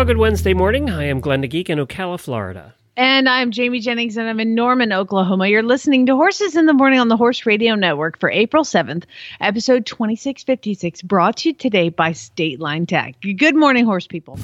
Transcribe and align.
Well, 0.00 0.06
good 0.06 0.16
Wednesday 0.16 0.54
morning. 0.54 0.88
I 0.88 1.04
am 1.04 1.20
Glenn 1.20 1.42
the 1.42 1.46
Geek 1.46 1.68
in 1.68 1.78
Ocala, 1.78 2.18
Florida. 2.18 2.74
And 2.96 3.28
I'm 3.28 3.50
Jamie 3.50 3.80
Jennings, 3.80 4.16
and 4.16 4.30
I'm 4.30 4.40
in 4.40 4.54
Norman, 4.54 4.94
Oklahoma. 4.94 5.46
You're 5.46 5.62
listening 5.62 6.06
to 6.06 6.16
Horses 6.16 6.56
in 6.56 6.64
the 6.64 6.72
Morning 6.72 6.98
on 6.98 7.08
the 7.08 7.18
Horse 7.18 7.44
Radio 7.44 7.74
Network 7.74 8.18
for 8.18 8.30
April 8.30 8.64
7th, 8.64 9.04
episode 9.42 9.84
2656, 9.84 11.02
brought 11.02 11.36
to 11.36 11.50
you 11.50 11.54
today 11.54 11.90
by 11.90 12.12
State 12.12 12.60
Line 12.60 12.86
Tack. 12.86 13.16
Good 13.20 13.54
morning, 13.54 13.84
horse 13.84 14.06
people. 14.06 14.38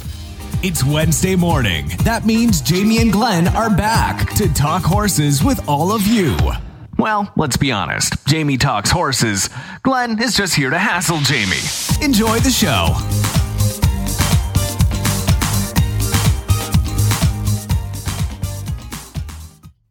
It's 0.62 0.84
Wednesday 0.84 1.36
morning. 1.36 1.88
That 2.04 2.26
means 2.26 2.60
Jamie 2.60 3.00
and 3.00 3.10
Glenn 3.10 3.48
are 3.48 3.74
back 3.74 4.34
to 4.34 4.52
talk 4.52 4.82
horses 4.82 5.42
with 5.42 5.66
all 5.66 5.90
of 5.90 6.06
you. 6.06 6.36
Well, 6.98 7.32
let's 7.34 7.56
be 7.56 7.72
honest. 7.72 8.12
Jamie 8.26 8.58
talks 8.58 8.90
horses. 8.90 9.48
Glenn 9.82 10.22
is 10.22 10.36
just 10.36 10.54
here 10.54 10.68
to 10.68 10.78
hassle 10.78 11.20
Jamie. 11.20 12.04
Enjoy 12.04 12.40
the 12.40 12.50
show. 12.50 13.45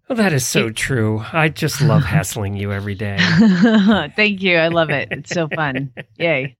Well, 0.08 0.18
that 0.18 0.34
is 0.34 0.46
so 0.48 0.70
true. 0.70 1.24
I 1.34 1.50
just 1.50 1.82
love 1.82 2.04
hassling 2.06 2.56
you 2.56 2.72
every 2.72 2.96
day. 2.96 3.18
Thank 4.16 4.42
you. 4.44 4.58
I 4.58 4.68
love 4.68 4.90
it. 4.90 5.08
It's 5.12 5.32
so 5.32 5.48
fun. 5.48 5.92
Yay. 6.18 6.58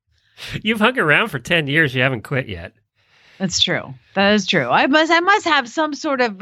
You've 0.64 0.80
hung 0.80 0.98
around 0.98 1.30
for 1.30 1.40
10 1.40 1.68
years. 1.68 1.94
You 1.94 2.02
haven't 2.02 2.24
quit 2.24 2.48
yet. 2.50 2.74
That's 3.38 3.62
true. 3.62 3.94
That 4.16 4.34
is 4.34 4.48
true. 4.48 4.70
I 4.70 4.88
must 4.88 5.12
I 5.12 5.20
must 5.20 5.46
have 5.46 5.68
some 5.68 5.94
sort 5.94 6.22
of 6.22 6.42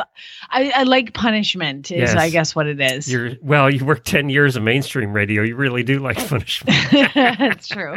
I, 0.51 0.69
I 0.75 0.83
like 0.83 1.13
punishment 1.15 1.89
is 1.91 2.11
Yes. 2.11 2.15
I 2.15 2.29
guess 2.29 2.55
what 2.55 2.67
it 2.67 2.79
is. 2.79 3.11
You're 3.11 3.31
well, 3.41 3.67
you 3.73 3.83
worked 3.83 4.05
10 4.05 4.29
years 4.29 4.55
of 4.55 4.61
mainstream 4.63 5.11
radio. 5.11 5.41
You 5.41 5.55
really 5.55 5.81
do 5.83 5.97
like 5.99 6.17
punishment. 6.29 6.77
That's 7.15 7.67
true. 7.67 7.95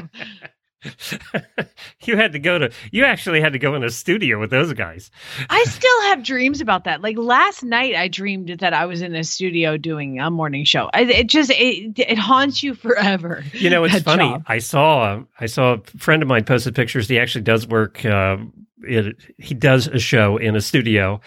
you 2.04 2.16
had 2.16 2.32
to 2.32 2.38
go 2.38 2.58
to 2.58 2.70
you 2.90 3.04
actually 3.04 3.40
had 3.40 3.52
to 3.52 3.58
go 3.58 3.74
in 3.74 3.82
a 3.82 3.90
studio 3.90 4.38
with 4.38 4.50
those 4.50 4.72
guys. 4.72 5.10
I 5.48 5.64
still 5.64 6.02
have 6.02 6.22
dreams 6.22 6.60
about 6.60 6.84
that. 6.84 7.00
Like 7.00 7.16
last 7.18 7.62
night, 7.62 7.94
I 7.94 8.08
dreamed 8.08 8.48
that 8.60 8.72
I 8.72 8.86
was 8.86 9.02
in 9.02 9.14
a 9.14 9.24
studio 9.24 9.76
doing 9.76 10.20
a 10.20 10.30
morning 10.30 10.64
show. 10.64 10.90
I, 10.92 11.02
it 11.02 11.28
just 11.28 11.50
it, 11.50 11.98
it 11.98 12.18
haunts 12.18 12.62
you 12.62 12.74
forever. 12.74 13.44
You 13.52 13.70
know, 13.70 13.84
it's 13.84 14.00
funny. 14.02 14.28
job. 14.28 14.44
I 14.46 14.58
saw 14.58 15.22
I 15.40 15.46
saw 15.46 15.74
a 15.74 15.78
friend 15.98 16.22
of 16.22 16.28
mine 16.28 16.44
posted 16.44 16.74
pictures. 16.74 17.08
He 17.08 17.18
actually 17.18 17.42
does 17.42 17.66
work. 17.66 18.04
Uh, 18.04 18.38
it, 18.82 19.16
he 19.38 19.54
does 19.54 19.86
a 19.88 19.98
show 19.98 20.36
in 20.36 20.54
a 20.56 20.60
studio. 20.60 21.20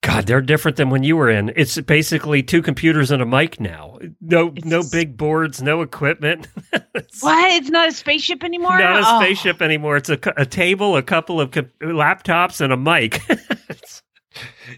God, 0.00 0.26
they're 0.26 0.40
different 0.40 0.76
than 0.76 0.90
when 0.90 1.02
you 1.02 1.16
were 1.16 1.30
in. 1.30 1.52
It's 1.56 1.80
basically 1.80 2.42
two 2.42 2.62
computers 2.62 3.10
and 3.10 3.22
a 3.22 3.26
mic 3.26 3.60
now. 3.60 3.93
No, 4.20 4.52
It's 4.56 4.64
no 4.64 4.82
big 4.90 5.16
boards, 5.16 5.62
no 5.62 5.82
equipment. 5.82 6.48
It's 6.96 7.22
What? 7.22 7.50
It's 7.52 7.70
not 7.70 7.88
a 7.88 7.92
spaceship 7.92 8.44
anymore. 8.44 8.78
Not 8.78 9.00
a 9.00 9.02
Oh. 9.04 9.20
spaceship 9.20 9.60
anymore. 9.60 9.96
It's 9.96 10.10
a, 10.10 10.18
a 10.36 10.46
table, 10.46 10.96
a 10.96 11.02
couple 11.02 11.40
of 11.40 11.50
co- 11.50 11.62
laptops, 11.82 12.60
and 12.60 12.72
a 12.72 12.76
mic. 12.76 13.20
it's, 13.68 14.02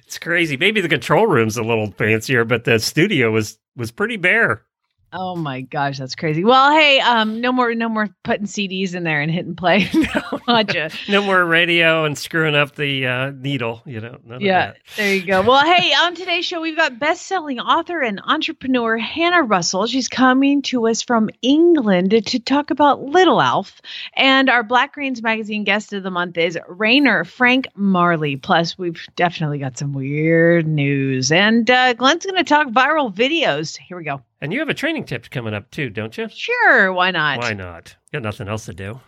it's 0.07 0.19
crazy. 0.19 0.57
Maybe 0.57 0.81
the 0.81 0.89
control 0.89 1.27
room's 1.27 1.59
a 1.59 1.63
little 1.63 1.91
fancier, 1.93 2.45
but 2.47 2.65
the 2.65 2.79
studio 2.79 3.31
was 3.31 3.59
was 3.77 3.91
pretty 3.91 4.17
bare. 4.17 4.63
Oh 5.13 5.37
my 5.37 5.61
gosh, 5.61 5.99
that's 5.99 6.15
crazy. 6.17 6.45
Well, 6.45 6.73
hey, 6.73 7.01
um, 7.01 7.41
no 7.41 7.53
more, 7.53 7.75
no 7.75 7.89
more 7.89 8.09
putting 8.25 8.47
CDs 8.47 8.95
in 8.95 9.05
there 9.05 9.21
and 9.21 9.31
hitting 9.31 9.55
play. 9.55 9.89
Gotcha. 10.47 10.91
No 11.09 11.23
more 11.23 11.45
radio 11.45 12.05
and 12.05 12.19
screwing 12.19 12.55
up 12.55 12.75
the 12.75 13.07
uh, 13.07 13.31
needle. 13.31 13.83
You 13.87 14.01
know, 14.01 14.19
Yeah, 14.41 14.73
there 14.97 15.15
you 15.15 15.25
go. 15.25 15.43
Well, 15.43 15.65
hey, 15.65 15.93
on 15.93 16.15
today's 16.15 16.45
show, 16.45 16.61
we've 16.61 16.77
got 16.77 16.99
best-selling 16.99 17.61
author 17.61 18.01
and 18.03 18.21
entrepreneur 18.25 18.97
Hannah 18.99 19.43
Russell. 19.43 19.87
She's 19.87 20.09
coming 20.09 20.63
to 20.63 20.89
us 20.89 21.03
from 21.03 21.31
England 21.43 22.11
to 22.11 22.39
talk 22.41 22.71
about 22.71 23.03
Little 23.03 23.41
Alf. 23.41 23.81
And 24.15 24.51
our 24.51 24.63
Black 24.63 24.95
Greens 24.95 25.23
magazine 25.23 25.65
guest 25.65 25.93
of 25.93 26.03
the 26.03 26.11
month 26.11 26.37
is 26.37 26.59
Rainer 26.69 27.25
Frank 27.25 27.69
Marley. 27.77 28.37
Plus, 28.37 28.77
we've 28.77 29.07
definitely 29.15 29.59
got 29.59 29.79
some 29.79 29.93
weird 29.93 30.67
news. 30.67 31.31
And 31.31 31.71
uh, 31.71 31.95
Glenn's 31.95 32.27
going 32.27 32.37
to 32.37 32.45
talk 32.45 32.69
viral 32.69 33.15
videos. 33.15 33.77
Here 33.77 33.97
we 33.97 34.05
go. 34.05 34.23
And 34.47 34.53
you 34.53 34.61
have 34.61 34.69
a 34.69 34.75
training 34.75 35.07
tip 35.07 35.29
coming 35.29 35.55
up 35.55 35.73
too, 35.73 35.91
don't 35.91 36.17
you? 36.17 36.29
Sure, 36.29 36.93
why 36.93 37.11
not? 37.11 37.41
Why 37.41 37.53
not? 37.53 37.97
Got 38.13 38.23
nothing 38.23 38.47
else 38.47 38.67
to 38.67 38.75
do. 38.75 39.01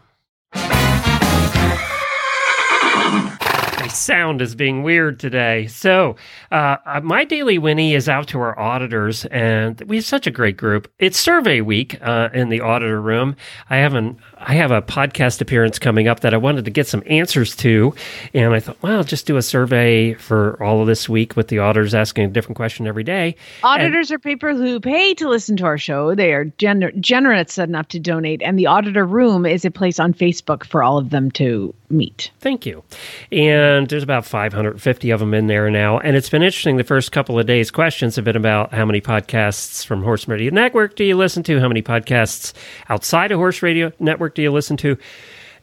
My 3.79 3.87
sound 3.89 4.43
is 4.43 4.57
being 4.57 4.83
weird 4.83 5.21
today. 5.21 5.69
So, 5.69 6.17
uh, 6.51 6.79
uh, 6.85 7.01
my 7.05 7.25
daily 7.25 7.57
Winnie 7.57 7.95
is 7.95 8.09
out 8.09 8.27
to 8.29 8.41
our 8.41 8.59
auditors, 8.59 9.27
and 9.27 9.81
we 9.83 9.95
have 9.99 10.05
such 10.05 10.27
a 10.27 10.33
great 10.33 10.57
group. 10.57 10.91
It's 10.99 11.21
survey 11.21 11.61
week 11.61 11.97
uh, 12.03 12.31
in 12.35 12.49
the 12.49 12.61
auditor 12.61 13.01
room. 13.01 13.37
I 13.71 13.77
have 13.77 13.95
an 13.95 14.19
I 14.49 14.55
have 14.55 14.71
a 14.71 14.81
podcast 14.81 15.43
appearance 15.43 15.79
coming 15.79 16.09
up 16.09 16.21
that 16.21 16.33
I 16.33 16.39
wanted 16.39 16.65
to 16.65 16.71
get 16.71 16.87
some 16.87 17.03
answers 17.05 17.55
to, 17.57 17.95
and 18.33 18.55
I 18.55 18.61
thought, 18.61 18.83
well, 18.83 18.97
I'll 18.97 19.05
just 19.05 19.27
do 19.27 19.37
a 19.37 19.43
survey 19.43 20.15
for 20.15 20.61
all 20.63 20.81
of 20.81 20.87
this 20.87 21.07
week 21.07 21.37
with 21.37 21.49
the 21.49 21.59
auditors 21.59 21.95
asking 21.95 22.25
a 22.25 22.29
different 22.29 22.57
question 22.57 22.87
every 22.87 23.05
day. 23.05 23.37
Auditors 23.63 24.11
are 24.11 24.19
people 24.19 24.57
who 24.57 24.81
pay 24.81 25.13
to 25.13 25.29
listen 25.29 25.59
to 25.59 25.67
our 25.67 25.77
show. 25.77 26.15
They 26.15 26.33
are 26.33 26.47
gener- 26.47 26.99
generous 26.99 27.59
enough 27.59 27.89
to 27.89 27.99
donate, 27.99 28.41
and 28.41 28.59
the 28.59 28.69
auditor 28.69 29.05
room 29.05 29.45
is 29.45 29.67
a 29.67 29.71
place 29.71 30.01
on 30.01 30.15
Facebook 30.15 30.65
for 30.65 30.83
all 30.83 30.97
of 30.97 31.11
them 31.11 31.31
to 31.33 31.75
meet. 31.91 32.31
Thank 32.41 32.67
you. 32.67 32.85
And 33.33 33.89
there's 33.89 34.03
about 34.03 34.25
550 34.25 35.11
of 35.11 35.21
them 35.21 35.35
in 35.35 35.47
there 35.47 35.71
now. 35.71 35.99
And 35.99 36.17
it's 36.17 36.29
been 36.29 36.43
interesting. 36.43 36.77
The 36.77 36.85
first 36.85 37.13
couple 37.13 37.39
of 37.39 37.47
days, 37.47 37.71
questions 37.71 38.17
have 38.17 38.25
been 38.25 38.37
about 38.37 38.73
how 38.73 38.85
many 38.85 39.01
podcasts 39.01 39.85
from 39.85 40.03
Horse 40.03 40.29
Radio 40.29 40.53
Network 40.53 40.97
do 40.97 41.05
you 41.05 41.17
listen 41.17 41.43
to? 41.45 41.61
How 41.61 41.69
many 41.69 41.83
podcasts 41.83 42.53
outside 42.89 43.33
of 43.33 43.39
Horse 43.39 43.63
Radio 43.63 43.93
Network 43.99 44.35
do 44.39 44.43
you 44.43 44.53
listen 44.53 44.77
to? 44.77 44.97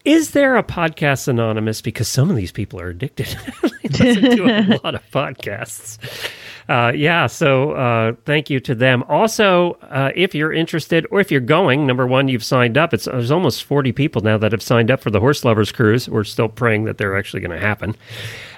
Is 0.04 0.32
there 0.32 0.58
a 0.58 0.64
podcast 0.64 1.30
anonymous? 1.30 1.82
Because 1.82 2.10
some 2.10 2.30
of 2.30 2.36
these 2.36 2.52
people 2.52 2.82
are 2.82 2.90
addicted. 2.90 3.28
they 3.84 4.14
listen 4.14 4.36
to 4.36 4.44
a 4.44 4.80
lot 4.84 4.96
of 4.96 5.12
podcasts. 5.12 5.98
Uh, 6.68 6.92
yeah, 6.94 7.26
so 7.28 7.72
uh, 7.72 8.14
thank 8.26 8.50
you 8.50 8.60
to 8.60 8.76
them. 8.76 9.04
Also, 9.08 9.78
uh, 9.84 10.12
if 10.14 10.36
you're 10.36 10.52
interested 10.52 11.08
or 11.10 11.22
if 11.22 11.32
you're 11.32 11.40
going, 11.40 11.88
number 11.88 12.06
one, 12.06 12.28
you've 12.28 12.44
signed 12.44 12.78
up. 12.78 12.94
It's 12.94 13.06
there's 13.06 13.32
almost 13.32 13.64
40 13.64 13.94
people 13.94 14.22
now 14.22 14.38
that 14.40 14.52
have 14.52 14.62
signed 14.62 14.92
up 14.92 15.00
for 15.00 15.10
the 15.10 15.22
Horse 15.22 15.46
Lovers 15.46 15.72
Cruise. 15.72 16.10
We're 16.10 16.26
still 16.26 16.50
praying 16.50 16.84
that 16.84 16.98
they're 16.98 17.18
actually 17.18 17.40
going 17.40 17.58
to 17.58 17.66
happen. 17.66 17.96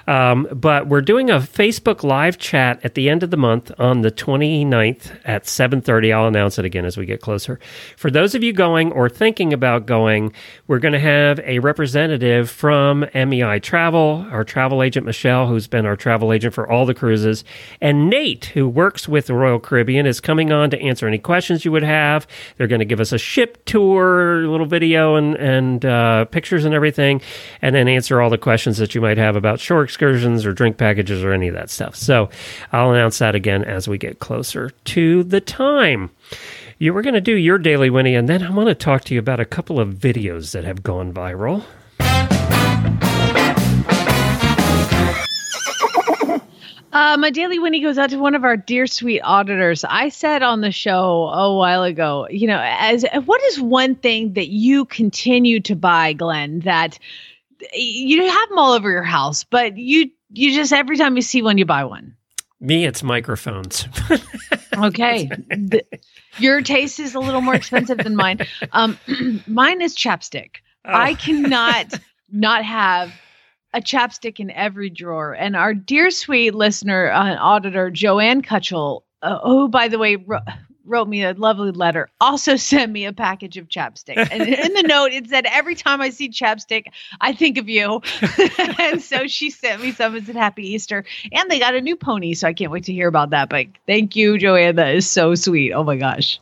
Um, 0.08 0.48
but 0.50 0.88
we're 0.88 1.02
doing 1.02 1.28
a 1.28 1.34
Facebook 1.34 2.02
live 2.02 2.38
chat 2.38 2.80
at 2.82 2.94
the 2.94 3.10
end 3.10 3.22
of 3.22 3.30
the 3.30 3.36
month 3.36 3.70
on 3.78 4.00
the 4.00 4.10
29th 4.10 5.14
at 5.26 5.44
7:30. 5.44 6.14
I'll 6.14 6.26
announce 6.26 6.58
it 6.58 6.64
again 6.64 6.86
as 6.86 6.96
we 6.96 7.04
get 7.04 7.20
closer. 7.20 7.60
For 7.94 8.10
those 8.10 8.34
of 8.34 8.42
you 8.42 8.54
going 8.54 8.90
or 8.92 9.10
thinking 9.10 9.52
about 9.52 9.84
going, 9.84 10.32
we're 10.66 10.78
going 10.78 10.94
to 10.94 10.98
have 10.98 11.40
a 11.40 11.58
representative 11.58 12.48
from 12.48 13.04
MEI 13.14 13.60
Travel, 13.60 14.26
our 14.30 14.44
travel 14.44 14.82
agent 14.82 15.04
Michelle, 15.04 15.46
who's 15.46 15.66
been 15.66 15.84
our 15.84 15.96
travel 15.96 16.32
agent 16.32 16.54
for 16.54 16.66
all 16.66 16.86
the 16.86 16.94
cruises, 16.94 17.44
and 17.82 18.08
Nate, 18.08 18.46
who 18.46 18.66
works 18.66 19.08
with 19.08 19.26
the 19.26 19.34
Royal 19.34 19.60
Caribbean, 19.60 20.06
is 20.06 20.20
coming 20.20 20.50
on 20.50 20.70
to 20.70 20.80
answer 20.80 21.06
any 21.06 21.18
questions 21.18 21.66
you 21.66 21.72
would 21.72 21.82
have. 21.82 22.26
They're 22.56 22.66
going 22.66 22.78
to 22.78 22.86
give 22.86 23.00
us 23.00 23.12
a 23.12 23.18
ship 23.18 23.62
tour, 23.66 24.42
a 24.42 24.50
little 24.50 24.64
video 24.64 25.16
and 25.16 25.36
and 25.36 25.84
uh, 25.84 26.24
pictures 26.24 26.64
and 26.64 26.74
everything, 26.74 27.20
and 27.60 27.74
then 27.74 27.88
answer 27.88 28.22
all 28.22 28.30
the 28.30 28.38
questions 28.38 28.78
that 28.78 28.94
you 28.94 29.02
might 29.02 29.18
have 29.18 29.36
about 29.36 29.60
shore 29.60 29.84
excursions 29.98 30.46
or 30.46 30.52
drink 30.52 30.76
packages 30.76 31.24
or 31.24 31.32
any 31.32 31.48
of 31.48 31.54
that 31.54 31.68
stuff. 31.70 31.96
So 31.96 32.30
I'll 32.70 32.92
announce 32.92 33.18
that 33.18 33.34
again 33.34 33.64
as 33.64 33.88
we 33.88 33.98
get 33.98 34.20
closer 34.20 34.70
to 34.70 35.24
the 35.24 35.40
time. 35.40 36.10
You 36.78 36.94
were 36.94 37.02
going 37.02 37.14
to 37.14 37.20
do 37.20 37.34
your 37.34 37.58
daily 37.58 37.90
Winnie, 37.90 38.14
and 38.14 38.28
then 38.28 38.44
I 38.44 38.50
want 38.50 38.68
to 38.68 38.76
talk 38.76 39.02
to 39.06 39.14
you 39.14 39.18
about 39.18 39.40
a 39.40 39.44
couple 39.44 39.80
of 39.80 39.94
videos 39.94 40.52
that 40.52 40.62
have 40.62 40.84
gone 40.84 41.12
viral. 41.12 41.64
Uh, 46.90 47.16
my 47.18 47.30
daily 47.30 47.58
Winnie 47.58 47.80
goes 47.80 47.98
out 47.98 48.08
to 48.10 48.18
one 48.18 48.34
of 48.34 48.44
our 48.44 48.56
dear 48.56 48.86
sweet 48.86 49.20
auditors. 49.20 49.84
I 49.84 50.08
said 50.08 50.42
on 50.42 50.62
the 50.62 50.72
show 50.72 51.28
a 51.28 51.54
while 51.54 51.82
ago, 51.82 52.26
you 52.30 52.46
know, 52.46 52.60
as 52.62 53.04
what 53.26 53.42
is 53.42 53.60
one 53.60 53.94
thing 53.94 54.32
that 54.34 54.48
you 54.48 54.84
continue 54.86 55.60
to 55.60 55.76
buy, 55.76 56.14
Glenn, 56.14 56.60
that 56.60 56.98
you 57.72 58.28
have 58.28 58.48
them 58.48 58.58
all 58.58 58.72
over 58.72 58.90
your 58.90 59.02
house, 59.02 59.44
but 59.44 59.76
you 59.76 60.10
you 60.30 60.54
just 60.54 60.72
every 60.72 60.96
time 60.96 61.16
you 61.16 61.22
see 61.22 61.42
one, 61.42 61.58
you 61.58 61.64
buy 61.64 61.84
one. 61.84 62.14
Me, 62.60 62.84
it's 62.84 63.02
microphones. 63.02 63.86
Okay. 64.78 65.26
The- 65.26 65.84
your 66.38 66.62
taste 66.62 67.00
is 67.00 67.14
a 67.14 67.20
little 67.20 67.40
more 67.40 67.54
expensive 67.54 67.98
than 67.98 68.14
mine. 68.14 68.46
Um, 68.72 68.98
mine 69.46 69.82
is 69.82 69.96
chapstick. 69.96 70.56
I 70.84 71.14
cannot 71.14 71.94
not 72.30 72.64
have 72.64 73.12
a 73.74 73.80
chapstick 73.80 74.40
in 74.40 74.50
every 74.50 74.88
drawer. 74.88 75.34
And 75.34 75.56
our 75.56 75.74
dear 75.74 76.10
sweet 76.10 76.54
listener, 76.54 77.10
uh, 77.10 77.36
auditor 77.36 77.90
Joanne 77.90 78.42
Cutchell, 78.42 79.04
uh, 79.20 79.40
who 79.40 79.68
by 79.68 79.88
the 79.88 79.98
way 79.98 80.16
wrote 80.88 81.08
me 81.08 81.22
a 81.22 81.32
lovely 81.32 81.70
letter, 81.70 82.08
also 82.20 82.56
sent 82.56 82.92
me 82.92 83.04
a 83.04 83.12
package 83.12 83.56
of 83.56 83.68
chapstick. 83.68 84.16
And 84.30 84.42
in 84.48 84.74
the 84.74 84.82
note, 84.82 85.12
it 85.12 85.28
said, 85.28 85.46
"Every 85.46 85.74
time 85.74 86.00
I 86.00 86.10
see 86.10 86.28
chapstick, 86.28 86.86
I 87.20 87.32
think 87.32 87.58
of 87.58 87.68
you." 87.68 88.00
and 88.78 89.02
so 89.02 89.26
she 89.26 89.50
sent 89.50 89.82
me 89.82 89.92
some 89.92 90.14
and 90.14 90.26
said, 90.26 90.36
"Happy 90.36 90.66
Easter." 90.66 91.04
And 91.32 91.50
they 91.50 91.58
got 91.58 91.74
a 91.74 91.80
new 91.80 91.96
pony, 91.96 92.34
so 92.34 92.48
I 92.48 92.52
can't 92.52 92.72
wait 92.72 92.84
to 92.84 92.92
hear 92.92 93.08
about 93.08 93.30
that. 93.30 93.48
But 93.48 93.66
thank 93.86 94.16
you, 94.16 94.38
Joanne. 94.38 94.76
That 94.76 94.94
is 94.94 95.08
so 95.08 95.34
sweet. 95.34 95.72
Oh 95.72 95.84
my 95.84 95.96
gosh. 95.96 96.40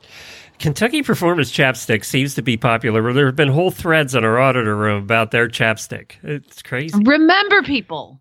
Kentucky 0.58 1.02
Performance 1.02 1.52
Chapstick 1.52 2.04
seems 2.04 2.34
to 2.34 2.42
be 2.42 2.56
popular. 2.56 3.12
There 3.12 3.26
have 3.26 3.36
been 3.36 3.48
whole 3.48 3.70
threads 3.70 4.14
in 4.14 4.24
our 4.24 4.38
auditor 4.38 4.74
room 4.74 5.02
about 5.02 5.30
their 5.30 5.48
chapstick. 5.48 6.12
It's 6.22 6.62
crazy. 6.62 6.98
Remember, 7.04 7.62
people, 7.62 8.20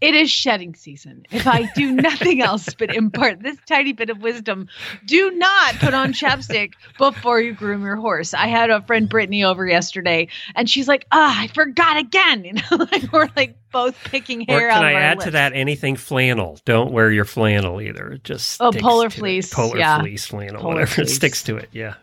it 0.00 0.14
is 0.14 0.30
shedding 0.30 0.74
season. 0.74 1.24
If 1.30 1.46
I 1.46 1.70
do 1.74 1.92
nothing 1.92 2.42
else 2.42 2.74
but 2.74 2.94
impart 2.94 3.42
this 3.42 3.56
tiny 3.66 3.92
bit 3.92 4.10
of 4.10 4.20
wisdom, 4.20 4.68
do 5.06 5.30
not 5.32 5.76
put 5.76 5.94
on 5.94 6.12
chapstick 6.12 6.72
before 6.98 7.40
you 7.40 7.54
groom 7.54 7.82
your 7.82 7.96
horse. 7.96 8.34
I 8.34 8.46
had 8.46 8.70
a 8.70 8.82
friend 8.82 9.08
Brittany 9.08 9.44
over 9.44 9.66
yesterday, 9.66 10.28
and 10.54 10.68
she's 10.68 10.88
like, 10.88 11.06
"Ah, 11.12 11.42
I 11.42 11.48
forgot 11.48 11.96
again." 11.96 12.26
You 12.46 12.52
know, 12.52 12.86
like 12.92 13.12
we're 13.12 13.28
like 13.34 13.56
both 13.76 14.02
picking 14.04 14.40
hair 14.42 14.68
Or 14.68 14.72
can 14.72 14.84
I 14.84 14.92
add 14.94 15.18
lips. 15.18 15.24
to 15.26 15.30
that 15.32 15.52
anything 15.52 15.96
flannel? 15.96 16.58
Don't 16.64 16.92
wear 16.92 17.10
your 17.10 17.26
flannel 17.26 17.80
either. 17.82 18.12
It 18.12 18.24
just 18.24 18.60
Oh, 18.60 18.72
polar 18.72 19.10
fleece, 19.10 19.52
polar 19.52 19.76
yeah. 19.76 20.00
fleece 20.00 20.24
flannel, 20.26 20.62
Polar 20.62 20.74
whatever. 20.80 21.02
It 21.06 21.10
sticks 21.10 21.42
to 21.44 21.56
it. 21.56 21.68
Yeah. 21.72 21.94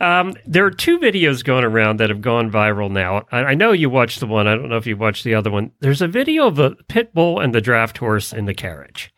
Um, 0.00 0.34
there 0.46 0.64
are 0.66 0.70
two 0.70 0.98
videos 0.98 1.42
going 1.42 1.64
around 1.64 2.00
that 2.00 2.10
have 2.10 2.20
gone 2.20 2.50
viral 2.50 2.90
now. 2.90 3.24
I, 3.32 3.38
I 3.38 3.54
know 3.54 3.72
you 3.72 3.88
watched 3.88 4.20
the 4.20 4.26
one. 4.26 4.46
I 4.46 4.54
don't 4.54 4.68
know 4.68 4.76
if 4.76 4.86
you 4.86 4.96
watched 4.96 5.24
the 5.24 5.34
other 5.34 5.50
one. 5.50 5.72
There's 5.80 6.02
a 6.02 6.08
video 6.08 6.46
of 6.46 6.58
a 6.58 6.72
pit 6.88 7.14
bull 7.14 7.40
and 7.40 7.54
the 7.54 7.60
draft 7.62 7.98
horse 7.98 8.32
in 8.32 8.44
the 8.44 8.54
carriage. 8.54 9.12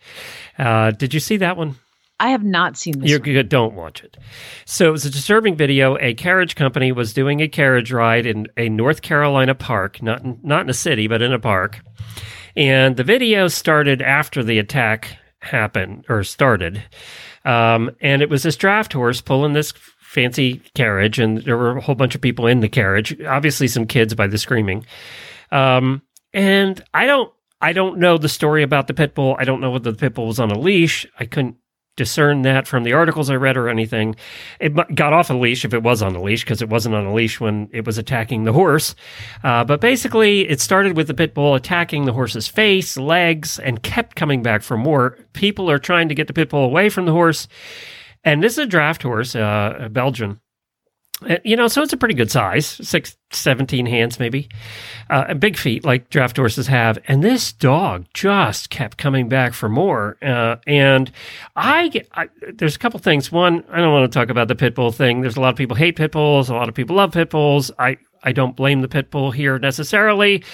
Uh, 0.58 0.90
did 0.92 1.12
you 1.14 1.20
see 1.20 1.36
that 1.38 1.56
one? 1.56 1.76
I 2.20 2.30
have 2.30 2.42
not 2.42 2.76
seen 2.76 2.98
this. 2.98 3.10
You're 3.10 3.20
one. 3.20 3.32
good. 3.32 3.48
Don't 3.48 3.74
watch 3.74 4.02
it. 4.02 4.16
So 4.64 4.88
it 4.88 4.92
was 4.92 5.04
a 5.04 5.10
disturbing 5.10 5.56
video. 5.56 5.96
A 6.00 6.14
carriage 6.14 6.56
company 6.56 6.90
was 6.90 7.12
doing 7.12 7.40
a 7.40 7.48
carriage 7.48 7.92
ride 7.92 8.26
in 8.26 8.48
a 8.56 8.68
North 8.68 9.02
Carolina 9.02 9.54
park, 9.54 10.02
not 10.02 10.24
in, 10.24 10.38
not 10.42 10.62
in 10.62 10.70
a 10.70 10.74
city, 10.74 11.06
but 11.06 11.22
in 11.22 11.32
a 11.32 11.38
park. 11.38 11.80
And 12.56 12.96
the 12.96 13.04
video 13.04 13.46
started 13.46 14.02
after 14.02 14.42
the 14.42 14.58
attack 14.58 15.16
happened 15.40 16.06
or 16.08 16.24
started. 16.24 16.82
Um, 17.44 17.90
and 18.00 18.20
it 18.20 18.28
was 18.28 18.42
this 18.42 18.56
draft 18.56 18.92
horse 18.92 19.20
pulling 19.20 19.52
this 19.52 19.72
fancy 20.00 20.60
carriage, 20.74 21.18
and 21.18 21.38
there 21.38 21.56
were 21.56 21.76
a 21.76 21.80
whole 21.80 21.94
bunch 21.94 22.14
of 22.14 22.20
people 22.20 22.46
in 22.46 22.60
the 22.60 22.68
carriage. 22.68 23.20
Obviously, 23.22 23.68
some 23.68 23.86
kids 23.86 24.14
by 24.14 24.26
the 24.26 24.38
screaming. 24.38 24.84
Um, 25.52 26.02
and 26.32 26.82
I 26.92 27.06
don't, 27.06 27.32
I 27.60 27.72
don't 27.72 27.98
know 27.98 28.18
the 28.18 28.28
story 28.28 28.62
about 28.62 28.86
the 28.86 28.94
pit 28.94 29.14
bull. 29.14 29.36
I 29.38 29.44
don't 29.44 29.60
know 29.60 29.70
whether 29.70 29.92
the 29.92 29.96
pit 29.98 30.14
bull 30.14 30.26
was 30.26 30.40
on 30.40 30.50
a 30.50 30.58
leash. 30.58 31.06
I 31.18 31.26
couldn't 31.26 31.56
discern 31.98 32.42
that 32.42 32.66
from 32.66 32.84
the 32.84 32.94
articles 32.94 33.28
I 33.28 33.34
read 33.34 33.58
or 33.58 33.68
anything. 33.68 34.16
It 34.58 34.72
got 34.94 35.12
off 35.12 35.28
a 35.28 35.34
leash 35.34 35.66
if 35.66 35.74
it 35.74 35.82
was 35.82 36.00
on 36.00 36.16
a 36.16 36.22
leash 36.22 36.44
because 36.44 36.62
it 36.62 36.70
wasn't 36.70 36.94
on 36.94 37.04
a 37.04 37.12
leash 37.12 37.38
when 37.38 37.68
it 37.72 37.84
was 37.84 37.98
attacking 37.98 38.44
the 38.44 38.54
horse. 38.54 38.94
Uh, 39.44 39.64
but 39.64 39.82
basically, 39.82 40.48
it 40.48 40.62
started 40.62 40.96
with 40.96 41.08
the 41.08 41.14
pit 41.14 41.34
bull 41.34 41.54
attacking 41.54 42.06
the 42.06 42.14
horse's 42.14 42.48
face, 42.48 42.96
legs, 42.96 43.58
and 43.58 43.82
kept 43.82 44.16
coming 44.16 44.42
back 44.42 44.62
for 44.62 44.78
more. 44.78 45.18
People 45.34 45.70
are 45.70 45.78
trying 45.78 46.08
to 46.08 46.14
get 46.14 46.26
the 46.26 46.32
pit 46.32 46.48
bull 46.48 46.64
away 46.64 46.88
from 46.88 47.04
the 47.04 47.12
horse. 47.12 47.48
And 48.24 48.42
this 48.42 48.54
is 48.54 48.58
a 48.58 48.66
draft 48.66 49.02
horse, 49.02 49.34
uh, 49.34 49.74
a 49.78 49.88
Belgian. 49.88 50.40
Uh, 51.28 51.36
You 51.44 51.56
know, 51.56 51.68
so 51.68 51.82
it's 51.82 51.92
a 51.92 51.96
pretty 51.96 52.14
good 52.14 52.30
size, 52.30 52.66
six, 52.66 53.16
17 53.30 53.86
hands 53.86 54.18
maybe, 54.20 54.48
uh, 55.10 55.34
big 55.34 55.56
feet 55.56 55.84
like 55.84 56.10
draft 56.10 56.36
horses 56.36 56.66
have. 56.68 56.98
And 57.08 57.22
this 57.24 57.52
dog 57.52 58.06
just 58.14 58.70
kept 58.70 58.98
coming 58.98 59.28
back 59.28 59.52
for 59.52 59.68
more. 59.68 60.16
Uh, 60.22 60.56
and 60.66 61.10
I, 61.56 61.88
get- 61.88 62.08
I, 62.14 62.28
there's 62.54 62.76
a 62.76 62.78
couple 62.78 63.00
things. 63.00 63.32
One, 63.32 63.64
I 63.70 63.78
don't 63.78 63.92
want 63.92 64.10
to 64.10 64.18
talk 64.18 64.30
about 64.30 64.48
the 64.48 64.54
pit 64.54 64.74
bull 64.74 64.92
thing. 64.92 65.20
There's 65.20 65.36
a 65.36 65.40
lot 65.40 65.50
of 65.50 65.56
people 65.56 65.76
hate 65.76 65.96
pit 65.96 66.12
bulls. 66.12 66.48
A 66.50 66.54
lot 66.54 66.68
of 66.68 66.74
people 66.74 66.96
love 66.96 67.12
pit 67.12 67.30
bulls. 67.30 67.70
I, 67.78 67.98
I 68.22 68.32
don't 68.32 68.54
blame 68.56 68.80
the 68.82 68.88
pit 68.88 69.10
bull 69.10 69.30
here 69.30 69.58
necessarily. 69.58 70.44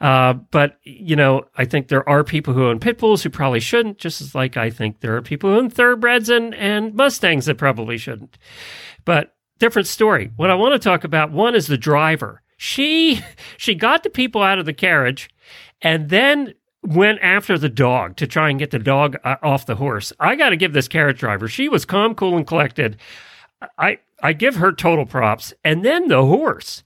Uh, 0.00 0.32
but 0.32 0.78
you 0.84 1.16
know, 1.16 1.42
I 1.56 1.64
think 1.64 1.88
there 1.88 2.08
are 2.08 2.22
people 2.22 2.54
who 2.54 2.68
own 2.68 2.78
pit 2.78 2.98
bulls 2.98 3.22
who 3.22 3.30
probably 3.30 3.58
shouldn't, 3.60 3.98
just 3.98 4.20
as 4.20 4.32
like 4.34 4.56
I 4.56 4.70
think 4.70 5.00
there 5.00 5.16
are 5.16 5.22
people 5.22 5.50
who 5.50 5.56
own 5.58 5.70
thoroughbreds 5.70 6.28
and, 6.28 6.54
and 6.54 6.94
Mustangs 6.94 7.46
that 7.46 7.56
probably 7.58 7.98
shouldn't. 7.98 8.38
But 9.04 9.34
different 9.58 9.88
story. 9.88 10.30
What 10.36 10.50
I 10.50 10.54
want 10.54 10.74
to 10.74 10.78
talk 10.78 11.04
about 11.04 11.30
one 11.32 11.54
is 11.54 11.66
the 11.66 11.78
driver. 11.78 12.42
She 12.56 13.22
she 13.56 13.74
got 13.74 14.02
the 14.02 14.10
people 14.10 14.42
out 14.42 14.58
of 14.58 14.66
the 14.66 14.72
carriage, 14.72 15.30
and 15.82 16.08
then 16.08 16.54
went 16.82 17.18
after 17.22 17.58
the 17.58 17.68
dog 17.68 18.16
to 18.16 18.26
try 18.26 18.50
and 18.50 18.58
get 18.58 18.70
the 18.70 18.78
dog 18.78 19.16
uh, 19.24 19.36
off 19.42 19.66
the 19.66 19.76
horse. 19.76 20.12
I 20.20 20.36
got 20.36 20.50
to 20.50 20.56
give 20.56 20.72
this 20.72 20.88
carriage 20.88 21.18
driver. 21.18 21.48
She 21.48 21.68
was 21.68 21.84
calm, 21.84 22.14
cool, 22.14 22.36
and 22.36 22.46
collected. 22.46 22.96
I 23.76 23.98
I 24.22 24.32
give 24.32 24.56
her 24.56 24.72
total 24.72 25.06
props. 25.06 25.52
And 25.64 25.84
then 25.84 26.08
the 26.08 26.24
horse. 26.24 26.82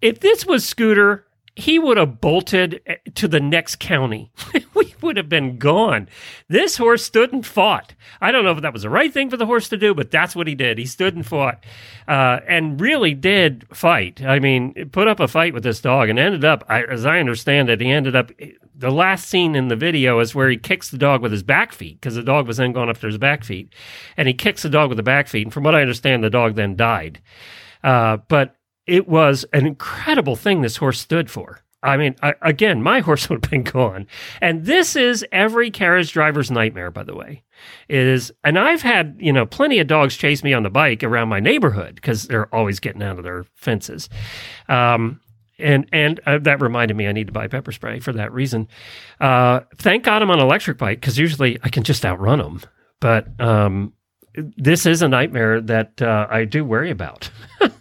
If 0.00 0.20
this 0.20 0.46
was 0.46 0.64
Scooter, 0.64 1.26
he 1.58 1.76
would 1.76 1.96
have 1.96 2.20
bolted 2.20 2.80
eh, 2.86 2.96
to 3.16 3.26
the 3.26 3.40
next 3.40 3.80
county. 3.80 4.30
we 4.74 4.94
would 5.02 5.16
have 5.16 5.28
been 5.28 5.58
gone. 5.58 6.08
This 6.46 6.76
horse 6.76 7.04
stood 7.04 7.32
and 7.32 7.44
fought. 7.44 7.94
I 8.20 8.30
don't 8.30 8.44
know 8.44 8.52
if 8.52 8.62
that 8.62 8.72
was 8.72 8.82
the 8.82 8.90
right 8.90 9.12
thing 9.12 9.28
for 9.28 9.36
the 9.36 9.44
horse 9.44 9.68
to 9.70 9.76
do, 9.76 9.92
but 9.92 10.12
that's 10.12 10.36
what 10.36 10.46
he 10.46 10.54
did. 10.54 10.78
He 10.78 10.86
stood 10.86 11.16
and 11.16 11.26
fought, 11.26 11.64
uh, 12.06 12.38
and 12.46 12.80
really 12.80 13.12
did 13.12 13.66
fight. 13.72 14.22
I 14.22 14.38
mean, 14.38 14.90
put 14.92 15.08
up 15.08 15.18
a 15.18 15.26
fight 15.26 15.52
with 15.52 15.64
this 15.64 15.80
dog, 15.80 16.08
and 16.08 16.16
ended 16.16 16.44
up, 16.44 16.62
I, 16.68 16.84
as 16.84 17.04
I 17.04 17.18
understand 17.18 17.70
it, 17.70 17.80
he 17.80 17.90
ended 17.90 18.14
up. 18.14 18.30
The 18.76 18.92
last 18.92 19.28
scene 19.28 19.56
in 19.56 19.66
the 19.66 19.74
video 19.74 20.20
is 20.20 20.36
where 20.36 20.48
he 20.48 20.56
kicks 20.56 20.90
the 20.90 20.98
dog 20.98 21.22
with 21.22 21.32
his 21.32 21.42
back 21.42 21.72
feet 21.72 22.00
because 22.00 22.14
the 22.14 22.22
dog 22.22 22.46
was 22.46 22.58
then 22.58 22.72
going 22.72 22.88
after 22.88 23.08
his 23.08 23.18
back 23.18 23.42
feet, 23.42 23.74
and 24.16 24.28
he 24.28 24.34
kicks 24.34 24.62
the 24.62 24.70
dog 24.70 24.90
with 24.90 24.96
the 24.96 25.02
back 25.02 25.26
feet. 25.26 25.46
And 25.46 25.52
from 25.52 25.64
what 25.64 25.74
I 25.74 25.80
understand, 25.80 26.22
the 26.22 26.30
dog 26.30 26.54
then 26.54 26.76
died. 26.76 27.20
Uh, 27.82 28.18
but 28.28 28.54
it 28.88 29.06
was 29.06 29.44
an 29.52 29.66
incredible 29.66 30.34
thing 30.34 30.62
this 30.62 30.78
horse 30.78 30.98
stood 30.98 31.30
for. 31.30 31.60
I 31.82 31.96
mean, 31.96 32.16
I, 32.22 32.34
again, 32.42 32.82
my 32.82 33.00
horse 33.08 33.28
would 33.28 33.44
have 33.44 33.50
been 33.50 33.62
gone. 33.62 34.06
And 34.40 34.64
this 34.64 34.96
is 34.96 35.24
every 35.30 35.70
carriage 35.70 36.12
driver's 36.12 36.50
nightmare, 36.50 36.90
by 36.90 37.04
the 37.04 37.14
way. 37.14 37.44
Is 37.88 38.32
and 38.44 38.58
I've 38.58 38.82
had 38.82 39.16
you 39.18 39.32
know 39.32 39.44
plenty 39.44 39.80
of 39.80 39.88
dogs 39.88 40.16
chase 40.16 40.44
me 40.44 40.52
on 40.52 40.62
the 40.62 40.70
bike 40.70 41.02
around 41.02 41.28
my 41.28 41.40
neighborhood 41.40 41.96
because 41.96 42.28
they're 42.28 42.52
always 42.54 42.78
getting 42.78 43.02
out 43.02 43.18
of 43.18 43.24
their 43.24 43.44
fences. 43.56 44.08
Um, 44.68 45.20
and 45.58 45.88
and 45.92 46.20
uh, 46.24 46.38
that 46.38 46.60
reminded 46.60 46.96
me 46.96 47.08
I 47.08 47.12
need 47.12 47.26
to 47.26 47.32
buy 47.32 47.48
pepper 47.48 47.72
spray 47.72 47.98
for 47.98 48.12
that 48.12 48.32
reason. 48.32 48.68
Uh, 49.20 49.60
thank 49.76 50.04
God 50.04 50.22
I'm 50.22 50.30
on 50.30 50.38
an 50.38 50.44
electric 50.44 50.78
bike 50.78 51.00
because 51.00 51.18
usually 51.18 51.58
I 51.64 51.68
can 51.68 51.82
just 51.82 52.06
outrun 52.06 52.38
them. 52.38 52.60
But 53.00 53.28
um, 53.40 53.92
this 54.56 54.86
is 54.86 55.02
a 55.02 55.08
nightmare 55.08 55.60
that 55.62 56.00
uh, 56.00 56.28
I 56.30 56.44
do 56.44 56.64
worry 56.64 56.90
about. 56.90 57.30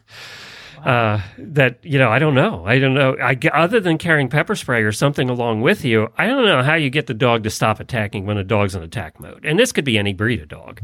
uh, 0.87 1.21
that 1.37 1.77
you 1.83 1.99
know, 1.99 2.09
I 2.09 2.17
don't 2.17 2.33
know. 2.33 2.63
I 2.65 2.79
don't 2.79 2.93
know. 2.93 3.17
I 3.21 3.37
other 3.53 3.81
than 3.81 3.97
carrying 3.97 4.29
pepper 4.29 4.55
spray 4.55 4.83
or 4.83 4.93
something 4.93 5.29
along 5.29 5.59
with 5.61 5.83
you, 5.83 6.07
I 6.17 6.27
don't 6.27 6.45
know 6.45 6.63
how 6.63 6.75
you 6.75 6.89
get 6.89 7.07
the 7.07 7.13
dog 7.13 7.43
to 7.43 7.49
stop 7.49 7.81
attacking 7.81 8.25
when 8.25 8.37
a 8.37 8.43
dog's 8.43 8.73
in 8.73 8.81
attack 8.81 9.19
mode. 9.19 9.43
And 9.45 9.59
this 9.59 9.73
could 9.73 9.83
be 9.83 9.97
any 9.97 10.13
breed 10.13 10.41
of 10.41 10.47
dog. 10.47 10.79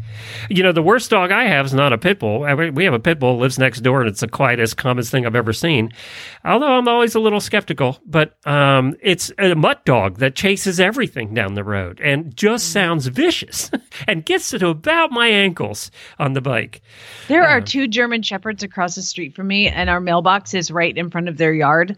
You 0.50 0.62
know, 0.62 0.74
the 0.74 0.84
worst 0.84 1.10
dog 1.10 1.32
I 1.32 1.46
have 1.46 1.66
is 1.68 1.74
not 1.74 1.94
a 1.94 1.98
pit 1.98 2.20
bull. 2.20 2.44
I- 2.44 2.54
We 2.54 2.84
have 2.84 2.94
a 2.94 3.00
pit 3.00 3.18
bull 3.18 3.38
lives 3.38 3.58
next 3.58 3.80
door, 3.82 4.02
and 4.02 4.10
it's 4.10 4.20
the 4.20 4.28
quietest, 4.28 4.76
calmest 4.76 5.10
thing 5.10 5.26
I've 5.26 5.36
ever 5.36 5.54
seen. 5.54 5.92
Although 6.44 6.74
I'm 6.78 6.88
always 6.90 7.16
a 7.16 7.20
little 7.22 7.40
skeptical, 7.40 7.98
but 8.06 8.36
um, 8.46 8.96
it's 9.02 9.32
a 9.40 9.56
mutt 9.56 9.86
dog 9.86 10.18
that 10.18 10.36
chases 10.36 10.80
everything 10.82 11.34
down 11.34 11.54
the 11.54 11.64
road 11.64 12.02
and 12.04 12.36
just 12.36 12.74
sounds 12.74 13.08
vicious 13.08 13.72
and 14.08 14.26
gets 14.26 14.50
to 14.50 14.68
about 14.68 15.12
my 15.12 15.28
ankles 15.28 15.92
on 16.20 16.34
the 16.34 16.42
bike. 16.42 16.82
There 17.30 17.44
Uh-huh. 17.44 17.54
are 17.58 17.62
two 17.62 17.88
German 17.88 18.22
shepherds 18.22 18.64
across 18.64 18.96
the 18.96 19.02
street 19.02 19.34
from 19.36 19.48
me, 19.48 19.68
and 19.70 19.90
our 19.94 20.02
mailbox 20.02 20.54
is 20.54 20.72
right 20.72 20.96
in 20.96 21.10
front 21.10 21.30
of 21.30 21.38
their 21.38 21.54
yard. 21.54 21.98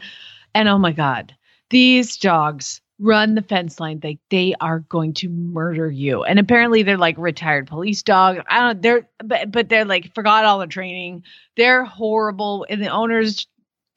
And 0.53 0.69
oh 0.69 0.77
my 0.77 0.91
God, 0.91 1.33
these 1.69 2.17
dogs 2.17 2.81
run 2.99 3.35
the 3.35 3.41
fence 3.41 3.79
line. 3.79 3.99
They 3.99 4.19
they 4.29 4.53
are 4.59 4.79
going 4.79 5.13
to 5.15 5.29
murder 5.29 5.89
you. 5.89 6.23
And 6.23 6.37
apparently 6.39 6.83
they're 6.83 6.97
like 6.97 7.17
retired 7.17 7.67
police 7.67 8.03
dog. 8.03 8.39
I 8.47 8.59
don't 8.59 8.81
they're 8.81 9.07
but 9.23 9.51
but 9.51 9.69
they're 9.69 9.85
like 9.85 10.13
forgot 10.13 10.45
all 10.45 10.59
the 10.59 10.67
training. 10.67 11.23
They're 11.57 11.85
horrible, 11.85 12.65
and 12.69 12.81
the 12.81 12.89
owners 12.89 13.47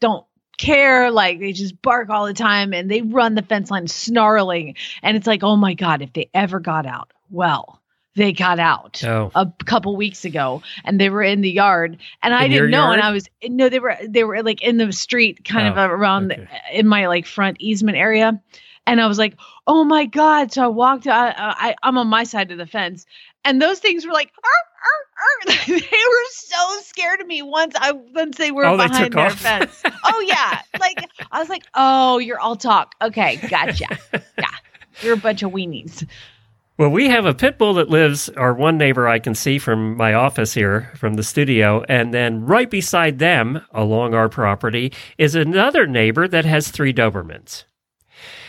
don't 0.00 0.24
care 0.58 1.10
like 1.12 1.38
they 1.38 1.52
just 1.52 1.80
bark 1.82 2.10
all 2.10 2.26
the 2.26 2.34
time 2.34 2.72
and 2.74 2.90
they 2.90 3.00
run 3.00 3.36
the 3.36 3.42
fence 3.42 3.70
line 3.70 3.86
snarling 3.86 4.74
and 5.04 5.16
it's 5.16 5.26
like 5.26 5.44
oh 5.44 5.54
my 5.54 5.72
god 5.72 6.02
if 6.02 6.12
they 6.12 6.28
ever 6.34 6.58
got 6.58 6.84
out 6.84 7.12
well 7.30 7.77
they 8.18 8.32
got 8.32 8.58
out 8.58 9.02
Oh. 9.04 9.30
a 9.34 9.50
couple 9.64 9.96
weeks 9.96 10.26
ago 10.26 10.62
and 10.84 11.00
they 11.00 11.08
were 11.08 11.22
in 11.22 11.40
the 11.40 11.50
yard 11.50 11.96
and 12.22 12.34
I 12.34 12.44
In 12.44 12.50
your 12.52 12.66
didn't 12.66 12.72
know 12.72 12.92
and? 12.92 13.00
I 13.00 13.10
was 13.12 13.28
no 13.42 13.70
they 13.70 13.78
were 13.78 13.96
they 14.06 14.24
were 14.24 14.42
like 14.42 14.60
in 14.62 14.76
the 14.76 14.92
street 14.92 15.44
kind 15.46 15.68
Oh, 15.68 15.82
of 15.84 15.90
around 15.90 16.32
okay. 16.32 16.46
the, 16.72 16.78
in 16.80 16.86
my 16.86 17.06
like 17.08 17.24
front 17.24 17.56
easement 17.60 17.96
area 17.96 18.38
and 18.86 19.00
I 19.00 19.06
was 19.06 19.16
like 19.18 19.36
oh 19.66 19.84
my 19.84 20.04
god 20.04 20.52
so 20.52 20.62
I 20.64 20.66
walked 20.68 21.06
I, 21.06 21.32
I 21.36 21.74
I'm 21.82 21.96
on 21.96 22.08
my 22.08 22.24
side 22.24 22.50
of 22.50 22.58
the 22.58 22.66
fence 22.66 23.06
and 23.44 23.62
those 23.62 23.78
things 23.78 24.04
were 24.04 24.12
like 24.12 24.32
they 25.66 25.74
were 25.74 26.24
so 26.30 26.80
scared 26.82 27.20
of 27.20 27.26
me 27.26 27.42
once 27.42 27.74
I 27.78 27.92
once 27.92 28.36
they 28.36 28.50
were 28.50 28.64
Oh, 28.64 28.76
they 28.76 28.86
behind 28.86 29.04
took 29.06 29.14
their 29.14 29.26
off? 29.26 29.32
fence 29.40 29.82
oh 30.04 30.24
yeah 30.26 30.60
like 30.80 31.04
I 31.30 31.40
was 31.40 31.48
like, 31.48 31.64
oh, 31.74 32.18
you're 32.18 32.38
all 32.40 32.56
talk. 32.56 32.94
Okay, 33.02 33.36
gotcha. 33.48 33.86
yeah, 34.38 34.46
you're 35.02 35.12
a 35.14 35.16
bunch 35.18 35.42
of 35.42 35.50
weenies. 35.52 36.06
Well, 36.78 36.90
we 36.90 37.08
have 37.08 37.26
a 37.26 37.34
pit 37.34 37.58
bull 37.58 37.74
that 37.74 37.90
lives, 37.90 38.28
or 38.36 38.54
one 38.54 38.78
neighbor 38.78 39.08
I 39.08 39.18
can 39.18 39.34
see 39.34 39.58
from 39.58 39.96
my 39.96 40.14
office 40.14 40.54
here, 40.54 40.92
from 40.94 41.14
the 41.14 41.24
studio. 41.24 41.82
And 41.88 42.14
then 42.14 42.46
right 42.46 42.70
beside 42.70 43.18
them, 43.18 43.62
along 43.72 44.14
our 44.14 44.28
property, 44.28 44.92
is 45.18 45.34
another 45.34 45.88
neighbor 45.88 46.28
that 46.28 46.44
has 46.44 46.68
three 46.68 46.92
Dobermans 46.92 47.64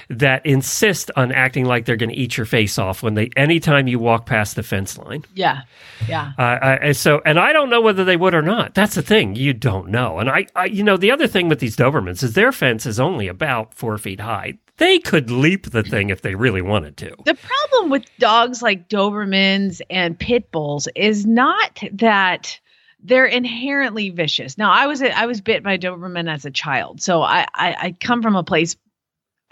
that 0.09 0.43
insist 0.45 1.11
on 1.15 1.31
acting 1.31 1.65
like 1.65 1.85
they're 1.85 1.95
going 1.95 2.09
to 2.09 2.15
eat 2.15 2.35
your 2.35 2.45
face 2.45 2.79
off 2.79 3.03
when 3.03 3.13
they 3.13 3.29
anytime 3.35 3.87
you 3.87 3.99
walk 3.99 4.25
past 4.25 4.55
the 4.55 4.63
fence 4.63 4.97
line. 4.97 5.23
Yeah, 5.35 5.61
yeah. 6.07 6.33
Uh, 6.37 6.77
I, 6.81 6.91
so, 6.93 7.21
and 7.25 7.39
I 7.39 7.53
don't 7.53 7.69
know 7.69 7.81
whether 7.81 8.03
they 8.03 8.17
would 8.17 8.33
or 8.33 8.41
not. 8.41 8.73
That's 8.73 8.95
the 8.95 9.01
thing; 9.01 9.35
you 9.35 9.53
don't 9.53 9.89
know. 9.89 10.19
And 10.19 10.29
I, 10.29 10.47
I, 10.55 10.65
you 10.65 10.83
know, 10.83 10.97
the 10.97 11.11
other 11.11 11.27
thing 11.27 11.47
with 11.47 11.59
these 11.59 11.75
Dobermans 11.75 12.23
is 12.23 12.33
their 12.33 12.51
fence 12.51 12.85
is 12.85 12.99
only 12.99 13.27
about 13.27 13.73
four 13.73 13.97
feet 13.97 14.19
high. 14.19 14.57
They 14.77 14.97
could 14.97 15.29
leap 15.29 15.71
the 15.71 15.83
thing 15.83 16.09
if 16.09 16.21
they 16.21 16.35
really 16.35 16.61
wanted 16.61 16.95
to. 16.97 17.13
The 17.25 17.35
problem 17.35 17.89
with 17.89 18.05
dogs 18.17 18.61
like 18.61 18.87
Dobermans 18.87 19.81
and 19.89 20.17
pit 20.17 20.51
bulls 20.51 20.87
is 20.95 21.25
not 21.25 21.83
that 21.91 22.59
they're 23.03 23.25
inherently 23.25 24.09
vicious. 24.09 24.57
Now, 24.57 24.71
I 24.71 24.87
was 24.87 25.03
I 25.03 25.25
was 25.27 25.41
bit 25.41 25.63
by 25.63 25.77
Doberman 25.77 26.31
as 26.31 26.45
a 26.45 26.51
child, 26.51 27.01
so 27.01 27.21
I 27.21 27.45
I, 27.53 27.75
I 27.79 27.95
come 27.99 28.23
from 28.23 28.35
a 28.35 28.43
place 28.43 28.75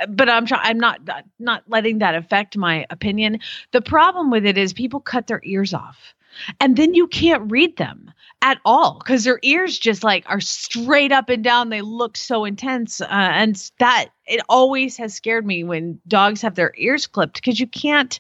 but 0.09 0.29
I'm 0.29 0.45
trying. 0.45 0.61
I'm 0.63 0.79
not 0.79 0.99
not 1.39 1.63
letting 1.67 1.99
that 1.99 2.15
affect 2.15 2.57
my 2.57 2.85
opinion. 2.89 3.39
The 3.71 3.81
problem 3.81 4.29
with 4.29 4.45
it 4.45 4.57
is 4.57 4.73
people 4.73 4.99
cut 4.99 5.27
their 5.27 5.41
ears 5.43 5.73
off, 5.73 6.15
and 6.59 6.75
then 6.75 6.93
you 6.93 7.07
can't 7.07 7.51
read 7.51 7.77
them 7.77 8.11
at 8.41 8.59
all 8.65 8.99
because 8.99 9.23
their 9.23 9.39
ears 9.41 9.79
just 9.79 10.03
like 10.03 10.23
are 10.27 10.39
straight 10.39 11.11
up 11.11 11.29
and 11.29 11.43
down. 11.43 11.69
They 11.69 11.81
look 11.81 12.17
so 12.17 12.45
intense, 12.45 13.01
uh, 13.01 13.07
and 13.09 13.71
that 13.79 14.09
it 14.25 14.41
always 14.49 14.97
has 14.97 15.13
scared 15.13 15.45
me 15.45 15.63
when 15.63 15.99
dogs 16.07 16.41
have 16.41 16.55
their 16.55 16.73
ears 16.77 17.07
clipped 17.07 17.35
because 17.35 17.59
you 17.59 17.67
can't 17.67 18.19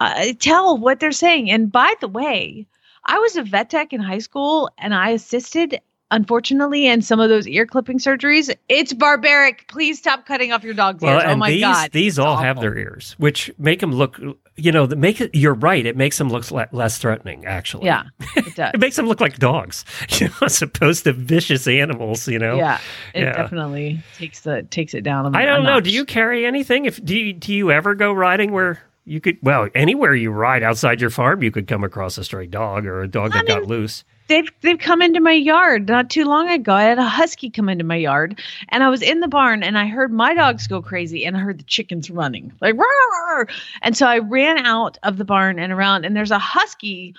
uh, 0.00 0.32
tell 0.40 0.76
what 0.76 1.00
they're 1.00 1.12
saying. 1.12 1.50
And 1.50 1.70
by 1.70 1.94
the 2.00 2.08
way. 2.08 2.66
I 3.06 3.18
was 3.18 3.36
a 3.36 3.42
vet 3.42 3.68
tech 3.68 3.92
in 3.92 4.00
high 4.00 4.20
school 4.20 4.70
and 4.78 4.94
I 4.94 5.10
assisted 5.10 5.78
unfortunately, 6.10 6.86
and 6.86 7.04
some 7.04 7.20
of 7.20 7.28
those 7.28 7.46
ear 7.48 7.66
clipping 7.66 7.98
surgeries, 7.98 8.54
it's 8.68 8.92
barbaric. 8.92 9.66
Please 9.68 9.98
stop 9.98 10.26
cutting 10.26 10.52
off 10.52 10.62
your 10.64 10.74
dog's 10.74 11.02
well, 11.02 11.18
ears. 11.20 11.24
oh 11.26 11.36
my 11.36 11.50
these, 11.50 11.60
god, 11.62 11.90
these 11.92 12.18
all 12.18 12.36
have 12.36 12.60
their 12.60 12.76
ears, 12.76 13.14
which 13.18 13.50
make 13.58 13.80
them 13.80 13.92
look. 13.92 14.20
You 14.56 14.70
know, 14.70 14.86
make 14.86 15.20
it. 15.20 15.34
You're 15.34 15.54
right. 15.54 15.84
It 15.84 15.96
makes 15.96 16.16
them 16.18 16.28
look 16.28 16.48
le- 16.50 16.68
less 16.70 16.98
threatening. 16.98 17.44
Actually, 17.44 17.86
yeah, 17.86 18.04
it 18.36 18.54
does. 18.56 18.70
it 18.74 18.78
makes 18.80 18.94
them 18.96 19.06
look 19.08 19.20
like 19.20 19.38
dogs, 19.38 19.84
you 20.20 20.28
know, 20.28 20.34
as 20.42 20.62
opposed 20.62 21.04
to 21.04 21.12
vicious 21.12 21.66
animals. 21.66 22.28
You 22.28 22.38
know, 22.38 22.56
yeah, 22.56 22.78
it 23.14 23.22
Yeah. 23.22 23.32
definitely 23.32 24.00
takes 24.16 24.40
the 24.40 24.62
takes 24.62 24.94
it 24.94 25.02
down. 25.02 25.34
a- 25.34 25.36
I 25.38 25.44
don't 25.44 25.64
know. 25.64 25.80
Do 25.80 25.90
you 25.90 26.04
carry 26.04 26.46
anything? 26.46 26.84
If 26.84 27.04
do 27.04 27.16
you, 27.18 27.32
do 27.32 27.52
you 27.52 27.72
ever 27.72 27.94
go 27.96 28.12
riding 28.12 28.52
where 28.52 28.80
you 29.04 29.20
could? 29.20 29.38
Well, 29.42 29.68
anywhere 29.74 30.14
you 30.14 30.30
ride 30.30 30.62
outside 30.62 31.00
your 31.00 31.10
farm, 31.10 31.42
you 31.42 31.50
could 31.50 31.66
come 31.66 31.84
across 31.84 32.16
a 32.18 32.24
stray 32.24 32.46
dog 32.46 32.86
or 32.86 33.02
a 33.02 33.08
dog 33.08 33.32
that 33.32 33.46
got 33.46 33.66
loose. 33.66 34.04
they've 34.28 34.48
they've 34.62 34.78
come 34.78 35.02
into 35.02 35.20
my 35.20 35.32
yard 35.32 35.88
not 35.88 36.08
too 36.10 36.24
long 36.24 36.48
ago. 36.48 36.72
I 36.72 36.84
had 36.84 36.98
a 36.98 37.04
husky 37.04 37.50
come 37.50 37.68
into 37.68 37.84
my 37.84 37.96
yard, 37.96 38.40
and 38.70 38.82
I 38.82 38.88
was 38.88 39.02
in 39.02 39.20
the 39.20 39.28
barn, 39.28 39.62
and 39.62 39.76
I 39.76 39.86
heard 39.86 40.12
my 40.12 40.34
dogs 40.34 40.66
go 40.66 40.80
crazy, 40.80 41.24
and 41.26 41.36
I 41.36 41.40
heard 41.40 41.58
the 41.58 41.64
chickens 41.64 42.10
running 42.10 42.52
like 42.60 42.74
roar, 42.74 43.48
and 43.82 43.96
so 43.96 44.06
I 44.06 44.18
ran 44.18 44.58
out 44.58 44.98
of 45.02 45.18
the 45.18 45.24
barn 45.24 45.58
and 45.58 45.72
around, 45.72 46.04
and 46.04 46.16
there's 46.16 46.30
a 46.30 46.38
husky. 46.38 47.14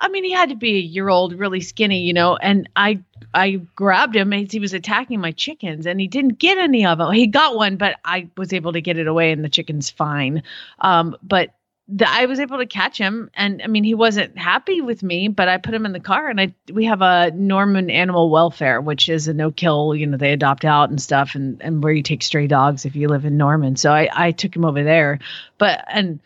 I 0.00 0.08
mean, 0.08 0.24
he 0.24 0.32
had 0.32 0.48
to 0.48 0.56
be 0.56 0.76
a 0.76 0.80
year 0.80 1.08
old, 1.08 1.34
really 1.34 1.60
skinny, 1.60 2.00
you 2.00 2.14
know, 2.14 2.36
and 2.36 2.68
I 2.74 3.00
I 3.34 3.60
grabbed 3.76 4.16
him 4.16 4.32
as 4.32 4.50
he 4.50 4.58
was 4.58 4.72
attacking 4.72 5.20
my 5.20 5.32
chickens, 5.32 5.86
and 5.86 6.00
he 6.00 6.08
didn't 6.08 6.38
get 6.38 6.58
any 6.58 6.86
of 6.86 6.98
them. 6.98 7.12
He 7.12 7.26
got 7.26 7.54
one, 7.54 7.76
but 7.76 7.96
I 8.04 8.28
was 8.36 8.52
able 8.52 8.72
to 8.72 8.80
get 8.80 8.98
it 8.98 9.06
away, 9.06 9.30
and 9.30 9.44
the 9.44 9.48
chicken's 9.48 9.90
fine. 9.90 10.42
Um, 10.80 11.16
but 11.22 11.50
the, 11.86 12.08
I 12.08 12.26
was 12.26 12.40
able 12.40 12.58
to 12.58 12.66
catch 12.66 12.96
him, 12.96 13.30
and 13.34 13.60
I 13.62 13.66
mean, 13.66 13.84
he 13.84 13.94
wasn't 13.94 14.38
happy 14.38 14.80
with 14.80 15.02
me, 15.02 15.28
but 15.28 15.48
I 15.48 15.58
put 15.58 15.74
him 15.74 15.84
in 15.84 15.92
the 15.92 16.00
car, 16.00 16.28
and 16.28 16.40
I 16.40 16.54
we 16.72 16.86
have 16.86 17.02
a 17.02 17.30
Norman 17.32 17.90
Animal 17.90 18.30
Welfare, 18.30 18.80
which 18.80 19.08
is 19.08 19.28
a 19.28 19.34
no 19.34 19.50
kill, 19.50 19.94
you 19.94 20.06
know, 20.06 20.16
they 20.16 20.32
adopt 20.32 20.64
out 20.64 20.88
and 20.88 21.00
stuff, 21.00 21.34
and 21.34 21.60
and 21.62 21.84
where 21.84 21.92
you 21.92 22.02
take 22.02 22.22
stray 22.22 22.46
dogs 22.46 22.86
if 22.86 22.96
you 22.96 23.08
live 23.08 23.26
in 23.26 23.36
Norman. 23.36 23.76
So 23.76 23.92
I 23.92 24.08
I 24.12 24.30
took 24.32 24.56
him 24.56 24.64
over 24.64 24.82
there, 24.82 25.18
but 25.58 25.84
and 25.88 26.20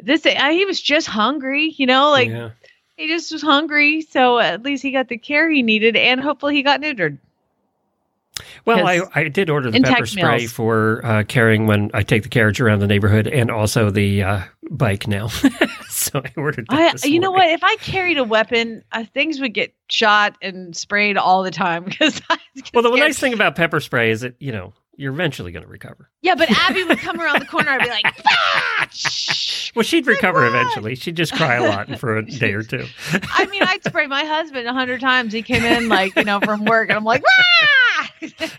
this 0.00 0.24
I, 0.24 0.52
he 0.52 0.64
was 0.64 0.80
just 0.80 1.08
hungry, 1.08 1.74
you 1.76 1.86
know, 1.86 2.10
like 2.10 2.28
yeah. 2.28 2.50
He 2.98 3.06
just 3.06 3.32
was 3.32 3.40
hungry, 3.40 4.02
so 4.02 4.38
at 4.38 4.62
least 4.62 4.82
he 4.82 4.90
got 4.90 5.08
the 5.08 5.16
care 5.16 5.48
he 5.48 5.62
needed, 5.62 5.96
and 5.96 6.20
hopefully 6.20 6.54
he 6.54 6.62
got 6.62 6.80
neutered. 6.80 7.18
Well, 8.64 8.86
I, 8.86 9.00
I 9.14 9.28
did 9.28 9.50
order 9.50 9.70
the 9.70 9.80
pepper 9.80 10.06
spray 10.06 10.38
meals. 10.38 10.52
for 10.52 11.04
uh, 11.04 11.24
carrying 11.24 11.66
when 11.66 11.90
I 11.94 12.02
take 12.02 12.22
the 12.22 12.28
carriage 12.28 12.60
around 12.60 12.80
the 12.80 12.86
neighborhood, 12.86 13.26
and 13.26 13.50
also 13.50 13.90
the 13.90 14.22
uh, 14.22 14.42
bike 14.70 15.06
now. 15.06 15.28
so 15.88 16.22
I 16.24 16.32
ordered. 16.36 16.66
I, 16.68 16.92
this 16.92 17.04
you 17.04 17.20
know 17.20 17.30
what? 17.30 17.48
If 17.48 17.62
I 17.62 17.76
carried 17.76 18.18
a 18.18 18.24
weapon, 18.24 18.82
uh, 18.92 19.04
things 19.14 19.40
would 19.40 19.54
get 19.54 19.74
shot 19.88 20.36
and 20.42 20.76
sprayed 20.76 21.16
all 21.16 21.42
the 21.42 21.50
time 21.50 21.84
because. 21.84 22.20
Well, 22.74 22.82
the 22.82 22.90
nice 22.90 23.18
thing 23.18 23.32
about 23.32 23.54
pepper 23.54 23.80
spray 23.80 24.10
is 24.10 24.22
that 24.22 24.34
you 24.40 24.52
know 24.52 24.72
you're 24.98 25.12
eventually 25.12 25.52
going 25.52 25.64
to 25.64 25.70
recover. 25.70 26.10
Yeah, 26.22 26.34
but 26.34 26.50
Abby 26.68 26.82
would 26.84 26.98
come 26.98 27.20
around 27.20 27.38
the 27.40 27.46
corner. 27.46 27.70
I'd 27.70 27.82
be 27.82 27.88
like, 27.88 28.22
"Ah. 28.26 28.88
Well, 29.74 29.82
she'd 29.84 30.06
recover 30.06 30.40
what? 30.40 30.48
eventually. 30.48 30.94
She'd 30.96 31.14
just 31.16 31.34
cry 31.34 31.56
a 31.56 31.62
lot 31.62 32.00
for 32.00 32.16
a 32.16 32.24
day 32.26 32.52
or 32.54 32.62
two. 32.62 32.86
I 33.12 33.46
mean, 33.46 33.62
I'd 33.62 33.84
spray 33.84 34.06
my 34.06 34.24
husband 34.24 34.66
a 34.66 34.72
hundred 34.72 35.00
times. 35.00 35.32
He 35.32 35.42
came 35.42 35.62
in 35.62 35.88
like 35.88 36.16
you 36.16 36.24
know 36.24 36.40
from 36.40 36.64
work, 36.64 36.88
and 36.88 36.96
I'm 36.96 37.04
like, 37.04 37.22
"Ah!" 37.28 38.10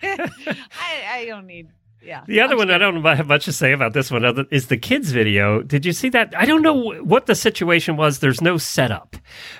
I, 0.01 1.03
I 1.11 1.25
don't 1.25 1.45
need. 1.47 1.67
Yeah. 2.01 2.23
The 2.27 2.39
other 2.41 2.53
I'm 2.53 2.59
one, 2.59 2.71
I 2.71 2.77
don't 2.77 3.03
have 3.03 3.27
much 3.27 3.45
to 3.45 3.53
say 3.53 3.71
about 3.73 3.93
this 3.93 4.09
one, 4.09 4.23
other 4.23 4.45
is 4.51 4.67
the 4.67 4.77
kids 4.77 5.11
video. 5.11 5.61
Did 5.61 5.85
you 5.85 5.91
see 5.91 6.09
that? 6.09 6.33
I 6.35 6.45
don't 6.45 6.61
know 6.61 6.93
what 7.03 7.25
the 7.25 7.35
situation 7.35 7.97
was. 7.97 8.19
There's 8.19 8.41
no 8.41 8.57
setup, 8.57 9.15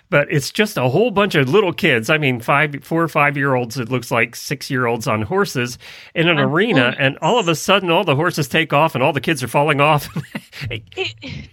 but 0.10 0.31
it's 0.31 0.50
just 0.51 0.77
a 0.77 0.88
whole 0.89 1.12
bunch 1.12 1.36
of 1.36 1.50
little 1.50 1.74
kids. 1.74 2.10
I 2.10 2.17
mean, 2.17 2.39
five, 2.39 2.75
four 2.84 3.03
or 3.03 3.08
five 3.08 3.36
year 3.36 3.55
olds. 3.55 3.77
It 3.77 3.89
looks 3.89 4.10
like 4.12 4.36
six 4.36 4.69
year 4.72 4.86
olds 4.86 5.08
on 5.08 5.22
horses 5.24 5.77
in 6.15 6.27
an 6.29 6.39
arena, 6.39 6.96
and 6.98 7.17
all 7.22 7.39
of 7.39 7.48
a 7.48 7.55
sudden, 7.55 7.91
all 7.91 8.03
the 8.05 8.15
horses 8.15 8.48
take 8.48 8.72
off, 8.74 8.96
and 8.96 9.03
all 9.03 9.13
the 9.13 9.22
kids 9.22 9.43
are 9.43 9.48
falling 9.48 9.81
off. 9.81 10.08
It- 10.69 10.84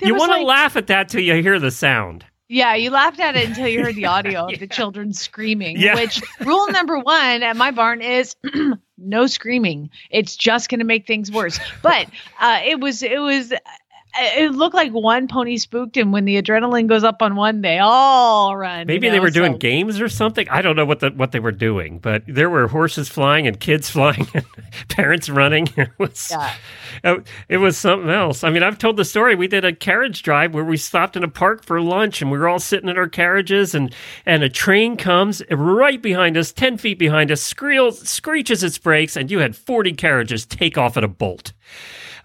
you 0.00 0.14
want 0.16 0.32
to 0.32 0.38
like- 0.38 0.46
laugh 0.46 0.76
at 0.76 0.88
that 0.88 1.08
till 1.08 1.20
you 1.20 1.34
hear 1.42 1.60
the 1.60 1.70
sound. 1.70 2.24
Yeah, 2.48 2.74
you 2.74 2.90
laughed 2.90 3.18
at 3.18 3.36
it 3.36 3.48
until 3.48 3.66
you 3.66 3.82
heard 3.82 3.96
the 3.96 4.06
audio 4.06 4.46
of 4.46 4.58
the 4.58 4.66
children 4.66 5.12
screaming. 5.12 5.78
Yeah. 5.78 5.96
Which 5.96 6.22
rule 6.40 6.68
number 6.68 6.98
one 7.02 7.42
at 7.42 7.56
my 7.56 7.72
barn 7.72 8.00
is 8.02 8.36
no 8.98 9.26
screaming. 9.26 9.90
It's 10.10 10.36
just 10.36 10.68
going 10.68 10.78
to 10.78 10.84
make 10.84 11.06
things 11.06 11.30
worse. 11.30 11.58
But 11.82 12.08
uh, 12.40 12.60
it 12.64 12.80
was 12.80 13.02
it 13.02 13.20
was 13.20 13.52
it 14.18 14.52
looked 14.52 14.74
like 14.74 14.92
one 14.92 15.28
pony 15.28 15.56
spooked, 15.58 15.96
and 15.96 16.12
when 16.12 16.24
the 16.24 16.40
adrenaline 16.40 16.86
goes 16.86 17.04
up 17.04 17.22
on 17.22 17.36
one, 17.36 17.60
they 17.60 17.78
all 17.78 18.56
run. 18.56 18.86
Maybe 18.86 19.06
you 19.06 19.12
they 19.12 19.20
were 19.20 19.30
doing 19.30 19.52
so- 19.52 19.58
games 19.58 20.00
or 20.00 20.08
something. 20.08 20.48
I 20.48 20.62
don't 20.62 20.76
know 20.76 20.84
what 20.86 21.00
the 21.00 21.10
what 21.10 21.32
they 21.32 21.40
were 21.40 21.52
doing, 21.52 21.98
but 21.98 22.22
there 22.26 22.48
were 22.50 22.68
horses 22.68 23.08
flying 23.08 23.46
and 23.46 23.58
kids 23.60 23.90
flying 23.96 24.26
and 24.34 24.44
parents 24.88 25.28
running. 25.28 25.68
It 25.76 25.90
was 25.98 26.28
Yeah. 26.30 27.18
it 27.48 27.58
was 27.58 27.76
something 27.76 28.10
else. 28.10 28.42
I 28.44 28.50
mean, 28.50 28.62
I've 28.62 28.78
told 28.78 28.96
the 28.96 29.04
story. 29.04 29.34
We 29.34 29.48
did 29.48 29.64
a 29.64 29.74
carriage 29.74 30.22
drive 30.22 30.54
where 30.54 30.64
we 30.64 30.76
stopped 30.76 31.16
in 31.16 31.22
a 31.24 31.28
park 31.28 31.64
for 31.64 31.80
lunch 31.80 32.22
and 32.22 32.30
we 32.30 32.38
were 32.38 32.48
all 32.48 32.58
sitting 32.58 32.88
in 32.88 32.96
our 32.96 33.08
carriages 33.08 33.74
and 33.74 33.94
and 34.24 34.42
a 34.42 34.48
train 34.48 34.96
comes 34.96 35.42
right 35.50 36.00
behind 36.00 36.36
us, 36.36 36.52
ten 36.52 36.78
feet 36.78 36.98
behind 36.98 37.30
us, 37.30 37.42
squeals, 37.42 38.08
screeches 38.08 38.62
its 38.62 38.78
brakes, 38.78 39.16
and 39.16 39.30
you 39.30 39.40
had 39.40 39.54
forty 39.56 39.92
carriages 39.92 40.46
take 40.46 40.78
off 40.78 40.96
at 40.96 41.04
a 41.04 41.08
bolt. 41.08 41.52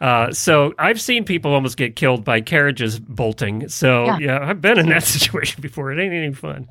Uh, 0.01 0.31
so 0.33 0.73
I've 0.79 0.99
seen 0.99 1.23
people 1.25 1.53
almost 1.53 1.77
get 1.77 1.95
killed 1.95 2.25
by 2.25 2.41
carriages 2.41 2.99
bolting. 2.99 3.69
So 3.69 4.05
Yeah. 4.05 4.17
yeah, 4.19 4.39
I've 4.41 4.59
been 4.59 4.79
in 4.79 4.89
that 4.89 5.03
situation 5.15 5.61
before. 5.61 5.91
It 5.91 6.03
ain't 6.03 6.13
any 6.13 6.33
fun. 6.33 6.67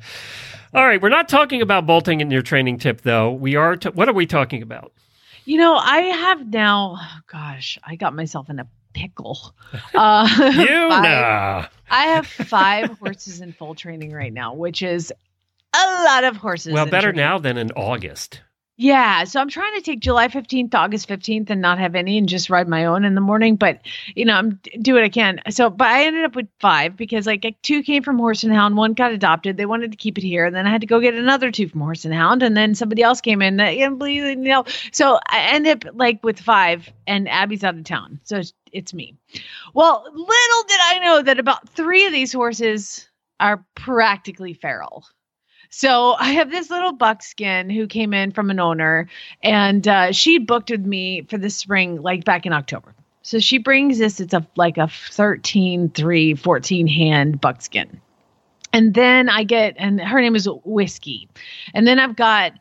All 0.74 0.84
right, 0.84 1.00
we're 1.00 1.08
not 1.08 1.28
talking 1.28 1.62
about 1.62 1.86
bolting 1.86 2.20
in 2.20 2.30
your 2.30 2.42
training 2.42 2.78
tip, 2.78 3.00
though. 3.02 3.32
We 3.32 3.56
are. 3.56 3.76
T- 3.76 3.88
what 3.90 4.08
are 4.08 4.12
we 4.12 4.26
talking 4.26 4.62
about? 4.62 4.92
You 5.44 5.58
know, 5.58 5.74
I 5.76 5.98
have 6.00 6.46
now. 6.46 6.98
Gosh, 7.26 7.78
I 7.84 7.96
got 7.96 8.14
myself 8.14 8.50
in 8.50 8.58
a 8.58 8.68
pickle. 8.92 9.54
Uh, 9.94 10.28
You 10.52 10.88
know. 10.88 11.64
I 11.92 12.02
have 12.06 12.26
five 12.26 12.98
horses 13.00 13.40
in 13.40 13.52
full 13.52 13.74
training 13.74 14.12
right 14.12 14.32
now, 14.32 14.54
which 14.54 14.82
is 14.82 15.12
a 15.74 16.04
lot 16.04 16.24
of 16.24 16.36
horses. 16.36 16.72
Well, 16.72 16.86
better 16.86 17.08
training. 17.12 17.16
now 17.16 17.38
than 17.38 17.56
in 17.58 17.70
August. 17.72 18.40
Yeah, 18.82 19.24
so 19.24 19.42
I'm 19.42 19.50
trying 19.50 19.74
to 19.74 19.82
take 19.82 20.00
July 20.00 20.28
15th, 20.28 20.74
August 20.74 21.06
15th, 21.06 21.50
and 21.50 21.60
not 21.60 21.78
have 21.78 21.94
any, 21.94 22.16
and 22.16 22.26
just 22.26 22.48
ride 22.48 22.66
my 22.66 22.86
own 22.86 23.04
in 23.04 23.14
the 23.14 23.20
morning. 23.20 23.56
But 23.56 23.80
you 24.14 24.24
know, 24.24 24.32
I'm 24.32 24.58
do 24.80 24.94
what 24.94 25.04
I 25.04 25.10
can. 25.10 25.38
So, 25.50 25.68
but 25.68 25.86
I 25.86 26.06
ended 26.06 26.24
up 26.24 26.34
with 26.34 26.48
five 26.60 26.96
because 26.96 27.26
like 27.26 27.44
two 27.60 27.82
came 27.82 28.02
from 28.02 28.16
Horse 28.16 28.42
and 28.42 28.54
Hound, 28.54 28.78
one 28.78 28.94
got 28.94 29.12
adopted. 29.12 29.58
They 29.58 29.66
wanted 29.66 29.90
to 29.90 29.98
keep 29.98 30.16
it 30.16 30.24
here, 30.24 30.46
and 30.46 30.56
then 30.56 30.66
I 30.66 30.70
had 30.70 30.80
to 30.80 30.86
go 30.86 30.98
get 30.98 31.12
another 31.12 31.50
two 31.50 31.68
from 31.68 31.82
Horse 31.82 32.06
and 32.06 32.14
Hound, 32.14 32.42
and 32.42 32.56
then 32.56 32.74
somebody 32.74 33.02
else 33.02 33.20
came 33.20 33.42
in. 33.42 33.58
That, 33.58 33.76
you 33.76 34.34
know, 34.36 34.64
so 34.92 35.20
I 35.28 35.40
end 35.50 35.66
up 35.66 35.84
like 35.92 36.24
with 36.24 36.40
five, 36.40 36.90
and 37.06 37.28
Abby's 37.28 37.62
out 37.62 37.76
of 37.76 37.84
town, 37.84 38.18
so 38.22 38.38
it's, 38.38 38.54
it's 38.72 38.94
me. 38.94 39.14
Well, 39.74 40.04
little 40.10 40.62
did 40.68 40.80
I 40.84 41.00
know 41.04 41.22
that 41.24 41.38
about 41.38 41.68
three 41.68 42.06
of 42.06 42.14
these 42.14 42.32
horses 42.32 43.10
are 43.40 43.62
practically 43.74 44.54
feral. 44.54 45.04
So 45.70 46.14
I 46.18 46.32
have 46.32 46.50
this 46.50 46.68
little 46.68 46.92
buckskin 46.92 47.70
who 47.70 47.86
came 47.86 48.12
in 48.12 48.32
from 48.32 48.50
an 48.50 48.58
owner, 48.58 49.08
and 49.42 49.86
uh, 49.86 50.12
she 50.12 50.38
booked 50.38 50.70
with 50.70 50.84
me 50.84 51.22
for 51.22 51.38
the 51.38 51.48
spring, 51.48 52.02
like 52.02 52.24
back 52.24 52.44
in 52.44 52.52
October. 52.52 52.92
So 53.22 53.38
she 53.38 53.58
brings 53.58 53.98
this, 53.98 54.18
it's 54.18 54.34
a 54.34 54.44
like 54.56 54.78
a 54.78 54.88
13, 54.88 55.90
3, 55.90 56.34
14 56.34 56.86
hand 56.88 57.40
buckskin. 57.40 58.00
And 58.72 58.94
then 58.94 59.28
I 59.28 59.44
get, 59.44 59.74
and 59.78 60.00
her 60.00 60.20
name 60.20 60.36
is 60.36 60.48
Whiskey. 60.64 61.28
And 61.74 61.86
then 61.86 61.98
I've 61.98 62.14
got 62.14 62.52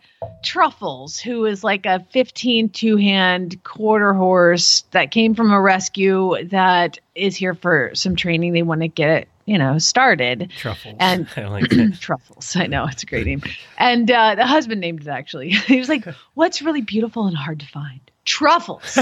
Truffles, 0.44 1.20
who 1.20 1.46
is 1.46 1.63
like 1.63 1.86
a 1.86 2.06
15 2.12 2.70
two 2.70 2.98
hand 2.98 3.63
quarter 3.63 4.13
horse 4.13 4.84
that 4.92 5.12
came 5.12 5.36
from 5.36 5.51
a 5.51 5.62
rescue 5.62 6.36
that 6.46 7.00
is 7.16 7.36
here 7.36 7.54
for 7.54 7.92
some 7.94 8.16
training. 8.16 8.54
They 8.54 8.63
want 8.63 8.82
to 8.82 8.88
get 8.88 9.28
you 9.50 9.58
know, 9.58 9.79
started. 9.79 10.51
Truffles. 10.58 10.96
And 11.00 11.27
I 11.36 11.48
like. 11.48 11.70
Truffles. 12.00 12.56
I 12.56 12.68
know 12.68 12.86
it's 12.86 13.01
a 13.01 13.06
great 13.08 13.25
name. 13.25 13.41
And 13.79 14.10
uh, 14.10 14.36
the 14.36 14.46
husband 14.46 14.79
named 14.79 15.01
it 15.01 15.08
actually. 15.08 15.50
he 15.68 15.79
was 15.79 15.89
like, 15.89 16.06
"What's 16.36 16.62
really 16.62 16.82
beautiful 16.82 17.25
and 17.25 17.36
hard 17.36 17.60
to 17.62 17.65
find? 17.65 18.00
Truffles." 18.25 18.98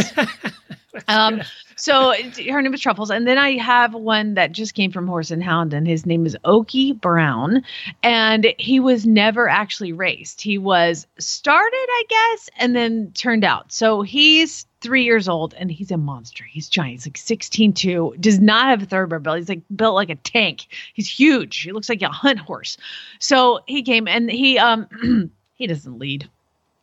um, 1.10 1.42
so 1.76 2.14
her 2.50 2.62
name 2.62 2.74
is 2.74 2.80
Truffles, 2.80 3.12
and 3.12 3.28
then 3.28 3.38
I 3.38 3.58
have 3.58 3.94
one 3.94 4.36
that 4.36 4.54
just 4.54 4.74
came 4.74 4.90
from 4.90 5.06
Horse 5.06 5.32
and 5.32 5.44
Hound, 5.44 5.74
and 5.74 5.86
his 5.86 6.06
name 6.06 6.26
is 6.26 6.38
Okie 6.46 7.00
Brown, 7.00 7.62
and 8.02 8.54
he 8.58 8.80
was 8.80 9.06
never 9.06 9.50
actually 9.50 9.92
raced. 9.92 10.42
He 10.42 10.58
was 10.58 11.06
started, 11.20 11.76
I 11.76 12.04
guess, 12.08 12.50
and 12.58 12.74
then 12.74 13.12
turned 13.14 13.44
out. 13.44 13.74
So 13.74 14.02
he's 14.02 14.66
three 14.88 15.04
years 15.04 15.28
old, 15.28 15.54
and 15.54 15.70
he's 15.70 15.92
a 15.92 15.98
monster. 15.98 16.46
He's 16.46 16.70
giant. 16.70 17.04
He's 17.04 17.08
like 17.08 17.40
16'2", 17.42 18.22
does 18.22 18.40
not 18.40 18.68
have 18.68 18.84
a 18.84 18.86
thoroughbred 18.86 19.22
belly. 19.22 19.42
He's 19.42 19.50
like 19.50 19.64
built 19.76 19.96
like 19.96 20.10
a 20.10 20.16
tank. 20.16 20.68
He's 20.94 21.10
huge. 21.10 21.60
He 21.60 21.74
looks 21.74 21.90
like 21.90 22.02
a 22.02 22.08
hunt 22.08 22.40
horse. 22.40 22.78
So 23.20 23.60
he 23.66 23.84
came, 23.84 24.08
and 24.08 24.32
he 24.32 24.58
um 24.58 25.30
he 25.56 25.68
doesn't 25.68 26.00
lead 26.00 26.30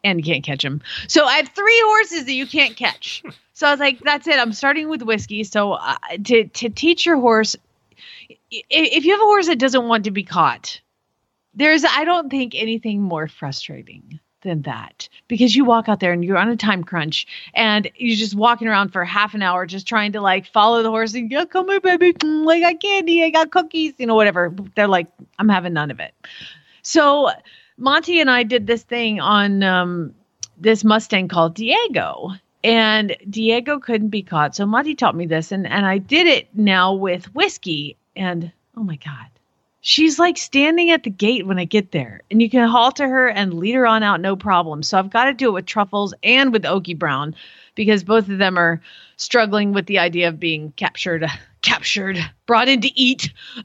and 0.04 0.18
you 0.18 0.24
can't 0.24 0.44
catch 0.44 0.62
him. 0.62 0.82
So 1.08 1.24
I 1.24 1.36
have 1.36 1.48
three 1.48 1.80
horses 1.86 2.26
that 2.26 2.34
you 2.34 2.46
can't 2.46 2.76
catch. 2.76 3.22
So 3.56 3.68
I 3.68 3.70
was 3.70 3.78
like, 3.78 4.00
that's 4.00 4.26
it. 4.26 4.36
I'm 4.36 4.52
starting 4.52 4.88
with 4.88 5.02
whiskey. 5.02 5.44
So 5.44 5.74
uh, 5.74 5.96
to 6.24 6.48
to 6.48 6.68
teach 6.68 7.06
your 7.06 7.20
horse, 7.20 7.54
if 8.50 9.04
you 9.04 9.12
have 9.12 9.20
a 9.20 9.24
horse 9.24 9.46
that 9.46 9.60
doesn't 9.60 9.86
want 9.86 10.02
to 10.04 10.10
be 10.10 10.24
caught, 10.24 10.80
there's 11.54 11.84
I 11.84 12.04
don't 12.04 12.28
think 12.30 12.56
anything 12.56 13.00
more 13.00 13.28
frustrating 13.28 14.18
than 14.44 14.62
that. 14.62 15.08
Because 15.26 15.56
you 15.56 15.64
walk 15.64 15.88
out 15.88 15.98
there 15.98 16.12
and 16.12 16.24
you're 16.24 16.38
on 16.38 16.48
a 16.48 16.56
time 16.56 16.84
crunch 16.84 17.26
and 17.54 17.90
you're 17.96 18.16
just 18.16 18.36
walking 18.36 18.68
around 18.68 18.90
for 18.90 19.04
half 19.04 19.34
an 19.34 19.42
hour 19.42 19.66
just 19.66 19.88
trying 19.88 20.12
to 20.12 20.20
like 20.20 20.46
follow 20.46 20.82
the 20.82 20.90
horse 20.90 21.14
and 21.14 21.30
yeah 21.30 21.44
come 21.44 21.68
here 21.68 21.80
baby. 21.80 22.12
Mm, 22.12 22.50
I 22.50 22.60
got 22.60 22.80
candy. 22.80 23.24
I 23.24 23.30
got 23.30 23.50
cookies 23.50 23.94
you 23.98 24.06
know 24.06 24.14
whatever. 24.14 24.54
They're 24.76 24.86
like 24.86 25.08
I'm 25.38 25.48
having 25.48 25.72
none 25.72 25.90
of 25.90 25.98
it. 25.98 26.14
So 26.82 27.30
Monty 27.76 28.20
and 28.20 28.30
I 28.30 28.44
did 28.44 28.66
this 28.66 28.82
thing 28.82 29.20
on 29.20 29.62
um, 29.62 30.14
this 30.58 30.84
Mustang 30.84 31.28
called 31.28 31.54
Diego, 31.54 32.30
and 32.62 33.16
Diego 33.28 33.80
couldn't 33.80 34.08
be 34.08 34.22
caught. 34.22 34.54
So 34.54 34.66
Monty 34.66 34.94
taught 34.94 35.16
me 35.16 35.26
this, 35.26 35.50
and 35.50 35.66
and 35.66 35.84
I 35.84 35.98
did 35.98 36.26
it 36.26 36.48
now 36.54 36.94
with 36.94 37.34
whiskey. 37.34 37.96
And 38.14 38.52
oh 38.76 38.84
my 38.84 38.96
god, 38.96 39.26
she's 39.84 40.18
like 40.18 40.38
standing 40.38 40.90
at 40.90 41.02
the 41.02 41.10
gate 41.10 41.46
when 41.46 41.58
I 41.58 41.64
get 41.66 41.92
there, 41.92 42.22
and 42.30 42.40
you 42.42 42.48
can 42.50 42.66
halter 42.68 43.06
her 43.06 43.28
and 43.28 43.54
lead 43.54 43.74
her 43.74 43.86
on 43.86 44.02
out, 44.02 44.20
no 44.20 44.34
problem. 44.34 44.82
So 44.82 44.98
I've 44.98 45.10
got 45.10 45.26
to 45.26 45.34
do 45.34 45.48
it 45.50 45.52
with 45.52 45.66
Truffles 45.66 46.14
and 46.22 46.52
with 46.52 46.64
Okie 46.64 46.98
Brown, 46.98 47.34
because 47.74 48.02
both 48.02 48.28
of 48.30 48.38
them 48.38 48.58
are 48.58 48.80
struggling 49.18 49.72
with 49.72 49.86
the 49.86 49.98
idea 49.98 50.28
of 50.28 50.40
being 50.40 50.72
captured, 50.72 51.26
captured, 51.62 52.18
brought 52.46 52.68
in 52.68 52.80
to 52.80 52.98
eat 52.98 53.32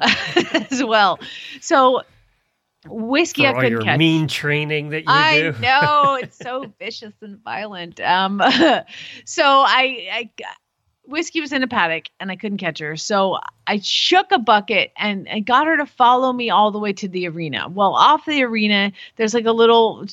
as 0.71 0.83
well. 0.83 1.19
So 1.61 2.01
whiskey 2.85 3.43
For 3.43 3.47
I 3.47 3.53
couldn't 3.53 3.71
your 3.71 3.81
catch. 3.81 3.97
mean 3.99 4.27
training 4.27 4.89
that 4.89 5.01
you 5.01 5.05
I 5.07 5.51
do. 5.51 5.55
know 5.61 6.17
it's 6.21 6.37
so 6.37 6.65
vicious 6.79 7.13
and 7.21 7.41
violent. 7.43 7.99
Um, 8.01 8.41
so 9.25 9.43
I, 9.43 10.09
I, 10.11 10.29
whiskey 11.09 11.41
was 11.41 11.51
in 11.51 11.63
a 11.63 11.67
paddock 11.67 12.05
and 12.19 12.31
I 12.31 12.35
couldn't 12.35 12.59
catch 12.59 12.79
her. 12.79 12.95
So 12.95 13.39
I 13.67 13.79
shook 13.79 14.31
a 14.31 14.39
bucket 14.39 14.91
and 14.95 15.27
I 15.29 15.39
got 15.39 15.67
her 15.67 15.77
to 15.77 15.85
follow 15.85 16.31
me 16.31 16.49
all 16.49 16.71
the 16.71 16.79
way 16.79 16.93
to 16.93 17.07
the 17.07 17.27
arena. 17.27 17.67
Well, 17.67 17.95
off 17.95 18.25
the 18.25 18.43
arena, 18.43 18.91
there's 19.15 19.33
like 19.33 19.45
a 19.45 19.51
little 19.51 20.05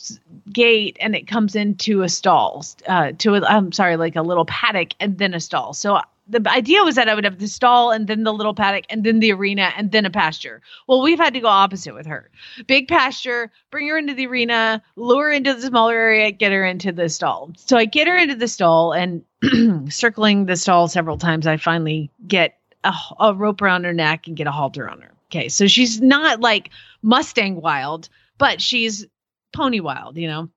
gate 0.53 0.97
and 1.01 1.15
it 1.15 1.27
comes 1.27 1.55
into 1.55 2.03
a 2.03 2.09
stall. 2.09 2.65
Uh, 2.87 3.13
to 3.19 3.35
a, 3.35 3.43
I'm 3.43 3.73
sorry, 3.73 3.97
like 3.97 4.17
a 4.17 4.23
little 4.23 4.47
paddock 4.47 4.95
and 4.99 5.19
then 5.19 5.35
a 5.35 5.41
stall. 5.41 5.75
So 5.75 6.01
the 6.29 6.43
idea 6.51 6.83
was 6.83 6.97
that 6.97 7.09
I 7.09 7.15
would 7.15 7.25
have 7.25 7.39
the 7.39 7.47
stall 7.47 7.91
and 7.91 8.07
then 8.07 8.25
the 8.25 8.33
little 8.33 8.55
paddock 8.55 8.85
and 8.91 9.05
then 9.05 9.21
the 9.21 9.33
arena 9.33 9.73
and 9.77 9.93
then 9.93 10.05
a 10.05 10.11
pasture. 10.11 10.61
Well, 10.89 11.03
we've 11.03 11.19
had 11.19 11.35
to 11.35 11.41
go 11.41 11.49
opposite 11.49 11.95
with 11.95 12.07
her 12.07 12.31
big 12.67 12.89
pasture, 12.89 13.53
bring 13.71 13.89
her 13.89 13.99
into 13.99 14.15
the 14.15 14.27
arena, 14.27 14.83
lure 14.97 15.27
her 15.27 15.33
into 15.33 15.55
the 15.55 15.63
smaller 15.63 15.95
area, 15.95 16.31
get 16.33 16.53
her 16.53 16.65
into 16.65 16.93
the 16.93 17.09
stall. 17.09 17.53
So 17.57 17.77
I 17.77 17.85
get 17.85 18.09
her 18.09 18.17
into 18.17 18.35
the 18.35 18.49
stall 18.49 18.93
and 18.93 19.25
circling 19.93 20.47
the 20.47 20.57
stall 20.57 20.89
several 20.89 21.19
times, 21.19 21.47
I 21.47 21.57
finally 21.57 22.11
get 22.27 22.59
a, 22.83 22.93
a 23.21 23.35
rope 23.35 23.63
around 23.63 23.85
her 23.85 23.93
neck 23.93 24.27
and 24.27 24.37
get 24.37 24.47
a 24.47 24.53
halter 24.53 24.89
on 24.89 25.01
her. 25.01 25.13
Okay, 25.31 25.49
so 25.49 25.67
she's 25.67 26.01
not 26.01 26.41
like 26.41 26.71
Mustang 27.03 27.61
wild, 27.61 28.09
but 28.39 28.61
she's 28.61 29.07
pony 29.53 29.81
wild, 29.81 30.17
you 30.17 30.29
know? 30.29 30.49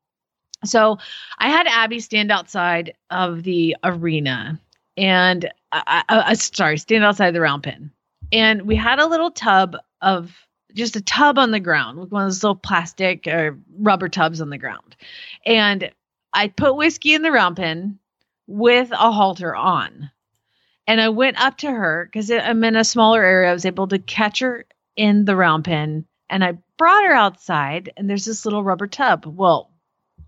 So 0.65 0.97
I 1.37 1.49
had 1.49 1.67
Abby 1.67 1.99
stand 1.99 2.31
outside 2.31 2.93
of 3.09 3.43
the 3.43 3.77
arena 3.83 4.59
and 4.97 5.49
I, 5.71 6.03
I, 6.09 6.21
I 6.27 6.33
sorry, 6.33 6.77
stand 6.77 7.03
outside 7.03 7.31
the 7.31 7.41
round 7.41 7.63
pen. 7.63 7.91
And 8.31 8.63
we 8.63 8.75
had 8.75 8.99
a 8.99 9.07
little 9.07 9.31
tub 9.31 9.75
of 10.01 10.31
just 10.73 10.95
a 10.95 11.01
tub 11.01 11.37
on 11.37 11.51
the 11.51 11.59
ground, 11.59 11.99
like 11.99 12.11
one 12.11 12.23
of 12.23 12.27
those 12.27 12.43
little 12.43 12.55
plastic 12.55 13.27
or 13.27 13.57
rubber 13.79 14.07
tubs 14.07 14.41
on 14.41 14.49
the 14.49 14.57
ground. 14.57 14.95
And 15.45 15.91
I 16.33 16.47
put 16.47 16.75
whiskey 16.75 17.13
in 17.13 17.23
the 17.23 17.31
round 17.31 17.57
pen 17.57 17.99
with 18.47 18.91
a 18.91 19.11
halter 19.11 19.55
on. 19.55 20.11
And 20.87 20.99
I 20.99 21.09
went 21.09 21.41
up 21.41 21.57
to 21.59 21.71
her 21.71 22.05
because 22.05 22.31
I'm 22.31 22.63
in 22.63 22.75
a 22.75 22.83
smaller 22.83 23.23
area. 23.23 23.49
I 23.49 23.53
was 23.53 23.65
able 23.65 23.87
to 23.87 23.99
catch 23.99 24.39
her 24.39 24.65
in 24.95 25.25
the 25.25 25.35
round 25.35 25.65
pen 25.65 26.05
and 26.29 26.43
I 26.43 26.57
brought 26.77 27.03
her 27.03 27.13
outside 27.13 27.91
and 27.95 28.09
there's 28.09 28.25
this 28.25 28.45
little 28.45 28.63
rubber 28.63 28.87
tub. 28.87 29.25
Well, 29.25 29.71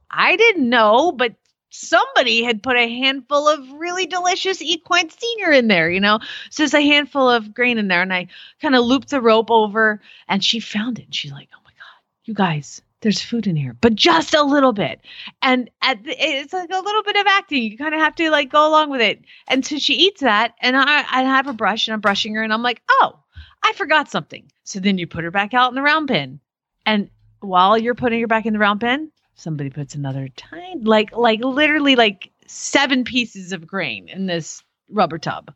I 0.10 0.36
didn't 0.36 0.70
know, 0.70 1.12
but 1.12 1.36
somebody 1.72 2.44
had 2.44 2.62
put 2.62 2.78
a 2.78 2.88
handful 2.88 3.48
of 3.48 3.72
really 3.74 4.06
delicious 4.06 4.62
equine 4.62 5.10
senior 5.10 5.52
in 5.52 5.68
there, 5.68 5.90
you 5.90 6.00
know? 6.00 6.20
So 6.50 6.64
there's 6.64 6.74
a 6.74 6.82
handful 6.82 7.30
of 7.30 7.54
grain 7.54 7.78
in 7.78 7.88
there. 7.88 8.02
And 8.02 8.14
I 8.14 8.28
kind 8.62 8.76
of 8.76 8.86
looped 8.86 9.10
the 9.10 9.22
rope 9.22 9.50
over 9.50 10.02
and 10.28 10.44
she 10.44 10.60
found 10.60 11.00
it. 11.00 11.08
She's 11.10 11.32
like, 11.32 11.50
oh 11.56 11.62
my 11.64 11.72
God, 11.72 12.02
you 12.26 12.34
guys, 12.34 12.82
there's 13.00 13.22
food 13.22 13.48
in 13.48 13.56
here, 13.56 13.76
but 13.82 13.96
just 13.96 14.34
a 14.34 14.44
little 14.44 14.74
bit. 14.74 15.02
And 15.42 15.70
at 15.82 16.04
the, 16.04 16.14
it's 16.18 16.54
like 16.54 16.70
a 16.70 16.80
little 16.80 17.04
bit 17.04 17.16
of 17.16 17.26
acting. 17.28 17.64
You 17.64 17.78
kind 17.78 17.96
of 17.96 18.02
have 18.02 18.16
to 18.16 18.30
like 18.30 18.52
go 18.52 18.68
along 18.68 18.92
with 18.92 19.02
it. 19.02 19.22
And 19.48 19.66
so 19.66 19.80
she 19.80 19.94
eats 19.96 20.22
that. 20.22 20.54
And 20.62 20.76
I, 20.78 21.00
I 21.10 21.24
have 21.24 21.48
a 21.48 21.54
brush 21.54 21.88
and 21.88 21.94
I'm 21.94 22.02
brushing 22.02 22.36
her. 22.36 22.44
And 22.44 22.54
I'm 22.54 22.64
like, 22.64 22.82
oh, 22.90 23.18
I 23.64 23.74
forgot 23.74 24.12
something. 24.12 24.52
So 24.66 24.80
then 24.80 24.98
you 24.98 25.08
put 25.08 25.24
her 25.24 25.32
back 25.32 25.54
out 25.54 25.70
in 25.70 25.76
the 25.76 25.82
round 25.82 26.10
pen. 26.10 26.40
And 26.86 27.10
while 27.40 27.78
you're 27.78 27.96
putting 27.96 28.20
her 28.22 28.28
back 28.28 28.46
in 28.46 28.54
the 28.54 28.60
round 28.60 28.82
pen, 28.82 29.12
somebody 29.36 29.70
puts 29.70 29.96
another 29.96 30.28
tiny, 30.36 30.82
like, 30.84 31.16
like 31.16 31.44
literally 31.44 31.96
like 31.96 32.32
seven 32.48 33.04
pieces 33.04 33.54
of 33.54 33.68
grain 33.68 34.10
in 34.10 34.26
this 34.26 34.64
rubber 34.90 35.18
tub. 35.18 35.54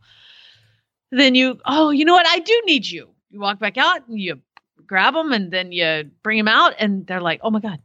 Then 1.12 1.36
you, 1.36 1.60
oh, 1.66 1.92
you 1.92 2.06
know 2.06 2.14
what? 2.14 2.28
I 2.28 2.40
do 2.40 2.62
need 2.66 2.86
you. 2.86 3.10
You 3.30 3.40
walk 3.40 3.60
back 3.60 3.78
out 3.78 4.08
and 4.08 4.20
you 4.20 4.42
grab 4.86 5.14
them 5.14 5.32
and 5.32 5.52
then 5.52 5.72
you 5.72 6.10
bring 6.24 6.38
them 6.38 6.48
out 6.48 6.74
and 6.80 7.06
they're 7.06 7.22
like, 7.22 7.42
oh 7.44 7.52
my 7.52 7.60
God, 7.60 7.80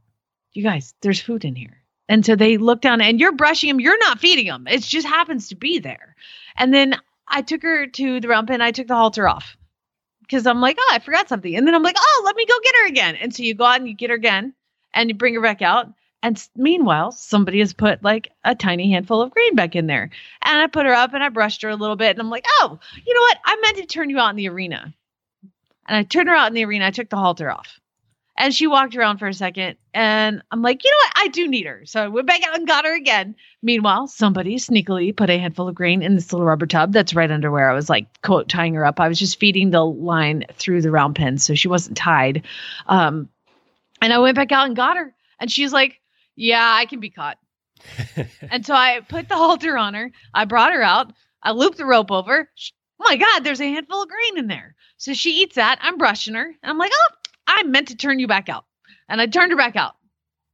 you 0.53 0.63
guys, 0.63 0.95
there's 1.01 1.21
food 1.21 1.45
in 1.45 1.55
here. 1.55 1.83
And 2.09 2.27
so 2.27 2.35
they 2.35 2.57
look 2.57 2.81
down 2.81 3.01
and 3.01 3.21
you're 3.21 3.33
brushing 3.33 3.69
them. 3.69 3.81
You're 3.81 3.99
not 3.99 4.19
feeding 4.19 4.47
them. 4.47 4.67
It 4.67 4.83
just 4.83 5.07
happens 5.07 5.49
to 5.49 5.55
be 5.55 5.79
there. 5.79 6.17
And 6.57 6.75
then 6.75 6.97
I 7.29 7.43
took 7.43 7.63
her 7.63 7.87
to 7.87 8.21
the 8.21 8.29
rump 8.29 8.51
and 8.51 8.63
I 8.63 8.73
took 8.73 8.89
the 8.89 8.97
halter 8.97 9.29
off 9.29 9.57
because 10.21 10.47
I'm 10.47 10.61
like, 10.61 10.77
oh, 10.79 10.91
I 10.93 10.99
forgot 10.99 11.29
something. 11.29 11.55
And 11.55 11.67
then 11.67 11.75
I'm 11.75 11.83
like, 11.83 11.97
oh, 11.99 12.23
let 12.25 12.35
me 12.35 12.47
go 12.47 12.55
get 12.63 12.75
her 12.81 12.87
again. 12.89 13.17
And 13.17 13.35
so 13.35 13.45
you 13.45 13.55
go 13.55 13.65
out 13.65 13.79
and 13.79 13.89
you 13.89 13.95
get 13.95 14.11
her 14.11 14.17
again 14.17 14.55
and 14.95 15.09
you 15.09 15.15
bring 15.15 15.35
her 15.35 15.41
back 15.41 15.63
out. 15.63 15.89
And 16.23 16.43
meanwhile, 16.55 17.13
somebody 17.13 17.61
has 17.61 17.73
put 17.73 18.03
like 18.03 18.31
a 18.45 18.55
tiny 18.55 18.91
handful 18.93 19.23
of 19.23 19.31
grain 19.31 19.55
back 19.55 19.75
in 19.75 19.87
there. 19.87 20.11
And 20.43 20.59
I 20.61 20.67
put 20.67 20.87
her 20.87 20.93
up 20.93 21.15
and 21.15 21.23
I 21.25 21.31
brushed 21.31 21.63
her 21.63 21.71
a 21.71 21.77
little 21.77 21.97
bit. 21.97 22.11
And 22.11 22.21
I'm 22.21 22.31
like, 22.31 22.45
oh, 22.61 22.79
you 23.07 23.15
know 23.15 23.21
what? 23.21 23.39
I 23.45 23.57
meant 23.63 23.79
to 23.79 23.87
turn 23.87 24.11
you 24.11 24.19
out 24.19 24.31
in 24.31 24.37
the 24.37 24.49
arena. 24.49 24.93
And 25.89 25.97
I 25.97 26.03
turned 26.03 26.29
her 26.29 26.35
out 26.35 26.49
in 26.49 26.55
the 26.55 26.65
arena. 26.65 26.87
I 26.87 26.91
took 26.91 27.09
the 27.09 27.17
halter 27.17 27.51
off. 27.51 27.81
And 28.37 28.55
she 28.55 28.67
walked 28.67 28.97
around 28.97 29.19
for 29.19 29.29
a 29.29 29.35
second. 29.35 29.77
And 29.93 30.43
I'm 30.51 30.63
like, 30.63 30.85
you 30.85 30.91
know 30.91 30.97
what? 30.97 31.13
I 31.17 31.29
do 31.29 31.49
need 31.49 31.67
her. 31.67 31.83
So 31.85 32.03
I 32.03 32.09
went 32.09 32.27
back 32.27 32.47
out 32.47 32.57
and 32.57 32.67
got 32.67 32.85
her 32.85 32.95
again. 32.95 33.35
Meanwhile, 33.63 34.07
somebody 34.07 34.57
sneakily 34.57 35.15
put 35.15 35.31
a 35.31 35.39
handful 35.39 35.69
of 35.69 35.75
grain 35.75 36.01
in 36.03 36.15
this 36.15 36.33
little 36.33 36.47
rubber 36.47 36.67
tub 36.67 36.93
that's 36.93 37.15
right 37.15 37.31
under 37.31 37.51
where 37.51 37.71
I 37.71 37.75
was 37.75 37.91
like, 37.91 38.07
quote, 38.23 38.49
tying 38.49 38.75
her 38.75 38.87
up. 38.87 39.01
I 39.01 39.09
was 39.09 39.19
just 39.19 39.41
feeding 39.41 39.71
the 39.71 39.85
line 39.85 40.45
through 40.55 40.83
the 40.83 40.91
round 40.91 41.17
pen. 41.17 41.39
So 41.39 41.55
she 41.55 41.69
wasn't 41.69 41.97
tied. 41.97 42.47
Um, 42.87 43.29
and 44.01 44.13
I 44.13 44.19
went 44.19 44.37
back 44.37 44.53
out 44.53 44.67
and 44.67 44.77
got 44.77 44.97
her. 44.97 45.15
And 45.41 45.51
she's 45.51 45.73
like, 45.73 46.01
yeah, 46.37 46.73
I 46.75 46.87
can 46.87 47.01
be 47.01 47.11
caught. 47.11 47.39
and 48.51 48.65
so 48.65 48.75
I 48.75 49.01
put 49.09 49.29
the 49.29 49.37
halter 49.37 49.77
on 49.77 49.95
her. 49.95 50.11
I 50.35 50.45
brought 50.45 50.73
her 50.73 50.83
out. 50.83 51.13
I 51.43 51.53
looped 51.53 51.79
the 51.79 51.87
rope 51.87 52.11
over. 52.11 52.51
Sh- 52.55 52.71
Oh 53.03 53.07
my 53.09 53.17
God, 53.17 53.45
there's 53.45 53.63
a 53.63 53.67
handful 53.67 54.03
of 54.03 54.11
grain 54.11 54.37
in 54.37 54.47
there. 54.47 54.75
So 54.99 55.15
she 55.15 55.41
eats 55.41 55.55
that. 55.55 55.79
I'm 55.81 55.97
brushing 55.97 56.35
her. 56.35 56.45
And 56.45 56.55
I'm 56.71 56.77
like, 56.77 56.93
oh, 56.95 57.09
I 57.47 57.63
meant 57.63 57.89
to 57.89 57.97
turn 57.97 58.19
you 58.19 58.27
back 58.29 58.51
out. 58.51 58.67
and 59.09 59.23
I 59.23 59.27
turned 59.27 59.53
her 59.53 59.57
back 59.57 59.75
out. 59.75 59.95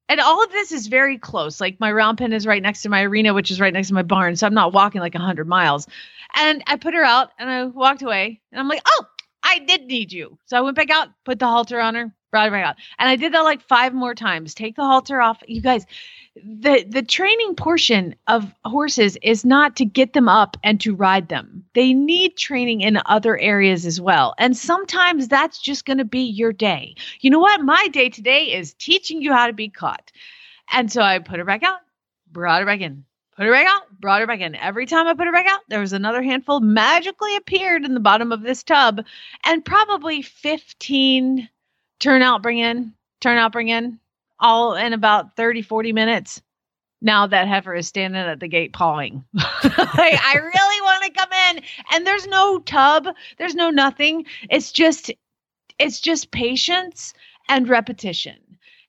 And 0.08 0.20
all 0.20 0.44
of 0.44 0.52
this 0.52 0.70
is 0.70 0.86
very 0.86 1.18
close. 1.18 1.60
Like 1.60 1.80
my 1.80 1.90
round 1.90 2.18
pen 2.18 2.32
is 2.32 2.46
right 2.46 2.62
next 2.62 2.82
to 2.82 2.88
my 2.88 3.02
arena, 3.02 3.34
which 3.34 3.50
is 3.50 3.58
right 3.60 3.72
next 3.72 3.88
to 3.88 3.94
my 3.94 4.04
barn. 4.04 4.36
So 4.36 4.46
I'm 4.46 4.54
not 4.54 4.72
walking 4.72 5.00
like 5.00 5.14
100 5.14 5.48
miles. 5.48 5.88
And 6.36 6.62
I 6.68 6.76
put 6.76 6.94
her 6.94 7.02
out 7.02 7.30
and 7.36 7.50
I 7.50 7.64
walked 7.64 8.02
away. 8.02 8.40
And 8.52 8.60
I'm 8.60 8.68
like, 8.68 8.82
oh, 8.86 9.06
I 9.42 9.58
did 9.58 9.86
need 9.86 10.12
you. 10.12 10.38
So 10.46 10.56
I 10.56 10.60
went 10.60 10.76
back 10.76 10.90
out, 10.90 11.08
put 11.24 11.40
the 11.40 11.46
halter 11.46 11.80
on 11.80 11.96
her, 11.96 12.14
brought 12.36 12.44
her 12.44 12.50
back 12.50 12.66
out. 12.66 12.76
And 12.98 13.08
I 13.08 13.16
did 13.16 13.32
that 13.32 13.40
like 13.40 13.62
five 13.62 13.94
more 13.94 14.14
times. 14.14 14.54
Take 14.54 14.76
the 14.76 14.84
halter 14.84 15.22
off. 15.22 15.42
You 15.46 15.62
guys, 15.62 15.86
the 16.34 16.84
the 16.86 17.02
training 17.02 17.54
portion 17.54 18.14
of 18.26 18.52
horses 18.62 19.16
is 19.22 19.46
not 19.46 19.76
to 19.76 19.86
get 19.86 20.12
them 20.12 20.28
up 20.28 20.58
and 20.62 20.78
to 20.82 20.94
ride 20.94 21.30
them. 21.30 21.64
They 21.74 21.94
need 21.94 22.36
training 22.36 22.82
in 22.82 23.00
other 23.06 23.38
areas 23.38 23.86
as 23.86 24.02
well. 24.02 24.34
And 24.38 24.54
sometimes 24.54 25.28
that's 25.28 25.58
just 25.58 25.86
going 25.86 25.96
to 25.96 26.04
be 26.04 26.20
your 26.20 26.52
day. 26.52 26.96
You 27.20 27.30
know 27.30 27.38
what? 27.38 27.62
My 27.62 27.88
day 27.88 28.10
today 28.10 28.52
is 28.52 28.74
teaching 28.74 29.22
you 29.22 29.32
how 29.32 29.46
to 29.46 29.54
be 29.54 29.70
caught. 29.70 30.12
And 30.70 30.92
so 30.92 31.00
I 31.00 31.18
put 31.20 31.38
her 31.38 31.44
back 31.46 31.62
out, 31.62 31.78
brought 32.30 32.60
her 32.60 32.66
back 32.66 32.82
in. 32.82 33.04
Put 33.34 33.46
her 33.46 33.52
back 33.52 33.66
out, 33.66 33.82
brought 34.00 34.20
her 34.20 34.26
back 34.26 34.40
in. 34.40 34.54
Every 34.54 34.84
time 34.84 35.06
I 35.06 35.14
put 35.14 35.26
her 35.26 35.32
back 35.32 35.46
out, 35.46 35.60
there 35.68 35.80
was 35.80 35.92
another 35.94 36.22
handful 36.22 36.60
magically 36.60 37.36
appeared 37.36 37.84
in 37.84 37.94
the 37.94 38.00
bottom 38.00 38.32
of 38.32 38.42
this 38.42 38.62
tub, 38.62 39.04
and 39.44 39.64
probably 39.64 40.22
15 40.22 41.48
turn 42.00 42.22
out, 42.22 42.42
bring 42.42 42.58
in, 42.58 42.92
turn 43.20 43.38
out, 43.38 43.52
bring 43.52 43.68
in, 43.68 43.98
all 44.38 44.74
in 44.74 44.92
about 44.92 45.36
30, 45.36 45.62
40 45.62 45.92
minutes. 45.92 46.42
Now 47.02 47.26
that 47.26 47.46
heifer 47.46 47.74
is 47.74 47.86
standing 47.86 48.20
at 48.20 48.40
the 48.40 48.48
gate 48.48 48.72
pawing. 48.72 49.24
like, 49.34 49.44
I 49.64 50.34
really 50.36 50.80
want 50.82 51.04
to 51.04 51.10
come 51.10 51.32
in. 51.50 51.62
And 51.92 52.06
there's 52.06 52.26
no 52.26 52.58
tub, 52.60 53.08
there's 53.38 53.54
no 53.54 53.70
nothing. 53.70 54.24
It's 54.50 54.72
just, 54.72 55.10
it's 55.78 56.00
just 56.00 56.30
patience 56.30 57.12
and 57.48 57.68
repetition. 57.68 58.36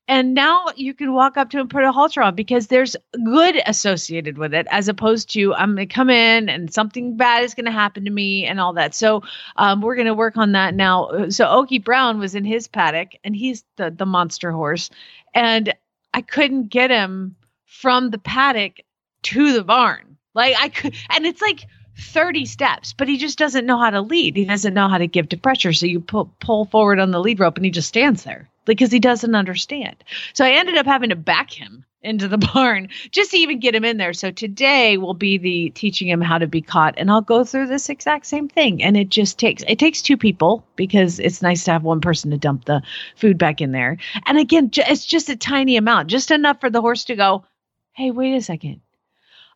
And 0.07 0.33
now 0.33 0.67
you 0.75 0.93
can 0.93 1.13
walk 1.13 1.35
up 1.35 1.49
to 1.49 1.59
and 1.59 1.69
put 1.69 1.83
a 1.83 1.91
halter 1.91 2.21
on 2.21 2.33
because 2.35 2.67
there's 2.67 2.95
good 3.25 3.61
associated 3.65 4.37
with 4.37 4.53
it, 4.53 4.65
as 4.69 4.87
opposed 4.87 5.31
to 5.33 5.53
I'm 5.53 5.75
going 5.75 5.87
to 5.87 5.93
come 5.93 6.09
in 6.09 6.47
and 6.47 6.73
something 6.73 7.17
bad 7.17 7.43
is 7.43 7.53
going 7.53 7.65
to 7.65 7.71
happen 7.71 8.05
to 8.05 8.11
me 8.11 8.45
and 8.45 8.59
all 8.59 8.73
that. 8.73 8.95
So 8.95 9.23
um, 9.57 9.81
we're 9.81 9.95
going 9.95 10.07
to 10.07 10.13
work 10.13 10.37
on 10.37 10.53
that 10.53 10.73
now. 10.73 11.27
So 11.29 11.45
Okie 11.45 11.83
Brown 11.83 12.19
was 12.19 12.35
in 12.35 12.45
his 12.45 12.67
paddock, 12.69 13.09
and 13.23 13.35
he's 13.35 13.65
the 13.75 13.91
the 13.91 14.05
monster 14.05 14.51
horse, 14.51 14.89
and 15.33 15.73
I 16.13 16.21
couldn't 16.21 16.69
get 16.69 16.89
him 16.89 17.35
from 17.65 18.09
the 18.09 18.17
paddock 18.17 18.79
to 19.23 19.53
the 19.53 19.63
barn. 19.63 20.17
Like 20.33 20.55
I 20.57 20.69
could, 20.69 20.95
and 21.09 21.25
it's 21.25 21.41
like 21.41 21.65
30 21.97 22.45
steps, 22.45 22.93
but 22.93 23.07
he 23.07 23.17
just 23.17 23.37
doesn't 23.37 23.65
know 23.65 23.77
how 23.77 23.89
to 23.89 24.01
lead. 24.01 24.35
He 24.35 24.45
doesn't 24.45 24.73
know 24.73 24.87
how 24.87 24.97
to 24.97 25.07
give 25.07 25.29
to 25.29 25.37
pressure. 25.37 25.73
So 25.73 25.85
you 25.85 25.99
pull, 25.99 26.31
pull 26.39 26.65
forward 26.65 26.99
on 26.99 27.11
the 27.11 27.19
lead 27.19 27.39
rope 27.39 27.57
and 27.57 27.65
he 27.65 27.71
just 27.71 27.87
stands 27.87 28.23
there 28.23 28.49
because 28.65 28.91
he 28.91 28.99
doesn't 28.99 29.35
understand. 29.35 30.03
So 30.33 30.45
I 30.45 30.51
ended 30.51 30.77
up 30.77 30.85
having 30.85 31.09
to 31.09 31.15
back 31.15 31.51
him 31.51 31.85
into 32.01 32.27
the 32.27 32.37
barn 32.53 32.89
just 33.11 33.31
to 33.31 33.37
even 33.37 33.59
get 33.59 33.73
him 33.73 33.83
in 33.83 33.97
there. 33.97 34.13
So 34.13 34.29
today 34.29 34.97
will 34.97 35.15
be 35.15 35.37
the 35.37 35.71
teaching 35.71 36.07
him 36.07 36.21
how 36.21 36.37
to 36.37 36.47
be 36.47 36.61
caught 36.61 36.95
and 36.97 37.09
I'll 37.09 37.21
go 37.21 37.43
through 37.43 37.67
this 37.67 37.89
exact 37.89 38.27
same 38.27 38.47
thing 38.47 38.83
and 38.83 38.95
it 38.95 39.09
just 39.09 39.39
takes 39.39 39.63
it 39.67 39.79
takes 39.79 40.01
two 40.01 40.17
people 40.17 40.65
because 40.75 41.19
it's 41.19 41.41
nice 41.41 41.63
to 41.65 41.71
have 41.71 41.83
one 41.83 42.01
person 42.01 42.31
to 42.31 42.37
dump 42.37 42.65
the 42.65 42.81
food 43.15 43.37
back 43.37 43.59
in 43.59 43.71
there. 43.71 43.97
And 44.25 44.37
again, 44.37 44.69
it's 44.75 45.05
just 45.05 45.29
a 45.29 45.35
tiny 45.35 45.77
amount, 45.77 46.09
just 46.09 46.29
enough 46.29 46.61
for 46.61 46.69
the 46.69 46.81
horse 46.81 47.05
to 47.05 47.15
go, 47.15 47.45
"Hey, 47.93 48.11
wait 48.11 48.35
a 48.35 48.41
second. 48.41 48.81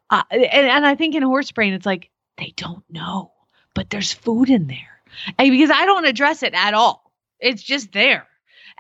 Uh, 0.10 0.24
and, 0.32 0.44
and 0.44 0.86
I 0.86 0.96
think 0.96 1.16
in 1.16 1.24
horse 1.24 1.52
brain 1.52 1.74
it's 1.74 1.86
like 1.86 2.10
they 2.42 2.54
don't 2.58 2.84
know, 2.90 3.32
but 3.74 3.90
there's 3.90 4.12
food 4.12 4.50
in 4.50 4.68
there. 4.68 5.02
And 5.38 5.52
because 5.52 5.72
I 5.72 5.86
don't 5.86 6.06
address 6.06 6.44
it 6.44 6.54
at 6.54 6.74
all. 6.74 7.12
It's 7.40 7.64
just 7.64 7.92
there 7.92 8.28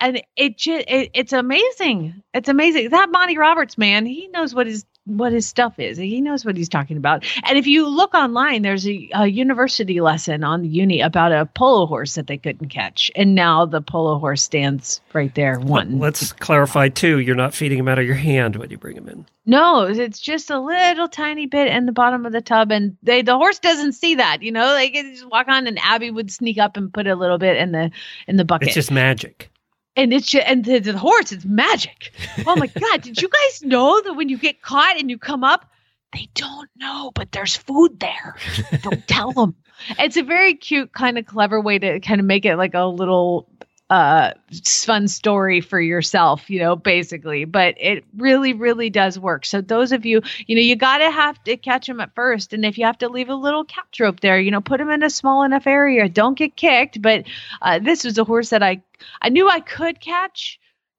and 0.01 0.21
it 0.35 0.57
just 0.57 0.85
it, 0.87 1.11
it's 1.13 1.33
amazing. 1.33 2.23
It's 2.33 2.49
amazing. 2.49 2.89
That 2.89 3.11
Monty 3.11 3.37
Roberts 3.37 3.77
man, 3.77 4.05
he 4.05 4.27
knows 4.27 4.53
what 4.53 4.67
his 4.67 4.85
what 5.05 5.31
his 5.31 5.47
stuff 5.47 5.79
is. 5.79 5.97
He 5.97 6.21
knows 6.21 6.45
what 6.45 6.55
he's 6.55 6.69
talking 6.69 6.97
about. 6.97 7.25
And 7.43 7.57
if 7.57 7.65
you 7.65 7.87
look 7.87 8.13
online, 8.13 8.61
there's 8.61 8.87
a, 8.87 9.09
a, 9.13 9.27
university 9.27 10.01
lesson 10.01 10.43
on 10.43 10.61
the 10.61 10.67
uni 10.67 11.01
about 11.01 11.31
a 11.31 11.45
polo 11.45 11.87
horse 11.87 12.15
that 12.15 12.27
they 12.27 12.37
couldn't 12.37 12.69
catch, 12.69 13.09
and 13.15 13.33
now 13.33 13.65
the 13.65 13.81
polo 13.81 14.19
horse 14.19 14.43
stands 14.43 15.01
right 15.13 15.33
there. 15.33 15.59
One. 15.59 15.99
Let's 15.99 16.31
clarify 16.33 16.89
too. 16.89 17.19
You're 17.19 17.35
not 17.35 17.53
feeding 17.53 17.79
him 17.79 17.87
out 17.87 17.97
of 17.97 18.05
your 18.05 18.15
hand 18.15 18.57
when 18.57 18.69
you 18.69 18.77
bring 18.77 18.97
him 18.97 19.07
in. 19.07 19.25
No, 19.45 19.85
it's 19.85 20.19
just 20.19 20.51
a 20.51 20.59
little 20.59 21.07
tiny 21.07 21.47
bit 21.47 21.67
in 21.67 21.85
the 21.87 21.91
bottom 21.91 22.25
of 22.25 22.31
the 22.31 22.41
tub, 22.41 22.71
and 22.71 22.97
they 23.01 23.21
the 23.21 23.37
horse 23.37 23.59
doesn't 23.59 23.93
see 23.93 24.15
that. 24.15 24.43
You 24.43 24.51
know, 24.51 24.65
like 24.65 24.93
just 24.93 25.27
walk 25.29 25.47
on, 25.47 25.65
and 25.65 25.79
Abby 25.81 26.11
would 26.11 26.31
sneak 26.31 26.57
up 26.57 26.77
and 26.77 26.93
put 26.93 27.07
a 27.07 27.15
little 27.15 27.37
bit 27.37 27.57
in 27.57 27.71
the 27.71 27.91
in 28.27 28.37
the 28.37 28.45
bucket. 28.45 28.67
It's 28.67 28.75
just 28.75 28.91
magic 28.91 29.51
and 29.95 30.13
it's 30.13 30.27
just, 30.27 30.47
and 30.47 30.63
the, 30.65 30.79
the 30.79 30.97
horse 30.97 31.31
it's 31.31 31.45
magic. 31.45 32.13
Oh 32.45 32.55
my 32.55 32.67
god 32.67 33.01
did 33.01 33.21
you 33.21 33.29
guys 33.29 33.61
know 33.63 34.01
that 34.01 34.13
when 34.13 34.29
you 34.29 34.37
get 34.37 34.61
caught 34.61 34.97
and 34.99 35.09
you 35.09 35.17
come 35.17 35.43
up 35.43 35.69
they 36.13 36.27
don't 36.35 36.69
know 36.75 37.11
but 37.15 37.31
there's 37.31 37.55
food 37.55 37.99
there. 37.99 38.35
Don't 38.81 39.07
tell 39.07 39.31
them. 39.31 39.55
It's 39.97 40.17
a 40.17 40.23
very 40.23 40.53
cute 40.55 40.93
kind 40.93 41.17
of 41.17 41.25
clever 41.25 41.59
way 41.59 41.79
to 41.79 41.99
kind 41.99 42.19
of 42.19 42.25
make 42.25 42.45
it 42.45 42.55
like 42.55 42.73
a 42.73 42.85
little 42.85 43.50
uh 43.91 44.31
fun 44.65 45.05
story 45.05 45.59
for 45.59 45.79
yourself 45.81 46.49
you 46.49 46.57
know 46.57 46.77
basically 46.77 47.43
but 47.43 47.75
it 47.77 48.05
really 48.15 48.53
really 48.53 48.89
does 48.89 49.19
work 49.19 49.45
so 49.45 49.59
those 49.59 49.91
of 49.91 50.05
you 50.05 50.21
you 50.47 50.55
know 50.55 50.61
you 50.61 50.77
gotta 50.77 51.11
have 51.11 51.43
to 51.43 51.57
catch 51.57 51.87
them 51.87 51.99
at 51.99 52.15
first 52.15 52.53
and 52.53 52.63
if 52.63 52.77
you 52.77 52.85
have 52.85 52.97
to 52.97 53.09
leave 53.09 53.27
a 53.27 53.35
little 53.35 53.65
catch 53.65 53.99
rope 53.99 54.21
there 54.21 54.39
you 54.39 54.49
know 54.49 54.61
put 54.61 54.77
them 54.77 54.89
in 54.89 55.03
a 55.03 55.09
small 55.09 55.43
enough 55.43 55.67
area 55.67 56.07
don't 56.07 56.37
get 56.37 56.55
kicked 56.55 57.01
but 57.01 57.25
uh, 57.61 57.79
this 57.79 58.05
was 58.05 58.17
a 58.17 58.23
horse 58.23 58.49
that 58.49 58.63
i 58.63 58.81
i 59.21 59.27
knew 59.27 59.49
i 59.49 59.59
could 59.59 59.99
catch 59.99 60.57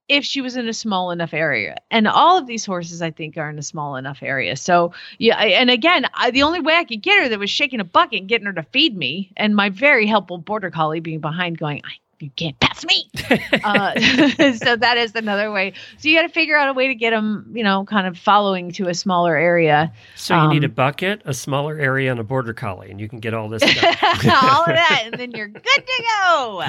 if 0.08 0.24
she 0.24 0.42
was 0.42 0.56
in 0.56 0.68
a 0.68 0.74
small 0.74 1.10
enough 1.10 1.32
area. 1.32 1.76
And 1.90 2.06
all 2.06 2.36
of 2.36 2.46
these 2.46 2.66
horses, 2.66 3.00
I 3.00 3.10
think, 3.12 3.38
are 3.38 3.48
in 3.48 3.58
a 3.58 3.62
small 3.62 3.96
enough 3.96 4.18
area. 4.20 4.56
So, 4.56 4.92
yeah. 5.16 5.38
And 5.38 5.70
again, 5.70 6.04
I, 6.12 6.30
the 6.30 6.42
only 6.42 6.60
way 6.60 6.74
I 6.74 6.84
could 6.84 7.00
get 7.00 7.22
her 7.22 7.28
that 7.30 7.38
was 7.38 7.48
shaking 7.48 7.80
a 7.80 7.84
bucket 7.84 8.20
and 8.20 8.28
getting 8.28 8.46
her 8.46 8.52
to 8.52 8.64
feed 8.64 8.94
me, 8.94 9.32
and 9.38 9.56
my 9.56 9.70
very 9.70 10.06
helpful 10.06 10.36
border 10.36 10.70
collie 10.70 11.00
being 11.00 11.20
behind, 11.20 11.56
going, 11.56 11.80
I 11.84 12.01
you 12.22 12.30
can't 12.36 12.58
pass 12.60 12.84
me. 12.84 13.10
uh, 13.64 13.98
so 14.54 14.76
that 14.76 14.94
is 14.96 15.14
another 15.16 15.50
way. 15.50 15.72
So 15.98 16.08
you 16.08 16.16
got 16.16 16.22
to 16.22 16.28
figure 16.28 16.56
out 16.56 16.68
a 16.68 16.72
way 16.72 16.86
to 16.86 16.94
get 16.94 17.10
them, 17.10 17.50
you 17.52 17.64
know, 17.64 17.84
kind 17.84 18.06
of 18.06 18.16
following 18.16 18.70
to 18.72 18.88
a 18.88 18.94
smaller 18.94 19.36
area. 19.36 19.92
So 20.14 20.34
you 20.34 20.40
um, 20.40 20.50
need 20.50 20.64
a 20.64 20.68
um, 20.68 20.72
bucket, 20.72 21.22
a 21.24 21.34
smaller 21.34 21.78
area, 21.78 22.12
and 22.12 22.20
a 22.20 22.24
border 22.24 22.54
collie, 22.54 22.90
and 22.90 23.00
you 23.00 23.08
can 23.08 23.18
get 23.18 23.34
all 23.34 23.48
this 23.48 23.62
all 23.64 23.68
of 23.68 24.66
that, 24.66 25.02
and 25.04 25.14
then 25.18 25.32
you're 25.32 25.48
good 25.48 25.62
to 25.62 26.04
go. 26.20 26.64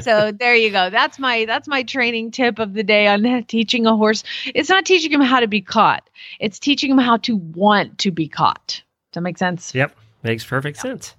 So 0.00 0.32
there 0.32 0.56
you 0.56 0.70
go. 0.70 0.88
That's 0.88 1.18
my 1.18 1.44
that's 1.44 1.68
my 1.68 1.82
training 1.82 2.30
tip 2.30 2.58
of 2.58 2.72
the 2.72 2.82
day 2.82 3.06
on 3.06 3.44
teaching 3.44 3.86
a 3.86 3.96
horse. 3.96 4.24
It's 4.46 4.70
not 4.70 4.86
teaching 4.86 5.12
him 5.12 5.20
how 5.20 5.40
to 5.40 5.48
be 5.48 5.60
caught. 5.60 6.08
It's 6.40 6.58
teaching 6.58 6.90
him 6.90 6.98
how 6.98 7.18
to 7.18 7.36
want 7.36 7.98
to 7.98 8.10
be 8.10 8.26
caught. 8.28 8.66
Does 8.66 9.14
that 9.14 9.20
make 9.20 9.38
sense? 9.38 9.74
Yep, 9.74 9.94
makes 10.22 10.44
perfect 10.44 10.78
yep. 10.78 10.82
sense. 10.82 11.14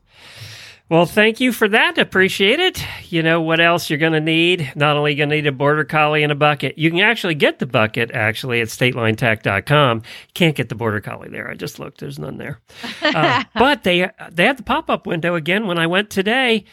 Well, 0.88 1.08
thank 1.08 1.40
you 1.40 1.52
for 1.52 1.68
that. 1.68 1.98
Appreciate 1.98 2.60
it. 2.60 2.84
You 3.10 3.24
know 3.24 3.42
what 3.42 3.60
else 3.60 3.90
you're 3.90 3.98
going 3.98 4.14
to 4.14 4.22
need? 4.22 4.72
Not 4.76 4.96
only 4.96 5.16
going 5.16 5.30
to 5.30 5.36
need 5.36 5.48
a 5.48 5.52
border 5.52 5.84
collie 5.84 6.22
and 6.22 6.32
a 6.32 6.36
bucket. 6.36 6.78
You 6.78 6.92
can 6.92 7.00
actually 7.00 7.34
get 7.34 7.58
the 7.58 7.66
bucket 7.66 8.12
actually 8.12 8.62
at 8.62 8.68
statelinetack.com. 8.68 10.04
Can't 10.36 10.56
get 10.56 10.70
the 10.70 10.76
border 10.76 11.02
collie 11.02 11.30
there. 11.30 11.50
I 11.50 11.56
just 11.56 11.80
looked. 11.80 12.00
There's 12.02 12.20
none 12.20 12.38
there. 12.38 12.60
Uh, 13.16 13.44
but 13.54 13.84
they 13.84 14.10
they 14.32 14.46
had 14.46 14.58
the 14.58 14.64
pop 14.64 14.90
up 14.90 15.06
window 15.08 15.36
again. 15.36 15.68
When 15.68 15.78
I 15.78 15.88
went 15.88 16.10
today, 16.10 16.66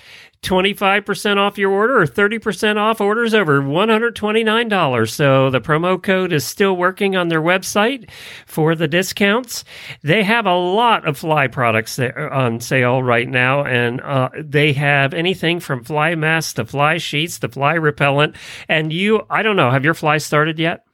25% 0.43 1.37
off 1.37 1.57
your 1.57 1.71
order 1.71 2.03
or 2.03 2.07
30% 2.07 2.77
off 2.77 3.01
orders 3.01 3.33
over 3.33 3.63
$129. 3.63 5.11
So 5.11 5.51
the 5.51 5.61
promo 5.61 6.03
code 6.03 6.33
is 6.33 6.45
still 6.45 6.77
working 6.77 7.15
on 7.15 7.29
their 7.29 7.41
website 7.41 8.11
for 8.47 8.75
the 8.75 8.89
discounts. 8.89 9.65
They 10.03 10.25
have 10.25 10.47
a 10.47 10.57
lot 10.57 11.07
of 11.07 11.17
fly 11.17 11.47
products 11.47 11.99
on 11.99 12.59
sale 12.61 13.03
right 13.05 13.29
now, 13.29 13.65
and 13.65 14.01
uh, 14.01 14.31
they 14.37 14.73
have 14.73 15.15
anything 15.15 15.61
from 15.61 15.85
fly 15.85 16.17
masks 16.17 16.55
to 16.55 16.65
fly 16.65 16.99
sheets 16.99 17.39
to 17.41 17.49
fly 17.49 17.75
repellent. 17.75 18.35
And 18.69 18.93
you, 18.93 19.23
I 19.31 19.43
don't 19.43 19.57
know, 19.57 19.71
have 19.71 19.85
your 19.85 19.95
flies 19.95 20.27
started 20.27 20.59
yet? 20.59 20.85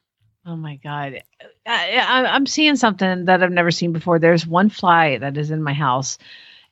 Oh 0.44 0.56
my 0.56 0.76
God. 0.76 1.22
I, 1.66 2.24
I'm 2.26 2.46
seeing 2.46 2.76
something 2.76 3.26
that 3.26 3.42
I've 3.42 3.50
never 3.50 3.70
seen 3.70 3.92
before. 3.92 4.18
There's 4.18 4.46
one 4.46 4.68
fly 4.68 5.18
that 5.18 5.36
is 5.36 5.50
in 5.50 5.62
my 5.62 5.74
house 5.74 6.18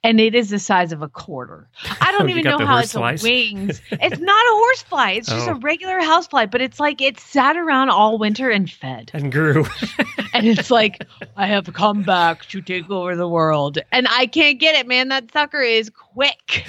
and 0.07 0.21
it 0.21 0.37
is 0.37 0.51
the 0.51 0.59
size 0.61 0.93
of 0.93 1.03
a 1.03 1.09
quarter. 1.09 1.69
I 2.01 2.13
don't 2.13 2.23
oh, 2.27 2.29
even 2.29 2.45
know 2.45 2.65
how 2.65 2.79
it's 2.79 2.93
flies? 2.93 3.23
wings. 3.25 3.81
It's 3.91 4.21
not 4.21 4.47
a 4.47 4.53
horsefly. 4.53 5.11
It's 5.13 5.29
just 5.29 5.49
oh. 5.49 5.53
a 5.53 5.55
regular 5.55 5.99
housefly, 5.99 6.47
but 6.47 6.61
it's 6.61 6.79
like 6.79 7.01
it 7.01 7.19
sat 7.19 7.57
around 7.57 7.91
all 7.91 8.17
winter 8.17 8.49
and 8.51 8.71
fed 8.71 9.11
and 9.13 9.33
grew. 9.33 9.67
and 10.33 10.47
it's 10.47 10.71
like 10.71 11.05
I 11.37 11.47
have 11.47 11.73
come 11.73 12.05
back 12.05 12.47
to 12.47 12.63
take 12.63 12.89
over 12.89 13.17
the 13.17 13.29
world, 13.29 13.79
and 13.91 14.07
I 14.09 14.27
can't 14.27 14.61
get 14.61 14.77
it, 14.77 14.87
man. 14.87 15.09
That 15.09 15.33
sucker 15.33 15.61
is 15.61 15.91
quick, 15.91 16.65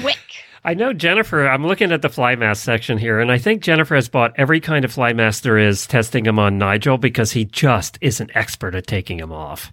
quick. 0.00 0.44
I 0.62 0.74
know 0.74 0.92
Jennifer. 0.92 1.48
I'm 1.48 1.66
looking 1.66 1.90
at 1.90 2.02
the 2.02 2.10
fly 2.10 2.36
mask 2.36 2.64
section 2.64 2.98
here, 2.98 3.18
and 3.18 3.32
I 3.32 3.38
think 3.38 3.62
Jennifer 3.62 3.94
has 3.94 4.08
bought 4.10 4.34
every 4.36 4.60
kind 4.60 4.84
of 4.84 4.92
fly 4.92 5.14
mask 5.14 5.42
there 5.42 5.56
is, 5.56 5.86
testing 5.86 6.24
them 6.24 6.38
on 6.38 6.58
Nigel 6.58 6.98
because 6.98 7.32
he 7.32 7.46
just 7.46 7.96
is 8.02 8.20
an 8.20 8.30
expert 8.34 8.74
at 8.74 8.86
taking 8.86 9.16
them 9.16 9.32
off. 9.32 9.72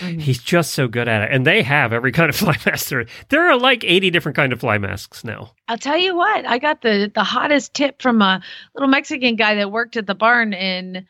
Mm-hmm. 0.00 0.20
He's 0.20 0.42
just 0.42 0.72
so 0.72 0.88
good 0.88 1.06
at 1.06 1.22
it, 1.22 1.34
and 1.34 1.46
they 1.46 1.62
have 1.62 1.92
every 1.92 2.12
kind 2.12 2.30
of 2.30 2.36
fly 2.42 2.56
mask 2.64 2.88
there. 2.88 3.04
There 3.28 3.50
are 3.50 3.58
like 3.58 3.84
80 3.84 4.10
different 4.10 4.36
kind 4.36 4.52
of 4.52 4.60
fly 4.60 4.78
masks 4.78 5.22
now. 5.22 5.52
I'll 5.68 5.76
tell 5.78 5.98
you 5.98 6.16
what. 6.16 6.46
I 6.46 6.58
got 6.58 6.80
the 6.80 7.10
the 7.14 7.24
hottest 7.24 7.74
tip 7.74 8.00
from 8.00 8.22
a 8.22 8.42
little 8.74 8.88
Mexican 8.88 9.36
guy 9.36 9.56
that 9.56 9.70
worked 9.70 9.98
at 9.98 10.06
the 10.06 10.14
barn 10.14 10.54
in 10.54 11.06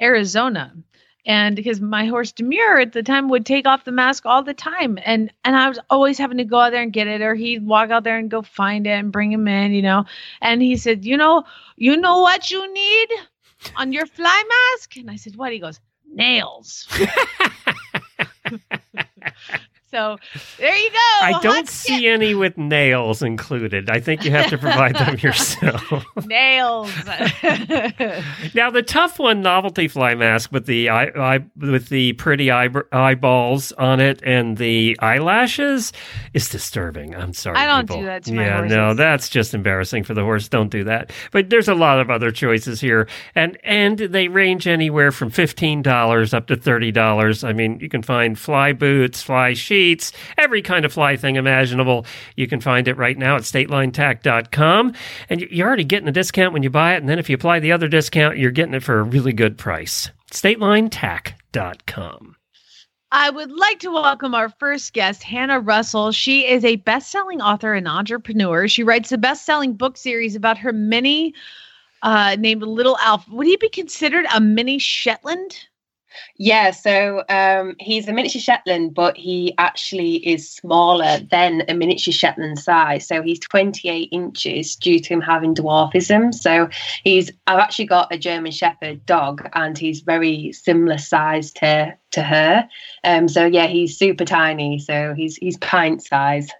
Arizona 0.00 0.72
and 1.26 1.56
because 1.56 1.80
my 1.80 2.06
horse 2.06 2.32
demure 2.32 2.78
at 2.80 2.92
the 2.92 3.02
time 3.02 3.28
would 3.28 3.46
take 3.46 3.66
off 3.66 3.84
the 3.84 3.92
mask 3.92 4.26
all 4.26 4.42
the 4.42 4.54
time. 4.54 4.98
And 5.04 5.32
and 5.44 5.56
i 5.56 5.68
was 5.68 5.78
always 5.90 6.18
having 6.18 6.38
to 6.38 6.44
go 6.44 6.58
out 6.60 6.70
there 6.70 6.82
and 6.82 6.92
get 6.92 7.06
it 7.06 7.20
or 7.20 7.34
he'd 7.34 7.66
walk 7.66 7.90
out 7.90 8.04
there 8.04 8.18
and 8.18 8.30
go 8.30 8.42
find 8.42 8.86
it 8.86 8.90
and 8.90 9.12
bring 9.12 9.32
him 9.32 9.48
in 9.48 9.72
you 9.72 9.82
know. 9.82 10.04
And 10.40 10.62
he 10.62 10.76
said 10.76 11.04
you 11.04 11.16
know 11.16 11.44
you 11.76 11.96
know 11.96 12.20
what 12.20 12.50
you 12.50 12.72
need 12.72 13.08
on 13.76 13.92
your 13.92 14.06
fly 14.06 14.42
mask? 14.72 14.96
And 14.96 15.10
i 15.10 15.16
said 15.16 15.36
what? 15.36 15.52
He 15.52 15.58
goes 15.58 15.80
nails 16.12 16.88
So 19.90 20.18
there 20.58 20.76
you 20.76 20.90
go. 20.90 20.96
I 21.20 21.40
don't 21.42 21.68
see 21.68 22.06
any 22.06 22.32
with 22.32 22.56
nails 22.56 23.22
included. 23.22 23.90
I 23.90 23.98
think 23.98 24.24
you 24.24 24.30
have 24.30 24.48
to 24.50 24.58
provide 24.58 24.94
them 24.94 25.18
yourself. 25.20 26.04
nails. 26.26 26.94
now 28.54 28.70
the 28.70 28.84
tough 28.86 29.18
one, 29.18 29.40
novelty 29.42 29.88
fly 29.88 30.14
mask 30.14 30.52
with 30.52 30.66
the 30.66 30.90
eye, 30.90 31.10
eye 31.16 31.44
with 31.56 31.88
the 31.88 32.12
pretty 32.12 32.52
eye, 32.52 32.68
eyeballs 32.92 33.72
on 33.72 33.98
it 33.98 34.20
and 34.22 34.58
the 34.58 34.96
eyelashes 35.00 35.92
is 36.34 36.48
disturbing. 36.48 37.16
I'm 37.16 37.32
sorry. 37.32 37.56
I 37.56 37.66
don't 37.66 37.88
people. 37.88 38.02
do 38.02 38.06
that 38.06 38.22
to 38.24 38.34
my 38.34 38.44
yeah, 38.44 38.56
horses. 38.58 38.76
no, 38.76 38.94
that's 38.94 39.28
just 39.28 39.54
embarrassing 39.54 40.04
for 40.04 40.14
the 40.14 40.22
horse. 40.22 40.48
Don't 40.48 40.70
do 40.70 40.84
that. 40.84 41.10
But 41.32 41.50
there's 41.50 41.68
a 41.68 41.74
lot 41.74 41.98
of 41.98 42.10
other 42.10 42.30
choices 42.30 42.80
here, 42.80 43.08
and 43.34 43.58
and 43.64 43.98
they 43.98 44.28
range 44.28 44.68
anywhere 44.68 45.10
from 45.10 45.30
fifteen 45.30 45.82
dollars 45.82 46.32
up 46.32 46.46
to 46.46 46.54
thirty 46.54 46.92
dollars. 46.92 47.42
I 47.42 47.52
mean, 47.52 47.80
you 47.80 47.88
can 47.88 48.02
find 48.02 48.38
fly 48.38 48.72
boots, 48.72 49.20
fly 49.20 49.54
sheets 49.54 49.79
sheets, 49.80 50.12
every 50.36 50.60
kind 50.60 50.84
of 50.84 50.92
fly 50.92 51.16
thing 51.16 51.36
imaginable. 51.36 52.04
You 52.36 52.46
can 52.46 52.60
find 52.60 52.86
it 52.86 52.98
right 52.98 53.16
now 53.16 53.36
at 53.36 53.42
statelinetack.com. 53.42 54.92
And 55.30 55.40
you're 55.40 55.66
already 55.66 55.84
getting 55.84 56.08
a 56.08 56.12
discount 56.12 56.52
when 56.52 56.62
you 56.62 56.68
buy 56.68 56.94
it. 56.94 56.98
And 56.98 57.08
then 57.08 57.18
if 57.18 57.30
you 57.30 57.34
apply 57.34 57.60
the 57.60 57.72
other 57.72 57.88
discount, 57.88 58.36
you're 58.36 58.50
getting 58.50 58.74
it 58.74 58.82
for 58.82 58.98
a 58.98 59.02
really 59.02 59.32
good 59.32 59.56
price. 59.56 60.10
Statelinetack.com. 60.32 62.36
I 63.12 63.30
would 63.30 63.50
like 63.50 63.80
to 63.80 63.90
welcome 63.90 64.36
our 64.36 64.50
first 64.50 64.92
guest, 64.92 65.24
Hannah 65.24 65.58
Russell. 65.58 66.12
She 66.12 66.46
is 66.46 66.64
a 66.64 66.76
best 66.76 67.10
selling 67.10 67.40
author 67.40 67.74
and 67.74 67.88
entrepreneur. 67.88 68.68
She 68.68 68.84
writes 68.84 69.10
a 69.10 69.18
best 69.18 69.44
selling 69.44 69.72
book 69.72 69.96
series 69.96 70.36
about 70.36 70.58
her 70.58 70.72
mini 70.72 71.34
uh, 72.02 72.36
named 72.38 72.62
Little 72.62 72.98
Alf. 72.98 73.28
Would 73.28 73.46
he 73.46 73.56
be 73.56 73.68
considered 73.68 74.26
a 74.32 74.40
mini 74.40 74.78
Shetland? 74.78 75.56
Yeah, 76.36 76.70
so 76.70 77.24
um, 77.28 77.76
he's 77.78 78.08
a 78.08 78.12
miniature 78.12 78.40
Shetland, 78.40 78.94
but 78.94 79.16
he 79.16 79.54
actually 79.58 80.16
is 80.26 80.50
smaller 80.50 81.18
than 81.30 81.62
a 81.68 81.74
miniature 81.74 82.12
Shetland 82.12 82.58
size. 82.58 83.06
So 83.06 83.22
he's 83.22 83.40
28 83.40 84.08
inches 84.12 84.76
due 84.76 84.98
to 85.00 85.08
him 85.14 85.20
having 85.20 85.54
dwarfism. 85.54 86.34
So 86.34 86.68
he's 87.04 87.30
I've 87.46 87.58
actually 87.58 87.86
got 87.86 88.12
a 88.12 88.18
German 88.18 88.52
Shepherd 88.52 89.04
dog, 89.06 89.48
and 89.54 89.76
he's 89.76 90.00
very 90.00 90.52
similar 90.52 90.98
size 90.98 91.52
to 91.52 91.96
to 92.12 92.22
her. 92.22 92.68
Um, 93.04 93.28
so 93.28 93.46
yeah, 93.46 93.66
he's 93.66 93.96
super 93.96 94.24
tiny. 94.24 94.78
So 94.78 95.14
he's 95.14 95.36
he's 95.36 95.56
pint 95.58 96.02
size. 96.02 96.50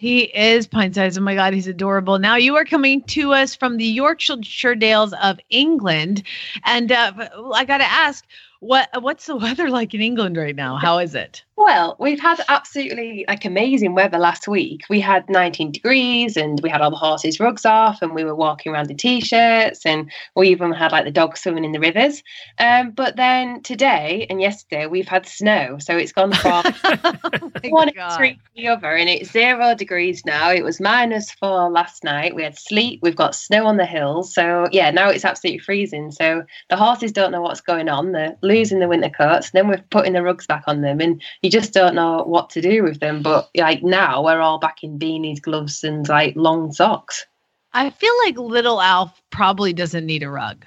He 0.00 0.34
is 0.34 0.66
pint 0.66 0.94
size. 0.94 1.18
Oh 1.18 1.20
my 1.20 1.34
God, 1.34 1.52
he's 1.52 1.66
adorable. 1.66 2.18
Now 2.18 2.36
you 2.36 2.56
are 2.56 2.64
coming 2.64 3.02
to 3.08 3.34
us 3.34 3.54
from 3.54 3.76
the 3.76 3.84
Yorkshire 3.84 4.74
Dales 4.74 5.12
of 5.22 5.38
England, 5.50 6.22
and 6.64 6.90
uh, 6.90 7.12
I 7.54 7.66
got 7.66 7.78
to 7.78 7.84
ask, 7.84 8.24
what 8.60 8.88
what's 9.02 9.26
the 9.26 9.36
weather 9.44 9.68
like 9.68 9.94
in 9.94 10.00
England 10.00 10.36
right 10.36 10.54
now? 10.54 10.76
How 10.76 10.98
is 10.98 11.14
it? 11.14 11.42
Well, 11.56 11.96
we've 11.98 12.20
had 12.20 12.40
absolutely 12.48 13.26
like 13.28 13.44
amazing 13.44 13.94
weather 13.94 14.16
last 14.16 14.48
week. 14.48 14.80
We 14.88 14.98
had 14.98 15.28
19 15.28 15.72
degrees 15.72 16.38
and 16.38 16.58
we 16.62 16.70
had 16.70 16.80
all 16.80 16.90
the 16.90 16.96
horses' 16.96 17.38
rugs 17.38 17.66
off 17.66 18.00
and 18.00 18.14
we 18.14 18.24
were 18.24 18.34
walking 18.34 18.72
around 18.72 18.90
in 18.90 18.96
t-shirts 18.96 19.84
and 19.84 20.10
we 20.34 20.48
even 20.48 20.72
had 20.72 20.90
like 20.90 21.04
the 21.04 21.10
dogs 21.10 21.42
swimming 21.42 21.66
in 21.66 21.72
the 21.72 21.78
rivers. 21.78 22.22
Um, 22.58 22.92
but 22.92 23.16
then 23.16 23.62
today 23.62 24.26
and 24.30 24.40
yesterday 24.40 24.86
we've 24.86 25.06
had 25.06 25.26
snow, 25.26 25.76
so 25.78 25.98
it's 25.98 26.12
gone 26.12 26.32
from 26.32 26.62
oh 26.64 27.50
one 27.68 27.90
extreme 27.90 28.36
to 28.36 28.40
the 28.56 28.68
other, 28.68 28.94
and 28.96 29.10
it's 29.10 29.30
zero 29.30 29.74
degrees 29.74 30.24
now. 30.24 30.50
It 30.50 30.64
was 30.64 30.80
minus 30.80 31.30
four 31.30 31.70
last 31.70 32.04
night. 32.04 32.34
We 32.34 32.42
had 32.42 32.58
sleet. 32.58 33.00
We've 33.02 33.14
got 33.14 33.34
snow 33.34 33.66
on 33.66 33.76
the 33.76 33.84
hills, 33.84 34.32
so 34.32 34.68
yeah, 34.72 34.90
now 34.90 35.10
it's 35.10 35.26
absolutely 35.26 35.58
freezing. 35.58 36.10
So 36.10 36.44
the 36.70 36.76
horses 36.76 37.12
don't 37.12 37.32
know 37.32 37.42
what's 37.42 37.60
going 37.60 37.90
on. 37.90 38.12
They're 38.12 38.36
losing 38.50 38.80
the 38.80 38.88
winter 38.88 39.10
coats. 39.10 39.50
Then 39.50 39.68
we're 39.68 39.84
putting 39.90 40.12
the 40.12 40.22
rugs 40.22 40.46
back 40.46 40.64
on 40.66 40.80
them, 40.80 41.00
and 41.00 41.22
you 41.42 41.50
just 41.50 41.72
don't 41.72 41.94
know 41.94 42.24
what 42.24 42.50
to 42.50 42.60
do 42.60 42.82
with 42.82 43.00
them. 43.00 43.22
But 43.22 43.48
like 43.56 43.82
now, 43.82 44.24
we're 44.24 44.40
all 44.40 44.58
back 44.58 44.82
in 44.82 44.98
beanies, 44.98 45.40
gloves, 45.40 45.84
and 45.84 46.08
like 46.08 46.34
long 46.36 46.72
socks. 46.72 47.26
I 47.72 47.90
feel 47.90 48.12
like 48.24 48.36
little 48.36 48.80
Alf 48.80 49.22
probably 49.30 49.72
doesn't 49.72 50.04
need 50.04 50.24
a 50.24 50.30
rug. 50.30 50.66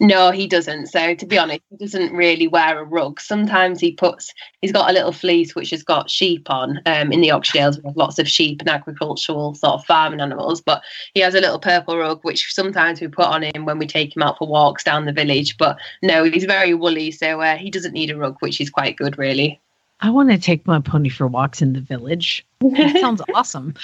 No, 0.00 0.30
he 0.30 0.46
doesn't. 0.46 0.86
So 0.86 1.14
to 1.14 1.26
be 1.26 1.38
honest, 1.38 1.60
he 1.70 1.76
doesn't 1.76 2.12
really 2.12 2.46
wear 2.46 2.80
a 2.80 2.84
rug. 2.84 3.20
Sometimes 3.20 3.80
he 3.80 3.92
puts 3.92 4.32
he's 4.60 4.72
got 4.72 4.90
a 4.90 4.92
little 4.92 5.12
fleece 5.12 5.54
which 5.54 5.70
has 5.70 5.82
got 5.82 6.10
sheep 6.10 6.48
on. 6.50 6.80
Um, 6.86 7.12
in 7.12 7.20
the 7.20 7.28
Yorkshire 7.28 7.58
Dales, 7.58 7.78
we 7.78 7.88
have 7.88 7.96
lots 7.96 8.18
of 8.18 8.28
sheep 8.28 8.60
and 8.60 8.68
agricultural 8.68 9.54
sort 9.54 9.74
of 9.74 9.84
farming 9.86 10.20
animals. 10.20 10.60
But 10.60 10.82
he 11.14 11.20
has 11.20 11.34
a 11.34 11.40
little 11.40 11.58
purple 11.58 11.98
rug 11.98 12.20
which 12.22 12.52
sometimes 12.52 13.00
we 13.00 13.08
put 13.08 13.26
on 13.26 13.42
him 13.42 13.64
when 13.64 13.78
we 13.78 13.86
take 13.86 14.16
him 14.16 14.22
out 14.22 14.38
for 14.38 14.48
walks 14.48 14.84
down 14.84 15.06
the 15.06 15.12
village. 15.12 15.56
But 15.58 15.78
no, 16.02 16.24
he's 16.24 16.44
very 16.44 16.74
woolly, 16.74 17.10
so 17.10 17.40
uh, 17.40 17.56
he 17.56 17.70
doesn't 17.70 17.92
need 17.92 18.10
a 18.10 18.16
rug, 18.16 18.36
which 18.40 18.60
is 18.60 18.70
quite 18.70 18.96
good, 18.96 19.18
really. 19.18 19.60
I 20.02 20.08
want 20.08 20.30
to 20.30 20.38
take 20.38 20.66
my 20.66 20.80
pony 20.80 21.10
for 21.10 21.26
walks 21.26 21.60
in 21.60 21.74
the 21.74 21.80
village. 21.80 22.46
That 22.60 22.96
sounds 23.00 23.20
awesome. 23.34 23.74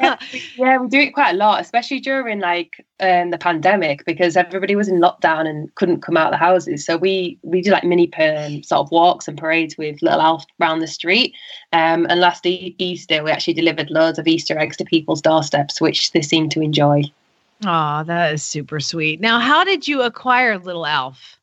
yeah, 0.00 0.16
yeah, 0.56 0.78
we 0.78 0.88
do 0.88 1.00
it 1.00 1.12
quite 1.12 1.34
a 1.34 1.36
lot, 1.36 1.60
especially 1.60 2.00
during 2.00 2.40
like 2.40 2.84
um, 3.00 3.30
the 3.30 3.36
pandemic 3.36 4.06
because 4.06 4.36
everybody 4.36 4.74
was 4.74 4.88
in 4.88 5.00
lockdown 5.00 5.46
and 5.46 5.74
couldn't 5.74 6.00
come 6.00 6.16
out 6.16 6.28
of 6.28 6.32
the 6.32 6.38
houses. 6.38 6.86
So 6.86 6.96
we 6.96 7.38
we 7.42 7.60
do 7.60 7.70
like 7.70 7.84
mini 7.84 8.12
um, 8.14 8.62
sort 8.62 8.80
of 8.86 8.90
walks 8.90 9.28
and 9.28 9.36
parades 9.36 9.76
with 9.76 10.00
little 10.00 10.22
Alf 10.22 10.46
around 10.60 10.80
the 10.80 10.86
street. 10.86 11.34
Um, 11.72 12.06
and 12.08 12.20
last 12.20 12.46
e- 12.46 12.74
Easter, 12.78 13.22
we 13.22 13.30
actually 13.30 13.54
delivered 13.54 13.90
loads 13.90 14.18
of 14.18 14.26
Easter 14.26 14.58
eggs 14.58 14.78
to 14.78 14.84
people's 14.84 15.20
doorsteps, 15.20 15.80
which 15.80 16.12
they 16.12 16.22
seem 16.22 16.48
to 16.50 16.62
enjoy. 16.62 17.02
Oh, 17.66 18.02
that 18.04 18.32
is 18.32 18.42
super 18.42 18.80
sweet. 18.80 19.20
Now, 19.20 19.38
how 19.38 19.64
did 19.64 19.86
you 19.86 20.02
acquire 20.02 20.58
little 20.58 20.86
Alf? 20.86 21.38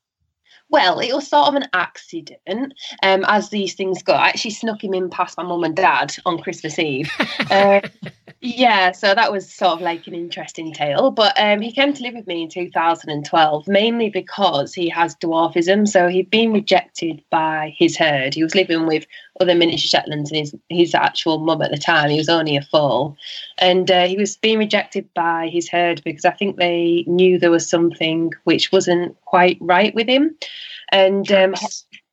Well, 0.71 0.99
it 0.99 1.13
was 1.13 1.27
sort 1.27 1.49
of 1.49 1.55
an 1.55 1.67
accident, 1.73 2.73
um, 3.03 3.25
as 3.27 3.49
these 3.49 3.73
things 3.73 4.01
go. 4.01 4.13
I 4.13 4.29
actually 4.29 4.51
snuck 4.51 4.81
him 4.81 4.93
in 4.93 5.09
past 5.09 5.37
my 5.37 5.43
mum 5.43 5.65
and 5.65 5.75
dad 5.75 6.15
on 6.25 6.39
Christmas 6.39 6.79
Eve. 6.79 7.11
uh, 7.51 7.81
yeah, 8.41 8.93
so 8.93 9.13
that 9.13 9.33
was 9.33 9.51
sort 9.51 9.73
of 9.73 9.81
like 9.81 10.07
an 10.07 10.13
interesting 10.13 10.73
tale. 10.73 11.11
But 11.11 11.37
um, 11.37 11.59
he 11.59 11.73
came 11.73 11.91
to 11.91 12.01
live 12.01 12.13
with 12.13 12.25
me 12.25 12.43
in 12.43 12.49
2012, 12.49 13.67
mainly 13.67 14.09
because 14.09 14.73
he 14.73 14.87
has 14.87 15.13
dwarfism. 15.17 15.87
So 15.87 16.07
he'd 16.07 16.31
been 16.31 16.53
rejected 16.53 17.21
by 17.29 17.75
his 17.77 17.97
herd. 17.97 18.33
He 18.33 18.43
was 18.43 18.55
living 18.55 18.87
with 18.87 19.05
other 19.41 19.55
miniature 19.55 19.99
Shetlands 19.99 20.31
and 20.31 20.39
his, 20.39 20.55
his 20.69 20.95
actual 20.95 21.39
mum 21.39 21.61
at 21.61 21.71
the 21.71 21.77
time. 21.77 22.09
He 22.09 22.17
was 22.17 22.29
only 22.29 22.55
a 22.55 22.61
foal. 22.61 23.17
And 23.57 23.91
uh, 23.91 24.07
he 24.07 24.15
was 24.15 24.37
being 24.37 24.59
rejected 24.59 25.09
by 25.13 25.49
his 25.49 25.67
herd 25.67 26.01
because 26.05 26.23
I 26.23 26.31
think 26.31 26.55
they 26.55 27.03
knew 27.07 27.37
there 27.37 27.51
was 27.51 27.69
something 27.69 28.31
which 28.45 28.71
wasn't 28.71 29.19
quite 29.25 29.57
right 29.59 29.93
with 29.93 30.07
him. 30.07 30.35
And 30.91 31.31
um, 31.31 31.55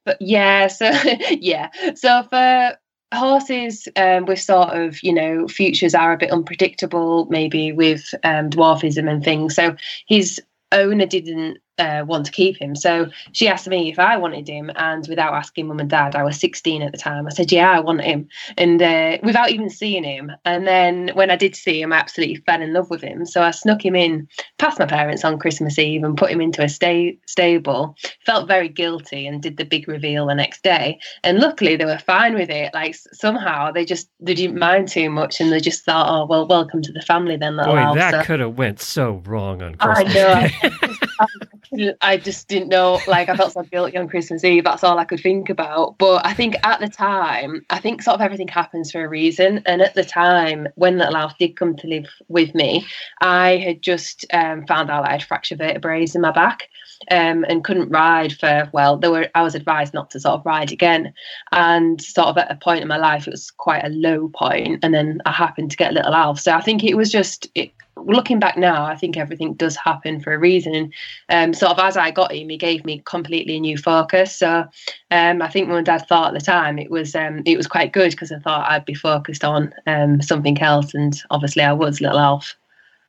but 0.05 0.17
yeah, 0.21 0.69
so 0.69 0.91
yeah, 1.31 1.69
so 1.95 2.23
for 2.25 2.77
horses 3.15 3.89
um, 3.97 4.27
with 4.27 4.41
sort 4.41 4.71
of 4.71 5.03
you 5.03 5.13
know 5.13 5.49
futures 5.49 5.95
are 5.95 6.13
a 6.13 6.19
bit 6.19 6.31
unpredictable, 6.31 7.27
maybe 7.27 7.73
with 7.73 8.15
um, 8.25 8.51
dwarfism 8.51 9.11
and 9.11 9.25
things. 9.25 9.55
So 9.55 9.77
his 10.07 10.41
owner 10.73 11.07
didn't 11.07 11.59
uh, 11.79 12.05
want 12.07 12.27
to 12.27 12.33
keep 12.33 12.61
him. 12.61 12.75
So 12.75 13.09
she 13.33 13.49
asked 13.49 13.69
me 13.69 13.91
if 13.91 13.99
I 13.99 14.17
wanted 14.17 14.49
him, 14.49 14.71
and 14.77 15.07
without 15.09 15.35
asking 15.35 15.69
mum 15.69 15.81
and 15.81 15.91
dad, 15.91 16.15
I 16.15 16.23
was 16.23 16.39
16 16.39 16.83
at 16.83 16.93
the 16.93 16.99
time. 16.99 17.27
I 17.27 17.31
said, 17.31 17.53
"Yeah, 17.53 17.71
I 17.71 17.81
want 17.81 18.03
him," 18.03 18.29
and 18.57 18.81
uh, 18.83 19.19
without 19.23 19.51
even 19.51 19.71
seeing 19.71 20.05
him. 20.05 20.33
And 20.45 20.67
then 20.67 21.11
when 21.15 21.31
I 21.31 21.37
did 21.37 21.55
see 21.57 21.81
him, 21.81 21.93
I 21.93 21.97
absolutely 21.97 22.37
fell 22.37 22.63
in 22.63 22.73
love 22.73 22.91
with 22.91 23.03
him. 23.03 23.25
So 23.27 23.43
I 23.43 23.51
snuck 23.51 23.85
him 23.85 23.97
in 23.97 24.29
past 24.59 24.79
my 24.79 24.87
parents 24.87 25.25
on 25.25 25.39
Christmas 25.39 25.79
Eve 25.79 26.05
and 26.05 26.17
put 26.17 26.31
him 26.31 26.41
into 26.41 26.63
a 26.63 26.69
sta- 26.69 27.19
stable. 27.27 27.97
Felt 28.27 28.49
very 28.49 28.69
guilty 28.69 29.27
and 29.27 29.43
did 29.43 29.57
the 29.57 29.65
big 29.65 29.89
reveal 29.89 30.27
the 30.27 30.35
next 30.35 30.63
day. 30.63 30.99
And 31.25 31.39
luckily, 31.39 31.77
they 31.77 31.85
were 31.85 31.99
fine 31.99 32.35
with 32.35 32.51
it. 32.51 32.75
Like 32.75 32.97
somehow 33.13 33.73
they 33.73 33.85
just 33.85 34.09
they 34.21 34.35
didn't 34.35 34.59
mind 34.59 34.89
too 34.89 35.11
much, 35.11 35.41
and 35.41 35.53
they 35.53 35.61
just 35.61 35.85
thought, 35.85 36.09
"Oh 36.09 36.27
well, 36.27 36.47
welcome 36.47 36.83
to 36.83 36.93
the 36.93 37.03
family 37.03 37.37
then." 37.37 37.57
Boy, 37.57 37.95
that 37.95 38.25
could 38.27 38.41
have 38.41 38.57
went 38.57 38.81
so 38.81 39.23
wrong 39.25 39.63
on 39.63 39.75
Christmas. 39.75 40.17
I 40.17 40.71
know. 40.71 40.89
I 42.03 42.17
just 42.17 42.49
didn't 42.49 42.69
know. 42.69 43.01
Like, 43.07 43.29
I 43.29 43.37
felt 43.37 43.53
so 43.53 43.63
guilty 43.63 43.97
on 43.97 44.09
Christmas 44.09 44.45
Eve. 44.45 44.65
That's 44.65 44.85
all 44.85 44.99
I 44.99 45.05
could 45.05 45.21
think 45.21 45.49
about. 45.49 45.99
But 45.99 46.25
I 46.27 46.35
think 46.35 46.57
at 46.65 46.81
the 46.81 46.89
time, 46.89 47.65
I 47.71 47.79
think 47.79 48.03
sort 48.03 48.15
of 48.15 48.21
everything 48.21 48.49
happens 48.49 48.91
for 48.91 49.05
a 49.05 49.09
reason. 49.09 49.63
And 49.67 49.83
at 49.83 49.95
the 49.95 50.05
time, 50.05 50.69
when 50.77 50.99
Little 50.99 51.17
Alf 51.17 51.37
did 51.39 51.57
come 51.57 51.77
to 51.77 51.87
live 51.87 52.07
with 52.29 52.55
me, 52.55 52.87
I 53.21 53.57
had 53.57 53.83
just 53.83 54.25
um, 54.33 54.67
found 54.67 54.91
out 54.91 55.09
I 55.09 55.13
had 55.13 55.23
fractured 55.23 55.59
vertebrae 55.59 56.07
in 56.15 56.21
my 56.21 56.33
back. 56.33 56.69
Um, 57.13 57.45
and 57.49 57.63
couldn't 57.63 57.91
ride 57.91 58.33
for 58.33 58.69
well 58.73 58.97
there 58.97 59.13
were 59.13 59.29
i 59.37 59.41
was 59.41 59.55
advised 59.55 59.95
not 59.95 60.11
to 60.11 60.19
sort 60.19 60.35
of 60.35 60.45
ride 60.45 60.73
again 60.73 61.15
and 61.53 62.03
sort 62.03 62.27
of 62.27 62.37
at 62.39 62.51
a 62.51 62.57
point 62.57 62.83
in 62.83 62.89
my 62.89 62.97
life 62.97 63.29
it 63.29 63.31
was 63.31 63.53
quite 63.53 63.85
a 63.85 63.89
low 63.91 64.29
point 64.31 64.81
and 64.83 64.93
then 64.93 65.23
i 65.25 65.31
happened 65.31 65.71
to 65.71 65.77
get 65.77 65.95
little 65.95 66.13
alf 66.13 66.41
so 66.41 66.51
i 66.51 66.61
think 66.61 66.83
it 66.83 66.97
was 66.97 67.13
just 67.13 67.47
it, 67.55 67.71
looking 68.07 68.39
back 68.39 68.57
now, 68.57 68.85
I 68.85 68.97
think 68.97 69.17
everything 69.17 69.55
does 69.55 69.77
happen 69.77 70.21
for 70.21 70.33
a 70.33 70.39
reason. 70.39 70.93
Um, 71.29 71.55
sort 71.55 71.73
of 71.73 71.79
as 71.79 71.97
I 71.97 72.11
got 72.11 72.33
him, 72.33 72.49
he 72.49 72.57
gave 72.57 72.85
me 72.85 73.03
completely 73.05 73.57
a 73.57 73.61
new 73.61 73.79
focus. 73.79 74.37
So 74.37 74.67
um, 75.11 75.43
I 75.43 75.49
think 75.49 75.69
when 75.69 75.85
Dad 75.85 76.07
thought 76.09 76.35
at 76.35 76.39
the 76.39 76.45
time, 76.45 76.79
it 76.79 76.91
was 76.91 77.15
um, 77.15 77.43
it 77.47 77.57
was 77.57 77.67
quite 77.67 77.93
good 77.93 78.11
because 78.11 78.33
I 78.33 78.39
thought 78.39 78.71
I'd 78.71 78.85
be 78.85 78.95
focused 78.95 79.45
on 79.45 79.73
um, 79.87 80.21
something 80.23 80.61
else, 80.61 80.95
and 80.95 81.21
obviously 81.31 81.63
I 81.63 81.73
was, 81.73 82.01
little 82.01 82.19
Alf. 82.19 82.57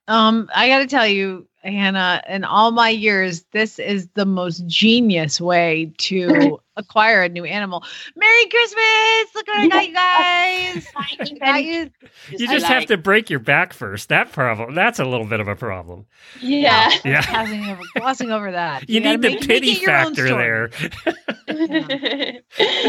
Um, 0.07 0.49
I 0.55 0.69
got 0.69 0.79
to 0.79 0.87
tell 0.87 1.07
you, 1.07 1.47
Hannah, 1.63 2.23
in 2.29 2.45
all 2.45 2.71
my 2.71 2.89
years, 2.89 3.43
this 3.51 3.79
is 3.79 4.07
the 4.13 4.25
most 4.25 4.65
genius 4.65 5.41
way 5.41 5.91
to 5.97 6.59
acquire 6.77 7.23
a 7.23 7.29
new 7.29 7.43
animal. 7.43 7.83
Merry 8.15 8.45
Christmas! 8.47 9.35
Look 9.35 9.47
what 9.47 9.59
I 9.59 9.67
got 9.67 9.87
you 9.87 9.93
guys. 9.93 10.87
got 11.39 11.63
you. 11.63 11.91
you 12.31 12.47
just 12.47 12.65
have 12.65 12.85
to 12.85 12.97
break 12.97 13.29
your 13.29 13.39
back 13.39 13.73
first. 13.73 14.07
That 14.07 14.31
problem. 14.31 14.73
That's 14.73 14.99
a 14.99 15.05
little 15.05 15.25
bit 15.25 15.41
of 15.41 15.49
a 15.49 15.55
problem. 15.55 16.05
Yeah. 16.39 16.91
Yeah. 17.03 17.29
Glossing 17.29 17.65
over, 17.69 17.81
glossing 17.97 18.31
over 18.31 18.51
that. 18.51 18.89
You, 18.89 18.95
you 18.95 18.99
need 19.01 19.21
the 19.21 19.31
make, 19.31 19.47
pity 19.47 19.73
make 19.73 19.85
factor 19.85 20.23
there. 20.29 20.69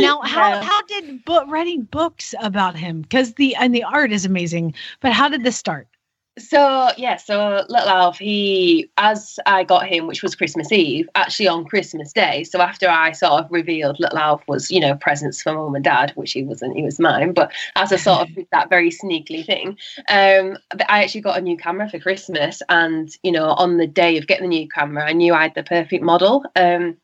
now, 0.00 0.20
how 0.22 0.48
yeah. 0.48 0.62
how 0.62 0.82
did 0.82 1.24
book 1.24 1.48
writing 1.48 1.82
books 1.82 2.36
about 2.40 2.76
him? 2.76 3.02
Because 3.02 3.34
the 3.34 3.56
and 3.56 3.74
the 3.74 3.82
art 3.82 4.12
is 4.12 4.24
amazing. 4.24 4.74
But 5.00 5.12
how 5.12 5.28
did 5.28 5.42
this 5.42 5.56
start? 5.56 5.88
So 6.38 6.90
yeah, 6.96 7.16
so 7.16 7.64
little 7.68 7.88
Alf, 7.88 8.18
he 8.18 8.90
as 8.96 9.38
I 9.46 9.64
got 9.64 9.86
him, 9.86 10.06
which 10.06 10.22
was 10.22 10.34
Christmas 10.34 10.70
Eve, 10.70 11.08
actually 11.14 11.48
on 11.48 11.64
Christmas 11.64 12.12
Day. 12.12 12.44
So 12.44 12.60
after 12.60 12.88
I 12.88 13.12
sort 13.12 13.44
of 13.44 13.50
revealed 13.50 13.98
little 13.98 14.18
Alf 14.18 14.42
was, 14.46 14.70
you 14.70 14.80
know, 14.80 14.94
presents 14.94 15.42
for 15.42 15.52
mum 15.52 15.74
and 15.74 15.84
dad, 15.84 16.12
which 16.14 16.32
he 16.32 16.42
wasn't, 16.42 16.76
he 16.76 16.82
was 16.82 17.00
mine. 17.00 17.32
But 17.32 17.52
as 17.76 17.92
a 17.92 17.98
sort 17.98 18.22
of 18.22 18.28
that 18.52 18.70
very 18.70 18.90
sneakily 18.90 19.44
thing, 19.44 19.76
um, 20.08 20.56
I 20.88 21.02
actually 21.02 21.22
got 21.22 21.38
a 21.38 21.42
new 21.42 21.56
camera 21.56 21.88
for 21.90 21.98
Christmas, 21.98 22.62
and 22.68 23.10
you 23.22 23.32
know, 23.32 23.48
on 23.50 23.76
the 23.76 23.86
day 23.86 24.16
of 24.16 24.26
getting 24.26 24.48
the 24.48 24.56
new 24.56 24.68
camera, 24.68 25.06
I 25.06 25.12
knew 25.12 25.34
I 25.34 25.42
had 25.42 25.54
the 25.54 25.64
perfect 25.64 26.02
model. 26.02 26.44
Um, 26.54 26.96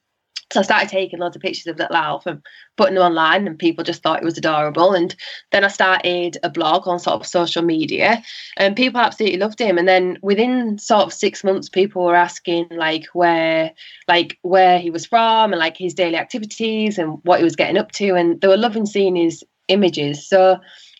so 0.52 0.60
I 0.60 0.62
started 0.62 0.88
taking 0.88 1.18
lots 1.18 1.34
of 1.34 1.42
pictures 1.42 1.66
of 1.66 1.76
little 1.76 1.96
Alf 1.96 2.24
and 2.26 2.40
putting 2.76 2.94
them 2.94 3.02
online, 3.02 3.46
and 3.46 3.58
people 3.58 3.82
just 3.82 4.02
thought 4.02 4.22
it 4.22 4.24
was 4.24 4.38
adorable. 4.38 4.92
And 4.92 5.14
then 5.50 5.64
I 5.64 5.68
started 5.68 6.38
a 6.44 6.50
blog 6.50 6.86
on 6.86 7.00
sort 7.00 7.20
of 7.20 7.26
social 7.26 7.62
media, 7.62 8.22
and 8.56 8.76
people 8.76 9.00
absolutely 9.00 9.38
loved 9.38 9.60
him. 9.60 9.76
And 9.76 9.88
then 9.88 10.18
within 10.22 10.78
sort 10.78 11.02
of 11.02 11.12
six 11.12 11.42
months, 11.42 11.68
people 11.68 12.04
were 12.04 12.14
asking 12.14 12.68
like 12.70 13.06
where, 13.12 13.72
like 14.06 14.38
where 14.42 14.78
he 14.78 14.90
was 14.90 15.04
from, 15.04 15.52
and 15.52 15.58
like 15.58 15.76
his 15.76 15.94
daily 15.94 16.16
activities 16.16 16.96
and 16.96 17.18
what 17.24 17.38
he 17.38 17.44
was 17.44 17.56
getting 17.56 17.78
up 17.78 17.90
to, 17.92 18.14
and 18.14 18.40
they 18.40 18.48
were 18.48 18.56
loving 18.56 18.86
seeing 18.86 19.16
his 19.16 19.44
images. 19.68 20.28
So 20.28 20.58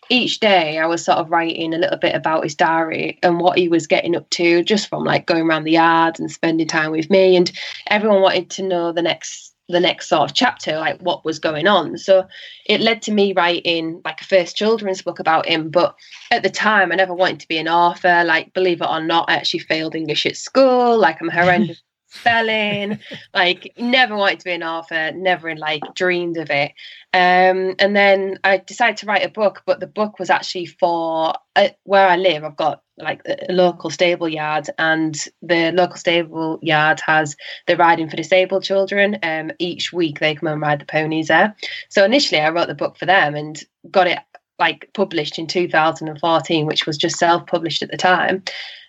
each 0.09 0.39
day 0.39 0.79
I 0.79 0.85
was 0.85 1.03
sort 1.03 1.17
of 1.17 1.31
writing 1.31 1.73
a 1.73 1.77
little 1.77 1.97
bit 1.97 2.15
about 2.15 2.43
his 2.43 2.55
diary 2.55 3.19
and 3.23 3.39
what 3.39 3.57
he 3.57 3.69
was 3.69 3.87
getting 3.87 4.15
up 4.15 4.29
to 4.31 4.63
just 4.63 4.87
from 4.87 5.03
like 5.03 5.25
going 5.25 5.47
around 5.47 5.63
the 5.63 5.71
yard 5.71 6.19
and 6.19 6.31
spending 6.31 6.67
time 6.67 6.91
with 6.91 7.09
me. 7.09 7.35
And 7.35 7.51
everyone 7.87 8.21
wanted 8.21 8.49
to 8.51 8.63
know 8.63 8.91
the 8.91 9.01
next 9.01 9.53
the 9.69 9.79
next 9.81 10.07
sort 10.07 10.29
of 10.29 10.33
chapter 10.33 10.77
like 10.77 10.97
what 11.01 11.25
was 11.25 11.39
going 11.39 11.67
on. 11.67 11.97
So 11.97 12.25
it 12.65 12.79
led 12.79 13.01
to 13.03 13.11
me 13.11 13.33
writing 13.33 14.01
like 14.05 14.21
a 14.21 14.25
first 14.25 14.55
children's 14.55 15.01
book 15.01 15.19
about 15.19 15.45
him. 15.45 15.69
But 15.69 15.95
at 16.31 16.43
the 16.43 16.49
time 16.49 16.91
i 16.91 16.95
never 16.95 17.13
wanted 17.13 17.41
to 17.41 17.47
be 17.49 17.57
an 17.57 17.67
author. 17.67 18.23
Like 18.23 18.53
believe 18.53 18.81
it 18.81 18.89
or 18.89 19.01
not 19.01 19.29
i 19.29 19.35
actually 19.35 19.59
failed 19.61 19.95
english 19.95 20.25
at 20.25 20.37
school. 20.37 20.97
Like 20.97 21.21
i'm 21.21 21.29
a 21.29 21.33
horrendous 21.33 21.81
spelling 22.17 22.99
like 23.33 23.73
never 23.77 24.15
wanted 24.15 24.39
to 24.39 24.45
be 24.45 24.51
an 24.51 24.63
author 24.63 25.11
never 25.13 25.49
in 25.49 25.57
like 25.57 25.81
dreamed 25.95 26.37
of 26.37 26.49
it. 26.49 26.73
Um, 27.13 27.75
and 27.79 27.95
then 27.95 28.37
i 28.43 28.57
decided 28.57 28.97
to 28.97 29.05
write 29.05 29.25
a 29.25 29.29
book 29.29 29.63
but 29.65 29.79
the 29.79 29.87
book 29.87 30.19
was 30.19 30.29
actually 30.29 30.65
for 30.65 31.33
uh, 31.55 31.69
where 31.83 32.07
i 32.07 32.15
live. 32.15 32.43
I've 32.43 32.55
got 32.55 32.81
like 32.97 33.21
a 33.25 33.51
local 33.51 33.89
stable 33.89 34.27
yard 34.27 34.69
and 34.77 35.15
the 35.41 35.71
local 35.71 35.97
stable 35.97 36.59
yard 36.61 36.99
has 37.05 37.35
the 37.67 37.77
riding 37.77 38.09
for 38.09 38.15
disabled 38.15 38.63
children. 38.63 39.19
Um, 39.21 39.51
each 39.59 39.93
week 39.93 40.19
they 40.19 40.35
come 40.35 40.47
and 40.47 40.61
ride 40.61 40.81
the 40.81 40.85
ponies 40.85 41.27
there. 41.27 41.55
So 41.89 42.03
initially 42.03 42.41
i 42.41 42.49
wrote 42.49 42.67
the 42.67 42.75
book 42.75 42.97
for 42.97 43.05
them 43.05 43.35
and 43.35 43.61
got 43.91 44.07
it 44.07 44.19
like 44.59 44.89
published 44.93 45.37
in 45.37 45.47
2014 45.47 46.65
which 46.65 46.85
was 46.85 46.97
just 46.97 47.17
self-published 47.17 47.83
at 47.83 47.91
the 47.91 47.97
time 47.97 48.43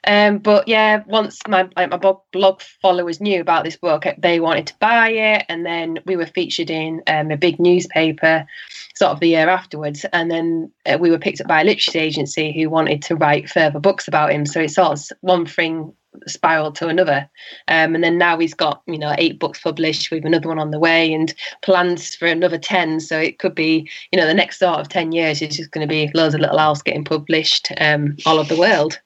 um, 0.07 0.39
but 0.39 0.69
yeah, 0.69 1.03
once 1.07 1.41
my 1.49 1.69
like 1.77 1.91
my 1.91 2.15
blog 2.33 2.61
followers 2.61 3.21
knew 3.21 3.41
about 3.41 3.65
this 3.65 3.77
book, 3.77 4.07
they 4.17 4.41
wanted 4.41 4.67
to 4.69 4.75
buy 4.79 5.11
it, 5.11 5.45
and 5.49 5.67
then 5.67 5.99
we 6.07 6.17
were 6.17 6.27
featured 6.27 6.71
in 6.71 7.03
um, 7.07 7.31
a 7.31 7.37
big 7.37 7.59
newspaper, 7.59 8.47
sort 8.95 9.13
of 9.13 9.21
the 9.21 9.29
year 9.29 9.49
afterwards. 9.49 10.07
And 10.13 10.31
then 10.31 10.71
uh, 10.87 10.99
we 10.99 11.11
were 11.11 11.19
picked 11.19 11.41
up 11.41 11.49
by 11.49 11.63
a 11.63 11.65
literacy 11.65 11.99
agency 11.99 12.53
who 12.53 12.71
wanted 12.71 13.03
to 13.03 13.17
write 13.17 13.51
further 13.51 13.81
books 13.81 14.09
about 14.09 14.33
him. 14.33 14.47
So 14.47 14.61
it 14.61 14.71
sort 14.71 14.93
of 14.93 15.19
one 15.21 15.47
thing 15.47 15.93
spiraled 16.27 16.75
to 16.77 16.89
another. 16.89 17.29
Um, 17.69 17.95
and 17.95 18.03
then 18.03 18.19
now 18.19 18.39
he's 18.39 18.55
got, 18.55 18.83
you 18.87 18.99
know, 18.99 19.15
eight 19.19 19.39
books 19.39 19.61
published 19.61 20.11
with 20.11 20.25
another 20.25 20.49
one 20.49 20.59
on 20.59 20.71
the 20.71 20.79
way 20.79 21.13
and 21.13 21.35
plans 21.63 22.15
for 22.15 22.27
another 22.27 22.59
10. 22.59 23.01
So 23.01 23.19
it 23.19 23.39
could 23.39 23.55
be, 23.55 23.89
you 24.13 24.19
know, 24.19 24.27
the 24.27 24.35
next 24.35 24.59
sort 24.59 24.81
of 24.81 24.89
10 24.89 25.13
years 25.13 25.43
is 25.43 25.57
just 25.57 25.71
going 25.71 25.87
to 25.87 25.93
be 25.93 26.11
loads 26.15 26.35
of 26.35 26.41
little 26.41 26.59
Alfs 26.59 26.85
getting 26.85 27.05
published 27.05 27.73
um, 27.79 28.17
all 28.27 28.39
over 28.39 28.55
the 28.55 28.61
world. 28.61 29.01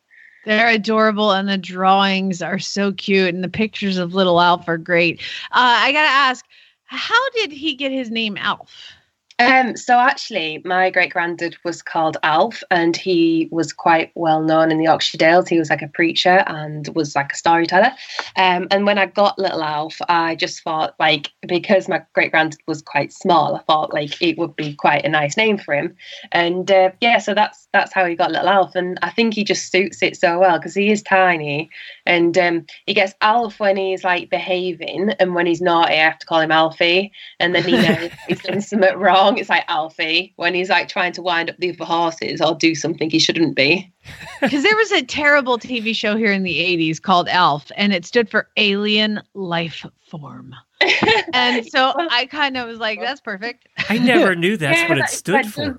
They're 0.44 0.70
adorable, 0.70 1.30
and 1.30 1.48
the 1.48 1.56
drawings 1.56 2.42
are 2.42 2.58
so 2.58 2.92
cute, 2.92 3.32
and 3.32 3.44
the 3.44 3.48
pictures 3.48 3.96
of 3.96 4.14
little 4.14 4.40
Alf 4.40 4.68
are 4.68 4.78
great. 4.78 5.20
Uh, 5.52 5.78
I 5.78 5.92
gotta 5.92 6.08
ask, 6.08 6.44
how 6.86 7.30
did 7.30 7.52
he 7.52 7.74
get 7.74 7.92
his 7.92 8.10
name 8.10 8.36
Alf? 8.36 8.92
Um, 9.42 9.76
so 9.76 9.98
actually, 9.98 10.62
my 10.64 10.90
great 10.90 11.12
granddad 11.12 11.56
was 11.64 11.82
called 11.82 12.16
Alf, 12.22 12.62
and 12.70 12.96
he 12.96 13.48
was 13.50 13.72
quite 13.72 14.12
well 14.14 14.42
known 14.42 14.70
in 14.70 14.78
the 14.78 14.84
Yorkshire 14.84 15.18
Dales. 15.18 15.48
He 15.48 15.58
was 15.58 15.70
like 15.70 15.82
a 15.82 15.88
preacher 15.88 16.44
and 16.46 16.88
was 16.94 17.16
like 17.16 17.32
a 17.32 17.36
storyteller. 17.36 17.92
Um, 18.36 18.68
and 18.70 18.86
when 18.86 18.98
I 18.98 19.06
got 19.06 19.38
little 19.38 19.62
Alf, 19.62 19.98
I 20.08 20.36
just 20.36 20.62
thought 20.62 20.94
like 21.00 21.30
because 21.46 21.88
my 21.88 22.02
great 22.14 22.30
granddad 22.30 22.60
was 22.66 22.82
quite 22.82 23.12
small, 23.12 23.56
I 23.56 23.62
thought 23.62 23.92
like 23.92 24.20
it 24.22 24.38
would 24.38 24.54
be 24.54 24.74
quite 24.74 25.04
a 25.04 25.08
nice 25.08 25.36
name 25.36 25.58
for 25.58 25.74
him. 25.74 25.96
And 26.30 26.70
uh, 26.70 26.90
yeah, 27.00 27.18
so 27.18 27.34
that's 27.34 27.68
that's 27.72 27.92
how 27.92 28.06
he 28.06 28.14
got 28.14 28.30
little 28.30 28.48
Alf, 28.48 28.74
and 28.74 28.98
I 29.02 29.10
think 29.10 29.34
he 29.34 29.44
just 29.44 29.72
suits 29.72 30.02
it 30.02 30.16
so 30.16 30.38
well 30.38 30.58
because 30.58 30.74
he 30.74 30.90
is 30.90 31.02
tiny, 31.02 31.70
and 32.06 32.36
um, 32.38 32.66
he 32.86 32.94
gets 32.94 33.14
Alf 33.20 33.58
when 33.58 33.76
he's 33.76 34.04
like 34.04 34.30
behaving, 34.30 35.10
and 35.18 35.34
when 35.34 35.46
he's 35.46 35.60
naughty, 35.60 35.94
I 35.94 36.04
have 36.04 36.18
to 36.18 36.26
call 36.26 36.40
him 36.40 36.52
Alfie, 36.52 37.12
and 37.40 37.54
then 37.54 37.64
he 37.64 37.72
knows 37.72 38.10
he's 38.28 38.42
done 38.42 38.60
something 38.60 38.96
wrong 38.98 39.31
it's 39.38 39.48
like 39.48 39.64
Alfie 39.68 40.32
when 40.36 40.54
he's 40.54 40.68
like 40.68 40.88
trying 40.88 41.12
to 41.12 41.22
wind 41.22 41.50
up 41.50 41.56
the 41.58 41.70
other 41.70 41.84
horses 41.84 42.40
or 42.40 42.54
do 42.54 42.74
something 42.74 43.10
he 43.10 43.18
shouldn't 43.18 43.56
be. 43.56 43.90
Because 44.40 44.64
there 44.64 44.76
was 44.76 44.90
a 44.90 45.02
terrible 45.02 45.58
TV 45.58 45.94
show 45.94 46.16
here 46.16 46.32
in 46.32 46.42
the 46.42 46.58
80s 46.58 47.00
called 47.00 47.28
Alf, 47.28 47.70
and 47.76 47.92
it 47.92 48.04
stood 48.04 48.28
for 48.28 48.48
Alien 48.56 49.22
Life 49.34 49.86
Form. 50.08 50.52
and 51.32 51.64
so 51.66 51.92
I 51.96 52.26
kind 52.26 52.56
of 52.56 52.66
was 52.66 52.78
like, 52.78 53.00
that's 53.00 53.20
perfect. 53.20 53.68
I 53.88 53.98
never 53.98 54.34
knew 54.34 54.56
that's 54.56 54.80
yeah, 54.80 54.88
what 54.88 54.98
it 54.98 55.08
stood 55.08 55.46
for. 55.46 55.78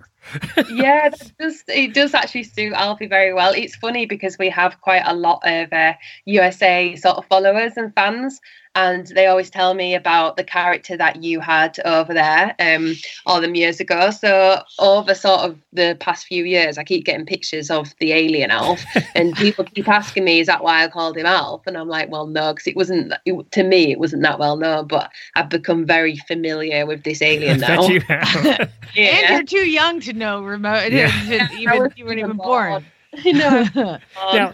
yeah, 0.71 1.09
does, 1.37 1.63
it 1.67 1.93
does 1.93 2.13
actually 2.13 2.43
suit 2.43 2.71
Alfie 2.73 3.07
very 3.07 3.33
well. 3.33 3.53
It's 3.53 3.75
funny 3.75 4.05
because 4.05 4.37
we 4.37 4.49
have 4.49 4.79
quite 4.79 5.03
a 5.05 5.13
lot 5.13 5.41
of 5.43 5.73
uh, 5.73 5.93
USA 6.25 6.95
sort 6.95 7.17
of 7.17 7.25
followers 7.25 7.73
and 7.75 7.93
fans, 7.95 8.39
and 8.75 9.07
they 9.07 9.27
always 9.27 9.49
tell 9.49 9.75
me 9.75 9.93
about 9.93 10.36
the 10.36 10.43
character 10.43 10.97
that 10.97 11.23
you 11.23 11.39
had 11.39 11.77
over 11.86 12.13
there 12.13 12.55
um, 12.59 12.95
all 13.25 13.39
them 13.39 13.55
years 13.55 13.79
ago. 13.79 14.09
So 14.09 14.62
over 14.79 15.13
sort 15.13 15.41
of 15.41 15.59
the 15.73 15.95
past 15.99 16.25
few 16.25 16.43
years, 16.43 16.77
I 16.77 16.83
keep 16.83 17.05
getting 17.05 17.25
pictures 17.25 17.69
of 17.69 17.93
the 17.99 18.13
alien 18.13 18.49
Alf, 18.49 18.83
and 19.15 19.36
people 19.36 19.65
keep 19.65 19.88
asking 19.88 20.23
me, 20.23 20.39
"Is 20.39 20.47
that 20.47 20.63
why 20.63 20.83
I 20.83 20.88
called 20.88 21.17
him 21.17 21.25
Alf?" 21.25 21.62
And 21.67 21.77
I'm 21.77 21.88
like, 21.88 22.09
"Well, 22.09 22.25
no, 22.25 22.53
because 22.53 22.67
it 22.67 22.75
wasn't. 22.75 23.13
It, 23.25 23.51
to 23.51 23.63
me, 23.63 23.91
it 23.91 23.99
wasn't 23.99 24.23
that 24.23 24.39
well 24.39 24.57
known, 24.57 24.88
but 24.88 25.12
I've 25.36 25.49
become 25.49 25.86
very 25.86 26.17
familiar 26.17 26.86
with 26.86 27.03
this 27.03 27.21
alien 27.21 27.59
now." 27.59 27.88
you 27.88 27.99
have. 28.07 28.71
yeah. 28.95 29.05
And 29.05 29.49
you're 29.51 29.62
too 29.62 29.69
young 29.69 29.99
to 30.01 30.13
know 30.13 30.43
remote. 30.43 30.91
Yeah. 30.91 31.12
even 31.57 31.91
you 31.95 32.05
weren't 32.05 32.19
even 32.19 32.38
born. 32.38 32.71
born. 32.71 32.86
Know. 33.26 33.67
now, 34.34 34.54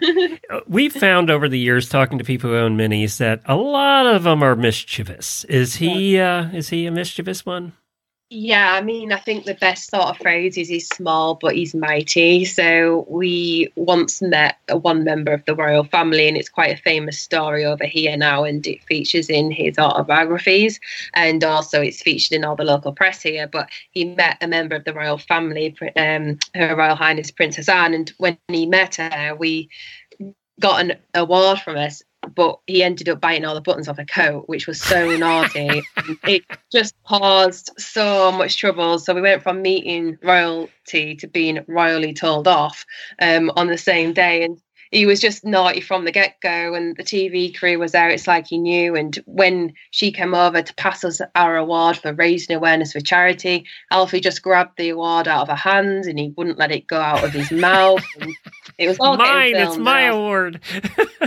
we've 0.68 0.94
found 0.94 1.30
over 1.30 1.48
the 1.48 1.60
years 1.60 1.90
talking 1.90 2.18
to 2.18 2.24
people 2.24 2.50
who 2.50 2.58
own 2.58 2.78
minis 2.78 3.18
that 3.18 3.42
a 3.46 3.56
lot 3.56 4.06
of 4.06 4.24
them 4.24 4.44
are 4.44 4.56
mischievous. 4.56 5.44
Is 5.46 5.76
he? 5.76 6.20
Uh, 6.20 6.50
is 6.50 6.70
he 6.70 6.86
a 6.86 6.92
mischievous 6.92 7.46
one? 7.46 7.74
Yeah, 8.32 8.74
I 8.76 8.82
mean, 8.82 9.12
I 9.12 9.18
think 9.18 9.46
the 9.46 9.56
best 9.56 9.90
sort 9.90 10.06
of 10.06 10.18
phrase 10.20 10.56
is 10.56 10.68
he's 10.68 10.88
small 10.88 11.34
but 11.34 11.56
he's 11.56 11.74
mighty. 11.74 12.46
So 12.46 13.08
we 13.10 13.74
once 13.76 14.22
met 14.22 14.58
one 14.70 15.04
member 15.04 15.32
of 15.34 15.44
the 15.46 15.56
royal 15.56 15.84
family, 15.84 16.28
and 16.28 16.38
it's 16.38 16.48
quite 16.48 16.78
a 16.78 16.82
famous 16.84 17.20
story 17.20 17.66
over 17.66 17.86
here 17.86 18.16
now, 18.18 18.44
and 18.44 18.66
it 18.68 18.84
features 18.84 19.32
in 19.32 19.50
his 19.50 19.80
autobiographies, 19.80 20.80
and 21.16 21.44
also 21.44 21.82
it's 21.82 22.04
featured 22.04 22.34
in 22.36 22.46
all 22.46 22.56
the 22.56 22.64
local 22.64 22.94
press 22.94 23.20
here. 23.24 23.48
But 23.48 23.68
he 23.90 24.06
met 24.06 24.38
a 24.42 24.48
member 24.48 24.76
of 24.76 24.84
the 24.84 24.94
royal 24.94 25.18
family, 25.18 25.76
um, 25.96 26.38
Her 26.54 26.76
Royal 26.76 26.96
Highness 26.96 27.32
Princess 27.32 27.68
Anne, 27.68 27.96
and 27.96 28.14
when 28.20 28.38
he 28.50 28.68
met 28.68 28.98
her, 28.98 29.36
we 29.36 29.70
got 30.60 30.82
an 30.82 30.94
award 31.16 31.60
from 31.62 31.78
us 31.78 32.04
but 32.36 32.60
he 32.68 32.84
ended 32.84 33.10
up 33.10 33.22
biting 33.22 33.46
all 33.46 33.56
the 33.56 33.62
buttons 33.62 33.88
off 33.88 34.00
a 34.00 34.06
coat, 34.06 34.44
which 34.48 34.68
was 34.68 34.82
so 34.82 35.16
naughty. 35.18 35.82
it 36.24 36.44
just 36.72 36.96
caused 37.08 37.72
so 37.78 38.32
much 38.32 38.58
trouble. 38.58 39.00
So 39.00 39.14
we 39.14 39.22
went 39.22 39.44
from 39.44 39.62
meeting 39.62 40.18
royalty 40.22 41.16
to 41.16 41.28
being 41.28 41.64
royally 41.68 42.14
told 42.14 42.48
off 42.48 42.86
um, 43.22 43.52
on 43.56 43.68
the 43.68 43.78
same 43.78 44.14
day. 44.14 44.44
And 44.44 44.62
he 44.92 45.06
was 45.06 45.20
just 45.20 45.46
naughty 45.46 45.82
from 45.82 46.06
the 46.06 46.12
get 46.12 46.42
go, 46.42 46.74
and 46.74 46.96
the 46.98 47.04
TV 47.04 47.56
crew 47.56 47.78
was 47.78 47.92
there. 47.92 48.10
It's 48.10 48.28
like 48.28 48.48
he 48.48 48.58
knew. 48.58 48.96
And 48.96 49.16
when 49.26 49.74
she 49.92 50.12
came 50.12 50.34
over 50.34 50.62
to 50.62 50.74
pass 50.76 51.04
us 51.04 51.22
our 51.36 51.58
award 51.58 51.98
for 51.98 52.14
raising 52.14 52.56
awareness 52.56 52.94
for 52.94 53.00
charity, 53.00 53.66
Alfie 53.92 54.20
just 54.20 54.42
grabbed 54.42 54.78
the 54.78 54.90
award 54.90 55.28
out 55.28 55.44
of 55.44 55.48
her 55.50 55.56
hands 55.56 56.08
and 56.08 56.18
he 56.18 56.34
wouldn't 56.36 56.58
let 56.58 56.72
it 56.72 56.88
go 56.88 57.00
out 57.00 57.24
of 57.24 57.32
his 57.32 57.52
mouth. 57.52 58.04
And 58.20 58.34
it 58.80 58.88
was 58.88 58.98
all 59.00 59.18
mine. 59.18 59.56
It's 59.56 59.78
my 59.78 60.04
award. 60.04 60.60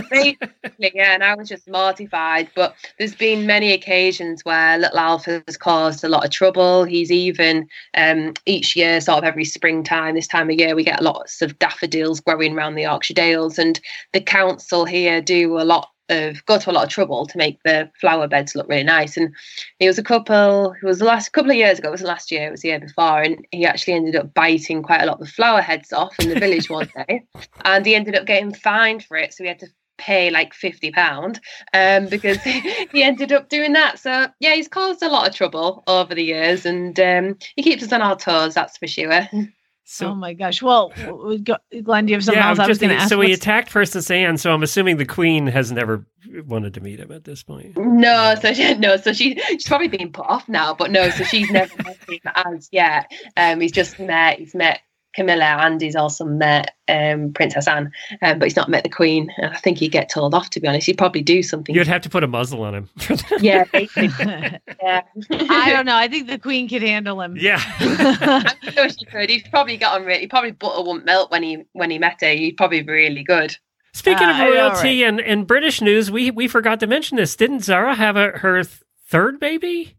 Basically, 0.09 0.91
yeah. 0.93 1.13
And 1.13 1.23
I 1.23 1.35
was 1.35 1.47
just 1.47 1.69
mortified. 1.69 2.49
But 2.55 2.75
there's 2.97 3.15
been 3.15 3.45
many 3.45 3.71
occasions 3.71 4.43
where 4.43 4.77
little 4.77 4.99
Alfie 4.99 5.41
has 5.47 5.55
caused 5.55 6.03
a 6.03 6.09
lot 6.09 6.25
of 6.25 6.31
trouble. 6.31 6.83
He's 6.83 7.11
even 7.11 7.67
um, 7.95 8.33
each 8.45 8.75
year, 8.75 8.99
sort 8.99 9.19
of 9.19 9.23
every 9.23 9.45
springtime, 9.45 10.15
this 10.15 10.27
time 10.27 10.49
of 10.49 10.57
year, 10.57 10.75
we 10.75 10.83
get 10.83 11.01
lots 11.01 11.41
of 11.41 11.57
daffodils 11.59 12.19
growing 12.19 12.57
around 12.57 12.75
the 12.75 12.81
Yorkshire 12.81 13.13
Dales 13.13 13.52
and 13.57 13.79
the 14.11 14.21
council 14.21 14.85
here 14.85 15.21
do 15.21 15.59
a 15.59 15.63
lot 15.63 15.89
of 16.09 16.45
go 16.45 16.59
to 16.59 16.69
a 16.69 16.73
lot 16.73 16.83
of 16.83 16.89
trouble 16.89 17.25
to 17.25 17.37
make 17.37 17.61
the 17.63 17.89
flower 17.99 18.27
beds 18.27 18.55
look 18.55 18.67
really 18.67 18.83
nice. 18.83 19.17
And 19.17 19.33
it 19.79 19.87
was 19.87 19.97
a 19.97 20.03
couple, 20.03 20.73
it 20.73 20.85
was 20.85 20.99
the 20.99 21.05
last 21.05 21.29
couple 21.29 21.51
of 21.51 21.57
years 21.57 21.79
ago, 21.79 21.89
it 21.89 21.91
was 21.91 22.01
last 22.01 22.31
year, 22.31 22.47
it 22.47 22.51
was 22.51 22.61
the 22.61 22.69
year 22.69 22.79
before, 22.79 23.21
and 23.21 23.45
he 23.51 23.65
actually 23.65 23.93
ended 23.93 24.15
up 24.15 24.33
biting 24.33 24.83
quite 24.83 25.01
a 25.01 25.05
lot 25.05 25.19
of 25.19 25.27
the 25.27 25.31
flower 25.31 25.61
heads 25.61 25.93
off 25.93 26.19
in 26.19 26.29
the 26.29 26.39
village 26.39 26.69
one 26.69 26.89
day. 27.07 27.23
And 27.63 27.85
he 27.85 27.95
ended 27.95 28.15
up 28.15 28.25
getting 28.25 28.53
fined 28.53 29.05
for 29.05 29.17
it. 29.17 29.33
So 29.33 29.43
he 29.43 29.47
had 29.47 29.59
to 29.59 29.67
pay 29.99 30.31
like 30.31 30.55
50 30.55 30.91
pound 30.91 31.39
um 31.71 32.07
because 32.07 32.41
he 32.43 33.03
ended 33.03 33.31
up 33.31 33.47
doing 33.47 33.73
that 33.73 33.99
so 33.99 34.27
yeah 34.39 34.55
he's 34.55 34.67
caused 34.67 35.03
a 35.03 35.07
lot 35.07 35.27
of 35.27 35.35
trouble 35.35 35.83
over 35.85 36.15
the 36.15 36.23
years 36.23 36.65
and 36.65 36.99
um 36.99 37.37
he 37.55 37.61
keeps 37.61 37.83
us 37.83 37.93
on 37.93 38.01
our 38.01 38.17
toes 38.17 38.55
that's 38.55 38.75
for 38.75 38.87
sure 38.87 39.27
So, 39.85 40.07
oh 40.07 40.15
my 40.15 40.33
gosh! 40.33 40.61
Well, 40.61 40.93
Glenn, 40.93 42.05
do 42.05 42.11
you 42.11 42.15
have 42.15 42.23
something 42.23 42.41
yeah, 42.41 42.49
else? 42.49 42.59
I 42.59 42.67
was 42.67 42.79
going 42.79 42.91
to 42.91 42.95
ask. 42.95 43.09
So 43.09 43.19
he 43.19 43.33
attacked 43.33 43.69
Princess 43.69 44.09
Anne. 44.09 44.37
So 44.37 44.53
I'm 44.53 44.63
assuming 44.63 44.95
the 44.95 45.05
Queen 45.05 45.45
has 45.47 45.73
never 45.73 46.05
wanted 46.45 46.73
to 46.75 46.81
meet 46.81 46.99
him 46.99 47.11
at 47.11 47.25
this 47.25 47.43
point. 47.43 47.77
No, 47.77 48.33
so 48.41 48.53
she, 48.53 48.73
no, 48.77 48.95
so 48.95 49.11
she 49.11 49.39
she's 49.49 49.67
probably 49.67 49.89
being 49.89 50.11
put 50.11 50.25
off 50.25 50.47
now. 50.47 50.73
But 50.73 50.91
no, 50.91 51.09
so 51.09 51.25
she's 51.25 51.51
never 51.51 51.73
met 51.83 51.97
him 52.07 52.19
as 52.33 52.69
yet. 52.71 53.11
Um, 53.35 53.59
he's 53.59 53.73
just 53.73 53.99
met. 53.99 54.39
He's 54.39 54.55
met 54.55 54.79
Camilla 55.13 55.57
and 55.59 55.79
he's 55.79 55.95
also 55.95 56.25
met 56.25 56.75
um, 56.87 57.31
Princess 57.33 57.67
Anne, 57.67 57.91
um, 58.21 58.39
but 58.39 58.45
he's 58.45 58.55
not 58.55 58.69
met 58.69 58.83
the 58.83 58.89
Queen. 58.89 59.29
I 59.41 59.57
think 59.57 59.77
he'd 59.77 59.91
get 59.91 60.09
told 60.09 60.33
off. 60.33 60.49
To 60.51 60.59
be 60.59 60.67
honest, 60.67 60.87
he'd 60.87 60.97
probably 60.97 61.21
do 61.21 61.43
something. 61.43 61.73
You'd 61.73 61.87
have 61.87 62.01
to 62.01 62.09
put 62.09 62.23
a 62.23 62.27
muzzle 62.27 62.63
on 62.63 62.75
him. 62.75 62.89
yeah, 63.39 63.65
yeah. 63.73 64.57
I 65.31 65.71
don't 65.71 65.85
know. 65.85 65.95
I 65.95 66.07
think 66.07 66.27
the 66.27 66.39
Queen 66.39 66.67
could 66.67 66.81
handle 66.81 67.21
him. 67.21 67.37
Yeah, 67.37 67.61
I'm 67.79 68.71
sure 68.71 68.89
she 68.89 69.05
could. 69.05 69.29
He's 69.29 69.47
probably 69.47 69.77
got 69.77 69.99
on. 69.99 70.05
Really, 70.05 70.21
he 70.21 70.27
probably 70.27 70.51
butter 70.51 70.83
won't 70.83 71.05
melt 71.05 71.31
when 71.31 71.43
he 71.43 71.63
when 71.73 71.91
he 71.91 71.99
met 71.99 72.17
her. 72.21 72.31
He'd 72.31 72.57
probably 72.57 72.81
be 72.81 72.91
really 72.91 73.23
good. 73.23 73.55
Speaking 73.93 74.27
uh, 74.27 74.31
of 74.31 74.39
royalty 74.39 75.03
right. 75.03 75.09
and, 75.09 75.21
and 75.21 75.45
British 75.45 75.81
news, 75.81 76.09
we 76.09 76.31
we 76.31 76.47
forgot 76.47 76.79
to 76.79 76.87
mention 76.87 77.17
this. 77.17 77.35
Didn't 77.35 77.61
Zara 77.61 77.95
have 77.95 78.15
a, 78.15 78.31
her 78.39 78.63
th- 78.63 78.81
third 79.07 79.39
baby? 79.39 79.95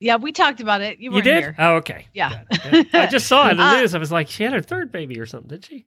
Yeah, 0.00 0.16
we 0.16 0.32
talked 0.32 0.60
about 0.60 0.80
it. 0.80 0.98
You, 0.98 1.14
you 1.14 1.22
did? 1.22 1.42
Here. 1.42 1.54
Oh, 1.58 1.74
okay. 1.76 2.06
Yeah. 2.14 2.42
I 2.94 3.06
just 3.10 3.26
saw 3.26 3.48
it 3.48 3.50
in 3.52 3.56
the 3.58 3.62
uh, 3.62 3.80
news. 3.80 3.94
I 3.94 3.98
was 3.98 4.10
like, 4.10 4.28
she 4.28 4.42
had 4.42 4.54
her 4.54 4.62
third 4.62 4.90
baby 4.90 5.20
or 5.20 5.26
something, 5.26 5.50
did 5.50 5.66
she? 5.66 5.86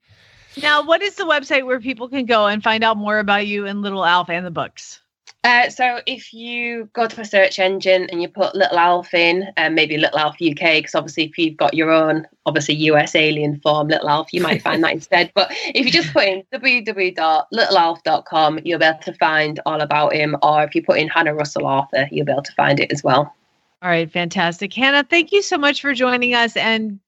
Now, 0.61 0.83
what 0.83 1.01
is 1.01 1.15
the 1.15 1.23
website 1.23 1.65
where 1.65 1.79
people 1.79 2.07
can 2.07 2.27
go 2.27 2.45
and 2.45 2.63
find 2.63 2.83
out 2.83 2.95
more 2.95 3.17
about 3.17 3.47
you 3.47 3.65
and 3.65 3.81
Little 3.81 4.05
Alf 4.05 4.29
and 4.29 4.45
the 4.45 4.51
books? 4.51 5.01
Uh, 5.43 5.69
so 5.69 5.99
if 6.05 6.31
you 6.31 6.87
go 6.93 7.05
to 7.05 7.19
a 7.19 7.25
search 7.25 7.59
engine 7.59 8.07
and 8.11 8.21
you 8.21 8.29
put 8.29 8.55
Little 8.55 8.77
Alf 8.77 9.13
in, 9.13 9.43
and 9.57 9.71
um, 9.71 9.75
maybe 9.75 9.97
Little 9.97 10.19
Alf 10.19 10.35
UK, 10.35 10.77
because 10.77 10.95
obviously 10.95 11.25
if 11.25 11.37
you've 11.37 11.57
got 11.57 11.73
your 11.73 11.91
own, 11.91 12.25
obviously 12.45 12.75
US 12.75 13.13
alien 13.13 13.59
form 13.59 13.89
Little 13.89 14.09
Alf, 14.09 14.31
you 14.31 14.39
might 14.41 14.61
find 14.61 14.81
that 14.83 14.93
instead. 14.93 15.33
But 15.33 15.49
if 15.51 15.85
you 15.85 15.91
just 15.91 16.13
put 16.13 16.23
in 16.25 16.43
www.littlealf.com, 16.53 18.59
you'll 18.63 18.79
be 18.79 18.85
able 18.85 18.99
to 18.99 19.13
find 19.15 19.59
all 19.65 19.81
about 19.81 20.13
him. 20.13 20.37
Or 20.41 20.63
if 20.63 20.73
you 20.75 20.83
put 20.83 20.99
in 20.99 21.09
Hannah 21.09 21.33
Russell 21.33 21.65
Arthur, 21.65 22.07
you'll 22.11 22.27
be 22.27 22.31
able 22.31 22.43
to 22.43 22.53
find 22.53 22.79
it 22.79 22.93
as 22.93 23.03
well. 23.03 23.35
All 23.83 23.89
right, 23.89 24.09
fantastic. 24.09 24.73
Hannah, 24.73 25.03
thank 25.03 25.33
you 25.33 25.41
so 25.41 25.57
much 25.57 25.81
for 25.81 25.93
joining 25.93 26.33
us 26.33 26.55
and 26.55 27.01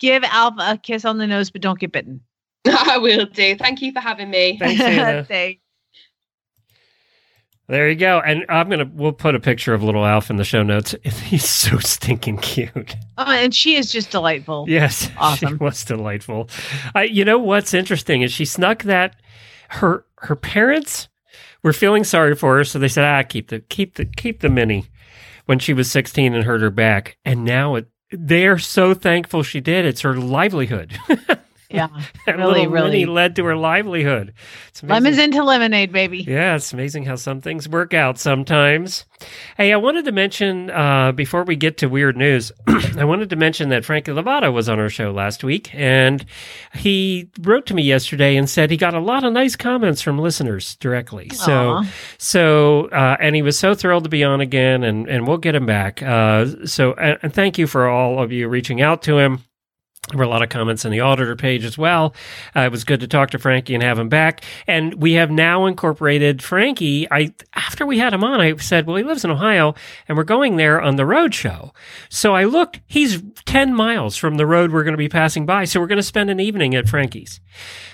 give 0.00 0.24
Alfie 0.24 0.56
a 0.60 0.78
kiss 0.78 1.04
on 1.04 1.18
the 1.18 1.26
nose, 1.26 1.50
but 1.50 1.60
don't 1.60 1.78
get 1.78 1.92
bitten. 1.92 2.22
I 2.66 2.96
will 2.96 3.26
do. 3.26 3.54
Thank 3.54 3.82
you 3.82 3.92
for 3.92 4.00
having 4.00 4.30
me. 4.30 4.56
Thanks, 4.58 4.80
Thanks. 5.28 5.60
There 7.68 7.88
you 7.88 7.96
go. 7.96 8.20
And 8.24 8.46
I'm 8.48 8.70
gonna 8.70 8.90
we'll 8.92 9.12
put 9.12 9.34
a 9.34 9.40
picture 9.40 9.74
of 9.74 9.82
little 9.82 10.06
Alf 10.06 10.30
in 10.30 10.36
the 10.36 10.44
show 10.44 10.62
notes. 10.62 10.94
He's 11.04 11.48
so 11.48 11.78
stinking 11.78 12.38
cute. 12.38 12.96
Oh, 13.18 13.30
and 13.30 13.54
she 13.54 13.76
is 13.76 13.92
just 13.92 14.10
delightful. 14.10 14.64
Yes, 14.68 15.10
awesome. 15.18 15.50
She 15.50 15.54
was 15.56 15.84
delightful. 15.84 16.48
I, 16.94 17.04
you 17.04 17.26
know 17.26 17.38
what's 17.38 17.74
interesting 17.74 18.22
is 18.22 18.32
she 18.32 18.46
snuck 18.46 18.84
that 18.84 19.16
her 19.68 20.06
her 20.20 20.36
parents 20.36 21.08
were 21.62 21.72
feeling 21.74 22.04
sorry 22.04 22.34
for 22.34 22.56
her, 22.56 22.64
so 22.64 22.78
they 22.78 22.88
said, 22.88 23.04
"Ah, 23.04 23.22
keep 23.22 23.48
the 23.48 23.60
keep 23.60 23.96
the 23.96 24.06
keep 24.06 24.40
the 24.40 24.48
mini." 24.48 24.86
When 25.46 25.58
she 25.58 25.72
was 25.72 25.90
16 25.90 26.34
and 26.34 26.44
hurt 26.44 26.60
her 26.60 26.70
back. 26.70 27.18
And 27.24 27.44
now 27.44 27.76
it, 27.76 27.88
they're 28.10 28.58
so 28.58 28.94
thankful 28.94 29.42
she 29.42 29.60
did. 29.60 29.84
It's 29.84 30.02
her 30.02 30.14
livelihood. 30.14 30.98
Yeah, 31.72 31.88
that 32.26 32.36
really, 32.36 32.66
really 32.66 33.06
led 33.06 33.36
to 33.36 33.44
her 33.44 33.56
livelihood. 33.56 34.34
Lemons 34.82 35.18
into 35.18 35.42
lemonade, 35.44 35.92
baby. 35.92 36.18
Yeah, 36.18 36.56
it's 36.56 36.72
amazing 36.72 37.04
how 37.04 37.16
some 37.16 37.40
things 37.40 37.68
work 37.68 37.94
out 37.94 38.18
sometimes. 38.18 39.04
Hey, 39.56 39.72
I 39.72 39.76
wanted 39.76 40.04
to 40.06 40.12
mention 40.12 40.70
uh, 40.70 41.12
before 41.12 41.44
we 41.44 41.56
get 41.56 41.78
to 41.78 41.88
weird 41.88 42.16
news, 42.16 42.50
I 42.66 43.04
wanted 43.04 43.30
to 43.30 43.36
mention 43.36 43.68
that 43.68 43.84
Frankie 43.84 44.12
Lovato 44.12 44.52
was 44.52 44.68
on 44.68 44.80
our 44.80 44.88
show 44.88 45.12
last 45.12 45.44
week, 45.44 45.72
and 45.74 46.24
he 46.74 47.30
wrote 47.40 47.66
to 47.66 47.74
me 47.74 47.82
yesterday 47.82 48.36
and 48.36 48.48
said 48.48 48.70
he 48.70 48.76
got 48.76 48.94
a 48.94 49.00
lot 49.00 49.24
of 49.24 49.32
nice 49.32 49.56
comments 49.56 50.02
from 50.02 50.18
listeners 50.18 50.76
directly. 50.76 51.28
So, 51.30 51.52
Aww. 51.52 51.86
so, 52.18 52.88
uh, 52.88 53.16
and 53.20 53.36
he 53.36 53.42
was 53.42 53.58
so 53.58 53.74
thrilled 53.74 54.04
to 54.04 54.10
be 54.10 54.24
on 54.24 54.40
again, 54.40 54.82
and 54.82 55.08
and 55.08 55.26
we'll 55.26 55.38
get 55.38 55.54
him 55.54 55.66
back. 55.66 56.02
Uh, 56.02 56.66
so, 56.66 56.94
and, 56.94 57.18
and 57.22 57.32
thank 57.32 57.58
you 57.58 57.66
for 57.66 57.88
all 57.88 58.22
of 58.22 58.32
you 58.32 58.48
reaching 58.48 58.80
out 58.80 59.02
to 59.02 59.18
him. 59.18 59.42
There 60.12 60.18
were 60.18 60.24
a 60.24 60.28
lot 60.28 60.42
of 60.42 60.50
comments 60.50 60.84
on 60.84 60.92
the 60.92 61.00
auditor 61.00 61.34
page 61.36 61.64
as 61.64 61.78
well. 61.78 62.14
Uh, 62.54 62.60
it 62.60 62.70
was 62.70 62.84
good 62.84 63.00
to 63.00 63.08
talk 63.08 63.30
to 63.30 63.38
Frankie 63.38 63.72
and 63.72 63.82
have 63.82 63.98
him 63.98 64.10
back. 64.10 64.44
And 64.66 64.92
we 65.00 65.14
have 65.14 65.30
now 65.30 65.64
incorporated 65.64 66.42
Frankie. 66.42 67.10
I 67.10 67.32
after 67.54 67.86
we 67.86 67.98
had 67.98 68.12
him 68.12 68.22
on, 68.22 68.38
I 68.38 68.54
said, 68.56 68.86
"Well, 68.86 68.96
he 68.96 69.04
lives 69.04 69.24
in 69.24 69.30
Ohio, 69.30 69.74
and 70.06 70.18
we're 70.18 70.24
going 70.24 70.56
there 70.56 70.82
on 70.82 70.96
the 70.96 71.06
road 71.06 71.34
show." 71.34 71.72
So 72.10 72.34
I 72.34 72.44
looked; 72.44 72.80
he's 72.86 73.22
ten 73.46 73.74
miles 73.74 74.18
from 74.18 74.34
the 74.36 74.44
road 74.44 74.70
we're 74.70 74.84
going 74.84 74.92
to 74.92 74.98
be 74.98 75.08
passing 75.08 75.46
by. 75.46 75.64
So 75.64 75.80
we're 75.80 75.86
going 75.86 75.96
to 75.96 76.02
spend 76.02 76.28
an 76.28 76.40
evening 76.40 76.74
at 76.74 76.90
Frankie's. 76.90 77.40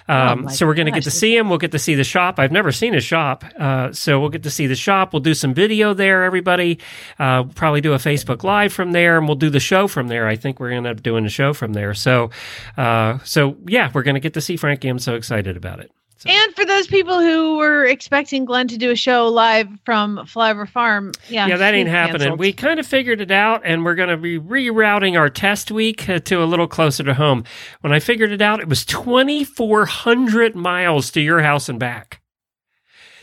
Um, 0.08 0.46
oh 0.46 0.50
so 0.50 0.66
we're 0.66 0.74
going 0.74 0.86
to 0.86 0.92
get 0.92 1.04
to 1.04 1.10
see 1.10 1.36
him. 1.36 1.48
We'll 1.48 1.58
get 1.58 1.72
to 1.72 1.78
see 1.78 1.94
the 1.94 2.04
shop. 2.04 2.38
I've 2.38 2.52
never 2.52 2.72
seen 2.72 2.94
his 2.94 3.04
shop, 3.04 3.44
uh, 3.58 3.92
so 3.92 4.20
we'll 4.20 4.30
get 4.30 4.42
to 4.44 4.50
see 4.50 4.66
the 4.66 4.74
shop. 4.74 5.12
We'll 5.12 5.20
do 5.20 5.34
some 5.34 5.54
video 5.54 5.94
there. 5.94 6.24
Everybody, 6.24 6.78
uh, 7.18 7.44
probably 7.44 7.80
do 7.80 7.92
a 7.92 7.98
Facebook 7.98 8.42
Live 8.42 8.72
from 8.72 8.92
there, 8.92 9.18
and 9.18 9.26
we'll 9.26 9.36
do 9.36 9.50
the 9.50 9.60
show 9.60 9.88
from 9.88 10.08
there. 10.08 10.26
I 10.26 10.36
think 10.36 10.60
we're 10.60 10.70
going 10.70 10.82
to 10.82 10.88
end 10.88 10.98
up 10.98 11.02
doing 11.02 11.24
the 11.24 11.30
show 11.30 11.52
from 11.52 11.72
there. 11.72 11.94
So, 11.94 12.30
uh, 12.76 13.18
so 13.24 13.56
yeah, 13.66 13.90
we're 13.92 14.02
going 14.02 14.14
to 14.14 14.20
get 14.20 14.34
to 14.34 14.40
see 14.40 14.56
Frankie. 14.56 14.88
I'm 14.88 14.98
so 14.98 15.14
excited 15.14 15.56
about 15.56 15.80
it. 15.80 15.90
So. 16.18 16.30
And 16.30 16.54
for 16.56 16.64
those 16.64 16.88
people 16.88 17.20
who 17.20 17.58
were 17.58 17.84
expecting 17.84 18.44
Glenn 18.44 18.66
to 18.68 18.76
do 18.76 18.90
a 18.90 18.96
show 18.96 19.28
live 19.28 19.68
from 19.84 20.18
Flyover 20.24 20.68
Farm, 20.68 21.12
yeah, 21.28 21.46
yeah, 21.46 21.56
that 21.56 21.74
ain't 21.74 21.88
happening. 21.88 22.18
Canceled. 22.18 22.40
We 22.40 22.52
kind 22.52 22.80
of 22.80 22.86
figured 22.88 23.20
it 23.20 23.30
out, 23.30 23.62
and 23.64 23.84
we're 23.84 23.94
going 23.94 24.08
to 24.08 24.16
be 24.16 24.36
rerouting 24.36 25.16
our 25.16 25.30
test 25.30 25.70
week 25.70 26.08
uh, 26.08 26.18
to 26.18 26.42
a 26.42 26.44
little 26.44 26.66
closer 26.66 27.04
to 27.04 27.14
home. 27.14 27.44
When 27.82 27.92
I 27.92 28.00
figured 28.00 28.32
it 28.32 28.42
out, 28.42 28.58
it 28.58 28.68
was 28.68 28.84
2,400 28.84 30.56
miles 30.56 31.12
to 31.12 31.20
your 31.20 31.40
house 31.40 31.68
and 31.68 31.78
back. 31.78 32.20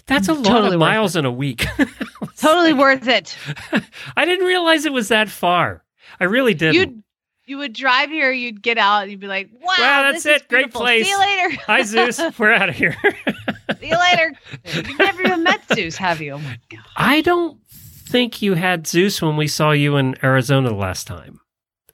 That's 0.07 0.29
a 0.29 0.33
lot 0.33 0.45
totally 0.45 0.75
of 0.75 0.79
miles 0.79 1.17
in 1.17 1.25
a 1.25 1.31
week. 1.31 1.65
totally 2.37 2.73
worth 2.73 3.07
it. 3.09 3.35
I 4.15 4.23
didn't 4.23 4.45
realize 4.45 4.85
it 4.85 4.93
was 4.93 5.09
that 5.09 5.27
far. 5.27 5.83
I 6.19 6.25
really 6.25 6.53
didn't. 6.53 6.75
You'd 6.75 7.03
you 7.47 7.57
would 7.57 7.73
drive 7.73 8.09
here, 8.09 8.31
you'd 8.31 8.61
get 8.61 8.77
out, 8.77 9.03
and 9.03 9.11
you'd 9.11 9.19
be 9.19 9.27
like, 9.27 9.49
"Wow, 9.53 9.73
wow 9.77 10.11
that's 10.11 10.25
it, 10.25 10.47
great 10.47 10.71
place." 10.73 11.05
See 11.05 11.11
you 11.11 11.19
later. 11.19 11.57
Hi, 11.67 11.83
Zeus. 11.83 12.19
We're 12.39 12.53
out 12.53 12.69
of 12.69 12.75
here. 12.75 12.95
See 13.79 13.87
you 13.89 13.97
later. 13.97 14.33
You've 14.73 14.99
never 14.99 15.21
even 15.23 15.43
met 15.43 15.61
Zeus, 15.73 15.97
have 15.97 16.21
you? 16.21 16.33
Oh 16.33 16.39
my 16.39 16.59
god. 16.69 16.81
I 16.95 17.21
don't 17.21 17.59
think 17.69 18.41
you 18.41 18.53
had 18.53 18.87
Zeus 18.87 19.21
when 19.21 19.37
we 19.37 19.47
saw 19.47 19.71
you 19.71 19.95
in 19.97 20.15
Arizona 20.23 20.69
the 20.69 20.75
last 20.75 21.07
time. 21.07 21.39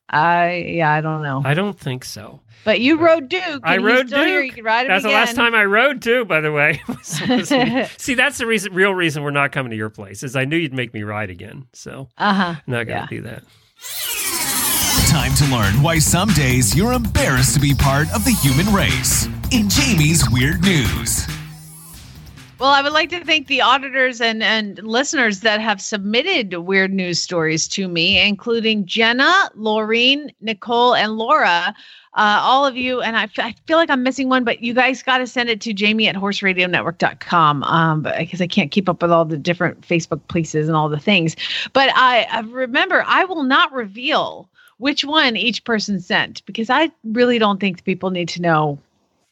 I 0.10 0.66
yeah, 0.68 0.92
I 0.92 1.02
don't 1.02 1.22
know. 1.24 1.42
I 1.46 1.54
don't 1.54 1.80
think 1.80 2.04
so. 2.06 2.42
But 2.64 2.80
you 2.80 2.98
rode 3.00 3.28
Duke. 3.28 3.62
I 3.64 3.78
rode 3.78 4.08
still 4.08 4.24
Here. 4.24 4.42
Duke. 4.42 4.50
You 4.50 4.56
can 4.56 4.64
ride 4.64 4.82
him 4.86 4.90
That's 4.90 5.04
the 5.04 5.10
last 5.10 5.36
time 5.36 5.56
I 5.56 5.66
rode 5.66 6.02
too, 6.02 6.26
by 6.26 6.42
the 6.42 6.52
way. 6.52 6.80
See, 7.98 8.14
that's 8.14 8.38
the 8.38 8.46
reason, 8.46 8.74
real 8.74 8.94
reason 8.94 9.24
we're 9.24 9.32
not 9.32 9.52
coming 9.52 9.72
to 9.72 9.76
your 9.76 9.90
place 9.90 10.22
is 10.22 10.36
I 10.36 10.46
knew 10.46 10.58
you'd 10.58 10.74
make 10.74 10.94
me 10.94 11.02
ride 11.04 11.30
again. 11.32 11.68
So 11.74 12.10
Uh 12.18 12.34
huh. 12.34 12.56
Not 12.68 12.88
gonna 12.88 13.02
Yeah. 13.02 13.08
do 13.08 13.22
that. 13.22 13.44
Time 15.12 15.34
to 15.34 15.46
learn 15.54 15.84
why 15.84 16.00
some 16.00 16.30
days 16.30 16.74
you're 16.74 16.94
embarrassed 16.94 17.54
to 17.56 17.60
be 17.60 17.74
part 17.74 18.10
of 18.14 18.24
the 18.24 18.32
human 18.32 18.74
race. 18.74 19.26
In 19.52 19.68
Jamie's 19.68 20.30
Weird 20.30 20.62
News. 20.62 21.28
Well, 22.60 22.70
I 22.70 22.82
would 22.82 22.94
like 22.94 23.10
to 23.10 23.26
thank 23.26 23.48
the 23.48 23.60
auditors 23.60 24.22
and, 24.22 24.42
and 24.42 24.82
listeners 24.88 25.42
that 25.42 25.60
have 25.60 25.82
submitted 25.82 26.54
weird 26.54 26.94
news 26.94 27.22
stories 27.22 27.68
to 27.68 27.90
me, 27.90 28.26
including 28.26 28.86
Jenna, 28.86 29.50
Laureen, 29.58 30.34
Nicole, 30.40 30.96
and 30.96 31.18
Laura. 31.18 31.76
Uh, 32.14 32.40
all 32.42 32.66
of 32.66 32.78
you, 32.78 33.02
and 33.02 33.18
I, 33.18 33.24
f- 33.24 33.38
I 33.38 33.54
feel 33.68 33.76
like 33.76 33.90
I'm 33.90 34.04
missing 34.04 34.30
one, 34.30 34.46
but 34.46 34.64
you 34.64 34.74
guys 34.74 35.04
got 35.04 35.18
to 35.18 35.28
send 35.28 35.50
it 35.50 35.60
to 35.60 35.74
Jamie 35.74 36.08
at 36.08 36.16
horseradionetwork.com 36.16 37.64
um, 37.64 38.08
because 38.18 38.40
I 38.40 38.48
can't 38.48 38.72
keep 38.72 38.88
up 38.88 39.02
with 39.02 39.12
all 39.12 39.26
the 39.26 39.38
different 39.38 39.82
Facebook 39.82 40.26
places 40.30 40.70
and 40.70 40.78
all 40.78 40.88
the 40.88 41.00
things. 41.00 41.36
But 41.74 41.90
I, 41.96 42.28
I 42.32 42.40
remember 42.40 43.04
I 43.06 43.26
will 43.26 43.44
not 43.44 43.74
reveal 43.74 44.48
which 44.82 45.06
one 45.06 45.38
each 45.38 45.64
person 45.64 46.00
sent 46.00 46.44
because 46.46 46.70
I 46.70 46.90
really 47.04 47.38
don't 47.40 47.60
think 47.60 47.84
people 47.84 48.10
need 48.10 48.30
to 48.30 48.42
know 48.42 48.80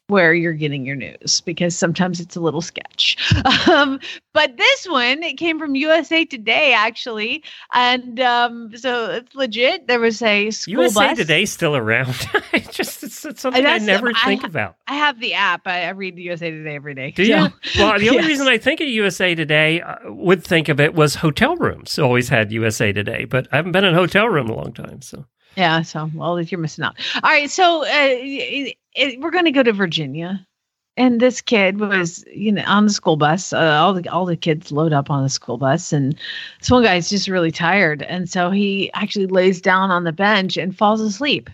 where 0.07 0.33
you're 0.33 0.53
getting 0.53 0.85
your 0.87 0.95
news 0.95 1.39
because 1.41 1.75
sometimes 1.75 2.19
it's 2.19 2.35
a 2.35 2.39
little 2.39 2.61
sketch. 2.61 3.15
Um, 3.69 3.99
but 4.33 4.57
this 4.57 4.87
one 4.87 5.21
it 5.21 5.37
came 5.37 5.59
from 5.59 5.75
USA 5.75 6.25
Today 6.25 6.73
actually, 6.73 7.43
and 7.73 8.19
um, 8.19 8.75
so 8.75 9.11
it's 9.11 9.35
legit. 9.35 9.85
There 9.87 9.99
was 9.99 10.21
a 10.23 10.49
school 10.49 10.83
USA 10.83 11.09
bus. 11.09 11.17
Today's 11.17 11.51
still 11.51 11.75
around. 11.75 12.09
it's 12.53 12.75
just 12.75 13.03
it's, 13.03 13.23
it's 13.25 13.41
something 13.41 13.63
I 13.65 13.77
never 13.77 14.11
I- 14.15 14.25
think 14.25 14.43
about. 14.43 14.77
I 14.87 14.95
have 14.95 15.19
the 15.19 15.35
app. 15.35 15.67
I, 15.67 15.83
I 15.83 15.89
read 15.89 16.17
USA 16.17 16.49
Today 16.49 16.75
every 16.75 16.95
day. 16.95 17.11
Do 17.11 17.25
so- 17.25 17.31
you? 17.31 17.49
Well, 17.77 17.99
the 17.99 18.09
only 18.09 18.21
Yes. 18.21 18.27
reason 18.27 18.47
I 18.47 18.57
think 18.57 18.81
of 18.81 18.87
USA 18.87 19.35
Today 19.35 19.81
uh, 19.81 20.11
would 20.11 20.43
think 20.43 20.69
of 20.69 20.79
it 20.79 20.95
was 20.95 21.15
hotel 21.15 21.55
rooms. 21.57 21.99
Always 21.99 22.29
had 22.29 22.51
USA 22.51 22.91
Today, 22.91 23.25
but 23.25 23.47
I 23.51 23.57
haven't 23.57 23.73
been 23.73 23.83
in 23.85 23.93
a 23.93 23.97
hotel 23.97 24.27
room 24.27 24.47
in 24.47 24.53
a 24.53 24.55
long 24.55 24.73
time. 24.73 25.01
So 25.01 25.25
Yeah, 25.59 25.81
so 25.81 26.09
well, 26.15 26.39
you're 26.39 26.57
missing 26.57 26.85
out. 26.85 26.95
All 27.15 27.29
right, 27.29 27.49
so 27.49 27.81
uh, 27.81 27.87
it, 27.89 28.77
it, 28.95 29.19
we're 29.19 29.29
going 29.29 29.43
to 29.43 29.51
go 29.51 29.61
to 29.61 29.73
Virginia, 29.73 30.47
and 30.95 31.19
this 31.19 31.41
kid 31.41 31.81
was, 31.81 32.23
you 32.33 32.53
know, 32.53 32.63
on 32.65 32.85
the 32.85 32.93
school 32.93 33.17
bus. 33.17 33.51
Uh, 33.51 33.77
all 33.77 33.93
the 33.93 34.07
all 34.07 34.25
the 34.25 34.37
kids 34.37 34.71
load 34.71 34.93
up 34.93 35.09
on 35.09 35.21
the 35.21 35.27
school 35.27 35.57
bus, 35.57 35.91
and 35.91 36.17
this 36.61 36.71
one 36.71 36.83
guy's 36.83 37.09
just 37.09 37.27
really 37.27 37.51
tired, 37.51 38.03
and 38.03 38.29
so 38.29 38.51
he 38.51 38.89
actually 38.93 39.25
lays 39.25 39.59
down 39.59 39.91
on 39.91 40.05
the 40.05 40.13
bench 40.13 40.55
and 40.55 40.77
falls 40.77 41.01
asleep, 41.01 41.49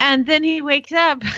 and 0.00 0.24
then 0.24 0.42
he 0.42 0.62
wakes 0.62 0.92
up. 0.92 1.22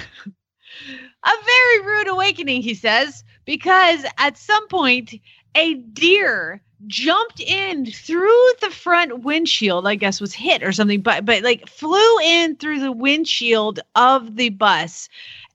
A 1.23 1.31
very 1.45 1.87
rude 1.87 2.09
awakening, 2.09 2.63
he 2.63 2.73
says, 2.73 3.25
because 3.45 4.07
at 4.17 4.39
some 4.39 4.67
point 4.69 5.13
a 5.55 5.75
deer 5.75 6.63
jumped 6.87 7.41
in 7.41 7.87
through 7.87 8.51
the 8.61 8.71
front 8.71 9.21
windshield 9.21 9.87
i 9.87 9.95
guess 9.95 10.21
was 10.21 10.33
hit 10.33 10.63
or 10.63 10.73
something 10.73 11.01
but 11.01 11.25
but 11.25 11.43
like 11.43 11.69
flew 11.69 12.19
in 12.23 12.57
through 12.57 12.81
the 12.81 12.93
windshield 12.93 13.81
of 13.97 14.37
the 14.37 14.49
bus 14.49 15.09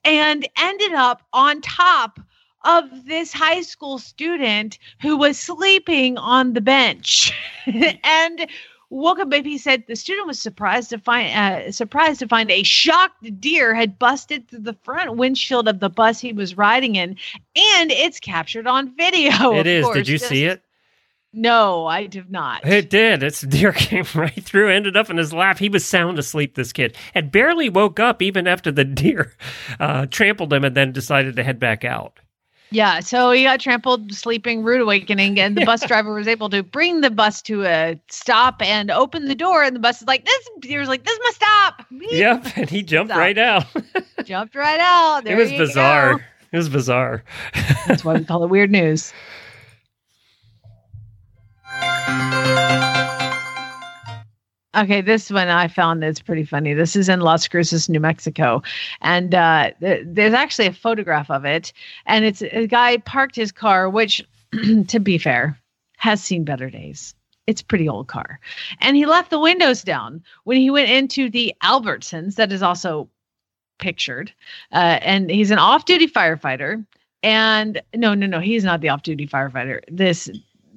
and 0.03 0.47
ended 0.59 0.93
up 0.93 1.23
on 1.33 1.61
top 1.61 2.19
of 2.63 3.05
this 3.05 3.31
high 3.33 3.61
school 3.61 3.97
student 3.97 4.77
who 5.01 5.17
was 5.17 5.39
sleeping 5.39 6.17
on 6.17 6.53
the 6.53 6.61
bench 6.61 7.31
and 8.03 8.47
woke 8.91 9.19
up 9.19 9.29
baby 9.29 9.57
said 9.57 9.83
the 9.87 9.95
student 9.95 10.27
was 10.27 10.39
surprised 10.39 10.89
to 10.91 10.97
find 10.99 11.35
uh, 11.35 11.71
surprised 11.71 12.19
to 12.19 12.27
find 12.27 12.51
a 12.51 12.61
shocked 12.63 13.39
deer 13.41 13.73
had 13.73 13.97
busted 13.97 14.47
through 14.47 14.59
the 14.59 14.77
front 14.83 15.15
windshield 15.17 15.67
of 15.67 15.79
the 15.79 15.89
bus 15.89 16.19
he 16.19 16.33
was 16.33 16.55
riding 16.55 16.95
in 16.95 17.09
and 17.55 17.91
it's 17.91 18.19
captured 18.19 18.67
on 18.67 18.95
video 18.95 19.53
it 19.53 19.67
is. 19.67 19.85
course. 19.85 19.97
Did 19.97 20.07
you 20.07 20.17
Just- 20.17 20.29
see 20.29 20.45
it? 20.45 20.61
No, 21.35 21.85
I 21.85 22.07
did 22.07 22.31
not. 22.31 22.65
It 22.65 22.89
did. 22.89 23.21
Its 23.21 23.41
deer 23.55 23.71
came 23.73 24.05
right 24.15 24.43
through, 24.43 24.69
ended 24.69 24.95
up 24.97 25.09
in 25.09 25.17
his 25.17 25.33
lap. 25.33 25.59
He 25.59 25.69
was 25.69 25.85
sound 25.85 26.17
asleep, 26.17 26.55
this 26.55 26.71
kid, 26.73 26.95
and 27.13 27.31
barely 27.31 27.69
woke 27.69 27.99
up 27.99 28.21
even 28.21 28.47
after 28.47 28.71
the 28.71 28.85
deer 28.85 29.33
uh, 29.79 30.05
trampled 30.07 30.53
him 30.53 30.63
and 30.63 30.75
then 30.75 30.91
decided 30.91 31.35
to 31.35 31.43
head 31.43 31.59
back 31.59 31.83
out. 31.83 32.19
Yeah, 32.71 32.99
so 32.99 33.29
he 33.31 33.43
got 33.43 33.59
trampled, 33.59 34.11
sleeping, 34.11 34.63
rude 34.63 34.81
awakening, 34.81 35.39
and 35.39 35.55
the 35.55 35.65
bus 35.65 35.81
driver 35.87 36.13
was 36.15 36.27
able 36.27 36.49
to 36.49 36.63
bring 36.63 37.01
the 37.01 37.11
bus 37.11 37.41
to 37.43 37.63
a 37.63 37.99
stop 38.09 38.61
and 38.61 38.89
open 38.89 39.25
the 39.25 39.35
door. 39.35 39.63
And 39.63 39.75
the 39.75 39.79
bus 39.79 40.01
is 40.01 40.07
like, 40.07 40.25
"This 40.25 40.49
deer's 40.61 40.87
like, 40.87 41.05
this 41.05 41.17
must 41.23 41.35
stop." 41.35 41.85
Yep, 41.91 42.57
and 42.57 42.69
he 42.69 42.81
jumped 42.81 43.11
Stop. 43.11 43.19
right 43.19 43.37
out. 43.37 43.65
jumped 44.25 44.55
right 44.55 44.79
out. 44.79 45.23
There 45.23 45.39
it 45.39 45.41
was 45.41 45.51
bizarre. 45.51 46.17
go. 46.17 46.23
It 46.51 46.57
was 46.57 46.69
bizarre. 46.69 47.23
That's 47.87 48.03
why 48.03 48.13
we 48.15 48.25
call 48.25 48.43
it 48.43 48.49
weird 48.49 48.71
news. 48.71 49.13
Okay, 54.75 54.99
this 54.99 55.31
one 55.31 55.47
I 55.47 55.69
found 55.69 56.03
is 56.03 56.19
pretty 56.19 56.43
funny. 56.43 56.73
This 56.73 56.97
is 56.97 57.07
in 57.07 57.21
Las 57.21 57.47
Cruces, 57.47 57.87
New 57.87 58.01
Mexico, 58.01 58.61
and 59.01 59.33
uh, 59.33 59.71
th- 59.79 60.03
there's 60.05 60.33
actually 60.33 60.67
a 60.67 60.73
photograph 60.73 61.31
of 61.31 61.45
it. 61.45 61.71
And 62.05 62.25
it's 62.25 62.41
a 62.41 62.67
guy 62.67 62.97
parked 62.97 63.37
his 63.37 63.53
car, 63.53 63.89
which, 63.89 64.21
to 64.87 64.99
be 64.99 65.17
fair, 65.17 65.57
has 65.97 66.21
seen 66.21 66.43
better 66.43 66.69
days. 66.69 67.15
It's 67.47 67.61
pretty 67.61 67.87
old 67.87 68.07
car, 68.07 68.39
and 68.81 68.97
he 68.97 69.05
left 69.05 69.29
the 69.29 69.39
windows 69.39 69.81
down 69.81 70.21
when 70.43 70.57
he 70.57 70.69
went 70.69 70.89
into 70.89 71.29
the 71.29 71.55
Albertsons. 71.63 72.35
That 72.35 72.51
is 72.51 72.61
also 72.61 73.07
pictured, 73.79 74.33
uh, 74.73 74.99
and 75.01 75.29
he's 75.29 75.51
an 75.51 75.59
off-duty 75.59 76.07
firefighter. 76.07 76.85
And 77.23 77.81
no, 77.95 78.13
no, 78.13 78.27
no, 78.27 78.39
he's 78.39 78.63
not 78.63 78.81
the 78.81 78.89
off-duty 78.89 79.27
firefighter. 79.27 79.81
This 79.89 80.29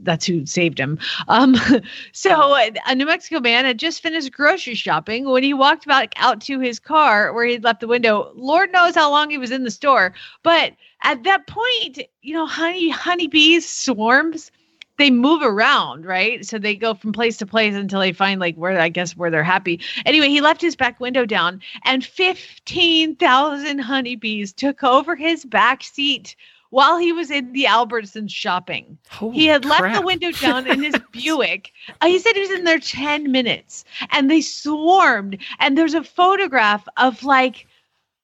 that's 0.03 0.27
who 0.27 0.47
saved 0.47 0.79
him. 0.79 0.99
Um, 1.29 1.57
so 2.13 2.55
a 2.55 2.95
New 2.95 3.07
Mexico 3.07 3.41
man 3.41 3.65
had 3.65 3.79
just 3.79 4.03
finished 4.03 4.33
grocery 4.33 4.75
shopping 4.75 5.29
when 5.29 5.43
he 5.43 5.55
walked 5.55 5.87
back 5.87 6.13
out 6.17 6.41
to 6.43 6.61
his 6.61 6.79
car 6.79 7.33
where 7.33 7.47
he'd 7.47 7.65
left 7.65 7.81
the 7.81 7.89
window. 7.89 8.33
Lord 8.35 8.73
knows 8.73 8.95
how 8.95 9.11
long 9.11 9.31
he 9.31 9.39
was 9.39 9.51
in 9.51 9.65
the 9.65 9.71
store, 9.71 10.15
but 10.43 10.73
at 11.03 11.23
that 11.25 11.47
point, 11.47 12.01
you 12.23 12.35
know, 12.35 12.47
honey 12.47 12.91
honeybees 12.91 13.69
swarms. 13.69 14.51
They 14.99 15.13
move 15.13 15.43
around, 15.45 16.05
right? 16.07 16.45
So 16.45 16.59
they 16.59 16.75
go 16.75 16.93
from 16.93 17.13
place 17.13 17.37
to 17.37 17.47
place 17.47 17.77
until 17.77 18.01
they 18.01 18.13
find 18.13 18.41
like 18.41 18.57
where 18.57 18.81
I 18.81 18.89
guess 18.89 19.17
where 19.17 19.31
they're 19.31 19.45
happy. 19.45 19.81
Anyway, 20.05 20.29
he 20.29 20.41
left 20.41 20.61
his 20.61 20.75
back 20.75 20.99
window 20.99 21.25
down, 21.25 21.63
and 21.85 22.05
fifteen 22.05 23.15
thousand 23.15 23.79
honeybees 23.79 24.53
took 24.53 24.83
over 24.83 25.15
his 25.15 25.45
back 25.45 25.85
seat 25.85 26.35
while 26.71 26.99
he 26.99 27.13
was 27.13 27.31
in 27.31 27.53
the 27.53 27.65
Albertsons 27.65 28.31
shopping. 28.31 28.99
Holy 29.11 29.35
He 29.37 29.47
had 29.47 29.65
left 29.65 30.01
the 30.01 30.07
window 30.07 30.31
down 30.41 30.67
in 30.67 30.83
his 30.83 30.95
Buick. 31.13 31.73
Uh, 32.01 32.07
he 32.07 32.19
said 32.19 32.35
he 32.35 32.41
was 32.41 32.51
in 32.51 32.65
there 32.65 32.79
10 32.79 33.31
minutes 33.33 33.85
and 34.11 34.31
they 34.31 34.41
swarmed. 34.41 35.39
And 35.61 35.77
there's 35.77 35.95
a 35.95 36.05
photograph 36.05 36.87
of 36.97 37.23
like, 37.23 37.67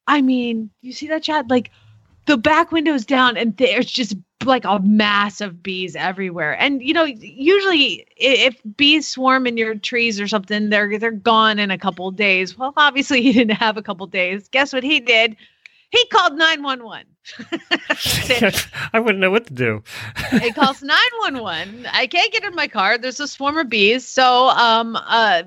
I 0.07 0.21
mean, 0.21 0.71
you 0.83 0.93
see 0.93 1.07
that 1.09 1.23
chat? 1.23 1.49
Like 1.49 1.71
the 2.27 2.37
back 2.37 2.73
window's 2.73 3.07
down 3.07 3.37
and 3.37 3.57
there's 3.57 3.91
just 3.91 4.15
like 4.45 4.65
a 4.65 4.79
mass 4.81 5.41
of 5.41 5.63
bees 5.63 5.97
everywhere. 5.97 6.59
And 6.59 6.83
you 6.83 6.93
know, 6.93 7.05
usually 7.05 8.07
if 8.17 8.61
bees 8.77 9.09
swarm 9.09 9.47
in 9.47 9.57
your 9.57 9.75
trees 9.75 10.21
or 10.21 10.29
something, 10.29 10.69
they're 10.69 10.99
they're 10.99 11.11
gone 11.11 11.59
in 11.59 11.71
a 11.71 11.79
couple 11.79 12.09
of 12.09 12.17
days. 12.17 12.59
Well, 12.59 12.75
obviously 12.77 13.23
he 13.23 13.33
didn't 13.33 13.57
have 13.57 13.79
a 13.79 13.83
couple 13.83 14.07
days. 14.07 14.49
Guess 14.49 14.75
what 14.75 14.85
he 14.85 15.01
did? 15.01 15.37
He 15.91 16.05
called 16.09 16.35
911. 16.35 17.07
I 18.93 19.01
wouldn't 19.01 19.21
know 19.21 19.31
what 19.31 19.47
to 19.47 19.55
do. 19.55 19.83
he 20.41 20.53
calls 20.53 20.83
911 20.83 21.87
i 21.93 22.07
can't 22.07 22.33
get 22.33 22.45
in 22.45 22.55
my 22.55 22.69
car. 22.69 22.99
There's 22.99 23.21
a 23.21 23.29
swarm 23.29 23.57
of 23.59 23.69
bees 23.69 24.07
so 24.07 24.49
um 24.49 24.97
a 24.97 25.45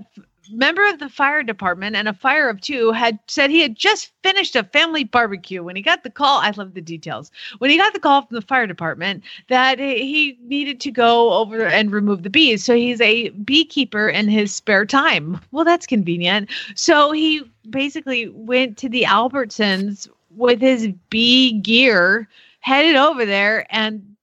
member 0.52 0.88
of 0.88 1.00
the 1.00 1.10
fire 1.10 1.44
department 1.44 1.96
and 1.96 2.08
a 2.08 2.14
fire 2.14 2.50
of 2.50 2.62
two 2.62 2.92
had 2.94 3.20
said 3.28 3.50
he 3.50 3.62
had 3.62 3.76
just 3.76 4.12
finished 4.24 4.56
a 4.56 4.64
family 4.64 5.04
barbecue. 5.04 5.62
When 5.62 5.76
he 5.76 5.82
got 5.82 6.04
the 6.04 6.10
call 6.10 6.40
i 6.40 6.52
love 6.52 6.74
the 6.74 6.82
details. 6.82 7.32
When 7.60 7.70
he 7.70 7.78
got 7.78 7.94
the 7.94 8.00
call 8.00 8.26
from 8.26 8.36
the 8.36 8.42
fire 8.42 8.68
department 8.68 9.24
that 9.50 9.80
he 9.80 10.38
needed 10.44 10.80
to 10.82 10.92
go 10.92 11.34
over 11.34 11.66
and 11.66 11.92
remove 11.92 12.24
the 12.24 12.30
bees. 12.30 12.64
So 12.64 12.76
he's 12.76 13.02
a 13.02 13.30
beekeeper 13.30 14.10
in 14.10 14.30
his 14.30 14.54
spare 14.56 14.86
time. 14.86 15.40
Well 15.52 15.66
that's 15.66 15.86
convenient. 15.86 16.50
So 16.76 17.12
he 17.12 17.44
basically 17.70 18.30
went 18.30 18.78
to 18.78 18.90
the 18.90 19.04
albertsons 19.04 20.08
with 20.38 20.62
his 20.62 20.90
bee 21.10 21.60
gear 21.60 22.28
headed 22.60 22.96
over 22.96 23.26
there 23.26 23.66
and 23.70 24.16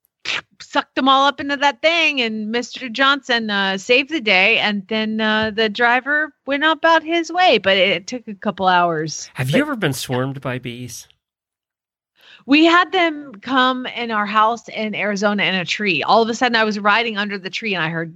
sucked 0.60 0.94
them 0.94 1.08
all 1.08 1.26
up 1.26 1.40
into 1.40 1.56
that 1.56 1.82
thing 1.82 2.20
and 2.20 2.54
mr 2.54 2.90
johnson 2.90 3.50
uh, 3.50 3.76
saved 3.76 4.10
the 4.10 4.20
day 4.20 4.58
and 4.58 4.86
then 4.88 5.20
uh, 5.20 5.50
the 5.50 5.68
driver 5.68 6.32
went 6.46 6.64
about 6.64 7.02
his 7.02 7.30
way 7.30 7.58
but 7.58 7.76
it, 7.76 8.06
took 8.06 8.26
a 8.26 8.34
couple 8.34 8.66
hours 8.66 9.28
Have 9.34 9.50
you 9.50 9.60
ever 9.60 9.76
been 9.76 9.92
swarmed 9.92 10.40
by 10.40 10.58
bees? 10.58 11.06
we 12.46 12.64
had 12.64 12.92
them 12.92 13.32
come 13.40 13.86
in 13.86 14.10
our 14.10 14.26
house 14.26 14.68
in 14.68 14.94
Arizona 14.94 15.44
in 15.44 15.54
a 15.54 15.64
tree. 15.64 16.02
All 16.02 16.22
of 16.22 16.28
a 16.28 16.34
sudden, 16.34 16.56
I 16.56 16.64
was 16.64 16.78
riding 16.78 17.16
under 17.16 17.38
the 17.38 17.48
tree 17.50 17.74
and 17.74 17.82
I 17.82 17.88
heard, 17.88 18.14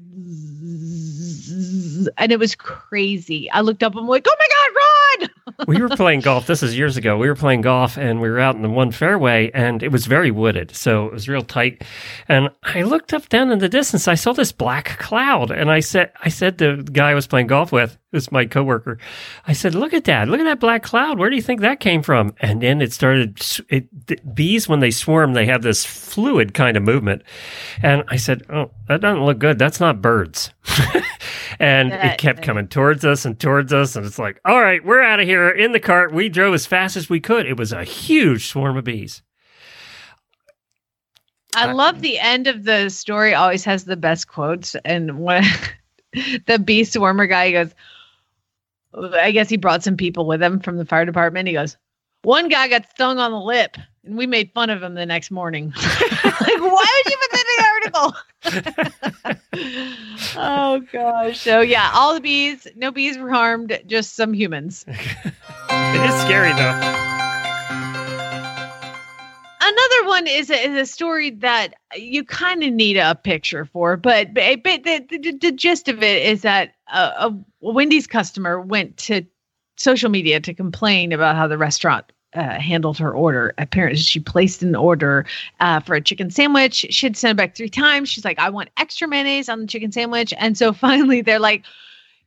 zzzz, 1.08 2.08
and 2.18 2.30
it 2.32 2.38
was 2.38 2.54
crazy. 2.54 3.50
I 3.50 3.62
looked 3.62 3.82
up. 3.82 3.96
I'm 3.96 4.06
like, 4.06 4.26
oh 4.28 4.36
my 4.38 4.48
god, 4.48 4.70
run! 5.22 5.30
We 5.66 5.80
were 5.80 5.88
playing 5.88 6.20
golf. 6.20 6.46
This 6.46 6.62
is 6.62 6.76
years 6.76 6.96
ago. 6.96 7.16
We 7.16 7.28
were 7.28 7.34
playing 7.34 7.62
golf 7.62 7.96
and 7.96 8.20
we 8.20 8.28
were 8.28 8.40
out 8.40 8.56
in 8.56 8.62
the 8.62 8.68
one 8.68 8.90
fairway 8.90 9.50
and 9.52 9.82
it 9.82 9.92
was 9.92 10.06
very 10.06 10.30
wooded. 10.30 10.74
So 10.74 11.06
it 11.06 11.12
was 11.12 11.28
real 11.28 11.42
tight. 11.42 11.82
And 12.28 12.50
I 12.62 12.82
looked 12.82 13.12
up 13.12 13.28
down 13.28 13.50
in 13.50 13.58
the 13.58 13.68
distance. 13.68 14.08
I 14.08 14.14
saw 14.14 14.32
this 14.32 14.52
black 14.52 14.98
cloud 14.98 15.50
and 15.50 15.70
I 15.70 15.80
said, 15.80 16.12
I 16.22 16.28
said 16.28 16.58
the 16.58 16.88
guy 16.92 17.10
I 17.10 17.14
was 17.14 17.26
playing 17.26 17.48
golf 17.48 17.72
with, 17.72 17.98
it 18.10 18.16
was 18.16 18.32
my 18.32 18.46
coworker. 18.46 18.98
I 19.46 19.52
said, 19.52 19.74
look 19.74 19.92
at 19.92 20.04
that. 20.04 20.28
Look 20.28 20.40
at 20.40 20.44
that 20.44 20.60
black 20.60 20.82
cloud. 20.82 21.18
Where 21.18 21.28
do 21.28 21.36
you 21.36 21.42
think 21.42 21.60
that 21.60 21.80
came 21.80 22.02
from? 22.02 22.34
And 22.40 22.62
then 22.62 22.80
it 22.80 22.92
started, 22.92 23.38
it, 23.68 24.34
bees, 24.34 24.68
when 24.68 24.80
they 24.80 24.90
swarm, 24.90 25.34
they 25.34 25.46
have 25.46 25.62
this 25.62 25.84
fluid 25.84 26.54
kind 26.54 26.76
of 26.76 26.82
movement. 26.82 27.22
And 27.82 28.04
I 28.08 28.16
said, 28.16 28.44
oh, 28.48 28.70
that 28.88 29.02
doesn't 29.02 29.24
look 29.24 29.38
good. 29.38 29.58
That's 29.58 29.80
not 29.80 30.00
birds. 30.00 30.54
and 31.58 31.92
it 31.92 32.18
kept 32.18 32.42
coming 32.42 32.68
towards 32.68 33.04
us 33.04 33.24
and 33.24 33.38
towards 33.38 33.72
us. 33.72 33.96
And 33.96 34.06
it's 34.06 34.18
like, 34.18 34.40
all 34.44 34.60
right, 34.60 34.84
we're 34.84 35.02
out 35.02 35.20
of 35.20 35.26
here 35.26 35.48
in 35.48 35.72
the 35.72 35.80
cart. 35.80 36.12
We 36.12 36.28
drove 36.28 36.54
as 36.54 36.66
fast 36.66 36.96
as 36.96 37.08
we 37.08 37.20
could. 37.20 37.46
It 37.46 37.56
was 37.56 37.72
a 37.72 37.84
huge 37.84 38.48
swarm 38.48 38.76
of 38.76 38.84
bees. 38.84 39.22
I 41.54 41.72
love 41.72 42.02
the 42.02 42.18
end 42.18 42.46
of 42.46 42.64
the 42.64 42.88
story 42.88 43.34
always 43.34 43.64
has 43.64 43.84
the 43.84 43.96
best 43.96 44.28
quotes. 44.28 44.76
And 44.84 45.20
when 45.20 45.44
the 46.46 46.58
bee 46.58 46.82
swarmer 46.82 47.28
guy 47.28 47.52
goes, 47.52 47.74
I 48.94 49.32
guess 49.32 49.48
he 49.48 49.56
brought 49.56 49.82
some 49.82 49.96
people 49.96 50.26
with 50.26 50.42
him 50.42 50.60
from 50.60 50.76
the 50.76 50.84
fire 50.84 51.04
department. 51.04 51.48
He 51.48 51.54
goes, 51.54 51.76
one 52.22 52.48
guy 52.48 52.68
got 52.68 52.88
stung 52.90 53.18
on 53.18 53.30
the 53.30 53.40
lip, 53.40 53.76
and 54.08 54.16
we 54.16 54.26
made 54.26 54.50
fun 54.52 54.70
of 54.70 54.82
him 54.82 54.94
the 54.94 55.06
next 55.06 55.30
morning. 55.30 55.72
like, 55.76 56.60
why 56.60 57.02
would 57.04 57.12
you 57.12 57.18
put 57.20 57.30
that 57.32 57.44
in 57.44 57.56
the 57.56 57.68
article? 57.74 58.16
oh 60.36 60.80
gosh. 60.92 61.38
So 61.38 61.60
yeah, 61.60 61.90
all 61.94 62.14
the 62.14 62.20
bees, 62.20 62.66
no 62.74 62.90
bees 62.90 63.18
were 63.18 63.30
harmed, 63.30 63.78
just 63.86 64.16
some 64.16 64.32
humans. 64.32 64.84
it 64.88 66.10
is 66.10 66.20
scary 66.22 66.52
though. 66.52 67.04
Another 69.60 70.08
one 70.08 70.26
is 70.26 70.48
a, 70.48 70.54
is 70.54 70.76
a 70.76 70.86
story 70.86 71.30
that 71.30 71.74
you 71.94 72.24
kind 72.24 72.62
of 72.62 72.72
need 72.72 72.96
a 72.96 73.14
picture 73.14 73.66
for, 73.66 73.98
but 73.98 74.32
but, 74.32 74.62
but 74.62 74.84
the, 74.84 75.04
the, 75.10 75.32
the 75.32 75.52
gist 75.52 75.88
of 75.88 76.02
it 76.02 76.22
is 76.22 76.42
that 76.42 76.72
a, 76.92 76.98
a 76.98 77.38
Wendy's 77.60 78.06
customer 78.06 78.58
went 78.60 78.96
to 78.96 79.26
social 79.76 80.08
media 80.08 80.40
to 80.40 80.54
complain 80.54 81.12
about 81.12 81.36
how 81.36 81.46
the 81.46 81.58
restaurant 81.58 82.06
uh, 82.34 82.58
handled 82.58 82.98
her 82.98 83.12
order. 83.12 83.54
Apparently, 83.58 84.00
she 84.00 84.20
placed 84.20 84.62
an 84.62 84.74
order 84.74 85.26
uh, 85.60 85.80
for 85.80 85.94
a 85.94 86.00
chicken 86.00 86.30
sandwich. 86.30 86.86
She'd 86.90 87.16
sent 87.16 87.32
it 87.32 87.36
back 87.36 87.54
three 87.54 87.68
times. 87.68 88.08
She's 88.08 88.24
like, 88.24 88.38
I 88.38 88.50
want 88.50 88.70
extra 88.76 89.08
mayonnaise 89.08 89.48
on 89.48 89.60
the 89.60 89.66
chicken 89.66 89.92
sandwich. 89.92 90.34
And 90.38 90.56
so 90.56 90.72
finally, 90.74 91.20
they're 91.20 91.38
like, 91.38 91.64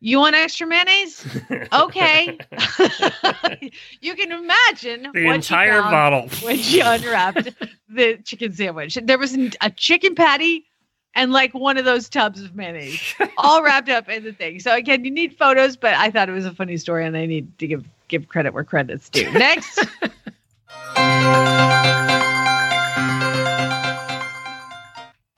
you 0.04 0.18
want 0.18 0.36
extra 0.36 0.66
mayonnaise? 0.66 1.26
Okay. 1.72 2.39
you 4.02 4.16
can 4.16 4.32
imagine 4.32 5.08
the 5.14 5.28
entire 5.28 5.82
bottle 5.84 6.28
when 6.43 6.58
she 6.58 6.80
unwrapped 6.80 7.49
the 7.88 8.18
chicken 8.24 8.52
sandwich. 8.52 8.97
There 9.04 9.20
was 9.20 9.38
a 9.62 9.70
chicken 9.70 10.16
patty 10.16 10.66
and 11.14 11.32
like 11.32 11.54
one 11.54 11.78
of 11.78 11.86
those 11.86 12.10
tubs 12.10 12.41
of 12.41 12.56
mayonnaise, 12.56 13.14
all 13.38 13.64
wrapped 13.64 13.89
up 13.89 14.10
in 14.10 14.24
the 14.24 14.34
thing. 14.34 14.60
So 14.60 14.74
again, 14.74 15.04
you 15.04 15.12
need 15.12 15.38
photos, 15.38 15.76
but 15.76 15.93
I 15.93 16.10
thought 16.10 16.30
it 16.30 16.34
was 16.34 16.45
a 16.45 16.54
funny 16.54 16.78
story, 16.78 17.06
and 17.06 17.16
I 17.18 17.26
need 17.26 17.58
to 17.60 17.68
give 17.68 17.86
give 18.12 18.28
credit 18.28 18.53
where 18.53 18.64
credit's 18.64 19.09
due. 19.09 19.32
Next. 19.32 19.84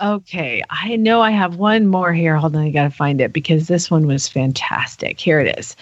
Okay, 0.03 0.61
I 0.69 0.97
know 0.97 1.21
I 1.21 1.31
have 1.31 1.55
one 1.55 1.87
more 1.87 2.11
here. 2.11 2.35
Hold 2.35 2.57
on, 2.57 2.63
I 2.63 2.71
got 2.71 2.83
to 2.83 2.89
find 2.89 3.21
it 3.21 3.31
because 3.31 3.67
this 3.69 3.89
one 3.89 4.05
was 4.05 4.27
fantastic. 4.27 5.17
Here 5.17 5.39
it 5.39 5.57
is. 5.57 5.77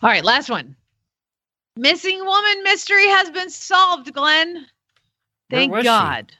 All 0.00 0.08
right, 0.08 0.24
last 0.24 0.48
one. 0.48 0.76
Missing 1.76 2.24
woman 2.24 2.62
mystery 2.62 3.08
has 3.08 3.30
been 3.30 3.50
solved, 3.50 4.12
Glenn. 4.12 4.66
Thank 5.50 5.72
God. 5.82 6.32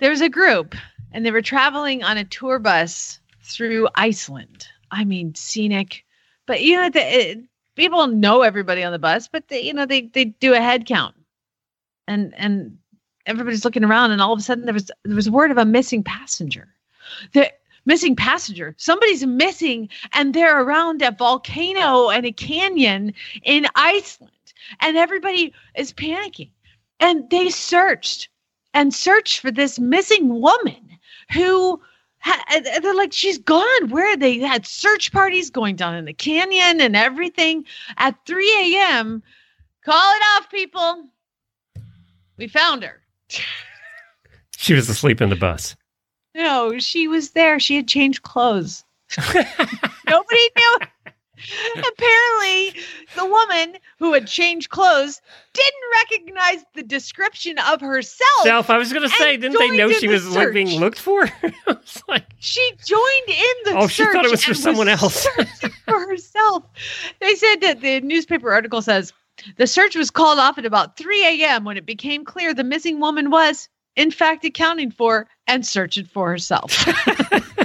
She? 0.00 0.08
was 0.08 0.22
a 0.22 0.30
group, 0.30 0.74
and 1.12 1.26
they 1.26 1.30
were 1.30 1.42
traveling 1.42 2.02
on 2.02 2.16
a 2.16 2.24
tour 2.24 2.58
bus 2.58 3.20
through 3.42 3.86
Iceland. 3.94 4.68
I 4.90 5.04
mean, 5.04 5.34
scenic, 5.34 6.06
but 6.46 6.62
you 6.62 6.76
know, 6.76 6.88
the, 6.88 7.00
it, 7.00 7.38
people 7.80 8.06
know 8.06 8.42
everybody 8.42 8.84
on 8.84 8.92
the 8.92 8.98
bus, 8.98 9.26
but 9.26 9.48
they, 9.48 9.62
you 9.62 9.72
know, 9.72 9.86
they 9.86 10.02
they 10.02 10.26
do 10.26 10.52
a 10.52 10.60
head 10.60 10.86
count, 10.86 11.14
and 12.06 12.34
and 12.36 12.76
everybody's 13.26 13.64
looking 13.64 13.84
around, 13.84 14.10
and 14.10 14.20
all 14.20 14.32
of 14.32 14.38
a 14.38 14.42
sudden 14.42 14.66
there 14.66 14.74
was 14.74 14.90
there 15.04 15.16
was 15.16 15.30
word 15.30 15.50
of 15.50 15.58
a 15.58 15.64
missing 15.64 16.04
passenger. 16.04 16.68
The 17.32 17.50
missing 17.86 18.14
passenger. 18.14 18.74
Somebody's 18.76 19.24
missing, 19.24 19.88
and 20.12 20.34
they're 20.34 20.62
around 20.62 21.00
a 21.00 21.10
volcano 21.10 22.10
and 22.10 22.26
a 22.26 22.32
canyon 22.32 23.14
in 23.42 23.66
Iceland, 23.74 24.52
and 24.80 24.98
everybody 24.98 25.54
is 25.74 25.92
panicking. 25.92 26.50
And 27.00 27.28
they 27.30 27.48
searched 27.48 28.28
and 28.74 28.94
searched 28.94 29.40
for 29.40 29.50
this 29.50 29.78
missing 29.78 30.40
woman 30.40 30.98
who 31.32 31.80
Uh, 32.26 32.60
they're 32.82 32.94
like 32.94 33.12
she's 33.12 33.38
gone 33.38 33.88
where 33.88 34.16
they 34.16 34.38
had 34.38 34.66
search 34.66 35.12
parties 35.12 35.50
going 35.50 35.76
down 35.76 35.94
in 35.94 36.04
the 36.04 36.12
canyon 36.12 36.80
and 36.80 36.94
everything 36.96 37.64
at 37.96 38.14
3 38.26 38.74
a.m 38.74 39.22
call 39.84 40.14
it 40.16 40.22
off 40.36 40.50
people 40.50 41.06
we 42.36 42.46
found 42.46 42.82
her 42.82 43.00
she 44.56 44.74
was 44.74 44.88
asleep 44.88 45.20
in 45.20 45.30
the 45.30 45.36
bus. 45.36 45.74
No, 46.34 46.78
she 46.78 47.08
was 47.08 47.30
there. 47.30 47.58
She 47.58 47.76
had 47.76 47.88
changed 47.88 48.22
clothes. 48.22 48.84
Nobody 49.18 50.50
knew. 50.56 50.78
Apparently, 51.76 52.80
the 53.16 53.24
woman 53.26 53.76
who 53.98 54.12
had 54.12 54.26
changed 54.26 54.70
clothes 54.70 55.20
didn't 55.52 55.82
recognize 55.94 56.64
the 56.74 56.82
description 56.82 57.58
of 57.58 57.80
herself. 57.80 58.42
Self, 58.42 58.70
I 58.70 58.78
was 58.78 58.92
going 58.92 59.08
to 59.08 59.14
say, 59.16 59.36
didn't 59.36 59.58
they 59.58 59.76
know 59.76 59.90
she 59.90 60.08
was 60.08 60.24
search. 60.24 60.54
being 60.54 60.80
looked 60.80 60.98
for? 60.98 61.28
like, 62.08 62.26
she 62.38 62.72
joined 62.84 63.28
in 63.28 63.54
the 63.64 63.72
oh, 63.76 63.86
she 63.86 64.04
thought 64.04 64.24
it 64.24 64.30
was 64.30 64.44
for 64.44 64.54
someone 64.54 64.88
else. 64.88 65.26
for 65.84 66.00
herself. 66.00 66.64
They 67.20 67.34
said 67.34 67.56
that 67.62 67.80
the 67.80 68.00
newspaper 68.00 68.52
article 68.52 68.82
says 68.82 69.12
the 69.56 69.66
search 69.66 69.96
was 69.96 70.10
called 70.10 70.38
off 70.38 70.58
at 70.58 70.66
about 70.66 70.96
3 70.96 71.42
a.m. 71.42 71.64
when 71.64 71.76
it 71.76 71.86
became 71.86 72.24
clear 72.24 72.52
the 72.54 72.64
missing 72.64 73.00
woman 73.00 73.30
was, 73.30 73.68
in 73.96 74.10
fact, 74.10 74.44
accounting 74.44 74.90
for 74.90 75.28
and 75.46 75.66
searching 75.66 76.04
for 76.04 76.28
herself. 76.30 76.86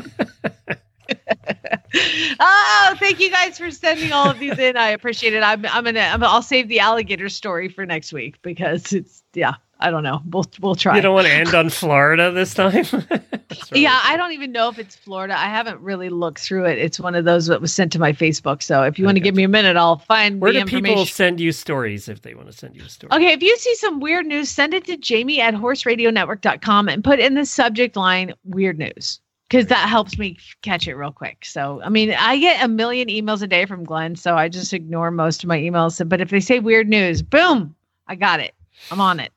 oh, 2.40 2.96
thank 3.00 3.20
you 3.20 3.30
guys 3.30 3.58
for 3.58 3.72
sending 3.72 4.12
all 4.12 4.30
of 4.30 4.40
these 4.40 4.58
in. 4.58 4.78
I 4.78 4.90
appreciate 4.90 5.34
it. 5.34 5.44
I'm, 5.44 5.66
I'm 5.66 5.84
gonna, 5.84 6.00
i 6.00 6.16
will 6.16 6.42
save 6.42 6.68
the 6.68 6.80
alligator 6.80 7.30
story 7.30 7.70
for 7.70 7.86
next 7.86 8.14
week 8.14 8.42
because 8.42 8.94
it's, 8.94 9.24
yeah, 9.34 9.56
I 9.80 9.92
don't 9.92 10.04
know. 10.04 10.22
We'll 10.30 10.46
we'll 10.62 10.76
try. 10.76 10.96
You 10.96 11.02
don't 11.02 11.14
want 11.14 11.28
to 11.28 11.34
end 11.34 11.54
on 11.54 11.70
Florida 11.70 12.32
this 12.32 12.54
time. 12.54 12.86
yeah, 13.74 14.00
I 14.04 14.16
don't 14.16 14.32
even 14.32 14.54
know 14.54 14.70
if 14.70 14.80
it's 14.80 14.96
Florida. 14.96 15.38
I 15.38 15.48
haven't 15.48 15.82
really 15.82 16.08
looked 16.08 16.40
through 16.40 16.66
it. 16.66 16.78
It's 16.78 16.98
one 16.98 17.14
of 17.14 17.26
those 17.26 17.48
that 17.48 17.60
was 17.60 17.74
sent 17.74 17.92
to 17.92 18.00
my 18.00 18.14
Facebook. 18.14 18.64
So 18.64 18.84
if 18.84 18.98
you 18.98 19.04
okay. 19.04 19.08
want 19.08 19.18
to 19.18 19.22
give 19.22 19.36
me 19.36 19.44
a 19.44 19.50
minute, 19.50 19.76
I'll 19.76 19.98
find 19.98 20.40
Where 20.40 20.54
the 20.54 20.62
do 20.62 20.66
people 20.66 21.06
send 21.06 21.42
you 21.42 21.52
stories 21.52 22.08
if 22.08 22.22
they 22.22 22.36
want 22.36 22.48
to 22.48 22.54
send 22.54 22.76
you 22.76 22.84
a 22.84 22.90
story? 22.90 23.12
Okay, 23.14 23.34
if 23.34 23.44
you 23.44 23.56
see 23.58 23.76
some 23.76 24.00
weird 24.00 24.26
news, 24.26 24.50
send 24.50 24.74
it 24.74 24.86
to 24.86 24.96
Jamie 24.96 25.42
at 25.42 25.54
horseradionetwork.com 25.54 26.88
and 26.88 27.04
put 27.04 27.20
in 27.20 27.34
the 27.34 27.46
subject 27.46 27.98
line 27.98 28.34
weird 28.46 28.80
news 28.80 29.20
because 29.56 29.70
that 29.70 29.88
helps 29.88 30.18
me 30.18 30.38
catch 30.64 30.86
it 30.86 30.96
real 30.96 31.14
quick. 31.14 31.46
So, 31.46 31.82
I 31.82 31.88
mean, 31.88 32.12
I 32.12 32.38
get 32.38 32.62
a 32.62 32.68
million 32.68 33.08
emails 33.08 33.42
a 33.42 33.48
day 33.48 33.66
from 33.66 33.86
Glenn, 33.86 34.18
so 34.18 34.36
I 34.36 34.50
just 34.50 34.74
ignore 34.74 35.12
most 35.12 35.44
of 35.44 35.48
my 35.48 35.58
emails. 35.58 36.08
But 36.08 36.20
if 36.20 36.30
they 36.30 36.42
say 36.42 36.60
weird 36.60 36.90
news, 36.90 37.22
boom, 37.22 37.74
I 38.06 38.16
got 38.16 38.42
it. 38.42 38.54
I'm 38.92 39.00
on 39.00 39.22
it. 39.22 39.32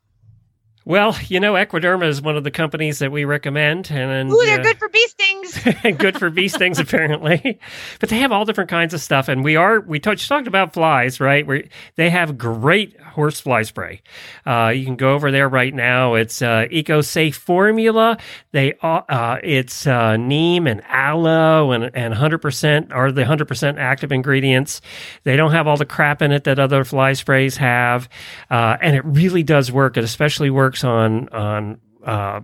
Well, 0.85 1.17
you 1.29 1.39
know, 1.39 1.53
Equiderma 1.53 2.09
is 2.09 2.21
one 2.21 2.37
of 2.37 2.43
the 2.43 2.51
companies 2.51 2.99
that 2.99 3.13
we 3.13 3.25
recommend, 3.27 3.93
and, 3.93 4.11
and 4.11 4.31
Ooh, 4.33 4.43
they're 4.45 4.59
uh, 4.59 4.63
good 4.65 4.79
for 4.79 4.89
bee 4.89 5.07
stings. 5.07 5.38
good 5.99 6.19
for 6.19 6.31
bee 6.31 6.49
stings, 6.49 6.79
apparently. 6.79 7.59
But 8.01 8.09
they 8.09 8.19
have 8.19 8.33
all 8.33 8.45
different 8.45 8.71
kinds 8.71 8.95
of 8.95 9.01
stuff, 9.01 9.29
and 9.29 9.45
we 9.45 9.57
are 9.57 9.81
we 9.81 9.99
touched 9.99 10.29
talked 10.29 10.47
about 10.47 10.73
flies, 10.73 11.21
right? 11.21 11.47
We 11.47 11.69
they 11.97 12.11
have 12.11 12.39
great 12.39 13.01
horse 13.01 13.41
fly 13.41 13.63
spray. 13.63 14.03
Uh, 14.47 14.73
you 14.75 14.85
can 14.85 14.97
go 14.97 15.15
over 15.15 15.31
there 15.31 15.49
right 15.49 15.75
now. 15.75 16.15
It's 16.15 16.43
uh, 16.43 16.67
EcoSafe 16.71 17.35
formula. 17.35 18.19
They 18.53 18.75
uh, 18.83 19.39
it's 19.43 19.87
uh, 19.87 20.17
neem 20.17 20.67
and 20.67 20.83
aloe 20.87 21.73
and 21.73 21.91
and 21.95 22.15
hundred 22.15 22.39
percent 22.39 22.93
are 22.93 23.11
the 23.13 23.25
hundred 23.25 23.49
percent 23.49 23.79
active 23.79 24.13
ingredients. 24.13 24.81
They 25.25 25.37
don't 25.37 25.53
have 25.53 25.67
all 25.67 25.77
the 25.77 25.87
crap 25.87 26.23
in 26.23 26.33
it 26.33 26.45
that 26.45 26.59
other 26.59 26.85
fly 26.85 27.15
sprays 27.15 27.57
have, 27.57 28.09
uh, 28.51 28.77
and 28.81 28.97
it 28.97 29.05
really 29.05 29.43
does 29.43 29.73
work. 29.73 29.97
It 29.97 30.05
especially 30.05 30.51
works 30.51 30.85
on 30.85 31.29
on 31.31 31.81
uh, 32.05 32.41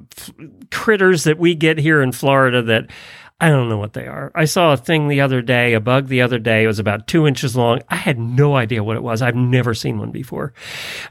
critters 0.70 1.24
that 1.24 1.38
we 1.38 1.54
get 1.54 1.78
here 1.78 2.02
in 2.02 2.12
Florida 2.12 2.62
that 2.62 2.90
I 3.44 3.50
don't 3.50 3.68
know 3.68 3.76
what 3.76 3.92
they 3.92 4.06
are. 4.06 4.32
I 4.34 4.46
saw 4.46 4.72
a 4.72 4.76
thing 4.78 5.06
the 5.06 5.20
other 5.20 5.42
day, 5.42 5.74
a 5.74 5.80
bug 5.80 6.06
the 6.06 6.22
other 6.22 6.38
day. 6.38 6.64
It 6.64 6.66
was 6.66 6.78
about 6.78 7.06
two 7.06 7.26
inches 7.26 7.54
long. 7.54 7.82
I 7.90 7.96
had 7.96 8.18
no 8.18 8.56
idea 8.56 8.82
what 8.82 8.96
it 8.96 9.02
was. 9.02 9.20
I've 9.20 9.36
never 9.36 9.74
seen 9.74 9.98
one 9.98 10.10
before. 10.12 10.54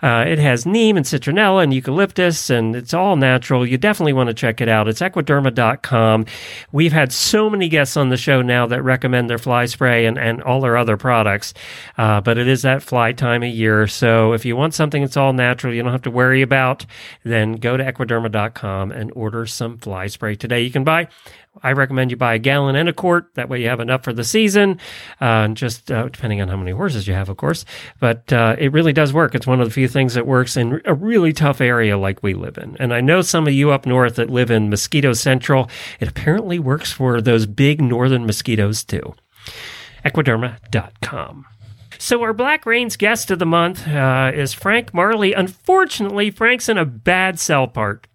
Uh, 0.01 0.25
it 0.27 0.39
has 0.39 0.65
neem 0.65 0.97
and 0.97 1.05
citronella 1.05 1.61
and 1.61 1.71
eucalyptus, 1.71 2.49
and 2.49 2.75
it's 2.75 2.91
all 2.91 3.17
natural. 3.17 3.67
You 3.67 3.77
definitely 3.77 4.13
want 4.13 4.29
to 4.29 4.33
check 4.33 4.61
it 4.61 4.67
out. 4.67 4.87
It's 4.87 4.99
equiderma.com. 4.99 6.25
We've 6.71 6.91
had 6.91 7.13
so 7.13 7.51
many 7.51 7.69
guests 7.69 7.95
on 7.97 8.09
the 8.09 8.17
show 8.17 8.41
now 8.41 8.65
that 8.65 8.81
recommend 8.81 9.29
their 9.29 9.37
fly 9.37 9.67
spray 9.67 10.07
and, 10.07 10.17
and 10.17 10.41
all 10.41 10.59
their 10.59 10.75
other 10.75 10.97
products, 10.97 11.53
uh, 11.99 12.19
but 12.21 12.39
it 12.39 12.47
is 12.47 12.63
that 12.63 12.81
fly 12.81 13.11
time 13.11 13.43
of 13.43 13.49
year. 13.49 13.85
So 13.85 14.33
if 14.33 14.43
you 14.43 14.55
want 14.55 14.73
something 14.73 15.03
that's 15.03 15.17
all 15.17 15.33
natural, 15.33 15.71
you 15.71 15.83
don't 15.83 15.91
have 15.91 16.01
to 16.01 16.09
worry 16.09 16.41
about, 16.41 16.83
then 17.23 17.57
go 17.57 17.77
to 17.77 17.83
equiderma.com 17.83 18.91
and 18.91 19.11
order 19.15 19.45
some 19.45 19.77
fly 19.77 20.07
spray 20.07 20.35
today. 20.35 20.61
You 20.61 20.71
can 20.71 20.83
buy 20.83 21.09
I 21.61 21.73
recommend 21.73 22.11
you 22.11 22.17
buy 22.17 22.33
a 22.33 22.39
gallon 22.39 22.75
and 22.75 22.89
a 22.89 22.93
quart. 22.93 23.33
That 23.35 23.49
way 23.49 23.61
you 23.61 23.69
have 23.69 23.79
enough 23.79 24.03
for 24.03 24.13
the 24.13 24.23
season, 24.23 24.79
uh, 25.21 25.49
just 25.49 25.91
uh, 25.91 26.09
depending 26.09 26.41
on 26.41 26.47
how 26.47 26.57
many 26.57 26.71
horses 26.71 27.07
you 27.07 27.13
have, 27.13 27.29
of 27.29 27.37
course. 27.37 27.63
But 27.99 28.33
uh, 28.33 28.55
it 28.57 28.73
really 28.73 28.93
does 28.93 29.13
work. 29.13 29.35
It's 29.35 29.45
one 29.45 29.61
of 29.61 29.67
the 29.67 29.73
few 29.73 29.87
things 29.87 30.15
that 30.15 30.25
works 30.25 30.57
in 30.57 30.81
a 30.85 30.93
really 30.93 31.33
tough 31.33 31.61
area 31.61 31.97
like 31.97 32.23
we 32.23 32.33
live 32.33 32.57
in. 32.57 32.75
And 32.79 32.93
I 32.93 33.01
know 33.01 33.21
some 33.21 33.47
of 33.47 33.53
you 33.53 33.71
up 33.71 33.85
north 33.85 34.15
that 34.15 34.29
live 34.29 34.49
in 34.49 34.69
Mosquito 34.69 35.13
Central, 35.13 35.69
it 35.99 36.07
apparently 36.07 36.59
works 36.59 36.91
for 36.91 37.21
those 37.21 37.45
big 37.45 37.81
northern 37.81 38.25
mosquitoes 38.25 38.83
too. 38.83 39.13
Equiderma.com. 40.03 41.45
So, 41.99 42.21
our 42.23 42.33
Black 42.33 42.65
Rains 42.65 42.97
guest 42.97 43.31
of 43.31 43.39
the 43.39 43.45
month 43.45 43.87
uh, 43.87 44.31
is 44.33 44.51
Frank 44.51 44.93
Marley. 44.93 45.31
Unfortunately, 45.31 46.31
Frank's 46.31 46.67
in 46.67 46.77
a 46.77 46.83
bad 46.83 47.39
cell 47.39 47.65
part. 47.65 48.07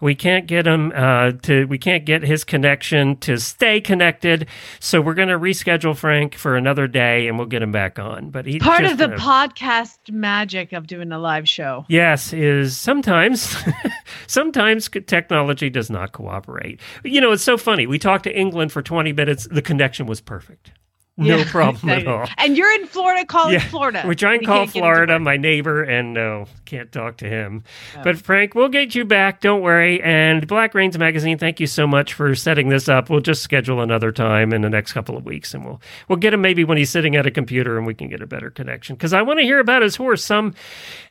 We 0.00 0.14
can't 0.14 0.46
get 0.46 0.66
him 0.66 0.92
uh, 0.94 1.32
to. 1.42 1.64
We 1.66 1.78
can't 1.78 2.04
get 2.04 2.22
his 2.22 2.44
connection 2.44 3.16
to 3.18 3.38
stay 3.38 3.80
connected. 3.80 4.48
So 4.80 5.00
we're 5.00 5.14
going 5.14 5.28
to 5.28 5.38
reschedule 5.38 5.96
Frank 5.96 6.34
for 6.34 6.56
another 6.56 6.86
day, 6.86 7.28
and 7.28 7.38
we'll 7.38 7.46
get 7.46 7.62
him 7.62 7.72
back 7.72 7.98
on. 7.98 8.30
But 8.30 8.46
he 8.46 8.58
Part 8.58 8.84
of 8.84 8.98
the 8.98 9.14
uh, 9.14 9.16
podcast 9.16 10.10
magic 10.10 10.72
of 10.72 10.86
doing 10.86 11.12
a 11.12 11.18
live 11.18 11.48
show. 11.48 11.84
Yes, 11.88 12.32
is 12.32 12.76
sometimes, 12.76 13.56
sometimes 14.26 14.88
technology 15.06 15.70
does 15.70 15.90
not 15.90 16.12
cooperate. 16.12 16.80
You 17.04 17.20
know, 17.20 17.32
it's 17.32 17.42
so 17.42 17.56
funny. 17.56 17.86
We 17.86 17.98
talked 17.98 18.24
to 18.24 18.36
England 18.36 18.72
for 18.72 18.82
20 18.82 19.12
minutes. 19.12 19.48
The 19.50 19.62
connection 19.62 20.06
was 20.06 20.20
perfect. 20.20 20.72
No 21.18 21.36
Yeah, 21.38 21.50
problem 21.50 21.88
at 21.88 22.06
all. 22.06 22.28
And 22.36 22.58
you're 22.58 22.70
in 22.74 22.86
Florida 22.86 23.24
calling 23.24 23.54
Yeah, 23.54 23.60
Florida. 23.60 24.02
We're 24.06 24.12
trying 24.12 24.40
to 24.40 24.46
call 24.46 24.58
can't 24.58 24.72
get 24.74 24.78
into 24.80 24.86
Florida, 24.86 25.18
my 25.18 25.38
neighbor, 25.38 25.82
and 25.82 26.12
no, 26.12 26.44
can't 26.66 26.92
talk 26.92 27.16
to 27.18 27.28
him. 27.28 27.64
Oh. 27.96 28.02
But 28.04 28.18
Frank, 28.18 28.54
we'll 28.54 28.68
get 28.68 28.94
you 28.94 29.06
back. 29.06 29.40
Don't 29.40 29.62
worry. 29.62 30.02
And 30.02 30.46
Black 30.46 30.74
Rains 30.74 30.98
Magazine, 30.98 31.38
thank 31.38 31.58
you 31.58 31.66
so 31.66 31.86
much 31.86 32.12
for 32.12 32.34
setting 32.34 32.68
this 32.68 32.86
up. 32.86 33.08
We'll 33.08 33.20
just 33.20 33.42
schedule 33.42 33.80
another 33.80 34.12
time 34.12 34.52
in 34.52 34.60
the 34.60 34.68
next 34.68 34.92
couple 34.92 35.16
of 35.16 35.24
weeks, 35.24 35.54
and 35.54 35.64
we'll 35.64 35.80
we'll 36.06 36.18
get 36.18 36.34
him 36.34 36.42
maybe 36.42 36.64
when 36.64 36.76
he's 36.76 36.90
sitting 36.90 37.16
at 37.16 37.24
a 37.26 37.30
computer, 37.30 37.78
and 37.78 37.86
we 37.86 37.94
can 37.94 38.08
get 38.08 38.20
a 38.20 38.26
better 38.26 38.50
connection. 38.50 38.94
Because 38.94 39.14
I 39.14 39.22
want 39.22 39.38
to 39.38 39.44
hear 39.44 39.58
about 39.58 39.80
his 39.80 39.96
horse, 39.96 40.22
some 40.22 40.54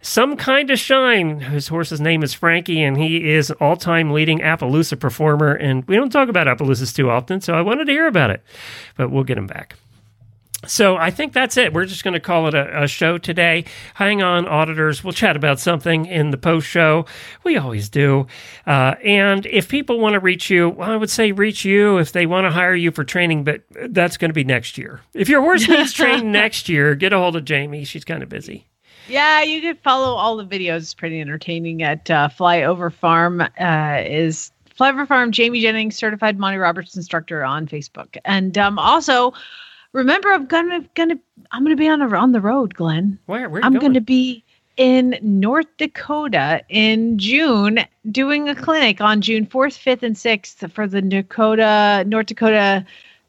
some 0.01 0.37
kind 0.37 0.69
of 0.69 0.77
shine. 0.77 1.39
His 1.39 1.67
horse's 1.67 1.99
name 1.99 2.21
is 2.21 2.31
Frankie, 2.31 2.83
and 2.83 2.95
he 2.95 3.31
is 3.33 3.49
all 3.49 3.75
time 3.75 4.11
leading 4.11 4.37
Appaloosa 4.39 4.99
performer. 4.99 5.53
And 5.55 5.83
we 5.87 5.95
don't 5.95 6.11
talk 6.11 6.29
about 6.29 6.45
Appaloosas 6.45 6.95
too 6.95 7.09
often, 7.09 7.41
so 7.41 7.55
I 7.55 7.61
wanted 7.61 7.85
to 7.85 7.91
hear 7.91 8.05
about 8.05 8.29
it. 8.29 8.43
But 8.97 9.09
we'll 9.09 9.23
get 9.23 9.39
him 9.39 9.47
back. 9.47 9.75
So 10.67 10.97
I 10.97 11.11
think 11.11 11.33
that's 11.33 11.57
it. 11.57 11.73
We're 11.73 11.85
just 11.85 12.03
going 12.03 12.13
to 12.13 12.19
call 12.19 12.47
it 12.47 12.53
a, 12.53 12.83
a 12.83 12.87
show 12.87 13.17
today. 13.17 13.65
Hang 13.93 14.21
on, 14.21 14.47
auditors. 14.47 15.03
We'll 15.03 15.13
chat 15.13 15.35
about 15.35 15.59
something 15.59 16.05
in 16.05 16.31
the 16.31 16.37
post 16.37 16.67
show. 16.67 17.05
We 17.43 17.57
always 17.57 17.89
do. 17.89 18.27
Uh, 18.65 18.95
and 19.03 19.45
if 19.47 19.69
people 19.69 19.99
want 19.99 20.13
to 20.13 20.19
reach 20.19 20.49
you, 20.49 20.69
well, 20.69 20.91
I 20.91 20.97
would 20.97 21.09
say 21.09 21.31
reach 21.31 21.65
you 21.65 21.97
if 21.97 22.11
they 22.11 22.25
want 22.25 22.45
to 22.45 22.51
hire 22.51 22.75
you 22.75 22.91
for 22.91 23.03
training, 23.03 23.43
but 23.43 23.61
that's 23.89 24.17
going 24.17 24.29
to 24.29 24.33
be 24.33 24.43
next 24.43 24.77
year. 24.77 25.01
If 25.13 25.29
your 25.29 25.41
horse 25.41 25.67
needs 25.67 25.93
training 25.93 26.31
next 26.31 26.69
year, 26.69 26.95
get 26.95 27.13
a 27.13 27.17
hold 27.17 27.35
of 27.35 27.45
Jamie. 27.45 27.83
She's 27.83 28.05
kind 28.05 28.23
of 28.23 28.29
busy. 28.29 28.67
Yeah, 29.07 29.43
you 29.43 29.61
can 29.61 29.75
follow 29.77 30.15
all 30.15 30.35
the 30.35 30.45
videos. 30.45 30.77
It's 30.77 30.93
pretty 30.93 31.21
entertaining 31.21 31.83
at 31.83 32.09
uh, 32.09 32.27
Flyover 32.29 32.91
Farm. 32.91 33.41
Uh, 33.41 34.01
is 34.03 34.51
Flyover 34.79 35.07
Farm 35.07 35.31
Jamie 35.31 35.61
Jennings, 35.61 35.95
certified 35.95 36.39
Monty 36.39 36.57
Roberts 36.57 36.95
instructor 36.95 37.43
on 37.43 37.67
Facebook, 37.67 38.17
and 38.25 38.57
um, 38.57 38.79
also 38.79 39.33
remember 39.95 40.31
I'm 40.31 40.45
gonna 40.45 40.85
gonna 40.93 41.17
I'm 41.51 41.63
gonna 41.63 41.75
be 41.75 41.87
on 41.87 42.01
a, 42.01 42.15
on 42.15 42.31
the 42.33 42.41
road, 42.41 42.73
Glenn. 42.75 43.17
Where, 43.25 43.49
where 43.49 43.61
are 43.61 43.63
you 43.63 43.65
I'm 43.65 43.79
going? 43.79 43.93
to 43.93 44.01
be 44.01 44.43
in 44.77 45.17
North 45.21 45.67
Dakota 45.77 46.61
in 46.67 47.17
June 47.17 47.79
doing 48.11 48.49
a 48.49 48.55
clinic 48.55 48.99
on 48.99 49.21
June 49.21 49.45
4th, 49.45 49.81
5th, 49.81 50.03
and 50.03 50.15
6th 50.15 50.69
for 50.71 50.85
the 50.85 51.01
Dakota 51.01 52.03
North 52.07 52.27
Dakota 52.27 52.85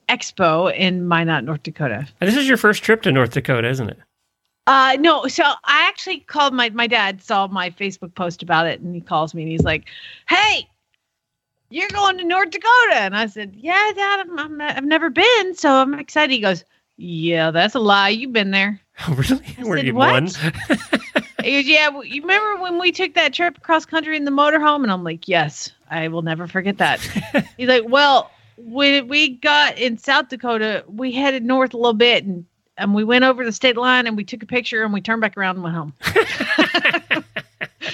Expo 0.09 0.75
in 0.75 1.07
Minot, 1.07 1.45
North 1.45 1.63
Dakota. 1.63 2.07
And 2.21 2.29
this 2.29 2.37
is 2.37 2.49
your 2.49 2.57
first 2.57 2.83
trip 2.83 3.03
to 3.03 3.13
North 3.13 3.31
Dakota, 3.31 3.69
isn't 3.69 3.91
it? 3.91 3.99
Uh 4.67 4.97
no, 4.99 5.29
so 5.29 5.45
I 5.45 5.87
actually 5.87 6.21
called 6.21 6.53
my 6.53 6.71
my 6.71 6.89
dad 6.89 7.23
saw 7.23 7.47
my 7.47 7.71
Facebook 7.71 8.15
post 8.17 8.43
about 8.43 8.67
it 8.67 8.81
and 8.81 8.93
he 8.95 9.01
calls 9.01 9.33
me 9.33 9.43
and 9.43 9.53
he's 9.53 9.63
like, 9.63 9.85
"Hey, 10.29 10.69
you're 11.71 11.89
going 11.91 12.19
to 12.19 12.25
North 12.25 12.51
Dakota." 12.51 12.97
And 12.97 13.17
I 13.17 13.27
said, 13.27 13.55
"Yeah, 13.57 13.93
dad, 13.95 14.21
I'm, 14.21 14.39
I'm, 14.39 14.61
I've 14.61 14.85
never 14.85 15.11
been, 15.11 15.55
so 15.55 15.71
I'm 15.71 15.95
excited." 15.95 16.33
He 16.33 16.41
goes, 16.41 16.65
"Yeah, 16.97 17.51
that's 17.51 17.75
a 17.75 17.81
lie. 17.81 18.11
You've 18.11 18.33
been 18.33 18.51
there." 18.51 18.81
Oh, 19.07 19.15
really? 19.29 19.45
I 19.59 19.65
Were 19.65 19.77
said, 19.77 19.87
you 19.87 19.95
"What?" 19.95 20.13
one? 20.13 20.29
He 21.45 21.53
goes, 21.63 21.69
"Yeah, 21.69 21.89
well, 21.91 22.05
you 22.05 22.23
remember 22.23 22.61
when 22.61 22.79
we 22.81 22.91
took 22.91 23.15
that 23.15 23.33
trip 23.33 23.59
across 23.59 23.85
country 23.85 24.17
in 24.17 24.25
the 24.25 24.33
motorhome?" 24.33 24.83
And 24.83 24.91
I'm 24.91 25.05
like, 25.05 25.29
"Yes, 25.29 25.71
I 25.91 26.09
will 26.09 26.23
never 26.23 26.49
forget 26.49 26.79
that." 26.79 27.01
He's 27.57 27.69
like, 27.69 27.85
"Well, 27.87 28.31
when 28.57 29.07
we 29.07 29.37
got 29.37 29.79
in 29.79 29.97
South 29.97 30.29
Dakota, 30.29 30.83
we 30.89 31.13
headed 31.13 31.45
north 31.45 31.73
a 31.73 31.77
little 31.77 31.93
bit 31.93 32.25
and 32.25 32.45
and 32.79 32.95
we 32.95 33.05
went 33.05 33.25
over 33.25 33.45
the 33.45 33.53
state 33.53 33.77
line 33.77 34.07
and 34.07 34.17
we 34.17 34.25
took 34.25 34.43
a 34.43 34.47
picture 34.47 34.83
and 34.83 34.93
we 34.93 35.01
turned 35.01 35.21
back 35.21 35.37
around 35.37 35.57
and 35.57 35.65
went 35.65 35.77
home." 35.77 35.95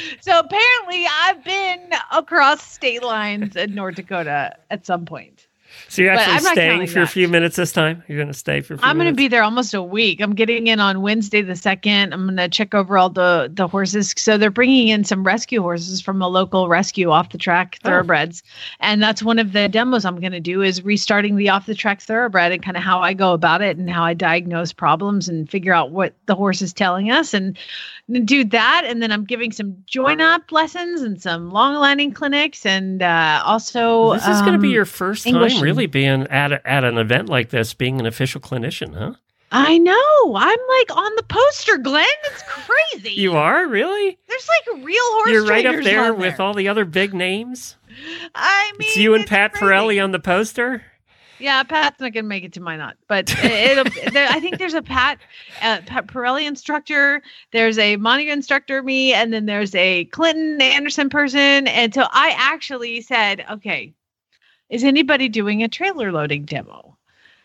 so 0.20 0.38
apparently, 0.38 1.06
I've 1.20 1.44
been 1.44 1.90
across 2.12 2.62
state 2.62 3.02
lines 3.02 3.56
in 3.56 3.74
North 3.74 3.96
Dakota 3.96 4.56
at 4.70 4.86
some 4.86 5.04
point. 5.04 5.46
So 5.88 6.02
you're 6.02 6.12
actually 6.12 6.50
staying 6.52 6.86
for 6.86 7.00
a 7.00 7.06
few 7.06 7.28
minutes 7.28 7.56
this 7.56 7.72
time? 7.72 8.02
You're 8.08 8.18
going 8.18 8.28
to 8.28 8.34
stay 8.38 8.60
for 8.60 8.74
a 8.74 8.78
few 8.78 8.86
I'm 8.86 8.96
going 8.96 9.08
to 9.08 9.14
be 9.14 9.28
there 9.28 9.42
almost 9.42 9.74
a 9.74 9.82
week. 9.82 10.20
I'm 10.20 10.34
getting 10.34 10.66
in 10.66 10.80
on 10.80 11.02
Wednesday 11.02 11.42
the 11.42 11.56
second. 11.56 12.12
I'm 12.12 12.24
going 12.26 12.36
to 12.36 12.48
check 12.48 12.74
over 12.74 12.98
all 12.98 13.10
the 13.10 13.50
the 13.52 13.68
horses. 13.68 14.14
So 14.16 14.38
they're 14.38 14.50
bringing 14.50 14.88
in 14.88 15.04
some 15.04 15.24
rescue 15.24 15.60
horses 15.62 16.00
from 16.00 16.20
a 16.22 16.28
local 16.28 16.68
rescue 16.68 17.10
off 17.10 17.30
the 17.30 17.38
track 17.38 17.78
Oh. 17.84 17.88
thoroughbreds, 17.88 18.42
and 18.80 19.02
that's 19.02 19.22
one 19.22 19.38
of 19.38 19.52
the 19.52 19.68
demos 19.68 20.04
I'm 20.04 20.20
going 20.20 20.32
to 20.32 20.40
do 20.40 20.62
is 20.62 20.82
restarting 20.84 21.36
the 21.36 21.48
off 21.48 21.66
the 21.66 21.74
track 21.74 22.00
thoroughbred 22.00 22.52
and 22.52 22.62
kind 22.62 22.76
of 22.76 22.82
how 22.82 23.00
I 23.00 23.12
go 23.12 23.32
about 23.32 23.62
it 23.62 23.76
and 23.76 23.88
how 23.90 24.02
I 24.04 24.14
diagnose 24.14 24.72
problems 24.72 25.28
and 25.28 25.48
figure 25.50 25.72
out 25.72 25.90
what 25.90 26.14
the 26.26 26.34
horse 26.34 26.62
is 26.62 26.72
telling 26.72 27.10
us 27.10 27.34
and 27.34 27.56
do 28.24 28.44
that. 28.44 28.84
And 28.86 29.02
then 29.02 29.12
I'm 29.12 29.24
giving 29.24 29.52
some 29.52 29.76
join 29.86 30.20
up 30.20 30.50
lessons 30.52 31.02
and 31.02 31.20
some 31.20 31.50
long 31.50 31.74
lining 31.74 32.12
clinics 32.12 32.66
and 32.66 33.02
uh, 33.02 33.42
also 33.44 34.14
This 34.14 34.26
is 34.26 34.40
going 34.40 34.52
to 34.54 34.58
be 34.58 34.68
um, 34.68 34.74
your 34.74 34.84
first 34.84 35.26
English 35.26 35.60
really 35.62 35.86
being 35.86 36.26
at 36.28 36.52
a, 36.52 36.68
at 36.68 36.84
an 36.84 36.98
event 36.98 37.28
like 37.28 37.50
this, 37.50 37.74
being 37.74 38.00
an 38.00 38.06
official 38.06 38.40
clinician, 38.40 38.94
huh? 38.94 39.14
I 39.54 39.76
know. 39.76 40.34
I'm 40.34 40.58
like 40.78 40.96
on 40.96 41.12
the 41.16 41.24
poster, 41.24 41.76
Glenn. 41.76 42.06
It's 42.24 42.42
crazy. 42.46 43.10
You 43.10 43.34
are 43.36 43.66
really? 43.66 44.18
There's 44.26 44.48
like 44.48 44.84
real 44.84 44.96
horse 45.02 45.30
You're 45.30 45.44
right 45.44 45.66
up 45.66 45.84
there 45.84 46.14
with 46.14 46.40
all 46.40 46.54
the 46.54 46.68
other 46.68 46.86
big 46.86 47.12
names. 47.12 47.76
I 48.34 48.72
mean, 48.78 48.88
It's 48.88 48.96
you 48.96 49.12
and 49.12 49.22
it's 49.24 49.30
Pat 49.30 49.52
crazy. 49.52 49.66
Parelli 49.66 50.02
on 50.02 50.12
the 50.12 50.20
poster. 50.20 50.82
Yeah, 51.38 51.64
Pat's 51.64 52.00
not 52.00 52.12
gonna 52.14 52.22
make 52.28 52.44
it 52.44 52.52
to 52.54 52.60
Minot, 52.60 52.94
but 53.08 53.26
there, 53.26 54.28
I 54.30 54.38
think 54.38 54.58
there's 54.58 54.74
a 54.74 54.80
Pat, 54.82 55.18
uh, 55.60 55.80
Pat 55.84 56.06
Parelli 56.06 56.46
instructor. 56.46 57.20
There's 57.50 57.78
a 57.78 57.96
Monica 57.96 58.30
instructor, 58.30 58.82
me, 58.82 59.12
and 59.12 59.32
then 59.32 59.46
there's 59.46 59.74
a 59.74 60.04
Clinton 60.06 60.62
Anderson 60.62 61.10
person. 61.10 61.66
And 61.66 61.92
so 61.92 62.06
I 62.12 62.34
actually 62.38 63.00
said, 63.00 63.44
okay, 63.50 63.92
is 64.72 64.82
anybody 64.82 65.28
doing 65.28 65.62
a 65.62 65.68
trailer 65.68 66.10
loading 66.10 66.44
demo? 66.44 66.96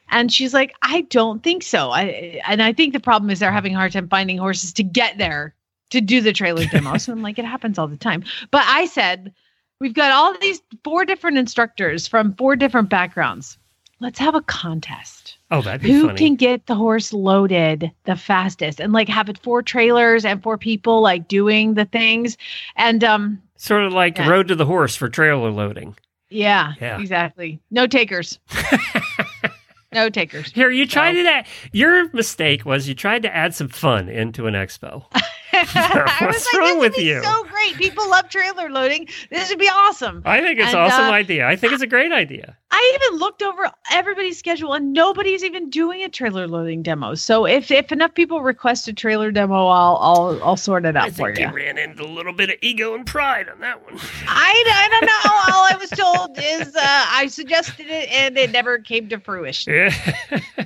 And 0.09 0.32
she's 0.34 0.53
like, 0.53 0.73
I 0.82 1.01
don't 1.01 1.43
think 1.43 1.61
so. 1.63 1.91
I 1.91 2.41
and 2.47 2.63
I 2.63 2.71
think 2.73 2.93
the 2.93 2.99
problem 2.99 3.30
is 3.30 3.39
they're 3.39 3.51
having 3.51 3.75
a 3.75 3.78
hard 3.78 3.91
time 3.91 4.07
finding 4.07 4.38
horses 4.38 4.71
to 4.73 4.84
get 4.84 5.17
there 5.17 5.53
to 5.91 6.01
do 6.01 6.21
the 6.21 6.34
trailer 6.34 6.65
demo. 6.71 6.97
so 6.97 7.11
I'm 7.11 7.21
like, 7.21 7.38
it 7.38 7.45
happens 7.45 7.78
all 7.78 7.88
the 7.89 7.97
time. 7.97 8.23
But 8.49 8.63
I 8.65 8.86
said, 8.86 9.34
we've 9.82 9.93
got 9.93 10.11
all 10.11 10.38
these 10.39 10.61
four 10.84 11.03
different 11.05 11.38
instructors 11.38 12.07
from 12.07 12.34
four 12.36 12.55
different 12.55 12.89
backgrounds. 12.89 13.57
Let's 13.99 14.19
have 14.19 14.36
a 14.36 14.41
contest. 14.41 15.38
Oh, 15.49 15.61
that'd 15.61 15.82
be 15.82 15.91
Who 15.91 16.05
funny. 16.07 16.17
can 16.17 16.36
get 16.36 16.67
the 16.67 16.75
horse 16.75 17.11
loaded 17.11 17.91
the 18.03 18.15
fastest 18.15 18.80
and 18.80 18.93
like 18.93 19.09
have 19.09 19.28
it 19.28 19.39
four 19.39 19.61
trailers 19.63 20.23
and 20.23 20.41
four 20.43 20.57
people 20.57 21.01
like 21.01 21.28
doing 21.28 21.73
the 21.73 21.86
things. 21.86 22.38
And 22.75 23.03
um 23.03 23.41
sort 23.55 23.84
of 23.84 23.91
like 23.93 24.17
Yeah. 24.17 24.30
Road 24.30 24.47
to 24.49 24.55
the 24.55 24.65
Horse 24.67 24.95
for 24.95 25.09
trailer 25.09 25.49
loading. 25.51 25.95
Yeah, 26.30 26.73
Yeah. 26.80 26.99
exactly. 26.99 27.59
No 27.71 27.88
takers. 27.88 28.39
no 29.93 30.09
takers. 30.09 30.51
Here, 30.51 30.69
you 30.69 30.86
tried 30.88 31.13
to. 31.13 31.23
Add, 31.28 31.45
your 31.71 32.11
mistake 32.13 32.65
was 32.65 32.88
you 32.88 32.93
tried 32.95 33.21
to 33.23 33.36
add 33.36 33.55
some 33.55 33.67
fun 33.69 34.09
into 34.09 34.47
an 34.47 34.53
expo. 34.53 35.05
I 35.54 36.18
was 36.22 36.36
What's 36.36 36.54
like, 36.54 36.62
wrong 36.62 36.80
with 36.80 36.98
you? 36.98 37.22
so 37.24 37.43
great. 37.45 37.76
People 37.76 38.10
love 38.10 38.30
trailer 38.30 38.70
loading. 38.70 39.08
This 39.30 39.50
would 39.50 39.60
be 39.60 39.70
awesome. 39.70 40.22
I 40.26 40.41
think 40.41 40.60
it's 40.60 40.74
an 40.74 40.80
awesome 40.80 41.06
uh, 41.06 41.12
idea. 41.12 41.48
I 41.48 41.56
think 41.56 41.74
it's 41.74 41.82
a 41.82 41.88
great 41.88 42.12
idea. 42.12 42.58
I 42.70 43.00
even 43.02 43.20
looked 43.20 43.41
over 43.41 43.72
everybody's 43.91 44.38
schedule 44.38 44.74
and 44.74 44.91
nobody's 44.91 45.43
even 45.43 45.70
doing 45.70 46.04
a 46.04 46.10
trailer 46.10 46.48
loading 46.48 46.84
demo. 46.84 47.16
So 47.16 47.45
if 47.45 47.72
if 47.72 47.91
enough 47.93 48.14
people 48.14 48.41
request 48.41 48.88
a 48.89 48.93
trailer 48.93 49.32
demo, 49.32 49.68
I'll 49.68 49.98
I'll 50.02 50.43
I'll 50.43 50.58
sort 50.58 50.86
it 50.86 50.98
out 50.98 51.06
I 51.06 51.10
for 51.12 51.34
think 51.34 51.39
you. 51.39 51.48
you 51.48 51.54
ran 51.54 51.78
into 51.78 52.04
a 52.04 52.08
little 52.12 52.34
bit 52.34 52.50
of 52.50 52.58
ego 52.62 52.93
and 52.93 53.06
pride 53.06 53.48
on 53.48 53.60
that 53.62 53.82
one. 53.84 53.98
I, 54.28 54.64
I 54.68 54.89
don't 54.91 55.06
know. 55.06 55.54
All 55.56 55.64
I 55.64 55.78
was 55.80 55.89
told 55.89 56.38
is 56.38 56.76
uh, 56.76 56.82
I 56.84 57.28
suggested 57.28 57.88
it 57.88 58.10
and 58.12 58.38
it 58.38 58.52
never 58.52 58.80
came 58.80 59.08
to 59.10 59.20
fruition. 59.20 59.74
Yeah. 59.74 60.39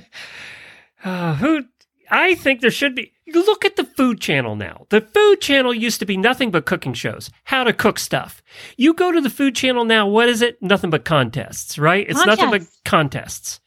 Uh, 1.04 1.34
who? 1.34 1.64
I 2.12 2.34
think 2.34 2.60
there 2.60 2.70
should 2.70 2.94
be. 2.94 3.12
Look 3.32 3.64
at 3.64 3.76
the 3.76 3.84
Food 3.84 4.20
Channel 4.20 4.56
now. 4.56 4.86
The 4.90 5.00
Food 5.00 5.40
Channel 5.40 5.72
used 5.72 5.98
to 6.00 6.06
be 6.06 6.16
nothing 6.18 6.50
but 6.50 6.66
cooking 6.66 6.92
shows, 6.92 7.30
how 7.44 7.64
to 7.64 7.72
cook 7.72 7.98
stuff. 7.98 8.42
You 8.76 8.92
go 8.92 9.10
to 9.10 9.20
the 9.22 9.30
Food 9.30 9.54
Channel 9.56 9.84
now. 9.86 10.06
What 10.06 10.28
is 10.28 10.42
it? 10.42 10.60
Nothing 10.62 10.90
but 10.90 11.04
contests, 11.06 11.78
right? 11.78 12.06
It's 12.08 12.24
nothing 12.26 12.50
but 12.50 12.60
Contests. 12.60 12.80
contests. 12.84 13.60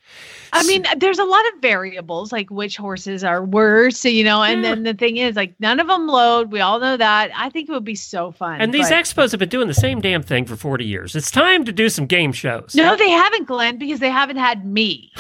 I 0.54 0.64
mean, 0.68 0.86
there's 0.98 1.20
a 1.20 1.26
lot 1.26 1.44
of 1.48 1.62
variables, 1.62 2.32
like 2.32 2.50
which 2.50 2.78
horses 2.78 3.24
are 3.26 3.44
worse, 3.44 4.06
you 4.06 4.24
know. 4.24 4.42
And 4.44 4.62
Yeah. 4.64 4.70
then 4.76 4.84
the 4.84 4.94
thing 4.94 5.18
is, 5.18 5.36
like, 5.36 5.54
none 5.60 5.80
of 5.82 5.88
them 5.88 6.08
load. 6.08 6.52
We 6.52 6.62
all 6.62 6.80
know 6.80 6.96
that. 6.96 7.32
I 7.36 7.50
think 7.50 7.68
it 7.68 7.74
would 7.74 7.84
be 7.84 7.96
so 7.96 8.32
fun. 8.32 8.62
And 8.62 8.74
these 8.74 8.88
but- 8.90 8.96
expos 9.04 9.32
have 9.32 9.40
been 9.40 9.50
doing 9.50 9.68
the 9.68 9.74
same 9.74 10.00
damn 10.00 10.22
thing 10.24 10.46
for 10.46 10.56
40 10.56 10.86
years. 10.86 11.14
It's 11.16 11.32
time 11.32 11.66
to 11.66 11.74
do 11.74 11.90
some 11.90 12.06
game 12.06 12.32
shows. 12.32 12.74
no, 12.76 12.96
they 12.96 13.10
haven't, 13.10 13.48
Glenn, 13.48 13.78
because 13.78 14.00
they 14.00 14.10
haven't 14.12 14.38
had 14.38 14.66
me 14.66 15.12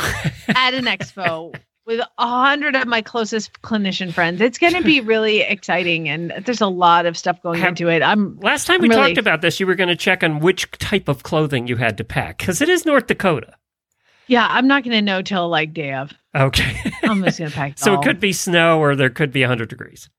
at 0.49 0.73
an 0.73 0.85
expo 0.85 1.53
with 1.85 1.99
a 1.99 2.27
hundred 2.27 2.75
of 2.75 2.87
my 2.87 3.01
closest 3.01 3.61
clinician 3.61 4.11
friends. 4.11 4.41
It's 4.41 4.57
going 4.57 4.73
to 4.73 4.81
be 4.83 5.01
really 5.01 5.41
exciting, 5.41 6.09
and 6.09 6.33
there's 6.45 6.61
a 6.61 6.67
lot 6.67 7.05
of 7.05 7.17
stuff 7.17 7.41
going 7.43 7.59
Have- 7.59 7.69
into 7.69 7.87
it. 7.89 8.01
I'm 8.01 8.39
Last 8.39 8.65
time 8.67 8.81
we 8.81 8.89
Really? 8.89 9.09
talked 9.13 9.17
about 9.19 9.41
this, 9.41 9.59
you 9.59 9.67
were 9.67 9.75
going 9.75 9.89
to 9.89 9.95
check 9.95 10.23
on 10.23 10.39
which 10.39 10.69
type 10.71 11.07
of 11.07 11.23
clothing 11.23 11.67
you 11.67 11.75
had 11.77 11.97
to 11.97 12.03
pack 12.03 12.39
because 12.39 12.61
it 12.61 12.69
is 12.69 12.85
North 12.85 13.07
Dakota. 13.07 13.53
yeah, 14.27 14.47
I'm 14.49 14.67
not 14.67 14.83
going 14.83 14.95
to 14.95 15.01
know 15.01 15.21
till 15.21 15.47
like 15.49 15.73
day 15.73 15.93
of. 15.93 16.11
Okay. 16.35 16.91
I'm 17.03 17.23
just 17.23 17.37
going 17.39 17.51
to 17.51 17.55
pack. 17.55 17.77
so 17.77 17.93
all. 17.95 18.01
it 18.01 18.03
could 18.03 18.19
be 18.19 18.33
snow 18.33 18.79
or 18.79 18.95
there 18.95 19.09
could 19.09 19.31
be 19.31 19.41
100 19.41 19.69
degrees. 19.69 20.09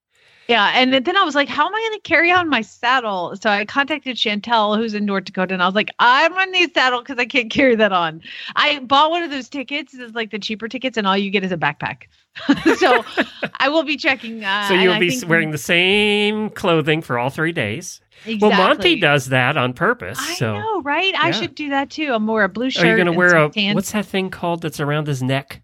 Yeah, 0.49 0.73
and 0.75 0.93
then 0.93 1.17
I 1.17 1.25
was 1.25 1.35
like, 1.35 1.49
"How 1.49 1.67
am 1.67 1.75
I 1.75 1.81
going 1.81 2.01
to 2.01 2.09
carry 2.09 2.31
on 2.31 2.49
my 2.49 2.61
saddle?" 2.61 3.35
So 3.41 3.51
I 3.51 3.65
contacted 3.65 4.17
Chantel, 4.17 4.77
who's 4.77 4.95
in 4.95 5.05
North 5.05 5.25
Dakota, 5.25 5.55
and 5.55 5.63
I 5.63 5.67
was 5.67 5.75
like, 5.75 5.91
"I'm 5.99 6.33
on 6.35 6.55
a 6.55 6.69
saddle 6.73 7.01
because 7.01 7.19
I 7.19 7.25
can't 7.27 7.51
carry 7.51 7.75
that 7.77 7.93
on." 7.93 8.23
I 8.55 8.79
bought 8.81 9.11
one 9.11 9.23
of 9.23 9.31
those 9.31 9.49
tickets, 9.49 9.95
it's 9.95 10.15
like 10.15 10.31
the 10.31 10.39
cheaper 10.39 10.69
tickets, 10.69 10.97
and 10.97 11.07
all 11.07 11.17
you 11.17 11.31
get 11.31 11.43
is 11.43 11.53
a 11.53 11.57
backpack. 11.57 12.03
so 12.79 13.05
I 13.61 13.69
will 13.69 13.83
be 13.83 13.97
checking. 13.97 14.45
Uh, 14.45 14.69
So 14.69 14.75
you'll 14.75 14.99
be 14.99 15.11
think- 15.11 15.29
wearing 15.29 15.51
the 15.51 15.59
same 15.59 16.51
clothing 16.51 17.03
for 17.03 17.19
all 17.19 17.31
three 17.31 17.53
days. 17.53 18.01
Exactly. 18.25 18.49
Well, 18.49 18.57
Monty 18.69 19.01
does 19.01 19.27
that 19.27 19.57
on 19.57 19.73
purpose. 19.75 20.19
I 20.21 20.35
so 20.35 20.59
know, 20.59 20.83
right? 20.83 21.15
I 21.19 21.33
should 21.33 21.55
do 21.55 21.69
that 21.71 21.91
too. 21.91 22.13
I'm 22.15 22.27
wear 22.27 22.45
a 22.45 22.49
blue 22.49 22.71
shirt. 22.71 22.85
are 22.85 22.91
you 22.91 22.97
going 22.97 23.07
to 23.07 23.13
wear 23.13 23.37
a 23.37 23.51
tan- 23.51 23.75
what's 23.75 23.93
that 23.93 24.07
thing 24.07 24.31
called 24.31 24.63
that's 24.63 24.81
around 24.81 25.07
his 25.07 25.23
neck? 25.23 25.61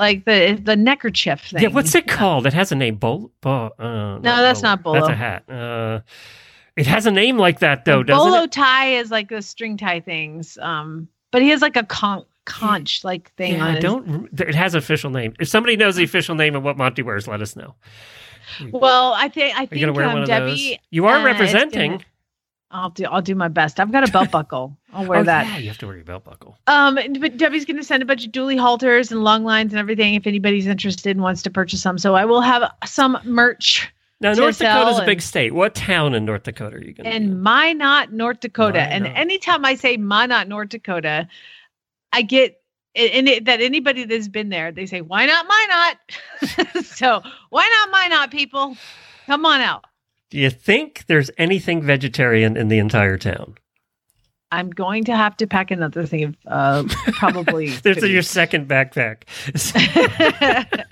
Like 0.00 0.24
the 0.24 0.58
the 0.60 0.74
neckerchief 0.74 1.40
thing? 1.50 1.62
Yeah, 1.62 1.68
what's 1.68 1.94
it 1.94 2.08
called? 2.08 2.46
It 2.46 2.52
has 2.54 2.72
a 2.72 2.74
name. 2.74 2.96
Bol- 2.96 3.30
bo- 3.40 3.72
uh, 3.78 4.18
No, 4.18 4.20
that's 4.20 4.62
not 4.62 4.82
That's 4.82 5.08
a 5.08 5.14
hat. 5.14 5.48
Uh, 5.48 6.00
it 6.76 6.86
has 6.86 7.06
a 7.06 7.10
name 7.10 7.36
like 7.36 7.60
that 7.60 7.84
though, 7.84 8.00
A 8.00 8.04
doesn't 8.04 8.32
bolo 8.32 8.44
it? 8.44 8.52
tie 8.52 8.94
is 8.94 9.10
like 9.12 9.28
the 9.28 9.42
string 9.42 9.76
tie 9.76 10.00
things. 10.00 10.58
Um, 10.60 11.06
but 11.30 11.42
he 11.42 11.50
has 11.50 11.60
like 11.62 11.76
a 11.76 11.84
con- 11.84 12.24
conch 12.46 13.04
like 13.04 13.32
thing 13.34 13.54
Yeah, 13.54 13.62
on 13.62 13.68
I 13.68 13.74
his 13.74 13.82
don't. 13.84 14.40
It 14.40 14.54
has 14.54 14.74
official 14.74 15.10
name. 15.10 15.34
If 15.38 15.48
somebody 15.48 15.76
knows 15.76 15.96
the 15.96 16.04
official 16.04 16.34
name 16.34 16.56
of 16.56 16.64
what 16.64 16.76
Monty 16.76 17.02
wears, 17.02 17.28
let 17.28 17.40
us 17.42 17.54
know. 17.54 17.74
Well, 18.72 19.12
I 19.12 19.28
think 19.28 19.54
I 19.56 19.66
think 19.66 19.80
going 19.80 19.92
to 19.92 19.92
wear 19.92 20.08
um, 20.08 20.24
Debbie. 20.24 20.70
those? 20.70 20.78
You 20.90 21.06
are 21.06 21.18
uh, 21.18 21.24
representing. 21.24 22.02
I'll 22.70 22.90
do. 22.90 23.04
I'll 23.04 23.22
do 23.22 23.34
my 23.34 23.48
best. 23.48 23.80
I've 23.80 23.90
got 23.90 24.08
a 24.08 24.12
belt 24.12 24.30
buckle. 24.32 24.76
I'll 24.92 25.06
wear 25.06 25.20
oh, 25.20 25.24
that. 25.24 25.46
Yeah, 25.46 25.58
you 25.58 25.68
have 25.68 25.78
to 25.78 25.86
wear 25.86 25.96
your 25.96 26.04
belt 26.04 26.24
buckle. 26.24 26.56
Um, 26.66 26.98
but 27.18 27.36
Debbie's 27.36 27.64
going 27.64 27.76
to 27.76 27.84
send 27.84 28.02
a 28.02 28.06
bunch 28.06 28.24
of 28.24 28.32
dually 28.32 28.58
halters 28.58 29.10
and 29.10 29.22
long 29.22 29.44
lines 29.44 29.72
and 29.72 29.80
everything 29.80 30.14
if 30.14 30.26
anybody's 30.26 30.66
interested 30.66 31.10
and 31.10 31.22
wants 31.22 31.42
to 31.42 31.50
purchase 31.50 31.82
some. 31.82 31.98
So 31.98 32.14
I 32.14 32.24
will 32.24 32.40
have 32.40 32.70
some 32.84 33.18
merch 33.24 33.92
Now, 34.20 34.34
North 34.34 34.58
Dakota's 34.58 35.00
a 35.00 35.04
big 35.04 35.20
state. 35.20 35.54
What 35.54 35.74
town 35.74 36.14
in 36.14 36.24
North 36.24 36.44
Dakota 36.44 36.76
are 36.76 36.80
you 36.80 36.92
going 36.92 37.10
to? 37.10 37.16
in 37.16 37.42
Minot, 37.42 38.12
North 38.12 38.40
Dakota. 38.40 38.80
and 38.80 39.06
anytime 39.06 39.64
I 39.64 39.74
say 39.74 39.96
Minot, 39.96 40.48
North 40.48 40.68
Dakota, 40.68 41.28
I 42.12 42.22
get 42.22 42.56
and 42.96 43.28
it, 43.28 43.44
that 43.44 43.60
anybody 43.60 44.04
that's 44.04 44.26
been 44.26 44.48
there, 44.48 44.72
they 44.72 44.84
say, 44.84 45.00
"Why 45.00 45.24
not 45.24 45.46
Minot?" 45.46 46.84
so 46.86 47.22
why 47.50 47.68
not 47.68 47.90
Minot, 47.92 48.30
people? 48.32 48.76
Come 49.26 49.46
on 49.46 49.60
out. 49.60 49.84
Do 50.30 50.38
you 50.38 50.50
think 50.50 51.06
there's 51.06 51.30
anything 51.38 51.82
vegetarian 51.82 52.56
in 52.56 52.68
the 52.68 52.78
entire 52.78 53.18
town? 53.18 53.56
I'm 54.52 54.70
going 54.70 55.04
to 55.04 55.16
have 55.16 55.36
to 55.38 55.46
pack 55.46 55.70
another 55.70 56.06
thing 56.06 56.24
of 56.24 56.36
uh, 56.46 57.12
probably. 57.12 57.70
There's 57.82 57.98
food. 58.00 58.10
your 58.10 58.22
second 58.22 58.68
backpack. 58.68 59.22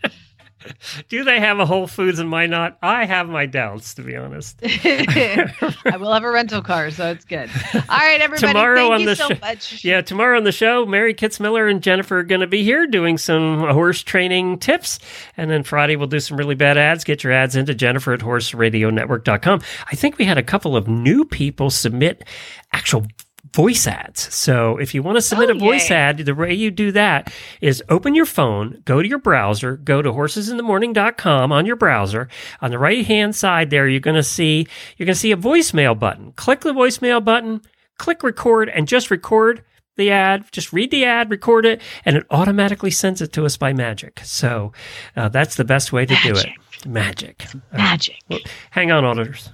Do 1.09 1.25
they 1.25 1.41
have 1.41 1.59
a 1.59 1.67
Whole 1.67 1.87
Foods 1.87 2.19
and 2.19 2.29
Minot? 2.29 2.51
not? 2.51 2.79
I 2.83 3.05
have 3.05 3.29
my 3.29 3.47
doubts, 3.47 3.95
to 3.95 4.03
be 4.03 4.17
honest. 4.17 4.59
I 4.63 5.97
will 5.99 6.13
have 6.13 6.25
a 6.25 6.31
rental 6.31 6.63
car, 6.63 6.91
so 6.91 7.11
it's 7.11 7.25
good. 7.25 7.51
All 7.75 7.83
right, 7.89 8.21
everybody. 8.21 8.53
Tomorrow 8.53 8.77
thank 8.77 8.93
on 8.93 9.01
you 9.01 9.07
the 9.07 9.59
so. 9.61 9.89
Yeah, 9.89 10.01
tomorrow 10.01 10.37
on 10.37 10.45
the 10.45 10.53
show, 10.53 10.87
Mary 10.87 11.15
Kitzmiller 11.15 11.71
and 11.71 11.83
Jennifer 11.83 12.19
are 12.19 12.25
going 12.25 12.41
to 12.41 12.47
be 12.47 12.63
here 12.63 12.87
doing 12.87 13.19
some 13.19 13.61
horse 13.61 14.03
training 14.03 14.59
tips. 14.59 14.99
And 15.37 15.51
then 15.51 15.63
Friday, 15.63 15.97
we'll 15.97 16.09
do 16.09 16.21
some 16.21 16.37
really 16.37 16.55
bad 16.55 16.79
ads. 16.79 17.05
Get 17.05 17.25
your 17.25 17.33
ads 17.33 17.57
into 17.57 17.75
Jennifer 17.75 18.13
at 18.13 18.21
horseradionetwork.com. 18.21 19.63
I 19.91 19.97
think 19.97 20.19
we 20.19 20.25
had 20.25 20.39
a 20.39 20.43
couple 20.43 20.77
of 20.77 20.89
new 20.89 21.25
people 21.25 21.71
submit 21.71 22.25
actual 22.73 23.07
voice 23.55 23.87
ads. 23.87 24.33
So 24.35 24.77
if 24.79 24.95
you 24.95 25.03
want 25.03 25.17
to 25.17 25.23
submit 25.23 25.51
Oh, 25.51 25.57
a 25.57 25.59
voice 25.59 25.91
yay. 25.91 25.97
ad, 25.97 26.19
the 26.19 26.35
way 26.35 26.53
you 26.53 26.71
do 26.71 26.93
that 26.93 27.33
is 27.61 27.83
open 27.89 28.15
your 28.15 28.27
phone, 28.27 28.83
go 28.85 29.01
to 29.03 29.09
your 29.09 29.19
browser, 29.19 29.77
go 29.77 30.03
to 30.03 30.13
horsesinthemorning.com 30.13 31.53
on 31.53 31.67
your 31.67 31.77
browser. 31.77 32.29
On 32.61 32.71
the 32.71 32.79
right 32.79 33.07
hand 33.07 33.35
side 33.37 33.71
there, 33.71 33.89
you're 33.89 34.01
going 34.01 34.17
to 34.17 34.23
see 34.23 34.67
you're 34.97 35.07
going 35.07 35.15
to 35.15 35.21
see 35.21 35.33
a 35.33 35.37
voicemail 35.37 35.99
button. 35.99 36.33
Click 36.33 36.61
the 36.61 36.73
voicemail 36.73 37.25
button, 37.25 37.61
click 37.99 38.23
record 38.23 38.69
and 38.69 38.87
just 38.89 39.11
record 39.11 39.63
the 39.97 40.11
ad, 40.13 40.45
just 40.53 40.73
read 40.73 40.91
the 40.93 41.05
ad, 41.05 41.29
record 41.31 41.67
it, 41.67 41.81
and 42.05 42.17
it 42.17 42.25
automatically 42.31 42.91
sends 42.91 43.21
it 43.21 43.33
to 43.33 43.45
us 43.45 43.57
by 43.57 43.73
magic. 43.73 44.21
So 44.23 44.73
uh, 45.17 45.29
that's 45.29 45.57
the 45.57 45.65
best 45.65 45.93
way 45.93 46.07
to 46.07 46.15
do 46.23 46.35
it. 46.37 46.47
Magic. 46.87 47.45
Uh, 47.53 47.77
Magic. 47.77 48.17
well, 48.29 48.39
hang 48.71 48.93
on, 48.93 49.05
auditors. 49.05 49.51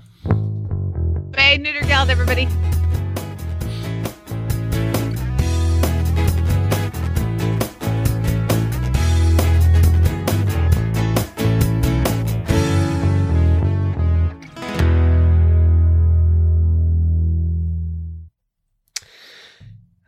Hey, 1.36 1.56
neuter 1.56 1.80
galled, 1.86 2.10
everybody. 2.10 2.46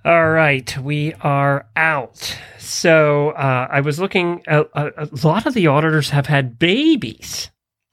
All 0.07 0.31
right, 0.31 0.79
we 0.79 1.15
are 1.15 1.67
out. 1.75 2.39
So 2.61 3.31
uh, 3.31 3.67
I 3.69 3.81
was 3.81 3.99
looking. 3.99 4.41
A, 4.47 4.65
a 4.73 5.09
lot 5.25 5.47
of 5.47 5.55
the 5.55 5.67
auditors 5.67 6.11
have 6.11 6.27
had 6.27 6.61
babies, 6.61 7.51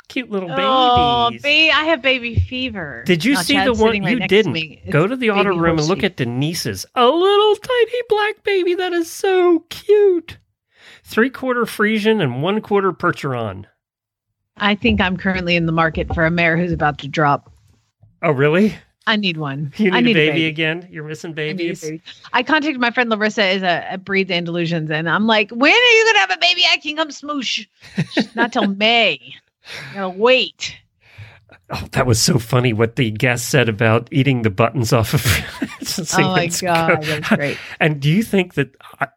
cute 0.10 0.30
little 0.30 0.50
babies. 0.50 0.64
Oh, 0.64 1.32
ba- 1.42 1.72
I 1.74 1.86
have 1.86 2.04
baby 2.04 2.36
fever. 2.36 3.02
Did 3.08 3.26
you 3.26 3.34
Now, 3.34 3.42
see 3.42 3.60
the 3.60 3.74
one 3.74 4.04
right 4.04 4.12
you 4.12 4.28
didn't? 4.28 4.92
Go 4.92 5.08
to 5.08 5.16
the 5.16 5.30
baby 5.30 5.50
room 5.50 5.80
and 5.80 5.88
look 5.88 6.04
at 6.04 6.18
Denise's. 6.18 6.86
A 6.94 7.08
little 7.08 7.56
tiny 7.56 8.02
black 8.08 8.44
baby 8.44 8.76
that 8.76 8.94
is 8.94 9.10
so 9.10 9.62
cute. 9.72 10.38
Three 11.04 11.32
quarter 11.32 11.64
Friesian 11.66 12.22
and 12.22 12.44
one 12.44 12.62
quarter 12.62 12.94
Percheron. 12.94 13.66
I 14.58 14.76
think 14.76 15.02
I'm 15.02 15.18
currently 15.18 15.56
in 15.56 15.66
the 15.66 15.72
market 15.72 16.14
for 16.14 16.28
a 16.28 16.32
mare 16.32 16.58
who's 16.58 16.74
about 16.74 17.00
to 17.00 17.08
drop. 17.08 17.52
Oh, 18.22 18.30
really? 18.30 18.76
I 19.06 19.16
need 19.18 19.38
one. 19.38 19.74
You 19.78 19.92
need, 19.92 19.98
I 19.98 20.02
need 20.02 20.18
a, 20.18 20.30
baby 20.30 20.46
again? 20.46 20.88
You're 20.92 21.04
missing 21.04 21.32
I 21.32 21.34
babies? 21.34 21.82
baby. 21.82 22.02
I 22.32 22.44
contacted 22.44 22.80
my 22.80 22.92
friend 22.92 23.10
Larissa 23.10 23.46
is 23.46 23.64
a, 23.64 23.86
a 23.92 23.98
breeds 23.98 24.32
Andalusians, 24.32 24.90
and 24.90 25.10
I'm 25.10 25.28
like, 25.28 25.52
when 25.52 25.74
are 25.74 25.76
you 25.76 26.06
gonna 26.06 26.20
have 26.20 26.32
a 26.32 26.38
baby? 26.38 26.64
I 26.72 26.78
can 26.78 26.96
come 26.96 27.10
smoosh. 27.10 27.68
Not 28.36 28.54
till 28.54 28.68
May. 28.76 29.36
Gotta 29.94 30.10
wait. 30.10 30.78
Oh, 31.70 31.88
that 31.94 32.06
was 32.06 32.22
so 32.22 32.40
funny 32.40 32.74
what 32.74 32.98
the 32.98 33.12
guest 33.12 33.50
said 33.50 33.70
about 33.70 34.08
eating 34.12 34.42
the 34.42 34.50
buttons 34.50 34.94
off 34.94 35.14
of. 35.14 35.26
Oh 36.18 36.32
my 36.32 36.48
god, 36.48 37.04
that's 37.04 37.30
great. 37.30 37.58
And 37.80 38.02
do 38.02 38.10
you 38.10 38.24
think 38.24 38.56
that 38.56 38.76
I, 39.00 39.10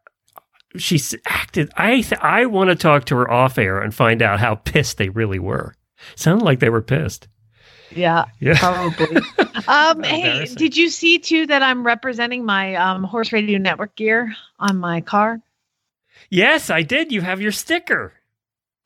she's 0.76 1.14
acted? 1.26 1.70
I 1.76 2.03
th- 2.03 2.20
I 2.20 2.45
want 2.47 2.68
to 2.68 2.76
talk 2.76 3.05
to 3.07 3.16
her 3.16 3.30
off 3.30 3.57
air 3.57 3.80
and 3.80 3.95
find 3.95 4.20
out 4.20 4.41
how 4.41 4.57
pissed 4.57 4.99
they 4.99 5.09
really 5.09 5.39
were. 5.39 5.74
Sounded 6.16 6.45
like 6.45 6.61
they 6.61 6.68
were 6.68 6.82
pissed. 6.82 7.28
Yeah, 7.97 8.26
Yeah. 8.40 8.59
probably. 8.59 9.16
um, 9.68 10.03
hey, 10.03 10.44
did 10.55 10.76
you 10.76 10.88
see 10.90 11.18
too 11.18 11.47
that 11.47 11.62
I'm 11.62 11.84
representing 11.86 12.44
my 12.44 12.74
um, 12.76 13.03
Horse 13.05 13.32
Radio 13.32 13.59
Network 13.59 13.97
gear 13.97 14.34
on 14.59 14.76
my 14.76 15.01
car? 15.01 15.40
Yes, 16.30 16.70
I 16.70 16.82
did. 16.82 17.12
You 17.12 17.20
have 17.22 17.40
your 17.40 17.53
sticker. 17.53 18.12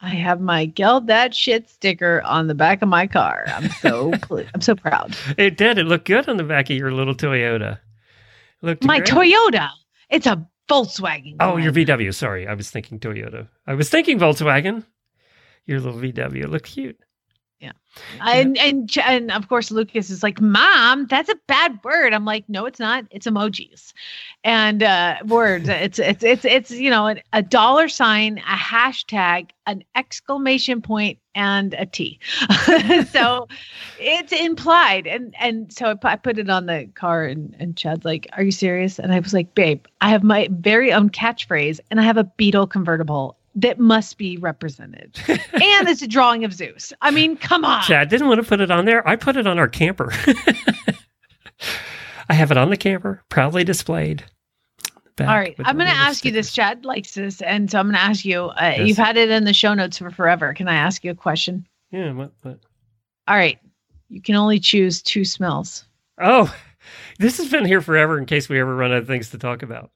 I 0.02 0.10
have 0.10 0.40
my 0.40 0.64
"Geld 0.64 1.08
that 1.08 1.34
shit" 1.34 1.68
sticker 1.68 2.22
on 2.22 2.46
the 2.46 2.54
back 2.54 2.80
of 2.82 2.88
my 2.88 3.06
car. 3.06 3.44
I'm 3.48 3.68
so 3.70 4.10
pl- 4.22 4.44
I'm 4.54 4.60
so 4.62 4.74
proud. 4.74 5.14
It 5.36 5.56
did. 5.58 5.76
It 5.78 5.84
looked 5.84 6.06
good 6.06 6.28
on 6.28 6.36
the 6.38 6.44
back 6.44 6.70
of 6.70 6.76
your 6.76 6.90
little 6.92 7.14
Toyota. 7.14 7.72
It 7.74 8.66
looked 8.66 8.84
My 8.84 9.00
great. 9.00 9.08
Toyota. 9.34 9.68
It's 10.08 10.26
a 10.26 10.46
Volkswagen. 10.70 11.36
Oh, 11.40 11.56
your 11.58 11.72
Glenn. 11.72 11.86
VW. 11.86 12.14
Sorry, 12.14 12.46
I 12.46 12.54
was 12.54 12.70
thinking 12.70 12.98
Toyota. 12.98 13.48
I 13.66 13.74
was 13.74 13.90
thinking 13.90 14.18
Volkswagen. 14.18 14.84
Your 15.66 15.80
little 15.80 16.00
VW. 16.00 16.44
It 16.44 16.48
looked 16.50 16.66
cute. 16.72 16.98
And, 18.20 18.56
and 18.58 18.88
Ch- 18.88 18.98
and 18.98 19.30
of 19.32 19.48
course 19.48 19.70
Lucas 19.70 20.10
is 20.10 20.22
like, 20.22 20.40
"Mom, 20.40 21.06
that's 21.06 21.28
a 21.28 21.36
bad 21.46 21.80
word." 21.82 22.12
I'm 22.12 22.24
like, 22.24 22.48
"No, 22.48 22.66
it's 22.66 22.78
not. 22.78 23.04
It's 23.10 23.26
emojis, 23.26 23.92
and 24.44 24.82
uh, 24.82 25.16
words. 25.26 25.68
It's 25.68 25.98
it's 25.98 26.22
it's 26.22 26.44
it's 26.44 26.70
you 26.70 26.90
know 26.90 27.08
a, 27.08 27.16
a 27.32 27.42
dollar 27.42 27.88
sign, 27.88 28.38
a 28.38 28.56
hashtag, 28.56 29.50
an 29.66 29.82
exclamation 29.96 30.80
point, 30.82 31.18
and 31.34 31.74
a 31.74 31.86
T. 31.86 32.20
so 33.10 33.48
it's 33.98 34.32
implied, 34.32 35.06
and 35.06 35.34
and 35.40 35.72
so 35.72 35.90
I 35.90 35.94
put, 35.94 36.10
I 36.10 36.16
put 36.16 36.38
it 36.38 36.48
on 36.50 36.66
the 36.66 36.88
car, 36.94 37.24
and 37.24 37.56
and 37.58 37.76
Chad's 37.76 38.04
like, 38.04 38.28
"Are 38.34 38.42
you 38.42 38.52
serious?" 38.52 38.98
And 38.98 39.12
I 39.12 39.18
was 39.18 39.34
like, 39.34 39.54
"Babe, 39.54 39.84
I 40.00 40.10
have 40.10 40.22
my 40.22 40.48
very 40.50 40.92
own 40.92 41.10
catchphrase, 41.10 41.80
and 41.90 42.00
I 42.00 42.04
have 42.04 42.16
a 42.16 42.24
Beetle 42.24 42.68
convertible." 42.68 43.36
That 43.56 43.78
must 43.80 44.16
be 44.16 44.36
represented 44.36 45.18
and 45.28 45.88
it's 45.88 46.02
a 46.02 46.06
drawing 46.06 46.44
of 46.44 46.52
Zeus. 46.52 46.92
I 47.00 47.10
mean, 47.10 47.36
come 47.36 47.64
on. 47.64 47.82
Chad 47.82 48.08
didn't 48.08 48.28
want 48.28 48.40
to 48.40 48.46
put 48.48 48.60
it 48.60 48.70
on 48.70 48.84
there. 48.84 49.06
I 49.08 49.16
put 49.16 49.36
it 49.36 49.46
on 49.46 49.58
our 49.58 49.66
camper. 49.68 50.12
I 52.28 52.34
have 52.34 52.50
it 52.52 52.56
on 52.56 52.70
the 52.70 52.76
camper, 52.76 53.22
proudly 53.28 53.64
displayed. 53.64 54.24
All 55.18 55.26
right, 55.26 55.54
I'm 55.64 55.76
going 55.76 55.90
to 55.90 55.94
ask 55.94 56.24
you 56.24 56.30
this. 56.30 56.50
Chad 56.50 56.86
likes 56.86 57.12
this, 57.12 57.42
and 57.42 57.70
so 57.70 57.78
I'm 57.78 57.86
going 57.86 57.94
to 57.96 58.00
ask 58.00 58.24
you. 58.24 58.44
Uh, 58.44 58.74
Yes. 58.78 58.88
You've 58.88 58.96
had 58.96 59.18
it 59.18 59.28
in 59.30 59.44
the 59.44 59.52
show 59.52 59.74
notes 59.74 59.98
for 59.98 60.10
forever. 60.10 60.54
Can 60.54 60.66
I 60.66 60.74
ask 60.76 61.04
you 61.04 61.10
a 61.10 61.14
question? 61.14 61.66
Yeah. 61.90 62.12
What, 62.12 62.32
what? 62.40 62.58
All 63.28 63.36
right, 63.36 63.58
you 64.08 64.22
can 64.22 64.34
only 64.36 64.58
choose 64.58 65.02
two 65.02 65.26
smells. 65.26 65.84
Oh, 66.18 66.54
this 67.18 67.36
has 67.36 67.50
been 67.50 67.66
here 67.66 67.82
forever. 67.82 68.16
In 68.16 68.24
case 68.24 68.48
we 68.48 68.58
ever 68.60 68.74
run 68.74 68.92
out 68.92 68.98
of 68.98 69.06
things 69.06 69.28
to 69.30 69.38
talk 69.38 69.62
about. 69.62 69.90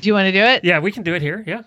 Do 0.00 0.06
you 0.08 0.12
want 0.14 0.26
to 0.26 0.32
do 0.32 0.38
it? 0.44 0.64
Yeah, 0.64 0.78
we 0.78 0.92
can 0.92 1.02
do 1.02 1.14
it 1.14 1.22
here. 1.22 1.42
Yeah, 1.46 1.62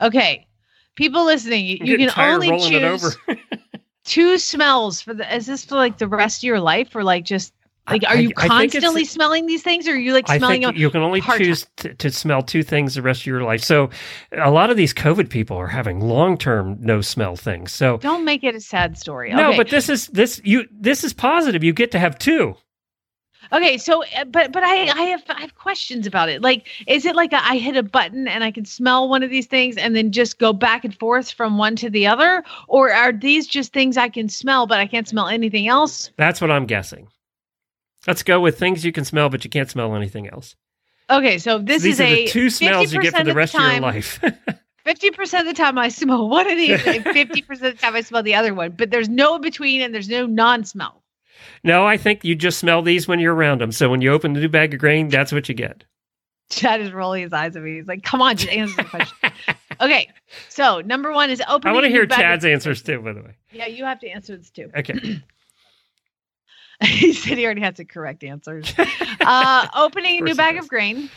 Okay, 0.00 0.46
people 0.94 1.24
listening, 1.24 1.64
you, 1.66 1.78
you 1.80 2.08
can 2.08 2.10
only 2.18 2.58
choose 2.68 3.16
two 4.04 4.38
smells 4.38 5.00
for 5.02 5.14
the. 5.14 5.34
Is 5.34 5.46
this 5.46 5.64
for 5.64 5.76
like 5.76 5.98
the 5.98 6.08
rest 6.08 6.40
of 6.40 6.44
your 6.44 6.60
life, 6.60 6.94
or 6.94 7.02
like 7.04 7.24
just 7.24 7.52
like 7.90 8.02
are 8.04 8.16
I- 8.16 8.20
you 8.20 8.30
I 8.36 8.46
constantly 8.48 9.04
smelling 9.04 9.46
these 9.46 9.62
things, 9.62 9.88
or 9.88 9.92
are 9.92 9.96
you 9.96 10.12
like 10.12 10.28
I 10.28 10.38
smelling 10.38 10.62
think 10.62 10.76
you 10.76 10.90
can 10.90 11.02
only 11.02 11.20
choose 11.20 11.66
to, 11.78 11.94
to 11.94 12.10
smell 12.10 12.42
two 12.42 12.62
things 12.62 12.94
the 12.94 13.02
rest 13.02 13.22
of 13.22 13.26
your 13.26 13.42
life. 13.42 13.62
So, 13.62 13.90
a 14.32 14.50
lot 14.50 14.70
of 14.70 14.76
these 14.76 14.92
COVID 14.94 15.30
people 15.30 15.56
are 15.56 15.66
having 15.66 16.00
long-term 16.00 16.78
no 16.80 17.00
smell 17.00 17.34
things. 17.36 17.72
So, 17.72 17.96
Don't 17.98 18.24
make 18.24 18.44
it 18.44 18.54
a 18.54 18.60
sad 18.60 18.98
story. 18.98 19.32
no, 19.32 19.48
Okay. 19.48 19.56
but 19.56 19.70
this 19.70 19.88
is 19.88 20.06
this 20.08 20.40
you 20.44 20.66
this 20.70 21.02
is 21.02 21.12
positive. 21.12 21.64
You 21.64 21.72
get 21.72 21.90
to 21.92 21.98
have 21.98 22.18
two. 22.18 22.56
Okay, 23.52 23.78
so 23.78 24.04
uh, 24.16 24.24
but 24.24 24.52
but 24.52 24.62
I 24.62 24.88
I 24.90 25.02
have 25.02 25.22
I 25.28 25.40
have 25.40 25.54
questions 25.54 26.06
about 26.06 26.28
it. 26.28 26.42
Like, 26.42 26.68
is 26.86 27.04
it 27.06 27.16
like 27.16 27.32
a, 27.32 27.42
I 27.42 27.56
hit 27.56 27.76
a 27.76 27.82
button 27.82 28.28
and 28.28 28.44
I 28.44 28.50
can 28.50 28.64
smell 28.64 29.08
one 29.08 29.22
of 29.22 29.30
these 29.30 29.46
things 29.46 29.76
and 29.76 29.96
then 29.96 30.12
just 30.12 30.38
go 30.38 30.52
back 30.52 30.84
and 30.84 30.94
forth 30.98 31.30
from 31.30 31.56
one 31.58 31.76
to 31.76 31.90
the 31.90 32.06
other, 32.06 32.42
or 32.66 32.92
are 32.92 33.12
these 33.12 33.46
just 33.46 33.72
things 33.72 33.96
I 33.96 34.08
can 34.08 34.28
smell 34.28 34.66
but 34.66 34.78
I 34.78 34.86
can't 34.86 35.08
smell 35.08 35.28
anything 35.28 35.68
else? 35.68 36.10
That's 36.16 36.40
what 36.40 36.50
I'm 36.50 36.66
guessing. 36.66 37.08
Let's 38.06 38.22
go 38.22 38.40
with 38.40 38.58
things 38.58 38.84
you 38.84 38.92
can 38.92 39.04
smell, 39.04 39.28
but 39.28 39.44
you 39.44 39.50
can't 39.50 39.70
smell 39.70 39.94
anything 39.94 40.28
else. 40.28 40.54
Okay, 41.10 41.38
so 41.38 41.58
this 41.58 41.82
These 41.82 41.94
is 41.94 42.00
are 42.00 42.04
a 42.04 42.24
the 42.24 42.30
two 42.30 42.50
smells 42.50 42.92
you 42.92 43.00
get 43.00 43.16
for 43.16 43.24
the 43.24 43.34
rest 43.34 43.54
of, 43.54 43.60
time, 43.60 43.82
your 43.82 43.92
life. 43.92 44.22
Fifty 44.84 45.10
percent 45.10 45.48
of 45.48 45.54
the 45.54 45.62
time 45.62 45.78
I 45.78 45.88
smell 45.88 46.28
one 46.28 46.50
of 46.50 46.56
these, 46.56 46.86
and 46.86 47.04
fifty 47.04 47.42
percent 47.42 47.74
of 47.74 47.76
the 47.76 47.82
time 47.82 47.94
I 47.94 48.00
smell 48.00 48.22
the 48.22 48.34
other 48.34 48.54
one. 48.54 48.72
But 48.72 48.90
there's 48.90 49.08
no 49.08 49.36
in 49.36 49.42
between, 49.42 49.82
and 49.82 49.94
there's 49.94 50.08
no 50.08 50.26
non-smell. 50.26 51.02
No, 51.64 51.86
I 51.86 51.96
think 51.96 52.24
you 52.24 52.34
just 52.34 52.58
smell 52.58 52.82
these 52.82 53.06
when 53.08 53.18
you're 53.20 53.34
around 53.34 53.60
them. 53.60 53.72
So 53.72 53.88
when 53.90 54.00
you 54.00 54.12
open 54.12 54.32
the 54.32 54.40
new 54.40 54.48
bag 54.48 54.74
of 54.74 54.80
grain, 54.80 55.08
that's 55.08 55.32
what 55.32 55.48
you 55.48 55.54
get. 55.54 55.84
Chad 56.50 56.80
is 56.80 56.92
rolling 56.92 57.22
his 57.22 57.32
eyes 57.32 57.54
at 57.56 57.62
me. 57.62 57.76
He's 57.76 57.86
like, 57.88 58.02
"Come 58.02 58.22
on, 58.22 58.36
just 58.36 58.50
answer 58.52 58.76
the 58.76 58.84
question." 58.84 59.16
okay, 59.82 60.08
so 60.48 60.80
number 60.80 61.12
one 61.12 61.28
is 61.30 61.42
opening. 61.46 61.70
I 61.70 61.74
want 61.74 61.84
to 61.84 61.90
hear 61.90 62.06
bag 62.06 62.18
of- 62.18 62.22
Chad's 62.22 62.44
answers 62.46 62.82
too. 62.82 63.00
By 63.02 63.12
the 63.12 63.20
way, 63.22 63.36
Yeah, 63.52 63.66
you 63.66 63.84
have 63.84 64.00
to 64.00 64.08
answer 64.08 64.36
this 64.36 64.48
too. 64.50 64.70
okay. 64.74 64.94
he 66.82 67.12
said 67.12 67.36
he 67.38 67.44
already 67.44 67.60
has 67.60 67.74
the 67.76 67.84
correct 67.84 68.24
answers. 68.24 68.72
Uh, 69.20 69.66
opening 69.76 70.20
a 70.20 70.20
new 70.22 70.30
Of 70.32 70.36
course 70.38 70.46
he 70.48 70.52
bag 70.52 70.56
of 70.58 70.68
grain, 70.68 71.10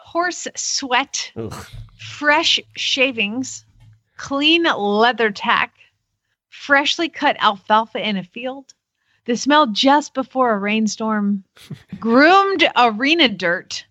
horse 0.00 0.46
sweat, 0.56 1.32
Ugh. 1.36 1.52
fresh 1.98 2.60
shavings, 2.76 3.64
clean 4.16 4.62
leather 4.64 5.30
tack, 5.30 5.74
freshly 6.50 7.08
cut 7.08 7.36
alfalfa 7.40 7.98
in 7.98 8.16
a 8.16 8.22
field, 8.24 8.72
the 9.24 9.36
smell 9.36 9.66
just 9.68 10.14
before 10.14 10.52
a 10.52 10.58
rainstorm, 10.58 11.44
groomed 12.00 12.68
arena 12.76 13.28
dirt, 13.28 13.86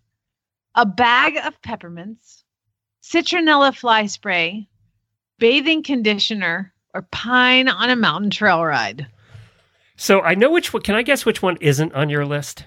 a 0.75 0.86
bag 0.86 1.38
of 1.38 1.61
peppermints, 1.61 2.43
citronella 3.01 3.75
fly 3.75 4.05
spray, 4.05 4.67
bathing 5.39 5.84
conditioner, 5.84 6.73
or 6.93 7.03
pine 7.11 7.69
on 7.69 7.89
a 7.89 7.95
mountain 7.95 8.29
trail 8.29 8.63
ride. 8.63 9.07
So 9.95 10.21
I 10.21 10.36
know 10.36 10.51
which 10.51 10.73
one. 10.73 10.82
Can 10.82 10.95
I 10.95 11.03
guess 11.03 11.25
which 11.25 11.41
one 11.41 11.57
isn't 11.61 11.93
on 11.93 12.09
your 12.09 12.25
list? 12.25 12.65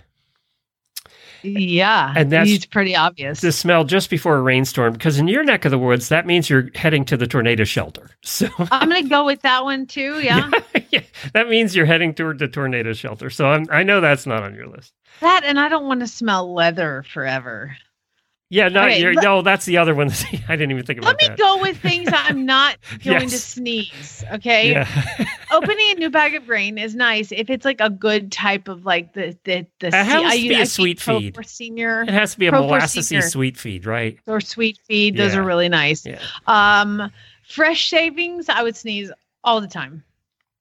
Yeah, 1.45 2.13
And 2.17 2.33
that's- 2.33 2.51
it's 2.51 2.67
pretty 2.67 2.97
obvious. 2.97 3.41
The 3.41 3.53
smell 3.53 3.85
just 3.85 4.11
before 4.11 4.37
a 4.37 4.43
rainstorm, 4.43 4.93
because 4.95 5.19
in 5.19 5.29
your 5.29 5.45
neck 5.45 5.65
of 5.65 5.71
the 5.71 5.79
woods, 5.79 6.09
that 6.09 6.27
means 6.27 6.49
you're 6.51 6.71
heading 6.75 7.05
to 7.07 7.17
the 7.17 7.27
tornado 7.27 7.65
shelter. 7.65 8.11
So 8.25 8.49
I'm 8.59 8.89
gonna 8.89 9.03
go 9.09 9.25
with 9.25 9.43
that 9.43 9.65
one 9.65 9.87
too. 9.87 10.21
Yeah, 10.25 10.51
yeah, 10.91 11.03
that 11.35 11.49
means 11.49 11.77
you're 11.77 11.87
heading 11.87 12.15
toward 12.15 12.39
the 12.39 12.49
tornado 12.49 12.93
shelter. 12.95 13.29
So 13.31 13.47
I'm, 13.47 13.67
I 13.71 13.83
know 13.83 14.01
that's 14.01 14.27
not 14.27 14.43
on 14.43 14.55
your 14.55 14.67
list. 14.67 14.93
that 15.21 15.43
and 15.45 15.61
I 15.61 15.69
don't 15.69 15.87
want 15.87 16.01
to 16.01 16.07
smell 16.07 16.53
leather 16.53 17.05
forever. 17.13 17.77
Yeah, 18.51 18.69
no, 18.69 18.83
Okay, 18.85 19.03
let- 19.15 19.25
no, 19.25 19.43
that's 19.43 19.65
the 19.65 19.79
other 19.79 19.95
one. 19.95 20.11
I 20.49 20.55
didn't 20.55 20.71
even 20.71 20.85
think 20.85 20.99
about 21.01 21.09
it. 21.09 21.13
Let 21.13 21.23
me 21.23 21.29
that. 21.29 21.39
go 21.39 21.61
with 21.61 21.77
things 21.79 22.09
I'm 22.13 22.45
not 22.47 22.77
going 23.05 23.29
to 23.29 23.39
sneeze. 23.39 24.23
Okay, 24.35 24.73
Yeah. 24.73 25.27
opening 25.51 25.91
a 25.91 25.95
new 25.95 26.11
bag 26.11 26.35
of 26.35 26.47
grain 26.47 26.79
is 26.79 26.95
nice 26.95 27.33
if 27.33 27.49
it's 27.51 27.65
like 27.65 27.81
a 27.81 27.91
good 27.91 28.31
type 28.31 28.69
of 28.69 28.85
like 28.85 29.13
the 29.15 29.37
the 29.45 29.67
the. 29.81 29.89
It 29.89 29.95
has 29.95 30.33
se- 30.33 30.43
to 30.43 30.49
be 30.49 30.55
a 30.55 30.61
I 30.61 30.65
sweet 30.65 31.01
feed. 31.01 31.37
senior 31.47 32.03
it 32.03 32.11
has 32.11 32.33
to 32.35 32.39
be 32.39 32.47
a 32.47 32.53
molassesy 32.53 33.23
sweet 33.23 33.57
feed, 33.57 33.87
right? 33.87 34.19
or 34.27 34.41
sweet 34.41 34.79
feed. 34.87 35.17
Those 35.17 35.33
Yeah. 35.35 35.41
are 35.41 35.45
really 35.45 35.69
nice. 35.71 36.05
Yeah. 36.07 36.21
Um, 36.47 37.11
fresh 37.49 37.81
shavings, 37.81 38.49
I 38.49 38.63
would 38.63 38.77
sneeze 38.77 39.11
all 39.43 39.61
the 39.61 39.69
time. 39.69 40.05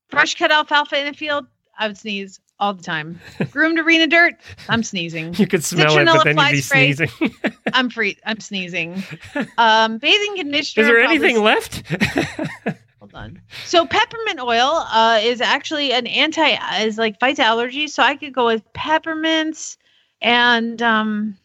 Fresh 0.10 0.36
cut 0.36 0.52
alfalfa 0.52 1.00
in 1.00 1.06
the 1.12 1.18
field, 1.18 1.48
I 1.78 1.88
would 1.88 1.98
sneeze 1.98 2.40
all 2.60 2.74
the 2.74 2.84
time. 2.84 3.20
Groomed 3.52 3.80
arena 3.80 4.08
dirt, 4.08 4.36
I'm 4.70 4.84
sneezing. 4.94 5.34
You 5.36 5.48
could 5.48 5.64
smell 5.64 5.98
it, 5.98 6.06
but 6.06 6.24
then 6.24 6.38
you'd 6.38 6.52
be 6.52 6.62
spray. 6.62 6.94
sneezing. 6.94 7.36
I'm 7.74 7.90
free. 7.90 8.18
I'm 8.26 8.40
sneezing. 8.40 9.04
Um, 9.58 9.98
bathing 9.98 10.38
conditioner. 10.38 10.84
Is 10.84 10.88
there 10.88 11.00
anything 11.00 11.42
left? 11.42 11.84
Hold 13.00 13.14
on. 13.16 13.42
So 13.66 13.86
peppermint 13.86 14.40
oil 14.40 14.86
uh, 14.92 15.20
is 15.22 15.42
actually 15.42 15.92
an 15.92 16.08
anti 16.08 16.84
is 16.84 16.98
like 16.98 17.20
fights 17.20 17.40
allergies. 17.40 17.90
So 17.90 18.02
I 18.02 18.16
could 18.16 18.34
go 18.34 18.46
with 18.46 18.64
peppermints 18.74 19.78
and 20.22 20.82
um, 20.82 21.38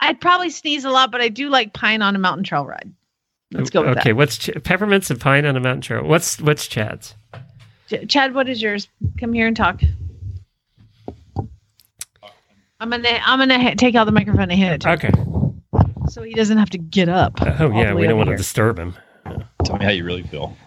I'd 0.00 0.20
probably 0.20 0.50
sneeze 0.50 0.84
a 0.84 0.90
lot, 0.90 1.12
but 1.12 1.20
I 1.20 1.28
do 1.28 1.50
like 1.50 1.74
pine 1.74 2.00
on 2.00 2.16
a 2.16 2.18
mountain 2.18 2.44
trail 2.44 2.64
ride. 2.64 2.90
Let's 3.52 3.70
go 3.70 3.82
with 3.82 3.98
okay, 3.98 4.12
what's 4.12 4.38
Ch- 4.38 4.50
peppermints 4.64 5.10
and 5.10 5.20
pine 5.20 5.46
on 5.46 5.56
a 5.56 5.60
mountain 5.60 5.82
trail? 5.82 6.04
What's 6.04 6.40
what's 6.40 6.66
Chad's? 6.66 7.14
That. 7.90 8.06
Ch- 8.06 8.08
Chad, 8.08 8.34
what 8.34 8.48
is 8.48 8.60
yours? 8.62 8.88
Come 9.18 9.32
here 9.32 9.46
and 9.46 9.56
talk. 9.56 9.80
I'm 12.78 12.90
gonna 12.90 13.08
I'm 13.24 13.38
gonna 13.38 13.58
ha- 13.60 13.74
take 13.76 13.94
out 13.94 14.04
the 14.04 14.12
microphone 14.12 14.50
and 14.50 14.52
hand 14.52 14.74
it 14.74 14.80
to 14.82 14.90
Okay. 14.92 15.10
so 16.10 16.22
he 16.22 16.34
doesn't 16.34 16.58
have 16.58 16.70
to 16.70 16.78
get 16.78 17.08
up. 17.08 17.40
Oh 17.40 17.70
yeah, 17.72 17.94
we 17.94 18.06
don't 18.06 18.18
want 18.18 18.28
to 18.30 18.36
disturb 18.36 18.78
him. 18.78 18.94
Tell 19.64 19.78
me 19.78 19.84
how 19.84 19.90
you 19.90 20.04
really 20.04 20.22
feel. 20.22 20.56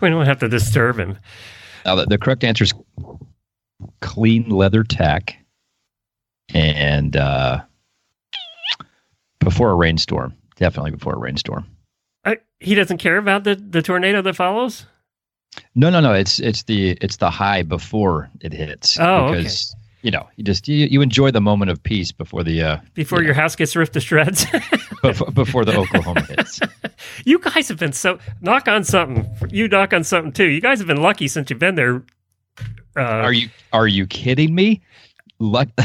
We 0.00 0.08
don't 0.10 0.26
have 0.26 0.40
to 0.40 0.48
disturb 0.48 0.98
him. 0.98 1.16
Now, 1.84 1.94
the, 1.94 2.06
the 2.06 2.18
correct 2.18 2.42
answer 2.44 2.64
is 2.64 2.74
clean 4.00 4.48
leather 4.48 4.82
tack 4.82 5.36
and 6.52 7.16
uh, 7.16 7.60
before 9.38 9.70
a 9.70 9.74
rainstorm. 9.74 10.34
Definitely 10.56 10.90
before 10.92 11.14
a 11.14 11.18
rainstorm. 11.18 11.66
I, 12.24 12.38
he 12.60 12.74
doesn't 12.74 12.98
care 12.98 13.16
about 13.16 13.44
the, 13.44 13.54
the 13.54 13.80
tornado 13.82 14.22
that 14.22 14.34
follows. 14.34 14.86
No, 15.74 15.90
no, 15.90 16.00
no. 16.00 16.12
It's 16.12 16.38
it's 16.40 16.62
the 16.64 16.90
it's 17.00 17.16
the 17.16 17.30
high 17.30 17.62
before 17.62 18.28
it 18.40 18.52
hits. 18.52 18.98
Oh, 18.98 19.26
okay. 19.26 19.38
because 19.38 19.74
you 20.02 20.10
know 20.10 20.28
you 20.36 20.44
just 20.44 20.68
you, 20.68 20.86
you 20.86 21.00
enjoy 21.02 21.30
the 21.30 21.40
moment 21.40 21.70
of 21.70 21.82
peace 21.82 22.12
before 22.12 22.42
the 22.44 22.62
uh 22.62 22.76
Before 22.94 23.20
Yeah. 23.20 23.26
your 23.26 23.34
house 23.34 23.56
gets 23.56 23.74
ripped 23.76 23.92
to 23.94 24.00
shreds. 24.00 24.46
before, 25.02 25.30
before 25.32 25.64
the 25.64 25.76
Oklahoma 25.76 26.22
hits. 26.22 26.60
you 27.24 27.38
guys 27.38 27.68
have 27.68 27.78
been 27.78 27.92
so 27.92 28.18
knock 28.40 28.68
on 28.68 28.84
something. 28.84 29.26
You 29.50 29.68
knock 29.68 29.92
on 29.92 30.04
something 30.04 30.32
too. 30.32 30.46
You 30.46 30.60
guys 30.60 30.78
have 30.78 30.86
been 30.88 31.02
lucky 31.02 31.28
since 31.28 31.50
you've 31.50 31.58
been 31.58 31.74
there. 31.74 32.02
Uh, 32.96 33.00
Are 33.00 33.32
you 33.32 33.48
are 33.72 33.86
you 33.88 34.06
kidding 34.06 34.54
me? 34.54 34.80
Luck. 35.38 35.68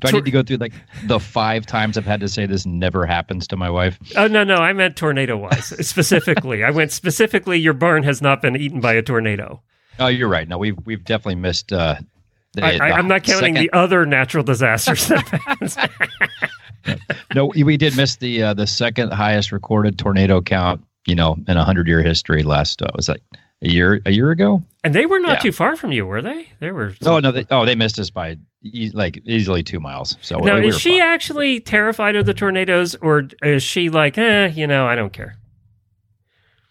Do 0.00 0.08
I 0.08 0.10
need 0.10 0.24
to 0.24 0.30
go 0.30 0.42
through 0.42 0.56
like 0.56 0.72
the 1.04 1.20
five 1.20 1.66
times 1.66 1.96
I've 1.98 2.06
had 2.06 2.20
to 2.20 2.28
say 2.28 2.46
this 2.46 2.66
never 2.66 3.06
happens 3.06 3.46
to 3.48 3.56
my 3.56 3.70
wife? 3.70 3.98
Oh 4.16 4.26
no, 4.26 4.44
no, 4.44 4.56
I 4.56 4.72
meant 4.72 4.96
tornado 4.96 5.36
wise 5.36 5.66
specifically. 5.86 6.64
I 6.64 6.70
went 6.70 6.92
specifically. 6.92 7.58
Your 7.58 7.74
barn 7.74 8.02
has 8.02 8.20
not 8.22 8.42
been 8.42 8.56
eaten 8.56 8.80
by 8.80 8.94
a 8.94 9.02
tornado. 9.02 9.62
Oh, 9.98 10.08
you're 10.08 10.28
right. 10.28 10.48
No, 10.48 10.58
we've 10.58 10.78
we've 10.84 11.04
definitely 11.04 11.36
missed. 11.36 11.72
Uh, 11.72 11.96
the, 12.54 12.64
I, 12.64 12.90
I'm 12.92 13.08
not 13.08 13.22
counting 13.22 13.54
second- 13.54 13.70
the 13.70 13.76
other 13.76 14.04
natural 14.06 14.44
disasters. 14.44 15.10
No, 17.34 17.46
we 17.46 17.76
did 17.76 17.96
miss 17.96 18.16
the 18.16 18.42
uh, 18.42 18.54
the 18.54 18.66
second 18.66 19.12
highest 19.12 19.52
recorded 19.52 19.98
tornado 19.98 20.40
count. 20.40 20.84
You 21.06 21.14
know, 21.14 21.36
in 21.48 21.56
a 21.56 21.64
hundred 21.64 21.88
year 21.88 22.02
history. 22.02 22.42
Last 22.42 22.82
uh, 22.82 22.88
was 22.94 23.08
like 23.08 23.22
a 23.62 23.68
year 23.68 24.00
a 24.04 24.10
year 24.10 24.30
ago. 24.30 24.62
and 24.84 24.94
they 24.94 25.06
were 25.06 25.20
not 25.20 25.34
Yeah. 25.34 25.38
too 25.40 25.52
far 25.52 25.76
from 25.76 25.92
you, 25.92 26.04
were 26.06 26.20
they? 26.22 26.48
They 26.60 26.70
were. 26.72 26.94
Oh 27.06 27.18
no! 27.20 27.30
They, 27.32 27.46
oh, 27.50 27.64
they 27.64 27.74
missed 27.76 27.98
us 27.98 28.10
by 28.10 28.36
e- 28.62 28.90
like 28.92 29.22
easily 29.24 29.62
two 29.62 29.78
miles. 29.80 30.16
So 30.20 30.38
Now, 30.38 30.58
we 30.60 30.68
is 30.68 30.78
she 30.80 30.98
fine. 30.98 31.08
actually 31.08 31.60
terrified 31.60 32.16
of 32.16 32.26
the 32.26 32.34
tornadoes, 32.34 32.94
or 32.96 33.28
is 33.42 33.62
she 33.62 33.88
like, 33.90 34.18
eh, 34.18 34.48
you 34.48 34.66
know, 34.66 34.86
I 34.86 34.94
don't 34.96 35.12
care? 35.12 35.36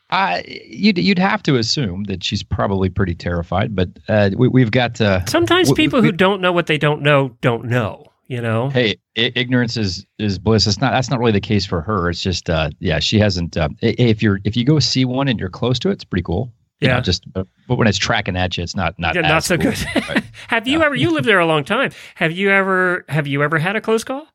Uh, 0.10 0.42
you'd 0.46 0.98
you'd 0.98 1.18
have 1.20 1.42
to 1.44 1.56
assume 1.56 2.04
that 2.04 2.22
she's 2.24 2.44
probably 2.44 2.90
pretty 2.90 3.16
terrified, 3.16 3.74
but 3.74 3.88
uh, 4.10 4.30
we, 4.36 4.50
we've 4.50 4.72
got. 4.72 5.00
Uh, 5.00 5.24
Sometimes 5.26 5.72
people 5.72 6.02
we- 6.02 6.08
who 6.08 6.12
don't 6.12 6.42
know 6.42 6.52
what 6.52 6.68
they 6.68 6.78
don't 6.78 7.02
know 7.02 7.36
don't 7.42 7.66
know. 7.66 8.06
You 8.28 8.40
know. 8.42 8.70
hey, 8.70 8.96
I- 9.18 9.32
ignorance 9.36 9.76
is 9.78 10.06
is 10.20 10.38
bliss. 10.40 10.68
It's 10.68 10.80
not. 10.82 10.92
That's 10.92 11.10
not 11.10 11.20
really 11.20 11.32
the 11.34 11.40
case 11.42 11.66
for 11.66 11.82
her. 11.82 12.10
It's 12.10 12.22
just, 12.22 12.50
uh, 12.50 12.70
yeah, 12.80 13.00
she 13.00 13.20
hasn't. 13.20 13.56
Uh, 13.58 13.70
if 13.82 14.22
you're 14.24 14.40
if 14.46 14.56
you 14.58 14.64
go 14.66 14.80
see 14.80 15.06
one 15.06 15.28
and 15.30 15.40
you're 15.40 15.50
close 15.50 15.80
to 15.80 15.90
it, 15.90 15.94
it's 15.94 16.04
pretty 16.06 16.24
cool. 16.24 16.52
You 16.82 16.88
Yeah. 16.90 16.96
know, 16.96 17.02
just 17.02 17.24
uh, 17.36 17.44
but 17.68 17.76
when 17.76 17.88
it's 17.88 17.98
tracking 17.98 18.36
at 18.36 18.58
you, 18.58 18.64
it's 18.64 18.76
not 18.76 18.98
not 19.00 19.16
Yeah, 19.16 19.22
as 19.22 19.28
not 19.30 19.44
so 19.44 19.58
cool. 19.58 19.72
good. 19.72 20.10
Right. 20.10 20.24
have 20.48 20.68
you 20.68 20.82
ever? 20.82 20.96
You 20.96 21.12
lived 21.12 21.28
there 21.28 21.40
a 21.40 21.46
long 21.46 21.64
time. 21.64 21.92
Have 22.16 22.32
you 22.32 22.50
ever? 22.50 23.06
Have 23.10 23.28
you 23.28 23.44
ever 23.44 23.60
had 23.60 23.76
a 23.76 23.82
close 23.82 24.04
call? 24.04 24.28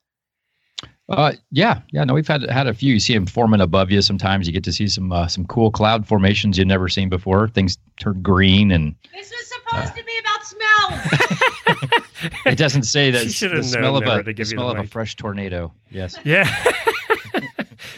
Uh, 1.08 1.32
yeah, 1.52 1.82
yeah. 1.92 2.02
No, 2.02 2.14
we've 2.14 2.26
had 2.26 2.42
had 2.50 2.66
a 2.66 2.74
few. 2.74 2.94
You 2.94 2.98
see 3.00 3.14
them 3.14 3.26
forming 3.26 3.60
above 3.60 3.90
you. 3.92 4.02
Sometimes 4.02 4.46
you 4.46 4.52
get 4.52 4.64
to 4.64 4.72
see 4.72 4.88
some 4.88 5.12
uh, 5.12 5.28
some 5.28 5.44
cool 5.46 5.70
cloud 5.70 6.06
formations 6.06 6.58
you've 6.58 6.66
never 6.66 6.88
seen 6.88 7.08
before. 7.08 7.48
Things 7.48 7.78
turn 8.00 8.22
green, 8.22 8.70
and 8.72 8.94
This 9.14 9.30
was 9.30 9.46
supposed 9.48 9.94
to 9.96 10.04
be 10.04 10.18
about 10.20 10.44
smell. 10.44 12.00
it 12.46 12.58
doesn't 12.58 12.84
say 12.84 13.10
that 13.12 13.30
She 13.30 13.46
it's 13.46 13.54
the 13.54 13.62
smell 13.62 13.96
of 13.96 14.04
a 14.04 14.22
the 14.24 14.32
give 14.32 14.46
you 14.48 14.56
the 14.56 14.62
smell 14.62 14.70
of 14.70 14.78
a 14.78 14.86
fresh 14.86 15.14
tornado. 15.16 15.72
Yes. 15.90 16.16
Yeah. 16.24 16.48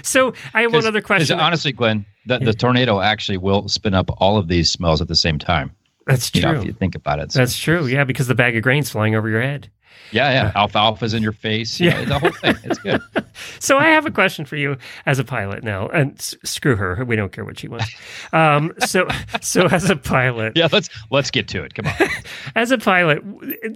so 0.08 0.34
I 0.54 0.62
have 0.62 0.72
one 0.72 0.86
other 0.86 1.00
question. 1.02 1.38
Honestly, 1.38 1.72
Glenn, 1.72 2.04
the, 2.26 2.38
the 2.38 2.52
tornado 2.54 3.00
actually 3.00 3.38
will 3.38 3.68
spin 3.68 3.94
up 3.94 4.10
all 4.18 4.36
of 4.36 4.48
these 4.48 4.70
smells 4.70 5.00
at 5.00 5.08
the 5.08 5.14
same 5.16 5.38
time. 5.38 5.74
That's 6.06 6.34
You 6.34 6.40
true. 6.42 6.52
know, 6.52 6.60
if 6.60 6.64
you 6.66 6.72
think 6.72 6.94
about 6.94 7.18
it. 7.20 7.32
So, 7.32 7.38
That's 7.40 7.58
true. 7.58 7.86
Yeah, 7.86 8.04
because 8.04 8.26
the 8.28 8.34
bag 8.34 8.56
of 8.56 8.62
grain's 8.62 8.88
flying 8.90 9.14
over 9.14 9.28
your 9.28 9.42
head. 9.42 9.70
yeah, 10.10 10.30
yeah. 10.32 10.52
Alfalfa's 10.54 11.12
in 11.12 11.22
your 11.22 11.32
face. 11.32 11.78
Yeah. 11.78 11.98
Yeah, 12.00 12.04
the 12.06 12.18
whole 12.18 12.30
thing. 12.32 12.56
It's 12.64 12.78
good. 12.78 13.00
So 13.60 13.78
I 13.78 13.84
have 13.90 14.04
a 14.04 14.10
question 14.10 14.44
for 14.44 14.56
you 14.56 14.76
as 15.06 15.20
a 15.20 15.24
pilot 15.24 15.62
now, 15.62 15.86
and 15.88 16.12
s- 16.18 16.34
screw 16.42 16.74
her. 16.74 17.04
We 17.04 17.14
don't 17.14 17.30
care 17.30 17.44
what 17.44 17.56
she 17.58 17.68
wants. 17.68 17.88
Um, 18.32 18.72
so, 18.80 19.06
so 19.40 19.66
as 19.66 19.88
a 19.90 19.94
pilot, 19.96 20.56
Yeah, 20.56 20.66
let's 20.72 20.88
let's 21.12 21.30
get 21.30 21.46
to 21.48 21.62
it. 21.62 21.74
Come 21.74 21.86
on. 21.86 22.08
as 22.56 22.72
a 22.72 22.78
pilot, 22.78 23.22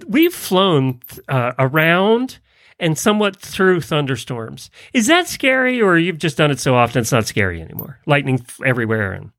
we've 0.05 0.33
flown 0.33 0.99
uh, 1.29 1.53
around 1.59 2.39
and 2.83 2.97
somewhat 2.97 3.35
through 3.37 3.81
thunderstorms. 3.81 4.69
Is 4.93 5.07
that 5.07 5.27
scary, 5.27 5.81
or 5.81 5.97
you've 5.97 6.19
just 6.19 6.37
done 6.37 6.51
it 6.51 6.59
so 6.59 6.75
often 6.75 7.01
it's 7.01 7.11
not 7.11 7.25
scary 7.25 7.61
anymore? 7.61 7.99
Lightning 8.05 8.45
everywhere, 8.65 9.13
and 9.13 9.31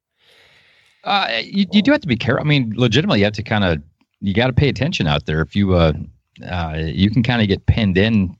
Uh, 1.04 1.28
you, 1.42 1.66
you 1.70 1.82
do 1.82 1.92
have 1.92 2.00
to 2.00 2.08
be 2.08 2.16
careful. 2.16 2.44
I 2.44 2.48
mean, 2.48 2.72
legitimately, 2.76 3.18
you 3.20 3.24
have 3.26 3.34
to 3.34 3.42
kind 3.42 3.64
of 3.64 3.82
you 4.20 4.32
got 4.32 4.46
to 4.46 4.52
pay 4.54 4.68
attention 4.68 5.06
out 5.06 5.26
there. 5.26 5.40
If 5.42 5.54
you 5.54 5.74
uh, 5.74 5.92
uh 6.50 6.74
you 6.78 7.10
can 7.10 7.22
kind 7.22 7.42
of 7.42 7.48
get 7.48 7.66
pinned 7.66 7.98
in 7.98 8.34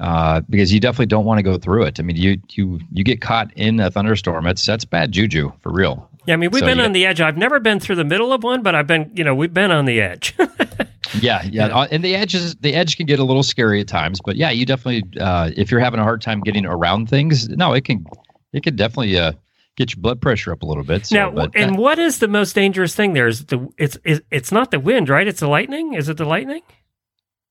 uh, 0.00 0.40
because 0.48 0.72
you 0.72 0.78
definitely 0.78 1.06
don't 1.06 1.24
want 1.24 1.38
to 1.38 1.42
go 1.42 1.58
through 1.58 1.82
it. 1.82 1.98
I 1.98 2.02
mean, 2.04 2.16
you 2.16 2.38
you 2.50 2.80
you 2.92 3.02
get 3.02 3.20
caught 3.20 3.52
in 3.54 3.80
a 3.80 3.90
thunderstorm. 3.90 4.46
It's 4.46 4.64
that's 4.64 4.84
bad 4.84 5.10
juju 5.12 5.52
for 5.60 5.72
real. 5.72 6.08
yeah, 6.26 6.34
I 6.34 6.36
mean 6.36 6.50
we've 6.52 6.60
So 6.60 6.66
been 6.66 6.80
on 6.80 6.92
the 6.92 7.04
edge. 7.04 7.20
I've 7.20 7.36
never 7.36 7.58
been 7.58 7.80
through 7.80 7.96
the 7.96 8.04
middle 8.04 8.32
of 8.32 8.44
one, 8.44 8.62
but 8.62 8.76
I've 8.76 8.86
been, 8.86 9.10
you 9.14 9.24
know, 9.24 9.34
we've 9.34 9.52
been 9.52 9.72
on 9.72 9.86
the 9.86 10.00
edge. 10.00 10.36
Yeah, 11.20 11.42
yeah, 11.50 11.66
Uh, 11.66 11.86
and 11.90 12.04
the 12.04 12.14
edges 12.14 12.54
the 12.56 12.74
edge 12.74 12.96
can 12.96 13.06
get 13.06 13.18
a 13.18 13.24
little 13.24 13.42
scary 13.42 13.80
at 13.80 13.88
times, 13.88 14.20
but 14.24 14.36
yeah, 14.36 14.50
you 14.50 14.66
definitely 14.66 15.04
uh, 15.20 15.50
if 15.56 15.70
you're 15.70 15.80
having 15.80 16.00
a 16.00 16.02
hard 16.04 16.20
time 16.20 16.40
getting 16.40 16.66
around 16.66 17.08
things, 17.08 17.48
no, 17.48 17.72
it 17.72 17.84
can 17.84 18.04
it 18.52 18.62
can 18.62 18.76
definitely 18.76 19.18
uh, 19.18 19.32
get 19.76 19.94
your 19.94 20.00
blood 20.02 20.20
pressure 20.20 20.52
up 20.52 20.62
a 20.62 20.66
little 20.66 20.84
bit. 20.84 21.06
So, 21.06 21.16
now, 21.16 21.30
but 21.30 21.50
and 21.54 21.74
that- 21.74 21.80
what 21.80 21.98
is 21.98 22.18
the 22.18 22.28
most 22.28 22.54
dangerous 22.54 22.94
thing? 22.94 23.12
there? 23.14 23.26
Is 23.28 23.44
the 23.46 23.68
it's 23.78 23.96
it's, 24.04 24.20
it's 24.30 24.52
not 24.52 24.70
the 24.70 24.80
wind, 24.80 25.08
right? 25.08 25.26
It's 25.26 25.40
the 25.40 25.48
lightning. 25.48 25.94
Is 25.94 26.08
it 26.08 26.16
the 26.16 26.24
lightning? 26.24 26.62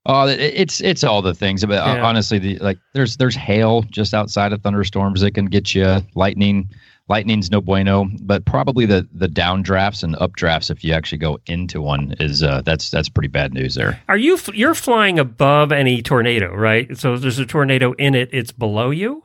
Oh, 0.05 0.27
it- 0.27 0.39
it's 0.39 0.79
it's 0.81 1.03
all 1.03 1.21
the 1.21 1.33
things. 1.33 1.65
But 1.65 1.79
uh, 1.79 1.95
Yeah. 1.95 2.05
honestly, 2.05 2.39
the 2.39 2.57
like 2.59 2.77
there's 2.93 3.17
there's 3.17 3.35
hail 3.35 3.81
just 3.83 4.13
outside 4.13 4.53
of 4.53 4.61
thunderstorms 4.61 5.21
that 5.21 5.31
can 5.31 5.45
get 5.47 5.73
you. 5.75 6.01
Lightning, 6.15 6.69
lightning's 7.09 7.51
no 7.51 7.61
bueno. 7.61 8.09
But 8.21 8.45
probably 8.45 8.85
the 8.85 9.07
the 9.11 9.27
downdrafts 9.27 10.03
and 10.03 10.15
updrafts, 10.15 10.69
if 10.69 10.83
you 10.83 10.93
actually 10.93 11.19
go 11.19 11.39
into 11.47 11.81
one, 11.81 12.15
is 12.19 12.43
uh, 12.43 12.61
that's 12.61 12.89
that's 12.89 13.09
pretty 13.09 13.29
bad 13.29 13.53
news 13.53 13.75
there. 13.75 13.99
Are 14.07 14.17
you 14.17 14.37
you're 14.53 14.75
flying 14.75 15.19
above 15.19 15.71
any 15.71 16.01
tornado, 16.01 16.53
right? 16.53 16.97
So 16.97 17.13
if 17.13 17.21
there's 17.21 17.39
a 17.39 17.45
tornado 17.45 17.93
in 17.93 18.15
it, 18.15 18.29
it's 18.31 18.51
below 18.51 18.89
you. 18.89 19.23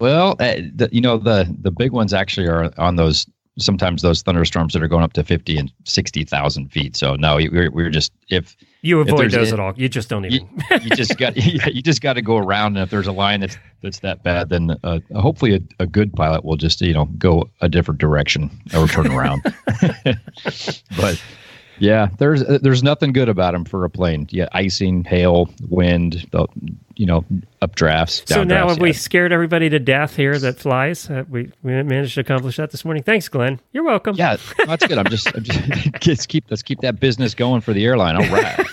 Well, 0.00 0.32
uh, 0.38 0.56
the, 0.74 0.88
you 0.92 1.00
know 1.00 1.18
the 1.18 1.54
the 1.60 1.70
big 1.70 1.92
ones 1.92 2.12
actually 2.12 2.46
are 2.46 2.72
on 2.78 2.96
those. 2.96 3.26
Sometimes 3.58 4.02
those 4.02 4.22
thunderstorms 4.22 4.72
that 4.72 4.84
are 4.84 4.88
going 4.88 5.02
up 5.02 5.14
to 5.14 5.24
fifty 5.24 5.58
and 5.58 5.72
sixty 5.84 6.24
thousand 6.24 6.70
feet. 6.70 6.94
So 6.94 7.16
no, 7.16 7.36
we're 7.36 7.70
we're 7.72 7.90
just 7.90 8.12
if 8.28 8.56
You 8.80 9.00
avoid 9.00 9.30
those 9.32 9.52
at 9.52 9.58
all. 9.58 9.72
You 9.76 9.88
just 9.88 10.08
don't 10.08 10.24
even. 10.24 10.48
you 10.82 10.90
just 10.90 11.16
got 11.18 11.36
you 11.74 11.82
just 11.82 12.00
got 12.00 12.14
to 12.14 12.22
go 12.22 12.36
around 12.36 12.76
and 12.76 12.84
if 12.84 12.90
there's 12.90 13.06
a 13.06 13.12
line 13.12 13.40
that's 13.40 13.58
that's 13.82 14.00
that 14.00 14.22
bad 14.22 14.48
then 14.48 14.76
uh, 14.84 15.00
hopefully 15.16 15.54
a, 15.54 15.60
a 15.82 15.86
good 15.86 16.12
pilot 16.12 16.44
will 16.44 16.56
just 16.56 16.80
you 16.80 16.94
know 16.94 17.06
go 17.18 17.48
a 17.60 17.68
different 17.68 18.00
direction 18.00 18.50
or 18.74 18.86
turn 18.88 19.06
around 19.08 19.42
but 20.96 21.22
yeah 21.78 22.08
there's 22.18 22.42
uh, 22.42 22.58
there's 22.60 22.82
nothing 22.82 23.12
good 23.12 23.28
about 23.28 23.52
them 23.52 23.64
for 23.64 23.84
a 23.84 23.90
plane 23.90 24.26
yeah 24.30 24.48
icing 24.52 25.04
hail 25.04 25.48
wind 25.68 26.26
the, 26.32 26.46
you 26.96 27.06
know 27.06 27.24
updrafts 27.62 28.26
so 28.28 28.42
now 28.42 28.68
have 28.68 28.80
we 28.80 28.92
scared 28.92 29.32
everybody 29.32 29.68
to 29.68 29.78
death 29.78 30.16
here 30.16 30.36
that 30.38 30.58
flies? 30.58 31.08
Uh, 31.08 31.24
we 31.28 31.52
we 31.62 31.82
managed 31.82 32.14
to 32.14 32.20
accomplish 32.20 32.56
that 32.56 32.72
this 32.72 32.84
morning. 32.84 33.02
Thanks, 33.04 33.28
Glenn. 33.28 33.60
You're 33.72 33.84
welcome. 33.84 34.16
yeah 34.16 34.36
that's 34.66 34.84
good 34.86 34.98
i'm 34.98 35.06
just, 35.06 35.28
I'm 35.34 35.44
just 35.44 36.06
let's 36.06 36.26
keep 36.26 36.44
let's 36.50 36.62
keep 36.62 36.80
that 36.80 36.98
business 36.98 37.34
going 37.34 37.60
for 37.60 37.72
the 37.72 37.84
airline 37.84 38.16
all 38.16 38.28
right 38.28 38.66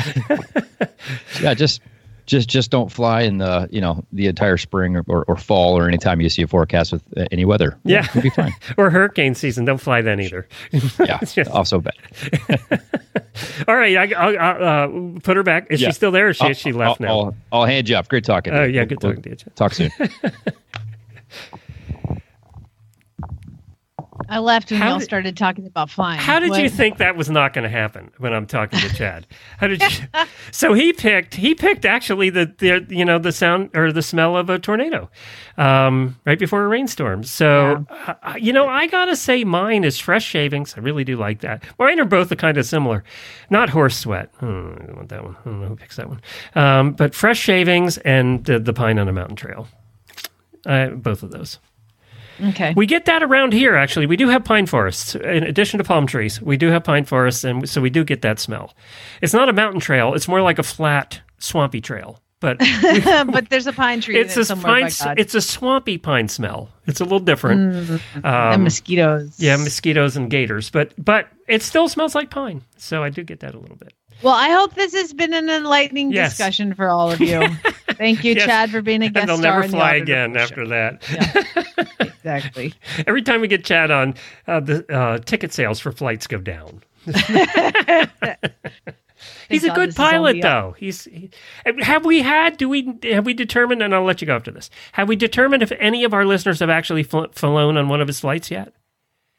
yeah 1.42 1.54
just 1.54 1.80
just 2.26 2.48
just 2.48 2.70
don't 2.70 2.92
fly 2.92 3.22
in 3.22 3.38
the 3.38 3.68
you 3.72 3.80
know 3.80 4.04
the 4.12 4.26
entire 4.26 4.56
spring 4.56 4.96
or, 4.96 5.04
or, 5.08 5.24
or 5.26 5.36
fall 5.36 5.76
or 5.76 5.88
anytime 5.88 6.20
you 6.20 6.28
see 6.28 6.42
a 6.42 6.46
forecast 6.46 6.92
with 6.92 7.02
uh, 7.16 7.24
any 7.32 7.44
weather 7.44 7.76
Yeah. 7.84 8.06
be 8.20 8.30
fine 8.30 8.52
or 8.76 8.90
hurricane 8.90 9.34
season. 9.34 9.64
Don't 9.64 9.78
fly 9.80 10.00
then 10.02 10.20
either. 10.20 10.46
yeah 11.00 11.18
also 11.52 11.80
bad 11.80 11.94
All 13.66 13.74
right, 13.76 13.96
I, 13.96 14.12
I'll, 14.16 14.38
I'll 14.38 15.16
uh, 15.16 15.20
put 15.20 15.36
her 15.36 15.42
back. 15.42 15.66
Is 15.70 15.80
Yeah. 15.80 15.88
she 15.88 15.92
still 15.94 16.10
there? 16.12 16.28
Or 16.28 16.34
she, 16.34 16.44
I'll, 16.44 16.52
she 16.54 16.72
left 16.72 17.00
I'll, 17.00 17.06
now? 17.06 17.18
I'll, 17.20 17.34
I'll 17.62 17.64
hand 17.66 17.88
you 17.88 17.96
off 17.96 18.08
great 18.08 18.24
talking 18.24 18.52
Oh 18.52 18.64
yeah, 18.64 18.84
good 18.84 19.02
we'll 19.02 19.12
talking 19.14 19.22
to 19.22 19.30
you. 19.30 19.52
Talk 19.56 19.74
soon 19.74 19.90
I 24.30 24.38
left 24.38 24.70
when 24.70 24.80
How 24.80 24.90
y'all 24.90 24.98
did- 25.00 25.04
started 25.04 25.36
talking 25.36 25.66
about 25.66 25.90
flying. 25.90 26.20
How 26.20 26.38
did 26.38 26.50
What- 26.50 26.62
you 26.62 26.68
think 26.70 26.98
that 26.98 27.16
was 27.16 27.28
not 27.28 27.52
going 27.52 27.64
to 27.64 27.68
happen 27.68 28.10
when 28.18 28.32
I'm 28.32 28.46
talking 28.46 28.78
to 28.78 28.88
Chad? 28.94 29.26
How 29.58 29.66
did 29.66 29.82
you? 29.82 29.88
so 30.52 30.72
he 30.72 30.92
picked. 30.92 31.34
He 31.34 31.54
picked 31.54 31.84
actually 31.84 32.30
the, 32.30 32.54
the 32.58 32.86
you 32.94 33.04
know 33.04 33.18
the 33.18 33.32
sound 33.32 33.70
or 33.74 33.92
the 33.92 34.02
smell 34.02 34.36
of 34.36 34.48
a 34.48 34.58
tornado, 34.58 35.10
um, 35.58 36.16
right 36.24 36.38
before 36.38 36.64
a 36.64 36.68
rainstorm. 36.68 37.24
So 37.24 37.84
uh, 37.90 38.34
you 38.38 38.52
know 38.52 38.68
I 38.68 38.86
gotta 38.86 39.16
say 39.16 39.42
mine 39.42 39.82
is 39.84 39.98
fresh 39.98 40.24
shavings. 40.24 40.74
I 40.76 40.80
really 40.80 41.02
do 41.04 41.16
like 41.16 41.40
that. 41.40 41.64
Mine 41.78 41.98
are 41.98 42.04
both 42.04 42.34
kind 42.38 42.56
of 42.56 42.64
similar. 42.64 43.02
Not 43.50 43.68
horse 43.70 43.98
sweat. 43.98 44.30
Hmm, 44.38 44.74
I 44.80 44.86
don't 44.86 44.96
want 44.96 45.08
that 45.08 45.24
one. 45.24 45.36
I 45.40 45.44
don't 45.48 45.60
know 45.60 45.66
who 45.68 45.76
picks 45.76 45.96
that 45.96 46.08
one. 46.08 46.20
Um, 46.54 46.92
but 46.92 47.14
fresh 47.16 47.38
shavings 47.40 47.98
and 47.98 48.44
the, 48.44 48.60
the 48.60 48.72
pine 48.72 48.98
on 49.00 49.08
a 49.08 49.12
mountain 49.12 49.34
trail. 49.36 49.66
Uh, 50.64 50.90
both 50.90 51.22
of 51.24 51.30
those. 51.32 51.58
Okay. 52.48 52.72
We 52.76 52.86
get 52.86 53.04
that 53.04 53.22
around 53.22 53.52
here, 53.52 53.76
actually. 53.76 54.06
We 54.06 54.16
do 54.16 54.28
have 54.28 54.44
pine 54.44 54.66
forests. 54.66 55.14
In 55.14 55.44
addition 55.44 55.78
to 55.78 55.84
palm 55.84 56.06
trees, 56.06 56.40
we 56.40 56.56
do 56.56 56.68
have 56.68 56.84
pine 56.84 57.04
forests, 57.04 57.44
and 57.44 57.68
so 57.68 57.80
we 57.80 57.90
do 57.90 58.04
get 58.04 58.22
that 58.22 58.38
smell. 58.38 58.74
It's 59.22 59.32
not 59.34 59.48
a 59.48 59.52
mountain 59.52 59.80
trail, 59.80 60.14
it's 60.14 60.28
more 60.28 60.42
like 60.42 60.58
a 60.58 60.62
flat, 60.62 61.20
swampy 61.38 61.80
trail. 61.80 62.20
But 62.40 62.58
but 63.30 63.50
there's 63.50 63.66
a 63.66 63.72
pine 63.72 64.00
tree 64.00 64.16
it's 64.18 64.34
a 64.36 64.56
pine, 64.56 64.62
by 64.62 64.86
s- 64.86 65.04
God. 65.04 65.18
it's 65.20 65.34
a 65.34 65.42
swampy 65.42 65.98
pine 65.98 66.26
smell. 66.28 66.70
It's 66.86 67.00
a 67.00 67.04
little 67.04 67.20
different. 67.20 68.00
and 68.14 68.24
Um, 68.24 68.64
mosquitoes. 68.64 69.34
yeah, 69.38 69.56
mosquitoes 69.56 70.16
and 70.16 70.30
gators, 70.30 70.70
but 70.70 70.94
but 70.96 71.28
it 71.48 71.62
still 71.62 71.86
smells 71.88 72.14
like 72.14 72.30
pine. 72.30 72.62
So 72.78 73.02
I 73.04 73.10
do 73.10 73.22
get 73.24 73.40
that 73.40 73.54
a 73.54 73.58
little 73.58 73.76
bit. 73.76 73.92
Well, 74.22 74.34
I 74.34 74.50
hope 74.50 74.74
this 74.74 74.92
has 74.94 75.12
been 75.12 75.32
an 75.32 75.48
enlightening 75.48 76.12
Yes. 76.12 76.32
discussion 76.32 76.74
for 76.74 76.88
all 76.88 77.10
of 77.10 77.20
you. 77.20 77.46
Thank 77.92 78.24
you, 78.24 78.34
Yes. 78.34 78.46
Chad, 78.46 78.70
for 78.70 78.82
being 78.82 79.02
a 79.02 79.08
guest 79.08 79.22
And 79.22 79.28
they'll 79.28 79.38
never 79.38 79.62
in 79.62 79.70
the 79.70 79.76
fly 79.76 79.94
again 79.96 80.36
after 80.36 80.66
that. 80.68 81.02
Exactly. 82.22 82.74
Every 83.06 83.22
time 83.22 83.40
we 83.40 83.48
get 83.48 83.64
Chad 83.64 83.90
on, 83.90 84.14
uh, 84.46 84.60
the 84.60 84.84
uh, 84.94 85.18
ticket 85.20 85.54
sales 85.54 85.80
for 85.80 85.90
flights 85.90 86.26
go 86.26 86.36
down. 86.36 86.82
He's 89.48 89.64
a 89.64 89.70
good 89.70 89.94
pilot, 89.96 90.40
though. 90.42 90.74
He's 90.78 91.04
he, 91.04 91.30
have 91.64 92.04
we 92.04 92.20
had? 92.22 92.56
Do 92.58 92.68
we 92.68 92.92
have 93.04 93.24
we 93.26 93.32
determined? 93.34 93.82
And 93.82 93.94
I'll 93.94 94.04
let 94.04 94.20
you 94.20 94.26
go 94.26 94.36
after 94.36 94.50
this. 94.50 94.68
Have 94.92 95.08
we 95.08 95.16
determined 95.16 95.62
if 95.62 95.72
any 95.78 96.04
of 96.04 96.12
our 96.14 96.24
listeners 96.26 96.60
have 96.60 96.70
actually 96.70 97.02
fl- 97.02 97.24
flown 97.32 97.76
on 97.78 97.88
one 97.88 98.00
of 98.02 98.06
his 98.06 98.20
flights 98.20 98.50
yet? 98.50 98.72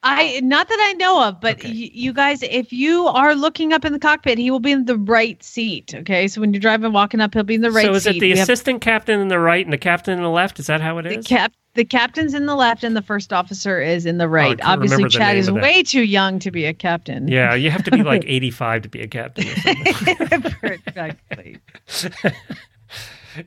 I 0.04 0.40
not 0.42 0.68
that 0.68 0.78
I 0.80 0.94
know 0.94 1.22
of, 1.24 1.40
but 1.40 1.58
Okay. 1.58 1.68
y- 1.68 1.90
you 1.92 2.12
guys, 2.12 2.42
if 2.42 2.72
you 2.72 3.06
are 3.06 3.34
looking 3.36 3.72
up 3.72 3.84
in 3.84 3.92
the 3.92 3.98
cockpit, 4.00 4.36
he 4.38 4.50
will 4.50 4.58
be 4.60 4.72
in 4.72 4.84
the 4.86 4.96
right 4.96 5.40
seat. 5.42 5.94
Okay, 5.94 6.26
so 6.26 6.40
when 6.40 6.52
you're 6.52 6.60
driving, 6.60 6.92
walking 6.92 7.20
up, 7.20 7.34
he'll 7.34 7.44
be 7.44 7.54
in 7.54 7.60
the 7.60 7.70
right 7.70 7.82
seat 7.84 7.88
so 7.88 7.94
is 7.94 8.02
seat. 8.04 8.16
it 8.16 8.20
the 8.20 8.32
We 8.32 8.38
have 8.38 8.48
assistant 8.48 8.80
captain 8.80 9.20
in 9.20 9.28
the 9.28 9.38
right 9.38 9.64
and 9.64 9.72
the 9.72 9.78
captain 9.78 10.16
in 10.16 10.22
the 10.22 10.30
left? 10.30 10.58
Is 10.58 10.66
that 10.66 10.80
how 10.80 10.98
it 10.98 11.06
is? 11.06 11.24
the 11.24 11.28
cap? 11.28 11.52
The 11.74 11.84
captain's 11.86 12.34
in 12.34 12.44
the 12.44 12.54
left, 12.54 12.84
and 12.84 12.94
the 12.94 13.00
first 13.00 13.32
officer 13.32 13.80
is 13.80 14.04
in 14.04 14.18
the 14.18 14.24
oh, 14.24 14.28
right. 14.28 14.58
can't 14.58 14.68
Obviously, 14.68 15.08
Chad 15.08 15.38
is 15.38 15.50
way 15.50 15.82
too 15.82 16.02
young 16.02 16.38
to 16.40 16.50
be 16.50 16.66
a 16.66 16.74
captain. 16.74 17.28
yeah, 17.28 17.54
you 17.54 17.70
have 17.70 17.82
to 17.84 17.90
be 17.90 18.02
like 18.02 18.24
85 18.26 18.82
to 18.82 18.88
be 18.90 19.00
a 19.00 19.08
captain. 19.08 19.46
Exactly. 20.86 21.56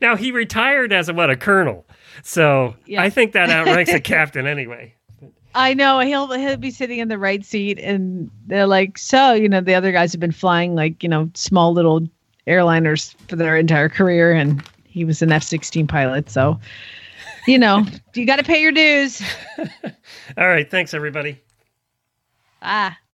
now 0.01 0.15
he 0.15 0.31
retired 0.31 0.91
as 0.91 1.07
a 1.09 1.13
what 1.13 1.29
a 1.29 1.35
colonel, 1.35 1.85
so 2.23 2.75
Yeah. 2.87 3.03
I 3.03 3.11
think 3.11 3.33
that 3.33 3.51
outranks 3.51 3.93
a 3.93 3.99
captain 3.99 4.47
anyway. 4.47 4.94
I 5.55 5.73
know 5.73 5.99
he'll 6.01 6.31
he'll 6.33 6.57
be 6.57 6.69
sitting 6.69 6.99
in 6.99 7.07
the 7.07 7.17
right 7.17 7.43
seat, 7.43 7.79
and 7.79 8.29
they're 8.45 8.67
like, 8.67 8.97
so 8.97 9.33
you 9.33 9.47
know, 9.47 9.61
the 9.61 9.73
other 9.73 9.93
guys 9.93 10.11
have 10.11 10.19
been 10.19 10.33
flying 10.33 10.75
like 10.75 11.01
you 11.01 11.09
know 11.09 11.29
small 11.33 11.73
little 11.73 12.07
airliners 12.45 13.15
for 13.29 13.37
their 13.37 13.55
entire 13.55 13.89
career, 13.89 14.33
and 14.33 14.61
he 14.83 15.05
was 15.05 15.21
an 15.21 15.31
F 15.31 15.43
sixteen 15.43 15.87
pilot, 15.87 16.29
so 16.29 16.59
you 17.47 17.57
know, 17.57 17.85
you 18.13 18.25
got 18.25 18.35
to 18.35 18.43
pay 18.43 18.61
your 18.61 18.73
dues. 18.73 19.21
All 20.37 20.47
right, 20.47 20.69
thanks 20.69 20.93
everybody. 20.93 21.41
Ah. 22.61 22.97